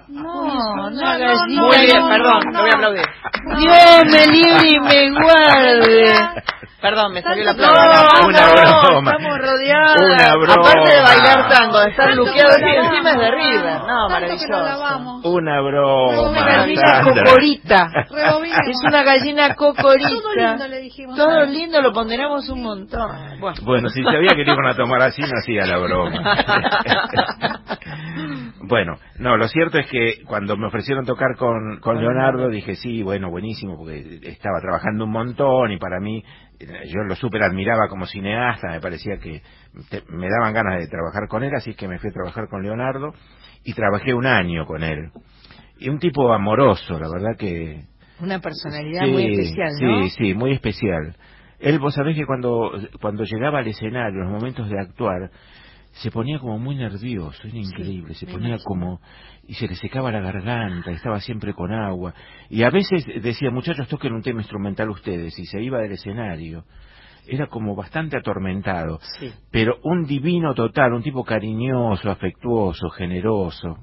No, 0.08 0.44
no, 0.76 0.90
no, 0.90 0.90
no, 0.90 1.66
Muy 1.66 1.76
bien, 1.86 2.00
no, 2.00 2.08
perdón, 2.08 2.40
no, 2.46 2.52
lo 2.52 2.60
voy 2.60 2.70
a 2.70 2.74
aplaudir. 2.74 3.04
Dios 3.58 4.04
me 4.06 4.26
libre 4.32 4.68
y 4.74 4.80
me 4.80 5.20
guarde. 5.20 6.12
Perdón, 6.80 7.12
me 7.12 7.22
salió 7.22 7.44
la 7.44 7.54
No, 7.54 7.66
aplauso. 7.66 8.26
Una 8.28 8.46
broma. 8.52 9.10
estamos 9.10 9.38
rodeados. 9.40 10.00
Una 10.00 10.34
broma. 10.36 10.54
Aparte 10.70 10.90
de 10.92 11.02
bailar 11.02 11.48
tango, 11.48 11.80
de 11.80 11.90
estar 11.90 12.14
luqueado 12.14 12.56
y 12.56 12.76
encima 12.76 13.10
es 13.10 13.18
de. 13.18 13.30
River. 13.32 13.80
No, 13.80 14.08
maravilloso. 14.08 15.20
Una 15.24 15.60
broma. 15.60 16.30
Una 16.30 16.44
gallina 16.46 17.02
cocorita. 17.02 17.90
Es 18.68 18.76
una 18.86 19.02
gallina 19.02 19.54
cocorita. 19.56 20.08
Todo 20.08 20.34
lindo 20.36 20.68
le 20.68 20.78
dijimos. 20.80 21.16
Todo 21.16 21.40
a- 21.40 21.44
lindo, 21.46 21.82
lo 21.82 21.92
ponderamos 21.92 22.48
un 22.48 22.62
montón. 22.62 23.10
Bueno. 23.62 23.88
Si 23.88 24.00
sabía 24.04 24.30
que 24.36 24.44
le 24.44 24.52
iban 24.52 24.66
a 24.66 24.76
tomar 24.76 25.02
así, 25.02 25.20
no 25.22 25.32
hacía 25.42 25.66
la 25.66 25.78
broma. 25.78 26.12
bueno, 28.68 28.98
no, 29.18 29.36
lo 29.38 29.48
cierto 29.48 29.78
es 29.78 29.90
que 29.90 30.22
cuando 30.26 30.56
me 30.56 30.66
ofrecieron 30.66 31.04
tocar 31.06 31.36
con, 31.36 31.80
con 31.80 31.98
Leonardo, 32.00 32.48
dije, 32.50 32.76
sí, 32.76 33.02
bueno, 33.02 33.30
buenísimo, 33.30 33.76
porque 33.78 34.20
estaba 34.22 34.60
trabajando 34.60 35.04
un 35.04 35.12
montón 35.12 35.72
y 35.72 35.78
para 35.78 36.00
mí, 36.00 36.22
yo 36.60 37.02
lo 37.04 37.14
súper 37.16 37.42
admiraba 37.42 37.88
como 37.88 38.06
cineasta, 38.06 38.68
me 38.70 38.80
parecía 38.80 39.18
que 39.18 39.42
te- 39.90 40.02
me 40.08 40.28
daban 40.28 40.52
ganas 40.52 40.78
de 40.80 40.88
trabajar 40.88 41.28
con 41.28 41.42
él, 41.44 41.52
así 41.54 41.74
que 41.74 41.88
me 41.88 41.98
fui 41.98 42.10
a 42.10 42.12
trabajar 42.12 42.48
con 42.48 42.62
Leonardo 42.62 43.12
y 43.64 43.72
trabajé 43.74 44.12
un 44.14 44.26
año 44.26 44.66
con 44.66 44.82
él. 44.82 45.10
Y 45.78 45.88
un 45.88 45.98
tipo 45.98 46.32
amoroso, 46.32 46.98
la 46.98 47.08
verdad 47.08 47.36
que... 47.38 47.84
Una 48.20 48.40
personalidad 48.40 49.04
Sí, 49.06 49.12
muy 49.12 49.24
especial, 49.32 49.72
¿no? 49.80 50.08
Sí, 50.08 50.10
sí, 50.10 50.34
muy 50.34 50.52
especial. 50.52 51.16
Él, 51.60 51.78
vos 51.78 51.94
sabés 51.94 52.16
que 52.16 52.24
cuando, 52.24 52.72
cuando 53.00 53.24
llegaba 53.24 53.58
al 53.60 53.66
escenario, 53.68 54.22
en 54.22 54.30
los 54.30 54.32
momentos 54.32 54.68
de 54.68 54.80
actuar, 54.80 55.30
se 55.92 56.10
ponía 56.10 56.38
como 56.38 56.58
muy 56.58 56.76
nervioso, 56.76 57.40
era 57.46 57.56
increíble, 57.58 58.14
se 58.14 58.26
ponía 58.26 58.48
imagino. 58.50 58.64
como, 58.64 59.00
y 59.46 59.54
se 59.54 59.66
le 59.66 59.74
secaba 59.74 60.12
la 60.12 60.20
garganta, 60.20 60.90
estaba 60.92 61.20
siempre 61.20 61.54
con 61.54 61.72
agua, 61.72 62.14
y 62.50 62.62
a 62.62 62.70
veces 62.70 63.04
decía, 63.22 63.50
muchachos, 63.50 63.88
toquen 63.88 64.12
un 64.12 64.22
tema 64.22 64.40
instrumental 64.40 64.90
ustedes, 64.90 65.38
y 65.38 65.44
se 65.46 65.60
iba 65.62 65.78
del 65.80 65.92
escenario. 65.92 66.64
Era 67.26 67.46
como 67.48 67.74
bastante 67.74 68.16
atormentado, 68.16 69.00
Sí. 69.18 69.30
pero 69.50 69.76
un 69.82 70.04
divino 70.04 70.54
total, 70.54 70.92
un 70.94 71.02
tipo 71.02 71.24
cariñoso, 71.24 72.10
afectuoso, 72.10 72.88
generoso, 72.90 73.78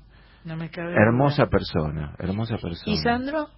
No 0.45 0.56
me 0.56 0.69
cabe 0.69 0.94
hermosa 0.94 1.44
duda. 1.44 1.49
persona, 1.52 2.15
hermosa 2.19 2.57
persona. 2.57 2.95
¿Y 2.95 2.98
Sandro? 2.98 3.49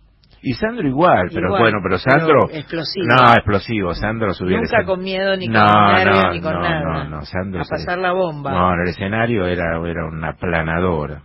Y 0.42 0.54
Sandro 0.54 0.88
igual, 0.88 1.30
pero 1.34 1.48
Igual, 1.48 1.62
bueno, 1.62 1.80
pero 1.82 1.98
Sandro... 1.98 2.48
pero 2.48 2.60
explosivo. 2.60 3.06
No, 3.08 3.34
explosivo, 3.34 3.94
Sandro 3.94 4.34
subió 4.34 4.58
al 4.58 4.64
Nunca 4.64 4.86
con 4.86 5.02
miedo, 5.02 5.36
ni 5.36 5.48
No, 5.48 5.66
con 5.66 5.96
nervios, 5.96 6.24
no, 6.24 6.32
ni 6.32 6.42
con 6.42 6.54
no, 6.54 6.62
nada. 6.62 7.04
No, 7.04 7.10
no, 7.10 7.22
Sandro 7.24 7.62
A 7.62 7.66
pasar 7.66 7.98
la 7.98 8.12
bomba. 8.12 8.52
No, 8.52 8.74
en 8.74 8.82
el 8.82 8.90
escenario 8.90 9.46
era, 9.46 9.78
era 9.86 10.06
una 10.06 10.34
planadora. 10.34 11.24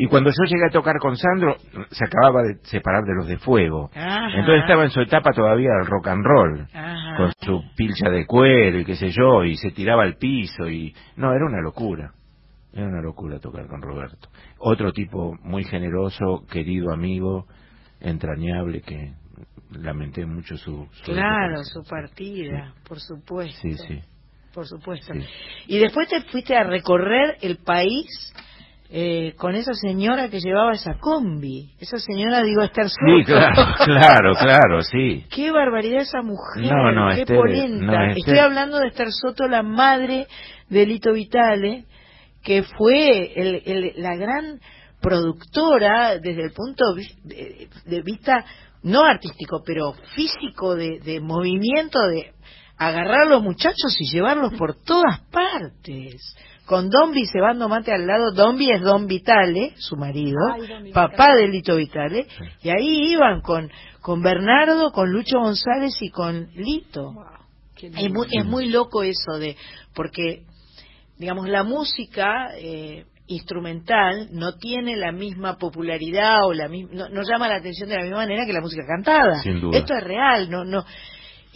Y 0.00 0.06
cuando 0.06 0.30
yo 0.30 0.44
llegué 0.44 0.66
a 0.68 0.70
tocar 0.70 0.98
con 1.00 1.16
Sandro, 1.16 1.56
se 1.90 2.04
acababa 2.04 2.42
de 2.42 2.58
separar 2.62 3.02
de 3.02 3.14
los 3.14 3.26
de 3.26 3.36
fuego. 3.38 3.90
Ajá. 3.94 4.28
Entonces 4.38 4.62
estaba 4.62 4.84
en 4.84 4.90
su 4.90 5.00
etapa 5.00 5.32
todavía 5.32 5.70
del 5.76 5.86
rock 5.86 6.06
and 6.06 6.24
roll, 6.24 6.66
Ajá. 6.72 7.16
con 7.16 7.32
su 7.40 7.62
pilcha 7.76 8.08
de 8.08 8.24
cuero 8.24 8.78
y 8.78 8.84
qué 8.84 8.94
sé 8.94 9.10
yo, 9.10 9.44
y 9.44 9.56
se 9.56 9.72
tiraba 9.72 10.04
al 10.04 10.16
piso 10.16 10.68
y... 10.68 10.94
No, 11.16 11.32
era 11.32 11.44
una 11.44 11.60
locura. 11.60 12.12
Era 12.72 12.86
una 12.86 13.02
locura 13.02 13.40
tocar 13.40 13.66
con 13.66 13.82
Roberto. 13.82 14.28
Otro 14.58 14.92
tipo 14.92 15.36
muy 15.42 15.64
generoso, 15.64 16.44
querido 16.48 16.92
amigo, 16.92 17.46
entrañable, 18.00 18.80
que 18.82 19.12
lamenté 19.72 20.24
mucho 20.26 20.56
su... 20.56 20.86
su 20.92 21.12
Claro, 21.12 21.62
su 21.64 21.82
partida, 21.82 22.74
por 22.86 23.00
supuesto. 23.00 23.58
Sí, 23.62 23.74
sí. 23.74 24.00
Por 24.54 24.66
supuesto. 24.66 25.12
Sí. 25.12 25.20
Y 25.68 25.78
después 25.78 26.08
te 26.08 26.22
fuiste 26.22 26.56
a 26.56 26.64
recorrer 26.64 27.36
el 27.42 27.58
país 27.58 28.06
eh, 28.90 29.34
con 29.36 29.54
esa 29.54 29.74
señora 29.74 30.30
que 30.30 30.40
llevaba 30.40 30.72
esa 30.72 30.94
combi. 30.98 31.74
Esa 31.78 31.98
señora, 31.98 32.42
digo, 32.42 32.62
Esther 32.62 32.88
Soto. 32.88 33.18
Sí, 33.18 33.24
claro, 33.24 33.74
claro, 33.84 34.32
claro, 34.40 34.82
sí. 34.82 35.26
Qué 35.30 35.50
barbaridad 35.50 36.00
esa 36.00 36.22
mujer, 36.22 36.64
No, 36.72 36.90
no, 36.92 37.14
qué 37.14 37.20
Esther, 37.20 37.36
polenta. 37.36 37.84
no, 37.84 37.92
Esther- 38.04 38.18
Estoy 38.18 38.38
hablando 38.38 38.78
de 38.78 38.88
Esther 38.88 39.08
Soto, 39.12 39.46
la 39.46 39.62
madre 39.62 40.26
de 40.70 40.86
Lito 40.86 41.12
Vitale, 41.12 41.84
que 42.42 42.62
fue 42.62 43.32
el- 43.38 43.62
el- 43.66 43.92
la 43.96 44.16
gran 44.16 44.58
productora 45.00 46.18
desde 46.18 46.44
el 46.44 46.52
punto 46.52 46.94
de, 46.94 48.02
vista 48.02 48.44
no 48.82 49.04
artístico, 49.04 49.62
pero 49.64 49.92
físico 50.14 50.74
de, 50.74 51.00
de 51.00 51.20
movimiento, 51.20 52.00
de 52.00 52.32
agarrar 52.78 53.22
a 53.22 53.30
los 53.30 53.42
muchachos 53.42 53.96
y 54.00 54.10
llevarlos 54.10 54.54
por 54.54 54.76
todas 54.82 55.20
partes. 55.30 56.36
Con 56.64 56.90
Dombi 56.90 57.26
cebando 57.26 57.68
mate 57.68 57.92
al 57.92 58.06
lado, 58.06 58.30
Dombi 58.32 58.70
es 58.70 58.82
Don 58.82 59.06
Vitale, 59.06 59.72
su 59.78 59.96
marido, 59.96 60.38
Ay, 60.52 60.66
Don 60.66 60.84
Vitale. 60.84 60.92
papá 60.92 61.34
de 61.34 61.48
Lito 61.48 61.76
Vitale, 61.76 62.26
y 62.62 62.68
ahí 62.68 63.12
iban 63.12 63.40
con, 63.40 63.70
con 64.00 64.22
Bernardo, 64.22 64.92
con 64.92 65.10
Lucho 65.10 65.38
González 65.38 65.96
y 66.00 66.10
con 66.10 66.50
Lito. 66.54 67.14
Es 67.74 68.10
muy, 68.12 68.26
es 68.30 68.44
muy 68.44 68.68
loco 68.68 69.02
eso 69.02 69.38
de, 69.38 69.56
porque, 69.94 70.44
digamos, 71.16 71.48
la 71.48 71.62
música 71.62 72.48
eh, 72.58 73.06
instrumental 73.28 74.28
no 74.32 74.54
tiene 74.56 74.96
la 74.96 75.12
misma 75.12 75.58
popularidad 75.58 76.44
o 76.44 76.52
la 76.52 76.68
misma, 76.68 76.90
no, 76.92 77.08
no 77.08 77.22
llama 77.22 77.48
la 77.48 77.56
atención 77.56 77.88
de 77.88 77.96
la 77.96 78.02
misma 78.02 78.18
manera 78.18 78.44
que 78.46 78.52
la 78.52 78.60
música 78.60 78.82
cantada. 78.86 79.40
Sin 79.42 79.60
duda. 79.60 79.78
Esto 79.78 79.94
es 79.94 80.02
real, 80.02 80.50
no, 80.50 80.64
no. 80.64 80.84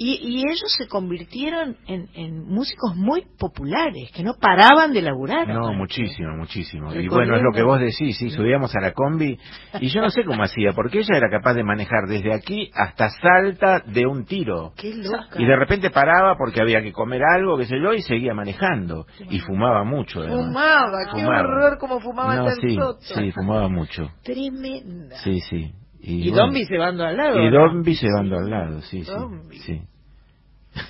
Y, 0.04 0.18
y 0.20 0.38
ellos 0.40 0.74
se 0.76 0.88
convirtieron 0.88 1.76
en, 1.86 2.08
en 2.14 2.44
músicos 2.44 2.96
muy 2.96 3.22
populares, 3.38 4.10
que 4.12 4.24
no 4.24 4.32
paraban 4.34 4.92
de 4.92 5.00
laburar. 5.00 5.46
No, 5.46 5.72
muchísimo, 5.74 6.36
muchísimo. 6.36 6.92
Y 6.92 7.06
bueno, 7.06 7.36
es 7.36 7.42
lo 7.42 7.52
que 7.52 7.62
vos 7.62 7.78
decís, 7.78 8.18
sí, 8.18 8.30
subíamos 8.30 8.74
a 8.74 8.80
la 8.80 8.94
combi 8.94 9.38
y 9.80 9.86
yo 9.90 10.00
no 10.00 10.10
sé 10.10 10.24
cómo 10.24 10.42
hacía, 10.42 10.72
porque 10.72 10.98
ella 10.98 11.16
era 11.16 11.30
capaz 11.30 11.54
de 11.54 11.62
manejar 11.62 12.08
desde 12.08 12.34
aquí 12.34 12.68
hasta 12.74 13.10
Salta 13.10 13.84
de 13.86 14.04
un 14.04 14.24
tiro. 14.24 14.72
Qué 14.76 14.92
loca. 14.92 15.40
Y 15.40 15.44
de 15.44 15.54
repente 15.54 15.90
paraba 15.90 16.34
porque 16.36 16.60
había 16.60 16.82
que 16.82 16.90
comer 16.90 17.22
algo, 17.22 17.56
qué 17.56 17.66
sé 17.66 17.76
yo, 17.80 17.94
y 17.94 18.02
seguía 18.02 18.34
manejando. 18.34 19.06
Y 19.30 19.38
fumaba 19.38 19.84
mucho, 19.84 20.18
además. 20.18 20.46
Fumaba, 20.46 20.98
qué 21.14 21.20
Fumaba. 21.22 21.40
horror 21.42 21.78
como 21.78 22.00
fumaba 22.00 22.34
No, 22.34 22.46
tan 22.46 22.56
sí, 22.56 22.76
sí, 23.02 23.30
fumaba 23.30 23.68
mucho. 23.68 24.10
Tremenda. 24.24 25.14
Sí, 25.18 25.38
sí. 25.48 25.72
Y, 26.00 26.30
bueno, 26.30 26.46
Dombi 26.46 26.64
se 26.64 26.76
van 26.76 27.00
al 27.00 27.16
lado. 27.16 27.40
Y 27.40 27.50
¿no? 27.52 27.68
Dombi 27.68 27.94
llevando 27.94 28.36
al 28.38 28.50
lado, 28.50 28.80
sí, 28.80 29.04
sí. 29.04 29.12
Dombi. 29.12 29.58
sí. 29.58 29.82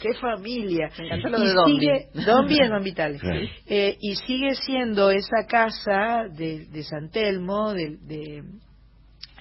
Qué 0.00 0.14
familia. 0.14 0.90
Me 0.98 1.06
encantó 1.06 1.28
lo 1.30 1.38
Y 1.38 1.46
de 1.46 1.52
Dombi. 1.54 1.72
sigue- 1.80 2.08
Dombi 2.26 2.60
es 2.60 2.70
Don 2.70 2.84
Vitale. 2.84 3.18
Claro. 3.18 3.40
Eh, 3.66 3.96
y 4.00 4.14
sigue 4.16 4.54
siendo 4.54 5.10
esa 5.10 5.46
casa 5.48 6.24
de, 6.30 6.66
de 6.66 6.82
San 6.84 7.10
Telmo, 7.10 7.72
de, 7.72 7.96
de, 8.00 8.42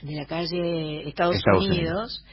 de 0.01 0.15
la 0.15 0.25
calle 0.25 1.07
Estados, 1.07 1.35
Estados 1.35 1.67
Unidos, 1.67 2.25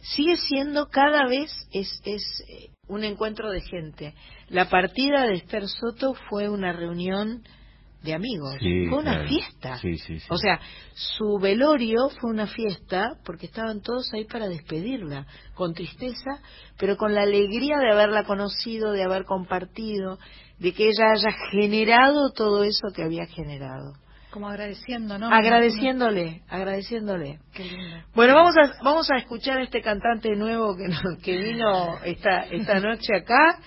sigue 0.00 0.36
siendo 0.36 0.86
cada 0.88 1.26
vez 1.26 1.50
es, 1.72 2.00
es 2.06 2.22
eh, 2.48 2.70
un 2.88 3.04
encuentro 3.04 3.50
de 3.50 3.60
gente. 3.60 4.14
La 4.48 4.68
partida 4.70 5.26
de 5.26 5.34
Esther 5.34 5.68
Soto 5.68 6.14
fue 6.30 6.48
una 6.48 6.72
reunión 6.72 7.42
de 8.02 8.14
amigos, 8.14 8.56
Sí, 8.60 8.86
fue 8.88 8.98
una 8.98 9.12
claro. 9.14 9.28
fiesta. 9.28 9.76
Sí, 9.78 9.96
sí, 9.98 10.18
sí. 10.20 10.26
O 10.30 10.36
sea, 10.38 10.58
su 10.94 11.38
velorio 11.38 12.08
fue 12.20 12.30
una 12.30 12.46
fiesta 12.46 13.16
porque 13.24 13.46
estaban 13.46 13.82
todos 13.82 14.12
ahí 14.14 14.24
para 14.24 14.48
despedirla, 14.48 15.26
con 15.54 15.74
tristeza, 15.74 16.40
pero 16.78 16.96
con 16.96 17.14
la 17.14 17.22
alegría 17.22 17.76
de 17.78 17.90
haberla 17.92 18.24
conocido, 18.24 18.92
de 18.92 19.02
haber 19.04 19.24
compartido, 19.24 20.18
de 20.58 20.72
que 20.72 20.84
ella 20.88 21.10
haya 21.14 21.36
generado 21.50 22.30
todo 22.32 22.64
eso 22.64 22.88
que 22.94 23.02
había 23.02 23.26
generado. 23.26 23.92
Como 24.30 24.48
agradeciendo, 24.48 25.18
¿no? 25.18 25.28
Agradeciéndole, 25.28 26.42
agradeciéndole. 26.48 27.40
Qué 27.52 27.64
lindo. 27.64 27.96
Bueno, 28.14 28.34
vamos 28.34 28.54
a, 28.56 28.82
vamos 28.82 29.10
a 29.10 29.16
escuchar 29.16 29.58
a 29.58 29.62
este 29.64 29.82
cantante 29.82 30.36
nuevo 30.36 30.76
que, 30.76 30.86
nos- 30.88 31.18
que 31.22 31.36
vino 31.36 31.98
esta, 32.04 32.42
esta 32.50 32.78
noche 32.80 33.16
acá. 33.16 33.58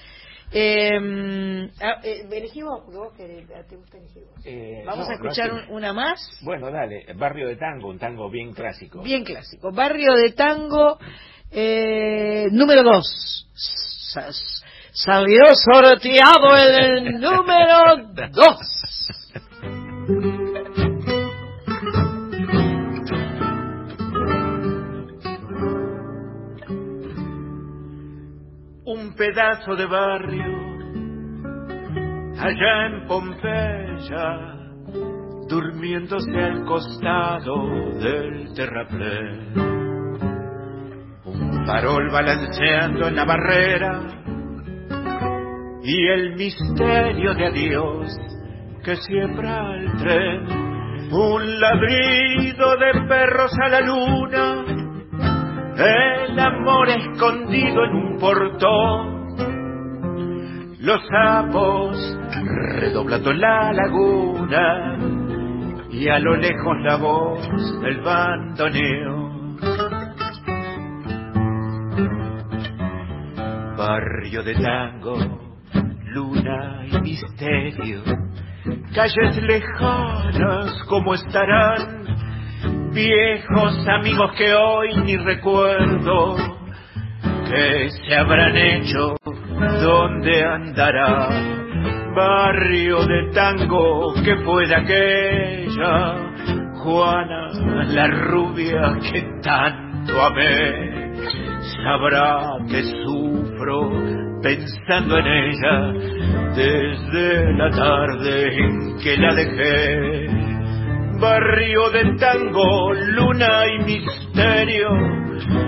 Eh, 0.55 1.69
ah, 1.81 1.99
eh, 2.03 2.27
elegimos, 2.31 2.81
porque 2.85 2.97
vos 2.97 3.13
querés, 3.13 3.47
te 3.67 3.75
gusta 3.75 3.97
elegir 3.97 4.23
vos. 4.23 4.45
Eh, 4.45 4.84
Vamos 4.85 5.07
no, 5.07 5.11
a 5.11 5.15
escuchar 5.15 5.51
no, 5.51 5.73
una 5.73 5.93
más. 5.93 6.19
Bueno, 6.41 6.69
dale, 6.71 7.05
Barrio 7.15 7.47
de 7.47 7.55
Tango, 7.55 7.89
un 7.89 7.97
tango 7.97 8.30
bien 8.30 8.53
clásico. 8.53 9.01
Bien 9.01 9.23
clásico. 9.23 9.71
Barrio 9.71 10.13
de 10.13 10.31
Tango, 10.34 10.99
eh, 11.49 12.47
número 12.51 12.84
2. 12.84 13.49
Salió 14.91 15.43
sorteado 15.55 16.55
el 16.55 17.19
número 17.19 18.30
2. 18.30 18.57
pedazo 29.15 29.76
de 29.76 29.85
barrio 29.85 30.64
allá 32.40 32.88
en 32.88 33.07
Pompeya, 33.07 34.56
durmiéndose 35.48 36.38
al 36.38 36.65
costado 36.65 37.56
del 37.99 38.53
terraplén. 38.53 39.53
Un 41.26 41.65
farol 41.65 42.11
balanceando 42.11 43.07
en 43.07 43.15
la 43.15 43.26
barrera 43.26 44.02
y 45.84 46.07
el 46.07 46.35
misterio 46.35 47.34
de 47.34 47.45
adiós 47.45 48.18
que 48.84 48.95
siembra 48.98 49.76
el 49.77 49.94
tren. 49.98 50.64
Un 51.11 51.60
ladrido 51.60 52.76
de 52.77 53.07
perros 53.07 53.52
a 53.64 53.69
la 53.69 53.81
luna 53.81 54.72
el 55.77 56.39
amor 56.39 56.89
escondido 56.89 57.85
en 57.85 57.95
un 57.95 58.17
portón, 58.19 59.37
los 60.79 61.01
sapos 61.07 62.17
redoblando 62.79 63.33
la 63.33 63.71
laguna. 63.73 64.97
Y 65.89 66.07
a 66.09 66.19
lo 66.19 66.35
lejos 66.35 66.77
la 66.83 66.95
voz 66.97 67.81
del 67.81 68.01
bandoneo. 68.01 69.31
Barrio 73.77 74.43
de 74.43 74.55
tango, 74.55 75.17
luna 76.05 76.85
y 76.89 77.01
misterio, 77.01 78.01
calles 78.93 79.41
lejanas 79.43 80.83
como 80.87 81.13
estarán 81.13 82.12
viejos 82.94 83.88
amigos 83.88 84.32
que 84.38 84.53
hoy 84.53 84.95
ni 85.03 85.18
recuerdo, 85.18 86.36
que 87.49 87.90
se 87.90 88.15
habrán 88.15 88.56
hecho, 88.56 89.15
dónde 89.82 90.44
andará. 90.44 91.30
Barrio 92.15 93.06
de 93.07 93.32
tango 93.34 94.14
que 94.24 94.36
fue 94.38 94.68
de 94.68 94.76
aquella, 94.76 96.15
Juana, 96.84 97.48
la 97.88 98.07
rubia 98.07 98.99
que 99.02 99.24
tanto 99.41 100.22
amé, 100.22 101.14
sabrá 101.84 102.57
que 102.70 102.84
sufro 102.84 103.90
pensando 104.44 105.18
en 105.18 105.26
ella 105.26 105.94
desde 106.56 107.53
la 107.53 107.72
tarde 107.72 108.57
en 108.60 108.98
que 108.99 109.18
la 109.18 109.34
dejé 109.34 110.52
barrio 111.23 111.89
de 111.91 112.17
tango, 112.17 112.93
luna 112.93 113.65
y 113.65 113.83
misterio, 113.85 114.89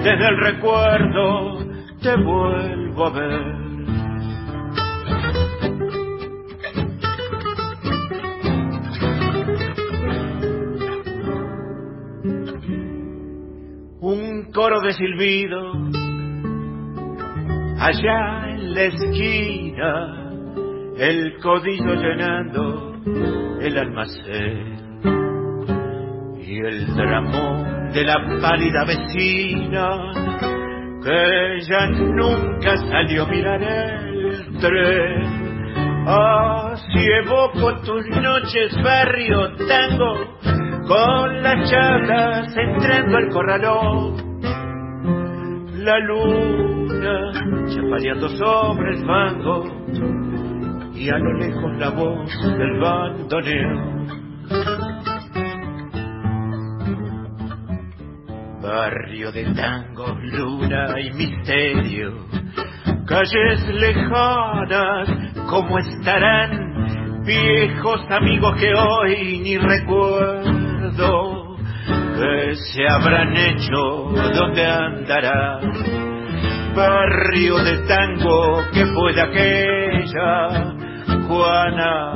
desde 0.03 0.27
el 0.27 0.37
recuerdo 0.37 1.59
te 2.01 2.13
vuelvo 2.17 3.05
a 3.05 3.09
ver. 3.11 3.55
Un 14.01 14.51
coro 14.53 14.81
de 14.81 14.91
silbido, 14.91 15.71
allá 17.79 18.49
en 18.49 18.73
la 18.73 18.83
esquina, 18.83 20.31
el 20.97 21.37
codillo 21.41 21.93
llenando 21.95 22.93
el 23.61 23.77
almacén 23.77 24.74
y 26.47 26.59
el 26.59 26.95
dramón 26.95 27.89
de 27.91 28.03
la 28.03 28.15
pálida 28.41 28.85
vecina 28.85 30.11
que 31.03 31.59
ya 31.67 31.87
nunca 31.87 32.77
salió 32.77 33.23
a 33.23 33.27
mirar 33.27 33.63
el 33.63 34.57
tren. 34.59 35.45
Así 36.07 37.03
evoco 37.23 37.75
tus 37.81 38.07
noches, 38.21 38.77
barrio 38.83 39.55
tango, 39.67 40.37
con 40.87 41.41
las 41.41 41.67
charlas 41.69 42.55
entrando 42.55 43.17
al 43.17 43.29
corralón. 43.29 44.39
La 45.83 45.97
luna 45.99 47.31
chapaleando 47.73 48.29
sobre 48.29 48.95
el 48.95 49.03
fango 49.05 49.63
y 50.93 51.09
a 51.09 51.17
lo 51.17 51.33
lejos 51.33 51.75
la 51.77 51.89
voz 51.89 52.31
del 52.57 52.79
bandoneo. 52.79 54.94
Barrio 58.65 59.31
de 59.31 59.45
tango, 59.53 60.17
luna 60.23 60.99
y 60.99 61.13
misterio, 61.13 62.25
calles 63.05 63.67
lejanas, 63.69 65.07
como 65.47 65.77
estarán 65.77 67.21
viejos 67.25 68.01
amigos 68.09 68.55
que 68.59 68.73
hoy 68.73 69.39
ni 69.43 69.55
recuerdo, 69.57 71.57
que 72.17 72.55
se 72.55 72.87
habrán 72.87 73.37
hecho, 73.37 74.11
dónde 74.33 74.65
andarán. 74.65 75.71
Barrio 76.75 77.63
de 77.63 77.77
tango 77.87 78.63
que 78.73 78.85
fue 78.87 79.13
de 79.13 79.21
aquella, 79.21 80.73
Juana, 81.27 82.15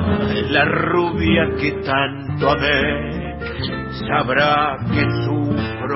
la 0.49 0.65
rubia 0.65 1.51
que 1.59 1.73
tanto 1.84 2.49
amé, 2.49 3.38
sabrá 4.07 4.77
que 4.93 5.05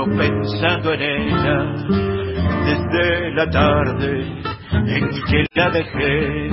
pensando 0.01 0.93
en 0.93 1.01
ella 1.01 1.65
desde 2.65 3.31
la 3.33 3.49
tarde 3.49 4.25
en 4.87 5.09
que 5.29 5.45
la 5.53 5.69
dejé. 5.69 6.49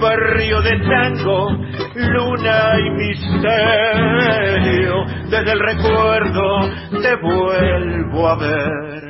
Barrio 0.00 0.62
de 0.62 0.78
tango, 0.80 1.50
luna 1.96 2.74
y 2.78 2.90
misterio, 2.90 3.84
desde 5.30 5.52
el 5.52 5.60
recuerdo 5.60 6.70
te 7.02 7.16
vuelvo 7.16 8.28
a 8.28 8.36
ver. 8.36 9.03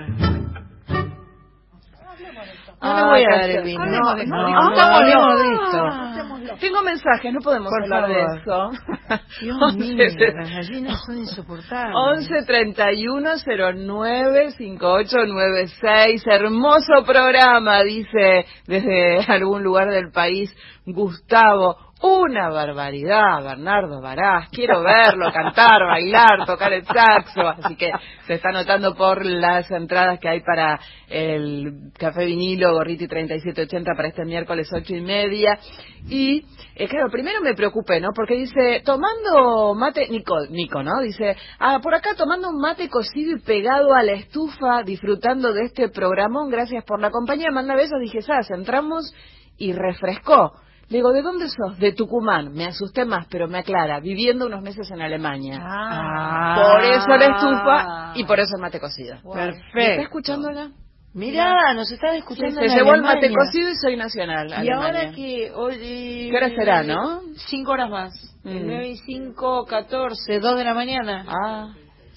No 2.85 2.90
Ah, 2.90 2.97
le 2.97 3.02
voy 3.09 3.24
a 3.24 3.36
dar 3.40 3.51
el 3.51 3.65
vino. 3.65 3.82
Hablemos 3.82 4.16
de- 4.16 4.27
No, 4.27 4.36
no, 4.48 4.70
no, 4.70 5.36
de 5.36 5.52
esto. 5.55 5.86
esto. 5.86 6.56
Tengo 6.61 6.82
mensajes, 6.82 7.32
no 7.32 7.40
podemos 7.40 7.70
Por 7.70 7.82
hablar 7.82 8.09
de 8.09 8.23
eso. 8.40 8.70
Dios 9.40 9.56
11 9.62 9.78
mío, 9.78 10.05
las 10.36 10.51
gallinas 10.51 11.01
son 11.06 11.19
insoportables. 11.19 11.97
11 11.97 12.44
31 12.47 13.31
09 13.47 14.51
5896. 14.52 16.23
Hermoso 16.27 17.05
programa, 17.06 17.82
dice 17.82 18.47
desde 18.66 19.20
algún 19.32 19.62
lugar 19.62 19.90
del 19.90 20.11
país 20.12 20.55
Gustavo. 20.86 21.77
Una 22.06 22.51
barbaridad, 22.51 23.43
Bernardo 23.43 24.02
Barás. 24.02 24.51
Quiero 24.51 24.82
verlo 24.82 25.32
cantar, 25.32 25.81
bailar, 25.86 26.44
tocar 26.44 26.70
el 26.74 26.85
saxo. 26.85 27.40
Así 27.48 27.76
que 27.76 27.90
se 28.26 28.35
está 28.35 28.51
notando 28.52 28.94
por 28.94 29.24
las 29.24 29.70
entradas 29.70 30.20
que 30.20 30.28
hay 30.28 30.40
para 30.40 30.78
el 31.09 31.93
Café 31.98 32.26
Vinilo 32.26 32.74
Gorriti 32.74 33.09
3780 33.09 33.93
para 33.97 34.09
este 34.09 34.26
miércoles 34.26 34.68
ocho 34.70 34.94
y 34.94 35.01
media. 35.01 35.59
Y, 36.06 36.44
eh, 36.74 36.89
claro, 36.89 37.09
primero 37.10 37.40
me 37.40 37.55
preocupé, 37.55 38.02
¿no? 38.02 38.10
Porque 38.14 38.35
dice, 38.35 38.82
tomando 38.85 39.72
mate, 39.74 40.06
Nico, 40.10 40.36
Nico, 40.51 40.82
¿no? 40.82 41.01
Dice, 41.01 41.35
ah, 41.59 41.81
por 41.82 41.94
acá 41.94 42.10
tomando 42.18 42.51
un 42.51 42.60
mate 42.60 42.90
cocido 42.90 43.35
y 43.35 43.40
pegado 43.40 43.94
a 43.94 44.02
la 44.02 44.12
estufa, 44.12 44.82
disfrutando 44.85 45.55
de 45.55 45.62
este 45.62 45.89
programón, 45.89 46.51
gracias 46.51 46.85
por 46.85 47.01
la 47.01 47.10
compañía, 47.10 47.51
manda 47.51 47.74
besos, 47.74 47.98
dije, 47.98 48.20
¿sabes? 48.20 48.51
Entramos 48.51 49.10
y 49.56 49.72
refrescó. 49.72 50.52
Le 50.89 50.98
digo, 50.98 51.12
¿de 51.12 51.23
dónde 51.23 51.48
sos? 51.48 51.78
De 51.78 51.93
Tucumán. 51.93 52.52
Me 52.52 52.66
asusté 52.66 53.05
más, 53.05 53.27
pero 53.31 53.48
me 53.48 53.59
aclara, 53.59 54.01
viviendo 54.01 54.47
unos 54.47 54.62
meses 54.62 54.90
en 54.90 55.01
Alemania. 55.01 55.61
Ah. 55.62 56.56
Por 56.56 56.85
eso 56.85 57.09
la 57.09 57.27
estufa 57.27 58.12
y 58.15 58.24
por 58.24 58.39
eso 58.39 58.56
el 58.56 58.62
mate 58.62 58.81
cocido. 58.81 59.16
Perfecto. 59.32 59.69
¿Me 59.74 59.90
¿Está 59.90 60.02
escuchándola? 60.02 60.70
Mirá, 61.15 61.73
nos 61.74 61.90
están 61.93 62.16
escuchando 62.16 62.59
se 62.59 62.66
en 62.66 62.74
llevó 62.74 62.94
el 62.94 63.02
mate 63.02 63.32
cocido 63.32 63.70
y 63.70 63.77
soy 63.81 63.97
nacional. 63.97 64.48
Y 64.48 64.52
Alemania. 64.52 64.77
ahora 64.77 65.12
que 65.12 65.52
hoy... 65.55 66.28
¿Qué 66.31 66.36
hora 66.36 66.48
será, 66.48 66.82
no? 66.82 67.20
Cinco 67.48 67.70
horas 67.73 67.89
más. 67.89 68.12
Mm. 68.43 68.66
9 68.66 68.89
y 68.89 68.97
5, 68.97 69.65
14, 69.65 70.40
2 70.40 70.56
de 70.56 70.65
la 70.65 70.74
mañana. 70.74 71.24
Ah. 71.28 71.74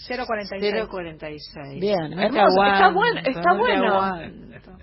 046. 0.08 0.88
046. 0.88 1.80
Bien, 1.82 2.14
hermoso. 2.20 2.64
Está 2.64 2.86
aguanto, 2.86 2.94
bueno, 2.94 3.22
está 3.24 3.54
bueno. 3.54 4.18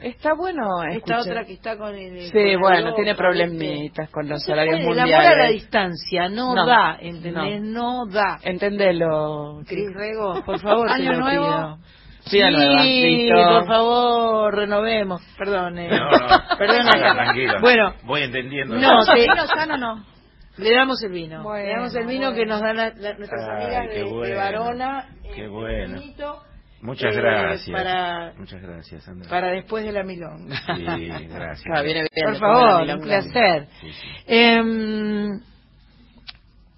Está 0.01 0.35
bueno. 0.35 0.82
Esta 0.85 1.20
otra 1.20 1.45
que 1.45 1.53
está 1.55 1.77
con 1.78 1.95
el... 1.95 2.31
Sí, 2.31 2.57
bueno, 2.57 2.95
tiene 2.95 3.15
problemitas 3.15 4.11
con 4.11 4.28
los 4.28 4.43
salarios 4.43 4.77
puede, 4.81 4.91
El 4.91 4.97
mundiales. 4.99 5.27
amor 5.28 5.41
a 5.41 5.45
la 5.45 5.51
distancia 5.51 6.28
no, 6.28 6.55
No, 6.55 6.66
da, 6.66 6.99
¿entendés? 7.01 7.62
No, 7.62 8.07
da. 8.07 8.39
Entendelo. 8.43 9.61
Cris 9.66 9.93
Rego, 9.95 10.43
por 10.45 10.59
favor, 10.61 10.89
te 10.89 10.95
Año 10.95 11.12
lo 11.12 11.19
nuevo. 11.20 11.78
Sí, 12.27 12.41
listo. 12.41 13.35
por 13.36 13.66
favor, 13.66 14.55
renovemos. 14.57 15.23
Perdón, 15.39 15.78
eh. 15.78 15.89
No, 15.91 16.11
no. 16.11 16.28
Perdón. 16.59 17.61
Bueno, 17.61 17.95
Voy 18.05 18.23
entendiendo. 18.23 18.77
no, 18.77 19.05
te- 19.05 19.20
¿Vino 19.20 19.47
sano 19.47 19.77
no? 19.77 20.14
Le 20.56 20.72
damos 20.74 21.02
el 21.02 21.12
vino. 21.12 21.43
Bueno, 21.43 21.66
le 21.66 21.72
damos 21.74 21.94
el 21.94 22.06
vino 22.06 22.31
bueno. 22.31 22.36
que 22.36 22.47
nos 22.47 22.60
dan 22.60 22.76
la- 22.76 22.90
la- 22.94 23.14
nuestras 23.14 23.44
Ay, 23.48 23.62
amigas 23.64 23.86
qué 23.89 23.98
de, 23.98 24.05
de 24.05 24.10
bueno. 24.12 24.36
Varona. 24.36 25.09
Qué 25.35 25.44
eh, 25.44 25.48
bueno. 25.48 25.98
vinito, 26.01 26.43
Muchas 26.82 27.16
eh, 27.16 27.20
gracias. 27.20 27.70
Para, 27.70 28.32
Muchas 28.36 28.60
gracias, 28.62 29.02
Sandra. 29.05 29.28
para 29.31 29.48
después 29.52 29.85
de 29.85 29.93
la 29.93 30.02
milonga. 30.05 30.55
Sí, 30.76 30.85
gracias. 31.31 31.64
Ah, 31.74 31.82
bien, 31.82 32.06
Por 32.24 32.32
de 32.35 32.39
favor, 32.39 32.82
un 32.97 33.01
placer. 33.01 33.68
Sí, 33.81 33.90
sí. 33.90 34.09
Em, 34.26 35.40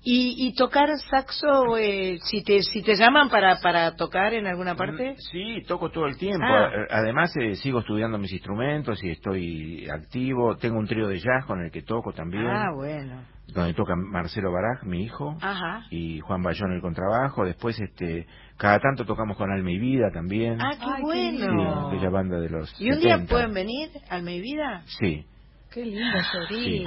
y, 0.08 0.46
y 0.46 0.54
tocar 0.54 0.88
saxo, 1.10 1.76
eh, 1.78 2.18
si 2.22 2.44
te 2.44 2.62
si 2.62 2.80
te 2.82 2.94
llaman 2.94 3.28
para 3.28 3.58
para 3.60 3.96
tocar 3.96 4.34
en 4.34 4.46
alguna 4.46 4.76
parte. 4.76 5.14
Mm, 5.14 5.16
Sí, 5.32 5.62
toco 5.66 5.90
todo 5.90 6.06
el 6.06 6.16
tiempo. 6.16 6.46
Ah. 6.48 6.70
Eh, 6.72 6.86
Además, 6.90 7.32
eh, 7.36 7.56
sigo 7.56 7.80
estudiando 7.80 8.16
mis 8.16 8.32
instrumentos 8.32 9.02
y 9.02 9.10
estoy 9.10 9.88
activo. 9.90 10.56
Tengo 10.58 10.78
un 10.78 10.86
trío 10.86 11.08
de 11.08 11.18
jazz 11.18 11.44
con 11.46 11.60
el 11.64 11.72
que 11.72 11.82
toco 11.82 12.12
también. 12.12 12.46
Ah, 12.46 12.70
bueno. 12.76 13.20
Donde 13.48 13.74
toca 13.74 13.94
Marcelo 13.96 14.50
Baraj, 14.52 14.82
mi 14.84 15.02
hijo. 15.04 15.36
Ajá. 15.40 15.84
Y 15.90 16.20
Juan 16.20 16.42
Bayón 16.42 16.72
el 16.72 16.80
contrabajo. 16.80 17.44
Después, 17.44 17.78
este, 17.80 18.26
cada 18.56 18.78
tanto 18.80 19.04
tocamos 19.06 19.36
con 19.36 19.50
Alma 19.52 19.70
y 19.70 19.78
Vida 19.78 20.10
también. 20.12 20.60
Ah, 20.60 20.74
qué 20.78 20.84
Ay, 20.96 21.02
bueno. 21.02 21.90
Sí, 21.90 21.96
aquella 21.96 22.10
banda 22.10 22.40
de 22.40 22.50
los 22.50 22.80
¿Y 22.80 22.90
un 22.90 22.98
día 22.98 23.14
70. 23.18 23.30
pueden 23.32 23.54
venir 23.54 23.90
al 24.10 24.22
Mi 24.24 24.40
Vida? 24.40 24.82
Sí, 24.86 25.24
Qué 25.72 25.84
lindo 25.84 26.18
sí. 26.48 26.54
sería. 26.54 26.86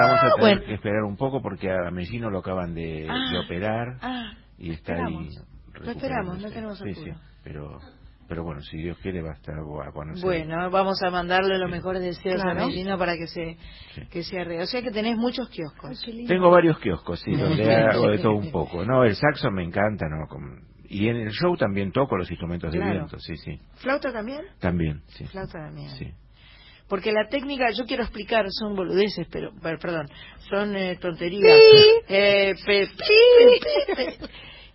Vamos 0.00 0.18
a 0.18 0.20
tener 0.20 0.40
Bueno. 0.40 0.62
que 0.66 0.74
esperar 0.74 1.02
un 1.04 1.16
poco 1.16 1.42
porque 1.42 1.70
a 1.70 1.90
Mellino 1.90 2.28
lo 2.30 2.38
acaban 2.40 2.74
de, 2.74 3.06
Ah. 3.08 3.30
de 3.32 3.38
operar 3.38 3.98
Ah, 4.02 4.32
y 4.58 4.70
está 4.72 4.92
esperamos. 4.94 5.36
ahí. 5.36 5.44
Lo 5.84 5.90
esperamos, 5.92 6.38
no 6.42 6.48
tenemos 6.50 6.78
Sí, 6.78 6.90
apuro. 6.90 7.14
sí, 7.14 7.20
pero, 7.44 7.78
pero 8.30 8.44
bueno, 8.44 8.62
si 8.62 8.76
Dios 8.78 8.96
quiere 9.02 9.20
va 9.22 9.30
a 9.32 9.34
estar 9.34 9.56
a 9.58 9.90
conocer. 9.92 10.24
bueno, 10.24 10.70
vamos 10.70 11.02
a 11.02 11.10
mandarle 11.10 11.58
los 11.58 11.68
mejores 11.68 12.00
deseos 12.00 12.40
Claro. 12.40 12.62
a 12.62 12.66
Mellino 12.66 12.96
para 12.96 13.16
que 13.16 13.26
se 13.26 13.56
que 14.08 14.22
se 14.22 14.38
arregle. 14.38 14.62
O 14.62 14.66
sea 14.66 14.80
que 14.82 14.92
tenés 14.92 15.16
muchos 15.16 15.48
kioscos. 15.50 16.00
Tengo 16.28 16.48
varios 16.48 16.78
kioscos, 16.78 17.18
sí, 17.20 17.32
donde 17.32 17.74
hago 17.74 18.08
de 18.08 18.18
todo 18.18 18.34
un 18.36 18.52
poco. 18.52 18.84
No, 18.84 19.02
el 19.04 19.16
saxo 19.16 19.50
me 19.50 19.64
encanta, 19.64 20.06
¿no? 20.08 20.26
Y 20.88 21.08
en 21.08 21.16
el 21.16 21.30
show 21.32 21.56
también 21.56 21.90
toco 21.90 22.16
los 22.16 22.30
instrumentos 22.30 22.72
de 22.72 22.78
viento, 22.78 23.18
sí, 23.18 23.36
sí. 23.36 23.58
¿Flauta 23.74 24.12
también? 24.12 24.42
También, 24.60 25.02
sí. 25.08 25.24
Flauta 25.26 25.58
también. 25.66 25.90
Sí. 25.90 26.12
Porque 26.88 27.12
la 27.12 27.28
técnica, 27.28 27.70
yo 27.76 27.84
quiero 27.84 28.02
explicar, 28.04 28.46
son 28.50 28.74
boludeces, 28.76 29.26
pero, 29.30 29.52
per- 29.60 29.78
perdón, 29.78 30.06
son 30.48 30.74
eh, 30.76 30.96
tonterías. 31.00 31.58
Eh, 32.08 32.54
pe- 32.66 32.86
pe- 32.86 33.94
pe- 33.96 34.16
pe- 34.18 34.28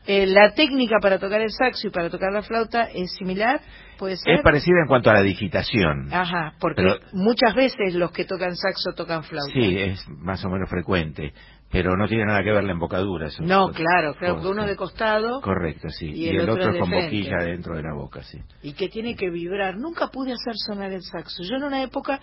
Eh, 0.07 0.27
la 0.27 0.53
técnica 0.53 0.97
para 1.01 1.17
tocar 1.19 1.41
el 1.41 1.49
saxo 1.51 1.87
y 1.87 1.89
para 1.91 2.09
tocar 2.09 2.31
la 2.31 2.43
flauta 2.43 2.83
es 2.93 3.11
similar, 3.17 3.59
puede 3.97 4.17
ser. 4.17 4.35
Es 4.35 4.41
parecida 4.43 4.81
en 4.81 4.87
cuanto 4.87 5.09
a 5.09 5.13
la 5.13 5.21
digitación. 5.21 6.09
Ajá, 6.13 6.53
porque 6.59 6.83
Pero- 6.83 6.99
muchas 7.13 7.55
veces 7.55 7.95
los 7.95 8.11
que 8.11 8.25
tocan 8.25 8.55
saxo 8.55 8.93
tocan 8.95 9.23
flauta. 9.23 9.51
Sí, 9.53 9.77
es 9.77 10.07
más 10.09 10.43
o 10.45 10.49
menos 10.49 10.69
frecuente, 10.69 11.33
pero 11.71 11.97
no 11.97 12.07
tiene 12.07 12.25
nada 12.25 12.43
que 12.43 12.51
ver 12.51 12.63
la 12.63 12.71
embocadura. 12.73 13.27
eso- 13.27 13.41
No, 13.43 13.69
eso- 13.71 13.73
claro, 13.73 14.13
claro, 14.13 14.41
que 14.41 14.47
uno 14.47 14.65
de 14.67 14.75
costado 14.75 15.41
Correcto, 15.41 15.89
sí. 15.89 16.05
y 16.11 16.25
Y, 16.25 16.29
el 16.29 16.35
el, 16.35 16.41
otro 16.49 16.53
otro 16.65 16.73
es 16.73 16.79
con 16.79 16.91
boquilla 16.91 17.37
dentro 17.39 17.75
de 17.75 17.81
la 17.83 17.93
boca, 17.95 18.21
sí. 18.21 18.39
y 18.61 18.73
que 18.73 18.89
tiene 18.89 19.15
que 19.15 19.29
vibrar. 19.31 19.75
Nunca 19.77 20.09
pude 20.09 20.33
hacer 20.33 20.53
sonar 20.67 20.91
el 20.91 21.01
saxo. 21.01 21.41
Yo 21.43 21.55
en 21.55 21.63
una 21.63 21.81
época, 21.81 22.19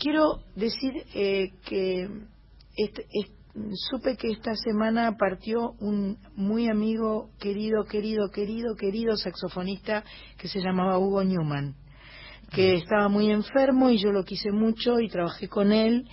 quiero 0.00 0.40
decir 0.56 0.92
eh, 1.14 1.50
que 1.64 2.08
este- 2.76 3.06
es- 3.12 3.30
supe 3.90 4.16
que 4.16 4.28
esta 4.30 4.54
semana 4.54 5.16
partió 5.16 5.72
un 5.80 6.18
muy 6.34 6.68
amigo, 6.68 7.30
querido, 7.40 7.84
querido, 7.84 8.30
querido, 8.30 8.74
querido 8.76 9.16
saxofonista 9.16 10.04
que 10.38 10.48
se 10.48 10.60
llamaba 10.60 10.98
Hugo 10.98 11.22
Newman, 11.24 11.74
que 12.50 12.74
estaba 12.76 13.08
muy 13.08 13.30
enfermo 13.30 13.90
y 13.90 13.98
yo 13.98 14.10
lo 14.10 14.24
quise 14.24 14.50
mucho 14.52 15.00
y 15.00 15.08
trabajé 15.08 15.48
con 15.48 15.72
él. 15.72 16.08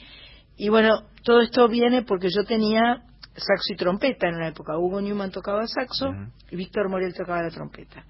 Y 0.57 0.69
bueno, 0.69 1.03
todo 1.23 1.41
esto 1.41 1.67
viene 1.67 2.03
porque 2.03 2.27
yo 2.29 2.43
tenía 2.43 3.03
saxo 3.35 3.73
y 3.73 3.77
trompeta 3.77 4.27
en 4.27 4.35
una 4.35 4.49
época. 4.49 4.77
Hugo 4.77 4.99
Newman 5.01 5.31
tocaba 5.31 5.65
saxo 5.67 6.13
y 6.51 6.55
Víctor 6.57 6.89
Morel 6.89 7.13
tocaba 7.13 7.41
la 7.43 7.49
trompeta. 7.49 8.05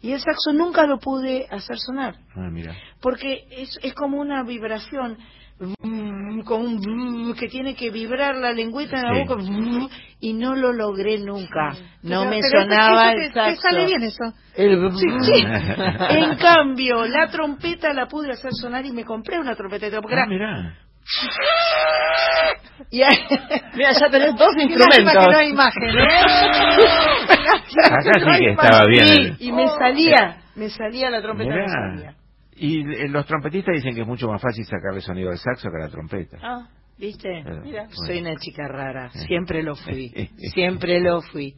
Y 0.00 0.10
el 0.10 0.20
saxo 0.20 0.52
nunca 0.52 0.84
lo 0.86 0.98
pude 0.98 1.46
hacer 1.48 1.78
sonar, 1.78 2.16
Ah, 2.34 2.48
mira. 2.50 2.74
porque 3.00 3.44
es, 3.52 3.78
es 3.84 3.94
como 3.94 4.20
una 4.20 4.42
vibración, 4.42 5.16
mm, 5.82 6.40
como 6.42 6.64
un 6.64 7.34
que 7.38 7.48
tiene 7.48 7.74
que 7.74 7.90
vibrar 7.90 8.36
la 8.36 8.52
lengüeta 8.52 8.96
en 8.98 9.02
la 9.04 9.14
Sí. 9.14 9.20
boca, 9.26 9.42
y 10.20 10.32
no 10.34 10.54
lo 10.54 10.72
logré 10.72 11.18
nunca. 11.18 11.70
No 12.02 12.20
Pero- 12.20 12.30
me 12.30 12.40
pero 12.40 12.62
sonaba 12.62 13.12
eso 13.12 13.20
el 13.22 13.28
te- 13.28 13.28
te 13.28 13.34
saxo. 13.56 13.62
sale 13.62 13.86
bien 13.86 14.02
eso. 14.02 14.24
El- 14.54 14.90
sí, 14.96 15.06
sí. 15.22 15.44
En 16.10 16.36
cambio, 16.36 17.06
la 17.06 17.28
trompeta 17.30 17.92
la 17.92 18.06
pude 18.06 18.32
hacer 18.32 18.50
sonar 18.52 18.84
y 18.86 18.92
me 18.92 19.04
compré 19.04 19.38
una 19.38 19.54
trompeta 19.54 19.88
de 19.88 20.00
porque 20.00 20.14
Ah, 20.16 20.18
era- 20.18 20.26
mira. 20.26 20.78
y 22.90 23.02
ahí- 23.02 23.26
Mira, 23.74 23.92
ya 23.92 24.08
tenés 24.10 24.36
dos 24.36 24.54
instrumentos. 24.56 25.12
que 25.12 25.30
no 25.32 25.38
hay 25.38 25.48
imagen, 25.48 25.98
¿eh? 25.98 26.20
Acá 27.84 28.12
sí 28.20 28.38
que 28.44 28.50
estaba 28.50 28.86
bien. 28.86 29.06
Sí, 29.38 29.46
y 29.46 29.52
me 29.52 29.66
salía, 29.68 30.36
me 30.54 30.68
salía 30.70 31.10
la 31.10 31.20
trompeta. 31.22 31.50
me 31.50 31.56
Mirá. 31.56 31.68
salía. 31.68 32.14
Y 32.54 32.80
eh, 32.80 33.08
los 33.08 33.26
trompetistas 33.26 33.74
dicen 33.74 33.94
que 33.94 34.02
es 34.02 34.06
mucho 34.06 34.28
más 34.28 34.40
fácil 34.40 34.64
sacarle 34.64 35.00
sonido 35.00 35.30
al 35.30 35.38
saxo 35.38 35.70
que 35.70 35.76
a 35.76 35.86
la 35.86 35.88
trompeta. 35.88 36.38
Ah, 36.42 36.68
¿viste? 37.02 37.38
Eh, 37.40 37.44
Mira, 37.64 37.82
bueno. 37.82 38.06
soy 38.06 38.20
una 38.20 38.36
chica 38.36 38.68
rara, 38.68 39.10
Eh. 39.12 39.18
siempre 39.26 39.62
lo 39.64 39.74
fui, 39.74 40.08
siempre 40.54 41.00
lo 41.00 41.20
fui. 41.20 41.54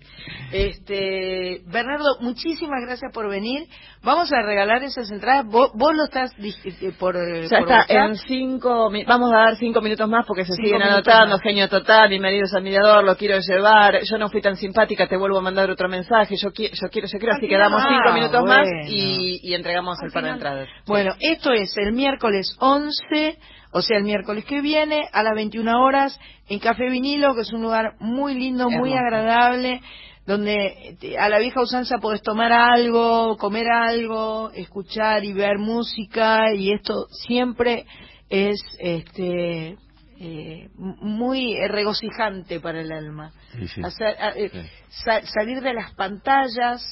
Este, 0.50 1.60
Bernardo, 1.66 2.16
muchísimas 2.20 2.80
gracias 2.86 3.12
por 3.12 3.28
venir. 3.28 3.66
Vamos 4.02 4.32
a 4.32 4.40
regalar 4.42 4.82
esas 4.82 5.10
entradas. 5.10 5.44
Vos, 5.46 5.70
vos 5.74 5.94
lo 5.94 6.04
estás 6.04 6.30
eh, 6.38 6.92
por 6.98 7.14
Ya 7.14 7.58
por 7.58 7.60
está, 7.60 7.76
WhatsApp? 7.80 7.90
en 7.90 8.16
cinco, 8.16 8.90
vamos 9.06 9.32
a 9.32 9.36
dar 9.36 9.56
cinco 9.56 9.82
minutos 9.82 10.08
más 10.08 10.24
porque 10.26 10.44
se 10.46 10.54
Cinco 10.54 10.66
siguen 10.66 10.82
anotando, 10.82 11.36
más. 11.36 11.42
genio 11.42 11.68
total, 11.68 12.08
bienvenidos 12.08 12.54
al 12.54 12.62
mirador, 12.62 13.04
lo 13.04 13.14
quiero 13.16 13.36
llevar, 13.38 14.00
yo 14.02 14.16
no 14.16 14.30
fui 14.30 14.40
tan 14.40 14.56
simpática, 14.56 15.06
te 15.06 15.16
vuelvo 15.18 15.38
a 15.38 15.42
mandar 15.42 15.70
otro 15.70 15.88
mensaje, 15.90 16.36
yo, 16.40 16.50
qui- 16.52 16.70
yo 16.72 16.88
quiero, 16.88 17.06
yo 17.06 17.18
quiero, 17.18 17.34
así 17.34 17.46
que 17.46 17.58
damos 17.58 17.82
cinco 17.86 18.14
minutos 18.14 18.42
más 18.46 18.66
y, 18.88 19.40
y 19.42 19.54
entregamos 19.54 19.98
Al 20.00 20.06
el 20.06 20.12
par 20.12 20.24
de 20.24 20.30
entradas. 20.30 20.68
Bueno, 20.86 21.12
esto 21.20 21.52
es 21.52 21.76
el 21.76 21.92
miércoles 21.92 22.56
11, 22.60 23.38
o 23.76 23.82
sea, 23.82 23.98
el 23.98 24.05
miércoles 24.05 24.44
que 24.44 24.60
viene, 24.60 25.09
a 25.12 25.24
las 25.24 25.34
21 25.34 25.82
horas, 25.82 26.16
en 26.48 26.60
Café 26.60 26.88
Vinilo, 26.88 27.34
que 27.34 27.40
es 27.40 27.52
un 27.52 27.60
lugar 27.62 27.96
muy 27.98 28.34
lindo, 28.34 28.70
muy 28.70 28.92
agradable, 28.92 29.80
donde 30.26 30.96
te- 31.01 31.18
a 31.18 31.28
la 31.28 31.40
vieja 31.40 31.60
usanza 31.60 31.98
podés 31.98 32.22
tomar 32.22 32.52
algo, 32.52 33.36
comer 33.36 33.66
algo, 33.68 34.52
escuchar 34.55 35.24
y 35.24 35.32
ver 35.32 35.59
música 35.59 36.55
y 36.55 36.72
esto 36.72 37.09
siempre 37.26 37.84
es 38.30 38.60
este 38.78 39.76
eh, 40.20 40.69
muy 40.77 41.57
regocijante 41.69 42.61
para 42.61 42.81
el 42.81 42.93
alma. 42.93 43.32
Sí, 43.53 43.69
sí. 43.69 43.81
Hacer- 43.82 44.16
a- 44.20 44.31
eh, 44.36 44.51
Sí. 44.53 44.61
sa- 45.05 45.23
salir 45.27 45.61
de 45.61 45.74
las 45.74 45.93
pantallas, 45.95 46.82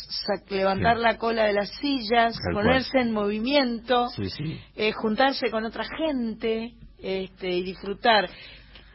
levantar 0.50 0.96
la 0.98 1.16
cola 1.18 1.44
de 1.44 1.52
las 1.52 1.70
sillas, 1.80 2.34
Tal 2.34 2.52
cual. 2.54 2.66
ponerse 2.66 2.98
en 2.98 3.12
movimiento, 3.12 4.08
eh, 4.76 4.92
juntarse 4.92 5.50
con 5.50 5.64
otra 5.64 5.84
gente 5.96 6.72
este, 7.02 7.50
y 7.50 7.62
disfrutar. 7.64 8.28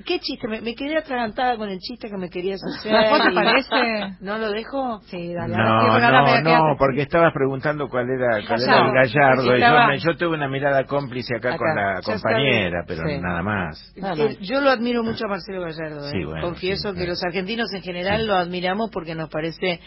¿Qué 0.06 0.20
chiste? 0.20 0.48
Me, 0.48 0.62
me 0.62 0.76
quedé 0.76 0.98
atragantada 0.98 1.58
con 1.58 1.70
el 1.70 1.80
chiste 1.80 2.10
que 2.10 2.18
me 2.18 2.30
querías 2.30 2.62
hacer. 2.64 2.94
¿Vos 3.10 3.22
te 3.24 3.34
parece? 3.34 4.16
¿No 4.22 4.38
lo 4.38 4.52
dejo? 4.52 5.00
Sí, 5.08 5.34
dale. 5.34 5.56
No, 5.58 6.00
no, 6.00 6.42
no, 6.42 6.76
porque 6.78 7.02
estabas 7.02 7.34
preguntando 7.34 7.90
cuál 7.90 8.08
era, 8.10 8.40
cuál 8.48 8.62
era 8.62 8.86
el 8.86 8.92
Gallardo. 8.94 9.58
y 9.58 9.60
yo, 10.00 10.12
yo 10.12 10.18
tuve 10.18 10.36
una 10.36 10.48
mirada 10.48 10.84
cómplice 10.86 11.36
acá, 11.38 11.50
Acá, 11.50 11.58
con 11.58 11.76
la 11.76 12.02
compañera, 12.04 12.84
pero 12.88 13.04
Sí. 13.08 13.18
nada 13.20 13.42
más. 13.42 13.94
Eh, 13.96 14.38
yo 14.42 14.62
lo 14.62 14.70
admiro 14.70 15.04
mucho 15.04 15.26
a 15.26 15.30
Marcelo 15.30 15.62
Gallardo. 15.62 16.10
Sí, 16.10 16.18
¿eh? 16.20 16.26
bueno, 16.26 16.42
Confieso 16.42 16.90
sí, 16.90 16.94
que 16.94 16.96
claro. 17.00 17.10
los 17.12 17.24
argentinos 17.24 17.74
en 17.74 17.82
general 17.82 18.28
lo 18.28 18.36
admiramos 18.36 18.90
porque 18.92 19.16
nos 19.16 19.30
parece. 19.30 19.80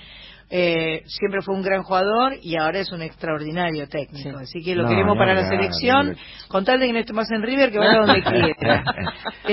Eh, 0.53 1.03
siempre 1.07 1.43
fue 1.43 1.55
un 1.55 1.63
gran 1.63 1.83
jugador 1.85 2.33
y 2.43 2.57
ahora 2.57 2.81
es 2.81 2.91
un 2.91 3.03
extraordinario 3.03 3.87
técnico. 3.89 4.37
Así 4.39 4.61
que 4.63 4.75
lo 4.75 4.83
No, 4.83 4.89
queremos 4.89 5.17
para 5.17 5.33
la 5.35 5.49
selección. 5.49 6.17
Con 6.49 6.65
tal 6.65 6.81
de 6.81 6.87
que 6.89 6.93
no 6.93 6.99
esté 6.99 7.13
más 7.13 7.31
en 7.31 7.43
River, 7.43 7.71
que 7.71 7.79
vaya 7.79 7.99
donde 8.01 8.23
quiera. 8.57 8.85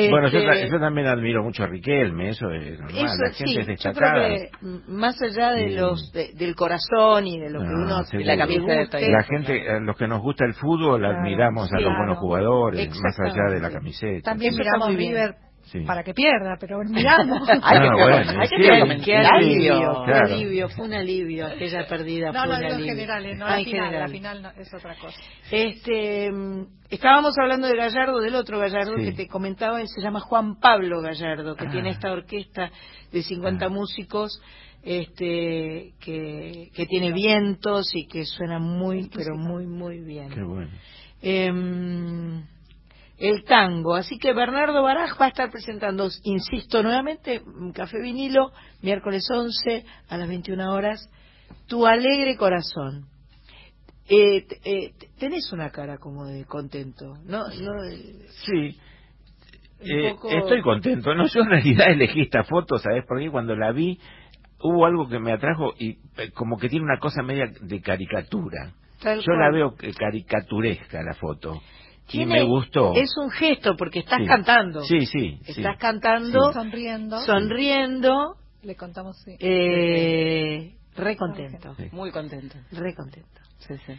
Bueno, 0.10 0.28
yo, 0.30 0.40
Este, 0.40 0.70
yo 0.72 0.80
también 0.80 1.08
admiro 1.08 1.44
mucho 1.44 1.64
a 1.64 1.68
Riquelme, 1.68 2.30
eso 2.30 2.50
es 2.52 2.80
normal, 2.80 3.06
Eso 3.06 3.24
la 3.24 3.30
gente 3.32 3.46
sí, 3.54 3.60
es 3.60 3.66
yo 3.68 3.72
destacada. 3.74 4.14
creo 4.26 4.38
que 4.38 4.50
más 4.88 5.22
allá 5.22 5.52
de 5.52 5.68
Sí. 5.70 5.76
los 5.76 6.12
de- 6.14 6.32
del 6.34 6.56
corazón 6.56 7.28
y 7.28 7.40
de 7.40 7.50
lo 7.52 7.60
que 7.60 7.66
No, 7.68 7.84
uno 7.86 8.02
la 8.14 8.38
camisa 8.38 8.72
de 8.74 8.88
Toyota. 8.88 9.12
La 9.12 9.24
gente, 9.24 9.70
a 9.70 9.80
los 9.80 9.96
que 9.98 10.08
nos 10.08 10.22
gusta 10.22 10.46
el 10.46 10.54
fútbol, 10.56 11.06
admiramos 11.06 11.72
a 11.72 11.76
los 11.76 11.84
claro. 11.84 11.98
buenos 11.98 12.18
jugadores, 12.18 12.90
más 13.02 13.20
allá 13.20 13.54
de 13.54 13.60
la 13.60 13.70
camiseta. 13.70 14.32
También 14.32 14.56
miramos 14.56 14.88
muy 14.88 14.96
bien. 14.98 15.12
River 15.14 15.36
Sí. 15.72 15.82
para 15.82 16.02
que 16.04 16.14
pierda, 16.14 16.56
pero 16.60 16.80
miramos. 16.90 17.48
Hay 17.50 17.60
que- 17.60 17.62
Ah, 17.64 17.92
bueno, 17.94 18.42
hay 18.42 18.48
que 18.48 18.56
Qué, 18.58 18.64
sí, 18.98 19.06
qué 19.06 19.22
sí, 19.22 19.28
alivio, 19.32 20.04
qué 20.06 20.12
claro. 20.12 20.34
alivio, 20.34 20.70
fue 20.70 20.86
un 20.86 20.94
alivio 20.94 21.46
aquella 21.48 21.88
pérdida. 21.88 22.32
No, 22.32 22.40
fue 22.44 22.48
no, 22.48 22.54
un 22.54 22.60
digo 22.60 22.68
en 22.70 22.76
alivio. 22.76 22.94
general, 22.96 23.26
eh, 23.26 23.36
no 23.36 23.46
Ah, 23.46 23.58
la 23.58 23.64
final, 23.66 23.92
la 24.00 24.08
final 24.08 24.42
no- 24.44 24.52
es 24.62 24.74
otra 24.74 24.96
cosa. 24.96 25.18
Este, 25.52 26.30
estábamos 26.90 27.34
hablando 27.38 27.68
de 27.68 27.76
Gallardo, 27.76 28.20
del 28.20 28.36
otro 28.36 28.60
Gallardo 28.60 28.96
Sí. 28.98 29.04
que 29.06 29.12
te 29.14 29.28
comentaba, 29.28 29.82
y 29.82 29.88
se 29.88 30.02
llama 30.02 30.20
Juan 30.22 30.60
Pablo 30.60 31.02
Gallardo, 31.02 31.56
que 31.56 31.66
Ah. 31.68 31.72
tiene 31.72 31.90
esta 31.90 32.12
orquesta 32.12 32.72
de 33.12 33.22
50 33.24 33.70
músicos, 33.70 34.42
este, 34.84 35.92
que, 36.00 36.70
que 36.74 36.86
tiene 36.86 37.12
vientos 37.12 37.94
y 37.94 38.08
que 38.08 38.24
suena 38.26 38.58
muy, 38.60 39.10
pero 39.14 39.36
muy, 39.36 39.66
muy 39.68 40.00
bien. 40.00 40.30
Qué 40.30 40.42
bueno. 40.44 40.70
Em, 41.22 42.44
el 43.18 43.44
tango. 43.44 43.96
Así 43.96 44.18
que 44.18 44.34
Bernardo 44.34 44.84
Baraj 44.84 45.20
va 45.20 45.26
a 45.26 45.30
estar 45.30 45.50
presentando, 45.52 46.10
insisto 46.24 46.84
nuevamente, 46.84 47.42
Café 47.74 48.00
Vinilo, 48.02 48.52
miércoles 48.82 49.28
11 49.32 49.86
a 50.10 50.18
las 50.18 50.28
21 50.28 50.72
horas, 50.74 51.10
Tu 51.68 51.86
Alegre 51.86 52.36
Corazón. 52.38 53.06
Eh, 54.10 54.46
eh, 54.64 54.92
tenés 55.20 55.52
una 55.52 55.70
cara 55.70 55.98
como 55.98 56.26
de 56.26 56.46
contento, 56.46 57.06
¿no? 57.26 57.44
no 57.50 57.84
eh, 57.84 58.26
Sí. 58.46 58.78
Eh, 59.80 60.12
poco- 60.14 60.30
Estoy 60.30 60.62
contento. 60.62 61.14
No, 61.14 61.28
yo 61.28 61.42
en 61.42 61.50
realidad 61.50 61.92
elegí 61.92 62.22
esta 62.22 62.44
foto, 62.44 62.78
¿sabes? 62.80 63.04
Porque 63.08 63.30
cuando 63.30 63.56
la 63.56 63.72
vi 63.72 64.00
hubo 64.60 64.86
algo 64.86 65.08
que 65.08 65.20
me 65.20 65.32
atrajo 65.34 65.74
y 65.78 65.98
eh, 66.18 66.32
como 66.34 66.58
que 66.58 66.68
tiene 66.70 66.86
una 66.86 66.98
cosa 67.00 67.22
media 67.22 67.46
de 67.62 67.82
caricatura. 67.82 68.72
Tal 69.02 69.20
yo 69.20 69.26
cual. 69.26 69.40
la 69.40 69.52
veo 69.52 69.76
eh, 69.82 69.94
caricaturesca 69.94 71.04
la 71.04 71.14
foto. 71.14 71.62
Y 72.12 72.26
me 72.26 72.44
gustó. 72.44 72.94
Es 72.96 73.16
un 73.18 73.30
gesto 73.32 73.76
porque 73.78 74.00
estás 74.00 74.20
Sí. 74.20 74.26
cantando. 74.28 74.82
Sí, 74.84 75.06
sí. 75.06 75.40
sí. 75.44 75.52
Estás 75.52 75.78
cantando, 75.78 76.54
Sonriendo. 76.54 77.20
sonriendo, 77.22 78.36
Le 78.64 78.76
contamos, 78.76 79.18
sí. 79.24 79.36
eh, 79.40 80.76
re 80.96 81.16
contento. 81.18 81.76
Muy 81.92 82.12
contento. 82.12 82.56
Re 82.72 82.94
contento. 82.96 83.42
Sí, 83.60 83.74
sí. 83.86 83.94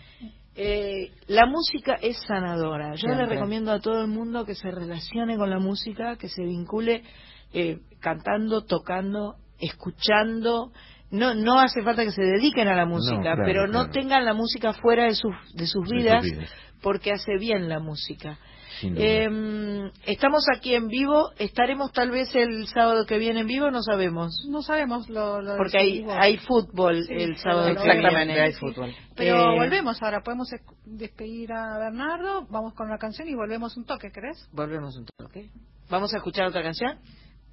Eh, 0.60 1.12
la 1.28 1.46
música 1.46 1.94
es 2.00 2.16
sanadora. 2.26 2.94
Yo 2.96 3.08
le 3.08 3.26
recomiendo 3.26 3.70
a 3.72 3.80
todo 3.80 4.00
el 4.02 4.08
mundo 4.08 4.44
que 4.44 4.54
se 4.54 4.70
relacione 4.70 5.36
con 5.36 5.50
la 5.50 5.58
música, 5.58 6.16
que 6.16 6.28
se 6.28 6.42
vincule 6.42 7.04
eh, 7.52 7.78
cantando, 8.00 8.64
tocando, 8.64 9.36
escuchando. 9.60 10.72
No, 11.10 11.34
no 11.34 11.58
hace 11.60 11.82
falta 11.82 12.04
que 12.04 12.12
se 12.12 12.22
dediquen 12.22 12.68
a 12.68 12.74
la 12.76 12.84
música, 12.84 13.20
claro, 13.22 13.42
pero 13.46 13.66
no 13.66 13.84
claro. 13.84 13.90
tengan 13.92 14.24
la 14.26 14.34
música 14.34 14.74
fuera 14.74 15.04
de 15.04 15.14
sus, 15.14 15.32
de 15.54 15.66
sus 15.66 15.88
De 15.88 15.88
sus 15.88 15.90
vidas, 15.90 16.22
vidas. 16.22 16.50
Porque 16.82 17.12
hace 17.12 17.36
bien 17.38 17.68
la 17.68 17.78
música. 17.78 18.38
Eh, 18.80 19.90
estamos 20.06 20.44
aquí 20.54 20.74
en 20.74 20.86
vivo, 20.86 21.30
estaremos 21.38 21.90
tal 21.90 22.10
vez 22.12 22.32
el 22.36 22.66
sábado 22.68 23.06
que 23.06 23.18
viene 23.18 23.40
en 23.40 23.46
vivo, 23.48 23.70
no 23.72 23.82
sabemos. 23.82 24.46
No 24.48 24.62
sabemos 24.62 25.08
lo, 25.08 25.42
lo 25.42 25.56
Porque 25.56 25.78
hay, 25.78 26.06
hay 26.08 26.36
fútbol 26.38 27.02
Sí, 27.04 27.12
el 27.12 27.30
pero 27.30 27.38
sábado 27.40 27.64
que 27.66 27.72
Exactamente, 27.72 28.26
viene. 28.34 28.40
hay 28.40 28.52
fútbol. 28.52 28.94
Pero 29.16 29.52
Eh, 29.52 29.56
volvemos 29.58 30.00
ahora, 30.00 30.20
podemos 30.22 30.48
despedir 30.84 31.52
a 31.52 31.76
Bernardo, 31.78 32.46
vamos 32.50 32.74
con 32.74 32.88
la 32.88 32.98
canción 32.98 33.26
y 33.28 33.34
volvemos 33.34 33.76
un 33.76 33.84
toque, 33.84 34.10
¿querés? 34.12 34.48
Volvemos 34.52 34.96
un 34.96 35.06
toque. 35.16 35.50
¿Vamos 35.90 36.14
a 36.14 36.18
escuchar 36.18 36.46
otra 36.46 36.62
canción? 36.62 36.98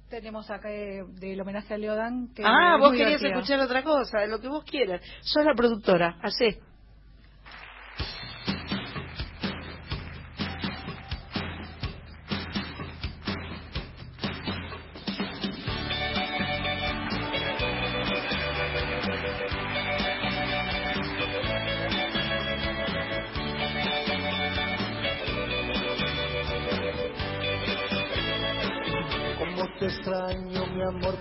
Tenemos 0.08 0.48
acá 0.50 0.70
eh, 0.70 1.02
del 1.18 1.40
homenaje 1.40 1.74
a 1.74 1.78
Leodan. 1.78 2.28
Que 2.36 2.44
Ah, 2.44 2.76
vos 2.78 2.92
querías 2.92 3.20
escuchar 3.20 3.58
otra 3.58 3.82
cosa, 3.82 4.24
lo 4.28 4.40
que 4.40 4.46
vos 4.46 4.62
quieras. 4.64 5.00
Sos 5.22 5.44
la 5.44 5.54
productora, 5.54 6.16
hacé. 6.22 6.60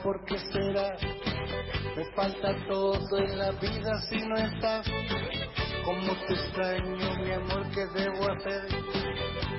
¿Por 0.05 0.23
qué 0.25 0.37
será? 0.53 0.95
Me 1.97 2.05
falta 2.15 2.55
todo 2.67 3.17
en 3.17 3.39
la 3.39 3.51
vida 3.53 3.99
si 4.07 4.21
no 4.21 4.35
estás. 4.35 4.85
Cómo 5.83 6.13
te 6.27 6.33
extraño, 6.33 7.15
mi 7.23 7.31
amor, 7.31 7.65
¿qué 7.73 7.85
debo 7.99 8.31
hacer? 8.31 8.67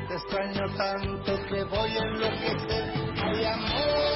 Te 0.09 0.15
extraño 0.15 0.77
tanto 0.77 1.37
que 1.49 1.65
voy 1.65 1.91
a 1.91 2.03
enloquecer. 2.03 2.95
Ay, 3.25 3.45
amor 3.45 4.16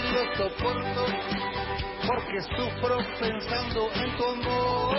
lo 0.00 0.36
soporto 0.36 1.06
porque 2.06 2.40
sufro 2.56 2.98
pensando 3.20 3.90
en 3.94 4.16
tu 4.16 4.24
amor. 4.24 4.96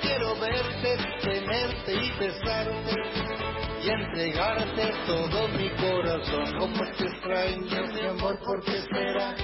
Quiero 0.00 0.34
verte, 0.36 0.96
tenerte 1.22 1.94
y 1.94 2.10
besarte 2.18 2.92
y 3.82 3.90
entregarte 3.90 4.92
todo 5.06 5.48
mi 5.48 5.70
corazón. 5.76 6.58
Como 6.58 6.84
te 6.96 7.04
extraño, 7.04 7.92
mi 7.92 8.06
amor, 8.06 8.38
¿por 8.44 8.64
qué 8.64 8.80
será? 8.92 9.34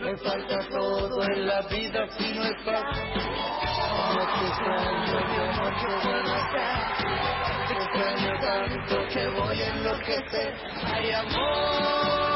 Me 0.00 0.16
falta 0.18 0.58
todo 0.70 1.22
en 1.22 1.46
la 1.46 1.62
vida 1.62 2.06
si 2.16 2.32
no 2.34 2.44
estás. 2.44 2.98
Como 3.90 4.26
te 4.26 4.46
extraño, 4.46 5.26
mi 5.26 5.36
amor, 5.48 5.74
¿qué 5.80 6.08
voy 6.08 6.30
a 6.30 6.36
hacer? 6.36 6.74
Te 7.68 7.74
extraño 7.74 8.40
tanto 8.40 9.08
que 9.12 9.28
voy 9.28 9.60
a 9.60 9.68
enloquecer. 9.68 10.54
Ay, 10.84 11.10
amor 11.12 12.35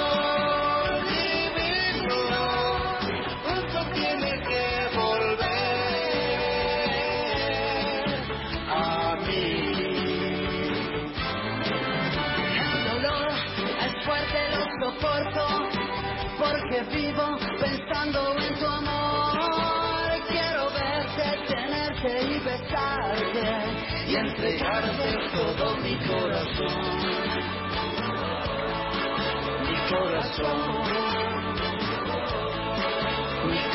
Mi 30.41 30.47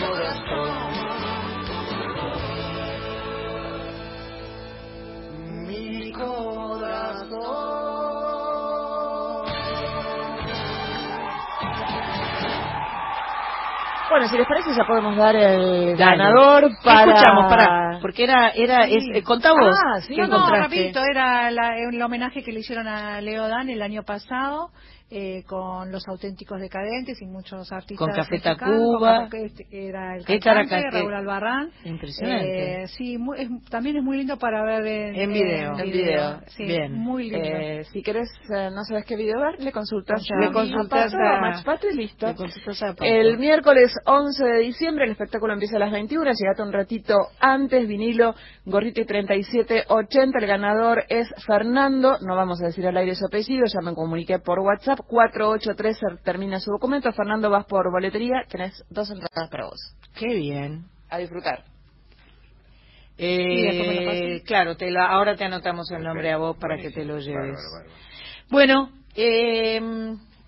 corazón. 0.01 0.71
Mi 5.69 6.13
corazón. 6.13 7.86
Bueno, 14.09 14.29
si 14.29 14.37
les 14.37 14.47
parece 14.47 14.71
ya 14.75 14.85
podemos 14.87 15.17
dar 15.17 15.35
el 15.35 15.97
Dale. 15.97 16.17
ganador 16.19 16.69
¿Qué 16.69 16.75
para... 16.85 17.11
escuchamos? 17.13 17.45
Pará, 17.53 17.99
porque 18.01 18.25
era, 18.25 18.51
era, 18.51 18.85
es, 18.87 19.05
eh, 19.13 19.23
contá 19.23 19.51
vos. 19.53 19.75
Ah, 19.85 20.01
sí, 20.01 20.15
¿qué 20.15 20.23
No, 20.23 20.29
no, 20.29 20.49
rapidito, 20.55 21.01
era 21.11 21.51
la- 21.51 21.77
el 21.79 22.01
homenaje 22.01 22.43
que 22.43 22.53
le 22.53 22.61
hicieron 22.61 22.87
a 22.87 23.21
Leo 23.21 23.49
Dan 23.49 23.69
el 23.69 23.83
año 23.83 24.03
pasado 24.05 24.71
eh, 25.09 25.45
con 25.47 25.93
los 25.93 26.03
auténticos 26.09 26.61
decadentes 26.61 27.23
y 27.23 27.27
muchos 27.27 27.71
artistas 27.71 27.97
Con 27.97 28.11
Café 28.13 28.33
mexicanos, 28.33 28.59
Tacuba. 28.59 29.29
con- 29.31 29.39
este 29.41 29.65
era 29.71 30.17
el 30.17 30.25
era 30.27 30.41
cantante, 30.67 30.91
Raúl 30.91 31.15
Albarrán. 31.15 31.71
Impresionante. 31.85 32.83
Eh, 32.83 32.89
sí, 32.89 33.17
muy- 33.17 33.39
es- 33.41 33.49
también 33.71 33.97
es 33.99 34.03
muy 34.03 34.17
lindo 34.17 34.37
para 34.37 34.65
ver 34.65 34.85
en, 34.85 35.15
En 35.15 35.33
video. 35.33 35.79
En 35.79 35.93
video. 35.93 36.41
Sí, 36.49 36.65
Bien. 36.65 36.93
muy 36.93 37.31
lindo. 37.31 37.39
Eh, 37.49 37.85
si 37.93 38.03
querés, 38.03 38.29
eh, 38.53 38.69
no 38.75 38.83
sabes 38.83 39.05
qué 39.05 39.15
video 39.15 39.39
ver, 39.41 39.61
le 39.61 39.71
consultas 39.71 40.27
Le 40.29 40.47
a 40.47 40.51
Pato, 40.51 41.17
a- 41.19 41.39
a 41.39 41.41
Max 41.41 41.63
Pato 41.63 41.87
y 41.89 41.97
listo. 41.97 42.27
Le 42.27 42.35
consultás 42.35 42.83
a. 42.83 42.95
El 43.01 43.39
miércoles 43.39 43.96
11 44.05 44.45
de 44.45 44.59
diciembre 44.61 45.05
el 45.05 45.13
espectáculo 45.13 45.53
empieza 45.53 45.77
a 45.77 45.81
las 45.81 45.93
21, 45.93 46.25
llegate 46.33 46.63
un 46.63 46.73
ratito 46.73 47.15
antes, 47.41 47.87
vinilo, 47.89 48.35
gorrito 48.65 49.01
y 49.01 49.07
3780, 49.07 50.39
el 50.39 50.47
ganador 50.47 51.05
es 51.09 51.29
Fernando, 51.47 52.19
no 52.21 52.37
vamos 52.37 52.61
a 52.63 52.67
decir 52.67 52.87
al 52.87 52.97
aire 52.97 53.15
su 53.15 53.27
apellido, 53.27 53.65
ya 53.67 53.81
me 53.81 53.95
comuniqué 53.95 54.39
por 54.39 54.59
WhatsApp, 54.61 55.01
483 55.07 56.23
termina 56.23 56.61
su 56.61 56.71
documento, 56.71 57.13
Fernando 57.13 57.51
vas 57.51 57.65
por 57.67 57.91
boletería, 57.91 58.43
tenés 58.49 58.85
dos 58.91 59.11
entradas 59.11 59.49
para 59.51 59.67
vos. 59.67 59.81
Qué 60.15 60.35
bien. 60.35 60.85
A 61.11 61.19
disfrutar. 61.19 61.65
Eh, 63.19 64.43
claro, 64.45 64.77
te 64.77 64.91
la- 64.91 65.07
ahora 65.09 65.37
te 65.37 65.45
anotamos 65.45 65.91
el 65.91 66.03
nombre 66.03 66.31
a 66.33 66.37
vos 66.37 66.57
para 66.59 66.77
que 66.77 66.91
te 66.91 67.05
lo 67.05 67.19
lleves. 67.19 67.59
Bueno, 68.51 68.91
eh, 69.15 69.81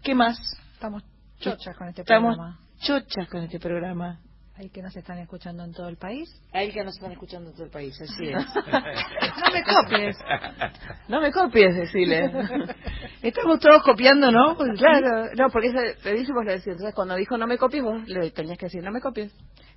¿qué 0.02 0.14
más? 0.14 0.38
Estamos 0.74 1.02
chochas 1.38 1.76
con 1.76 1.88
este 1.88 2.02
Estamos 2.02 2.36
programa. 2.36 2.58
Chochas 2.78 3.28
con 3.28 3.42
este 3.42 3.58
programa. 3.58 4.20
Hay 4.56 4.70
que 4.70 4.82
nos 4.82 4.96
están 4.96 5.18
escuchando 5.18 5.62
en 5.62 5.72
todo 5.72 5.88
el 5.88 5.96
país. 5.96 6.28
Hay 6.52 6.72
que 6.72 6.82
nos 6.82 6.96
están 6.96 7.12
escuchando 7.12 7.50
en 7.50 7.54
todo 7.54 7.66
el 7.66 7.70
país, 7.70 7.94
así 8.00 8.28
es. 8.28 8.44
No 9.38 9.52
me 9.52 9.62
copies. 9.62 10.16
No 11.06 11.20
me 11.20 11.30
copies, 11.30 11.76
decile. 11.76 12.32
Estamos 13.22 13.60
todos 13.60 13.84
copiando, 13.84 14.32
¿no? 14.32 14.56
Claro, 14.56 15.30
no, 15.36 15.48
porque 15.50 15.68
dice 15.68 16.32
vos 16.32 16.44
le 16.44 16.52
decís, 16.52 16.66
entonces 16.66 16.94
cuando 16.94 17.14
dijo 17.14 17.38
no 17.38 17.46
me 17.46 17.56
copies, 17.56 17.84
vos 17.84 18.02
le 18.08 18.32
tenías 18.32 18.58
que 18.58 18.66
decir 18.66 18.82
no 18.82 18.90
me 18.90 19.00
copies. 19.00 19.32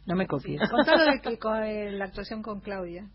No 0.07 0.15
me 0.15 0.26
copies. 0.26 0.60
Contalo 0.68 1.11
de 1.11 1.22
que 1.22 1.38
con 1.38 1.64
eh, 1.64 1.91
la 1.91 2.06
actuación 2.06 2.41
con 2.41 2.60
Claudia. 2.60 3.06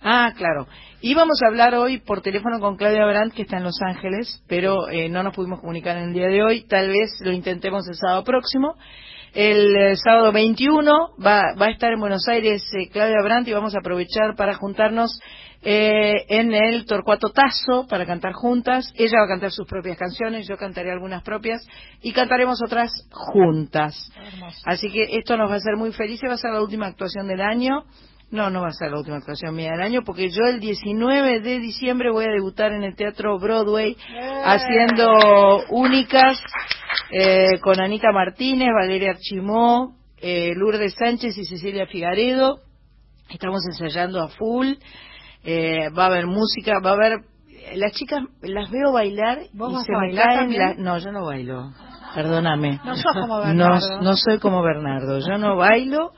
Ah, 0.00 0.32
claro. 0.36 0.66
Íbamos 1.02 1.40
a 1.42 1.48
hablar 1.48 1.74
hoy 1.74 1.98
por 1.98 2.22
teléfono 2.22 2.58
con 2.58 2.76
Claudia 2.76 3.04
Brandt, 3.04 3.34
que 3.34 3.42
está 3.42 3.58
en 3.58 3.64
Los 3.64 3.80
Ángeles, 3.82 4.42
pero 4.48 4.88
eh, 4.88 5.08
no 5.08 5.22
nos 5.22 5.34
pudimos 5.34 5.60
comunicar 5.60 5.96
en 5.98 6.04
el 6.04 6.12
día 6.14 6.28
de 6.28 6.42
hoy. 6.42 6.62
Tal 6.66 6.88
vez 6.88 7.10
lo 7.20 7.32
intentemos 7.32 7.86
el 7.88 7.96
sábado 7.96 8.24
próximo. 8.24 8.76
El 9.34 9.74
eh, 9.74 9.96
sábado 9.96 10.30
21 10.30 11.14
va, 11.24 11.54
va 11.58 11.66
a 11.66 11.70
estar 11.70 11.90
en 11.90 12.00
Buenos 12.00 12.28
Aires 12.28 12.62
eh, 12.74 12.90
Claudia 12.90 13.22
Brandt 13.24 13.48
y 13.48 13.52
vamos 13.54 13.74
a 13.74 13.78
aprovechar 13.78 14.36
para 14.36 14.54
juntarnos 14.54 15.18
eh, 15.62 16.26
en 16.28 16.52
el 16.52 16.84
Torcuato 16.84 17.30
Tazo 17.30 17.86
para 17.88 18.04
cantar 18.04 18.34
juntas. 18.34 18.92
Ella 18.94 19.20
va 19.20 19.24
a 19.24 19.28
cantar 19.28 19.50
sus 19.50 19.66
propias 19.66 19.96
canciones, 19.96 20.46
yo 20.46 20.58
cantaré 20.58 20.90
algunas 20.90 21.22
propias 21.22 21.66
y 22.02 22.12
cantaremos 22.12 22.60
otras 22.62 22.90
juntas. 23.10 24.12
Así 24.66 24.90
que 24.90 25.16
esto 25.16 25.38
nos 25.38 25.48
va 25.48 25.54
a 25.54 25.58
hacer 25.58 25.76
muy 25.76 25.92
felices, 25.92 26.28
va 26.28 26.34
a 26.34 26.38
ser 26.38 26.52
la 26.52 26.60
última 26.60 26.88
actuación 26.88 27.26
del 27.26 27.40
año. 27.40 27.84
No, 28.32 28.48
no 28.48 28.62
va 28.62 28.68
a 28.68 28.72
ser 28.72 28.90
la 28.90 28.98
última 28.98 29.18
actuación 29.18 29.54
mía 29.54 29.72
del 29.72 29.82
año, 29.82 30.00
porque 30.04 30.30
yo 30.30 30.46
el 30.46 30.58
19 30.58 31.40
de 31.40 31.58
diciembre 31.58 32.10
voy 32.10 32.24
a 32.24 32.30
debutar 32.32 32.72
en 32.72 32.82
el 32.82 32.96
Teatro 32.96 33.38
Broadway 33.38 33.94
haciendo 34.44 35.64
únicas 35.68 36.42
eh, 37.10 37.60
con 37.60 37.78
Anita 37.78 38.10
Martínez, 38.10 38.68
Valeria 38.74 39.10
Archimó, 39.10 39.96
eh, 40.16 40.52
Lourdes 40.56 40.94
Sánchez 40.98 41.36
y 41.36 41.44
Cecilia 41.44 41.86
Figaredo. 41.86 42.60
Estamos 43.28 43.60
ensayando 43.70 44.22
a 44.22 44.28
full. 44.28 44.68
Eh, 45.44 45.90
va 45.96 46.04
a 46.04 46.06
haber 46.06 46.26
música, 46.26 46.80
va 46.82 46.90
a 46.90 46.94
haber... 46.94 47.18
Las 47.74 47.92
chicas 47.92 48.22
las 48.40 48.70
veo 48.70 48.92
bailar 48.92 49.38
¿Vos 49.52 49.70
y 49.70 49.74
vas 49.74 49.86
se 49.86 49.94
a 49.94 49.98
me 49.98 50.14
caen 50.14 50.58
las... 50.58 50.78
No, 50.78 50.98
yo 50.98 51.12
no 51.12 51.24
bailo. 51.26 51.70
Perdóname. 52.14 52.80
No 52.84 52.96
sos 52.96 53.12
como 53.14 53.38
No, 53.38 53.42
Bernardo. 53.44 54.02
no 54.02 54.16
soy 54.16 54.38
como 54.38 54.62
Bernardo. 54.62 55.18
Yo 55.20 55.38
no 55.38 55.56
bailo, 55.56 56.12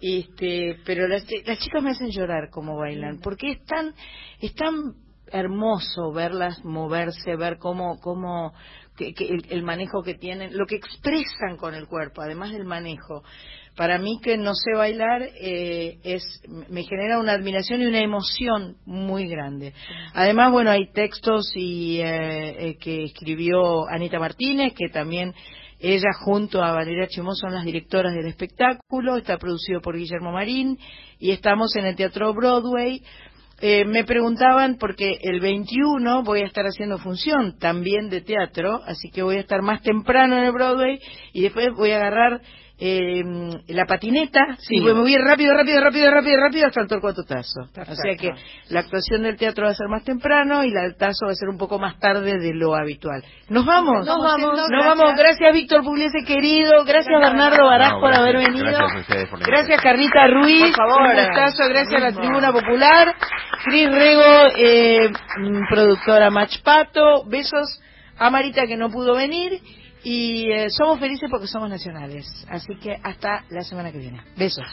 este, 0.00 0.76
pero 0.84 1.06
las, 1.08 1.26
chi- 1.26 1.42
las 1.44 1.58
chicas 1.58 1.82
me 1.82 1.90
hacen 1.90 2.10
llorar 2.10 2.50
como 2.50 2.76
bailan, 2.76 3.18
porque 3.20 3.52
es 3.52 3.64
tan, 3.64 3.94
es 4.40 4.54
tan 4.54 4.94
hermoso 5.32 6.12
verlas 6.12 6.64
moverse, 6.64 7.36
ver 7.36 7.58
cómo, 7.58 7.98
cómo 8.00 8.52
que, 8.96 9.14
que 9.14 9.28
el, 9.28 9.46
el 9.50 9.62
manejo 9.62 10.02
que 10.02 10.14
tienen, 10.14 10.56
lo 10.56 10.66
que 10.66 10.76
expresan 10.76 11.56
con 11.56 11.74
el 11.74 11.86
cuerpo, 11.86 12.22
además 12.22 12.52
del 12.52 12.64
manejo. 12.64 13.22
Para 13.76 13.98
mí 13.98 14.18
que 14.20 14.36
no 14.36 14.52
sé 14.54 14.72
bailar 14.76 15.22
eh, 15.40 15.98
es 16.02 16.22
me 16.68 16.82
genera 16.82 17.20
una 17.20 17.32
admiración 17.32 17.80
y 17.80 17.86
una 17.86 18.00
emoción 18.00 18.76
muy 18.84 19.28
grande. 19.28 19.72
Además, 20.12 20.50
bueno, 20.50 20.70
hay 20.72 20.90
textos 20.92 21.52
y 21.54 22.00
eh, 22.00 22.70
eh, 22.70 22.76
que 22.78 23.04
escribió 23.04 23.88
Anita 23.88 24.18
Martínez, 24.18 24.74
que 24.76 24.88
también 24.92 25.32
ella 25.80 26.10
junto 26.12 26.62
a 26.62 26.72
Valeria 26.72 27.08
Chimó 27.08 27.34
son 27.34 27.54
las 27.54 27.64
directoras 27.64 28.14
del 28.14 28.26
espectáculo, 28.26 29.16
está 29.16 29.38
producido 29.38 29.80
por 29.80 29.96
Guillermo 29.96 30.30
Marín 30.30 30.78
y 31.18 31.30
estamos 31.30 31.74
en 31.76 31.86
el 31.86 31.96
Teatro 31.96 32.34
Broadway. 32.34 33.02
Eh, 33.62 33.84
me 33.86 34.04
preguntaban 34.04 34.76
porque 34.78 35.18
el 35.22 35.40
21 35.40 36.22
voy 36.22 36.40
a 36.40 36.46
estar 36.46 36.64
haciendo 36.66 36.98
función 36.98 37.58
también 37.58 38.10
de 38.10 38.20
teatro, 38.20 38.80
así 38.86 39.10
que 39.10 39.22
voy 39.22 39.36
a 39.36 39.40
estar 39.40 39.62
más 39.62 39.82
temprano 39.82 40.36
en 40.36 40.44
el 40.44 40.52
Broadway 40.52 40.98
y 41.32 41.42
después 41.42 41.68
voy 41.76 41.90
a 41.92 41.96
agarrar 41.96 42.42
eh, 42.82 43.22
la 43.68 43.84
patineta 43.84 44.56
Sí. 44.58 44.76
y 44.76 44.80
me 44.80 44.92
voy 44.92 45.14
a 45.14 45.18
rápido, 45.18 45.52
rápido, 45.54 45.80
rápido, 45.82 46.10
rápido, 46.10 46.36
rápido 46.40 46.66
hasta 46.66 46.80
el 46.80 46.88
Torcuato 46.88 47.22
Tazo. 47.24 47.60
O 47.60 47.66
sea 47.74 47.84
Perfecto. 47.84 48.22
que 48.22 48.32
la 48.72 48.80
actuación 48.80 49.22
del 49.22 49.36
teatro 49.36 49.66
va 49.66 49.72
a 49.72 49.74
ser 49.74 49.88
más 49.88 50.02
temprano 50.04 50.64
y 50.64 50.70
la 50.70 50.82
del 50.82 50.96
Tazo 50.96 51.26
va 51.26 51.32
a 51.32 51.34
ser 51.34 51.48
un 51.50 51.58
poco 51.58 51.78
más 51.78 51.98
tarde 51.98 52.38
de 52.38 52.54
lo 52.54 52.74
habitual. 52.74 53.22
Nos 53.50 53.66
vamos, 53.66 54.06
Nos 54.06 54.18
vamos, 54.18 54.56
nos 54.56 54.68
gracias. 54.68 54.96
vamos. 54.98 55.14
Gracias 55.16 55.52
Víctor 55.52 55.84
Pugliese 55.84 56.24
querido, 56.26 56.84
gracias 56.84 57.20
Bernardo 57.20 57.66
Baraj 57.66 57.92
No, 57.92 58.00
por 58.00 58.14
haber 58.14 58.36
venido. 58.38 58.64
gracias 58.64 58.94
a 58.96 59.00
ustedes 59.00 59.28
por 59.28 59.40
la 59.40 59.46
Gracias 59.46 59.80
Carlita 59.82 60.26
Ruiz, 60.28 60.74
Por 60.76 60.88
favor. 60.88 61.02
un 61.10 61.16
gustazo, 61.16 61.68
gracias 61.68 62.02
a 62.02 62.10
la. 62.10 62.12
Tribuna 62.12 62.52
Popular. 62.52 63.14
Cris 63.64 63.90
Rego, 63.90 64.46
eh, 64.56 65.10
productora 65.68 66.30
Machpato, 66.30 67.24
besos 67.26 67.80
a 68.18 68.30
Marita 68.30 68.66
que 68.66 68.76
no 68.76 68.90
pudo 68.90 69.14
venir 69.14 69.60
y 70.04 70.50
eh, 70.50 70.70
somos 70.70 70.98
felices 70.98 71.28
porque 71.30 71.46
somos 71.46 71.68
nacionales. 71.68 72.26
Así 72.48 72.76
que 72.76 72.96
hasta 73.02 73.44
la 73.50 73.62
semana 73.62 73.92
que 73.92 73.98
viene. 73.98 74.20
Besos. 74.36 74.66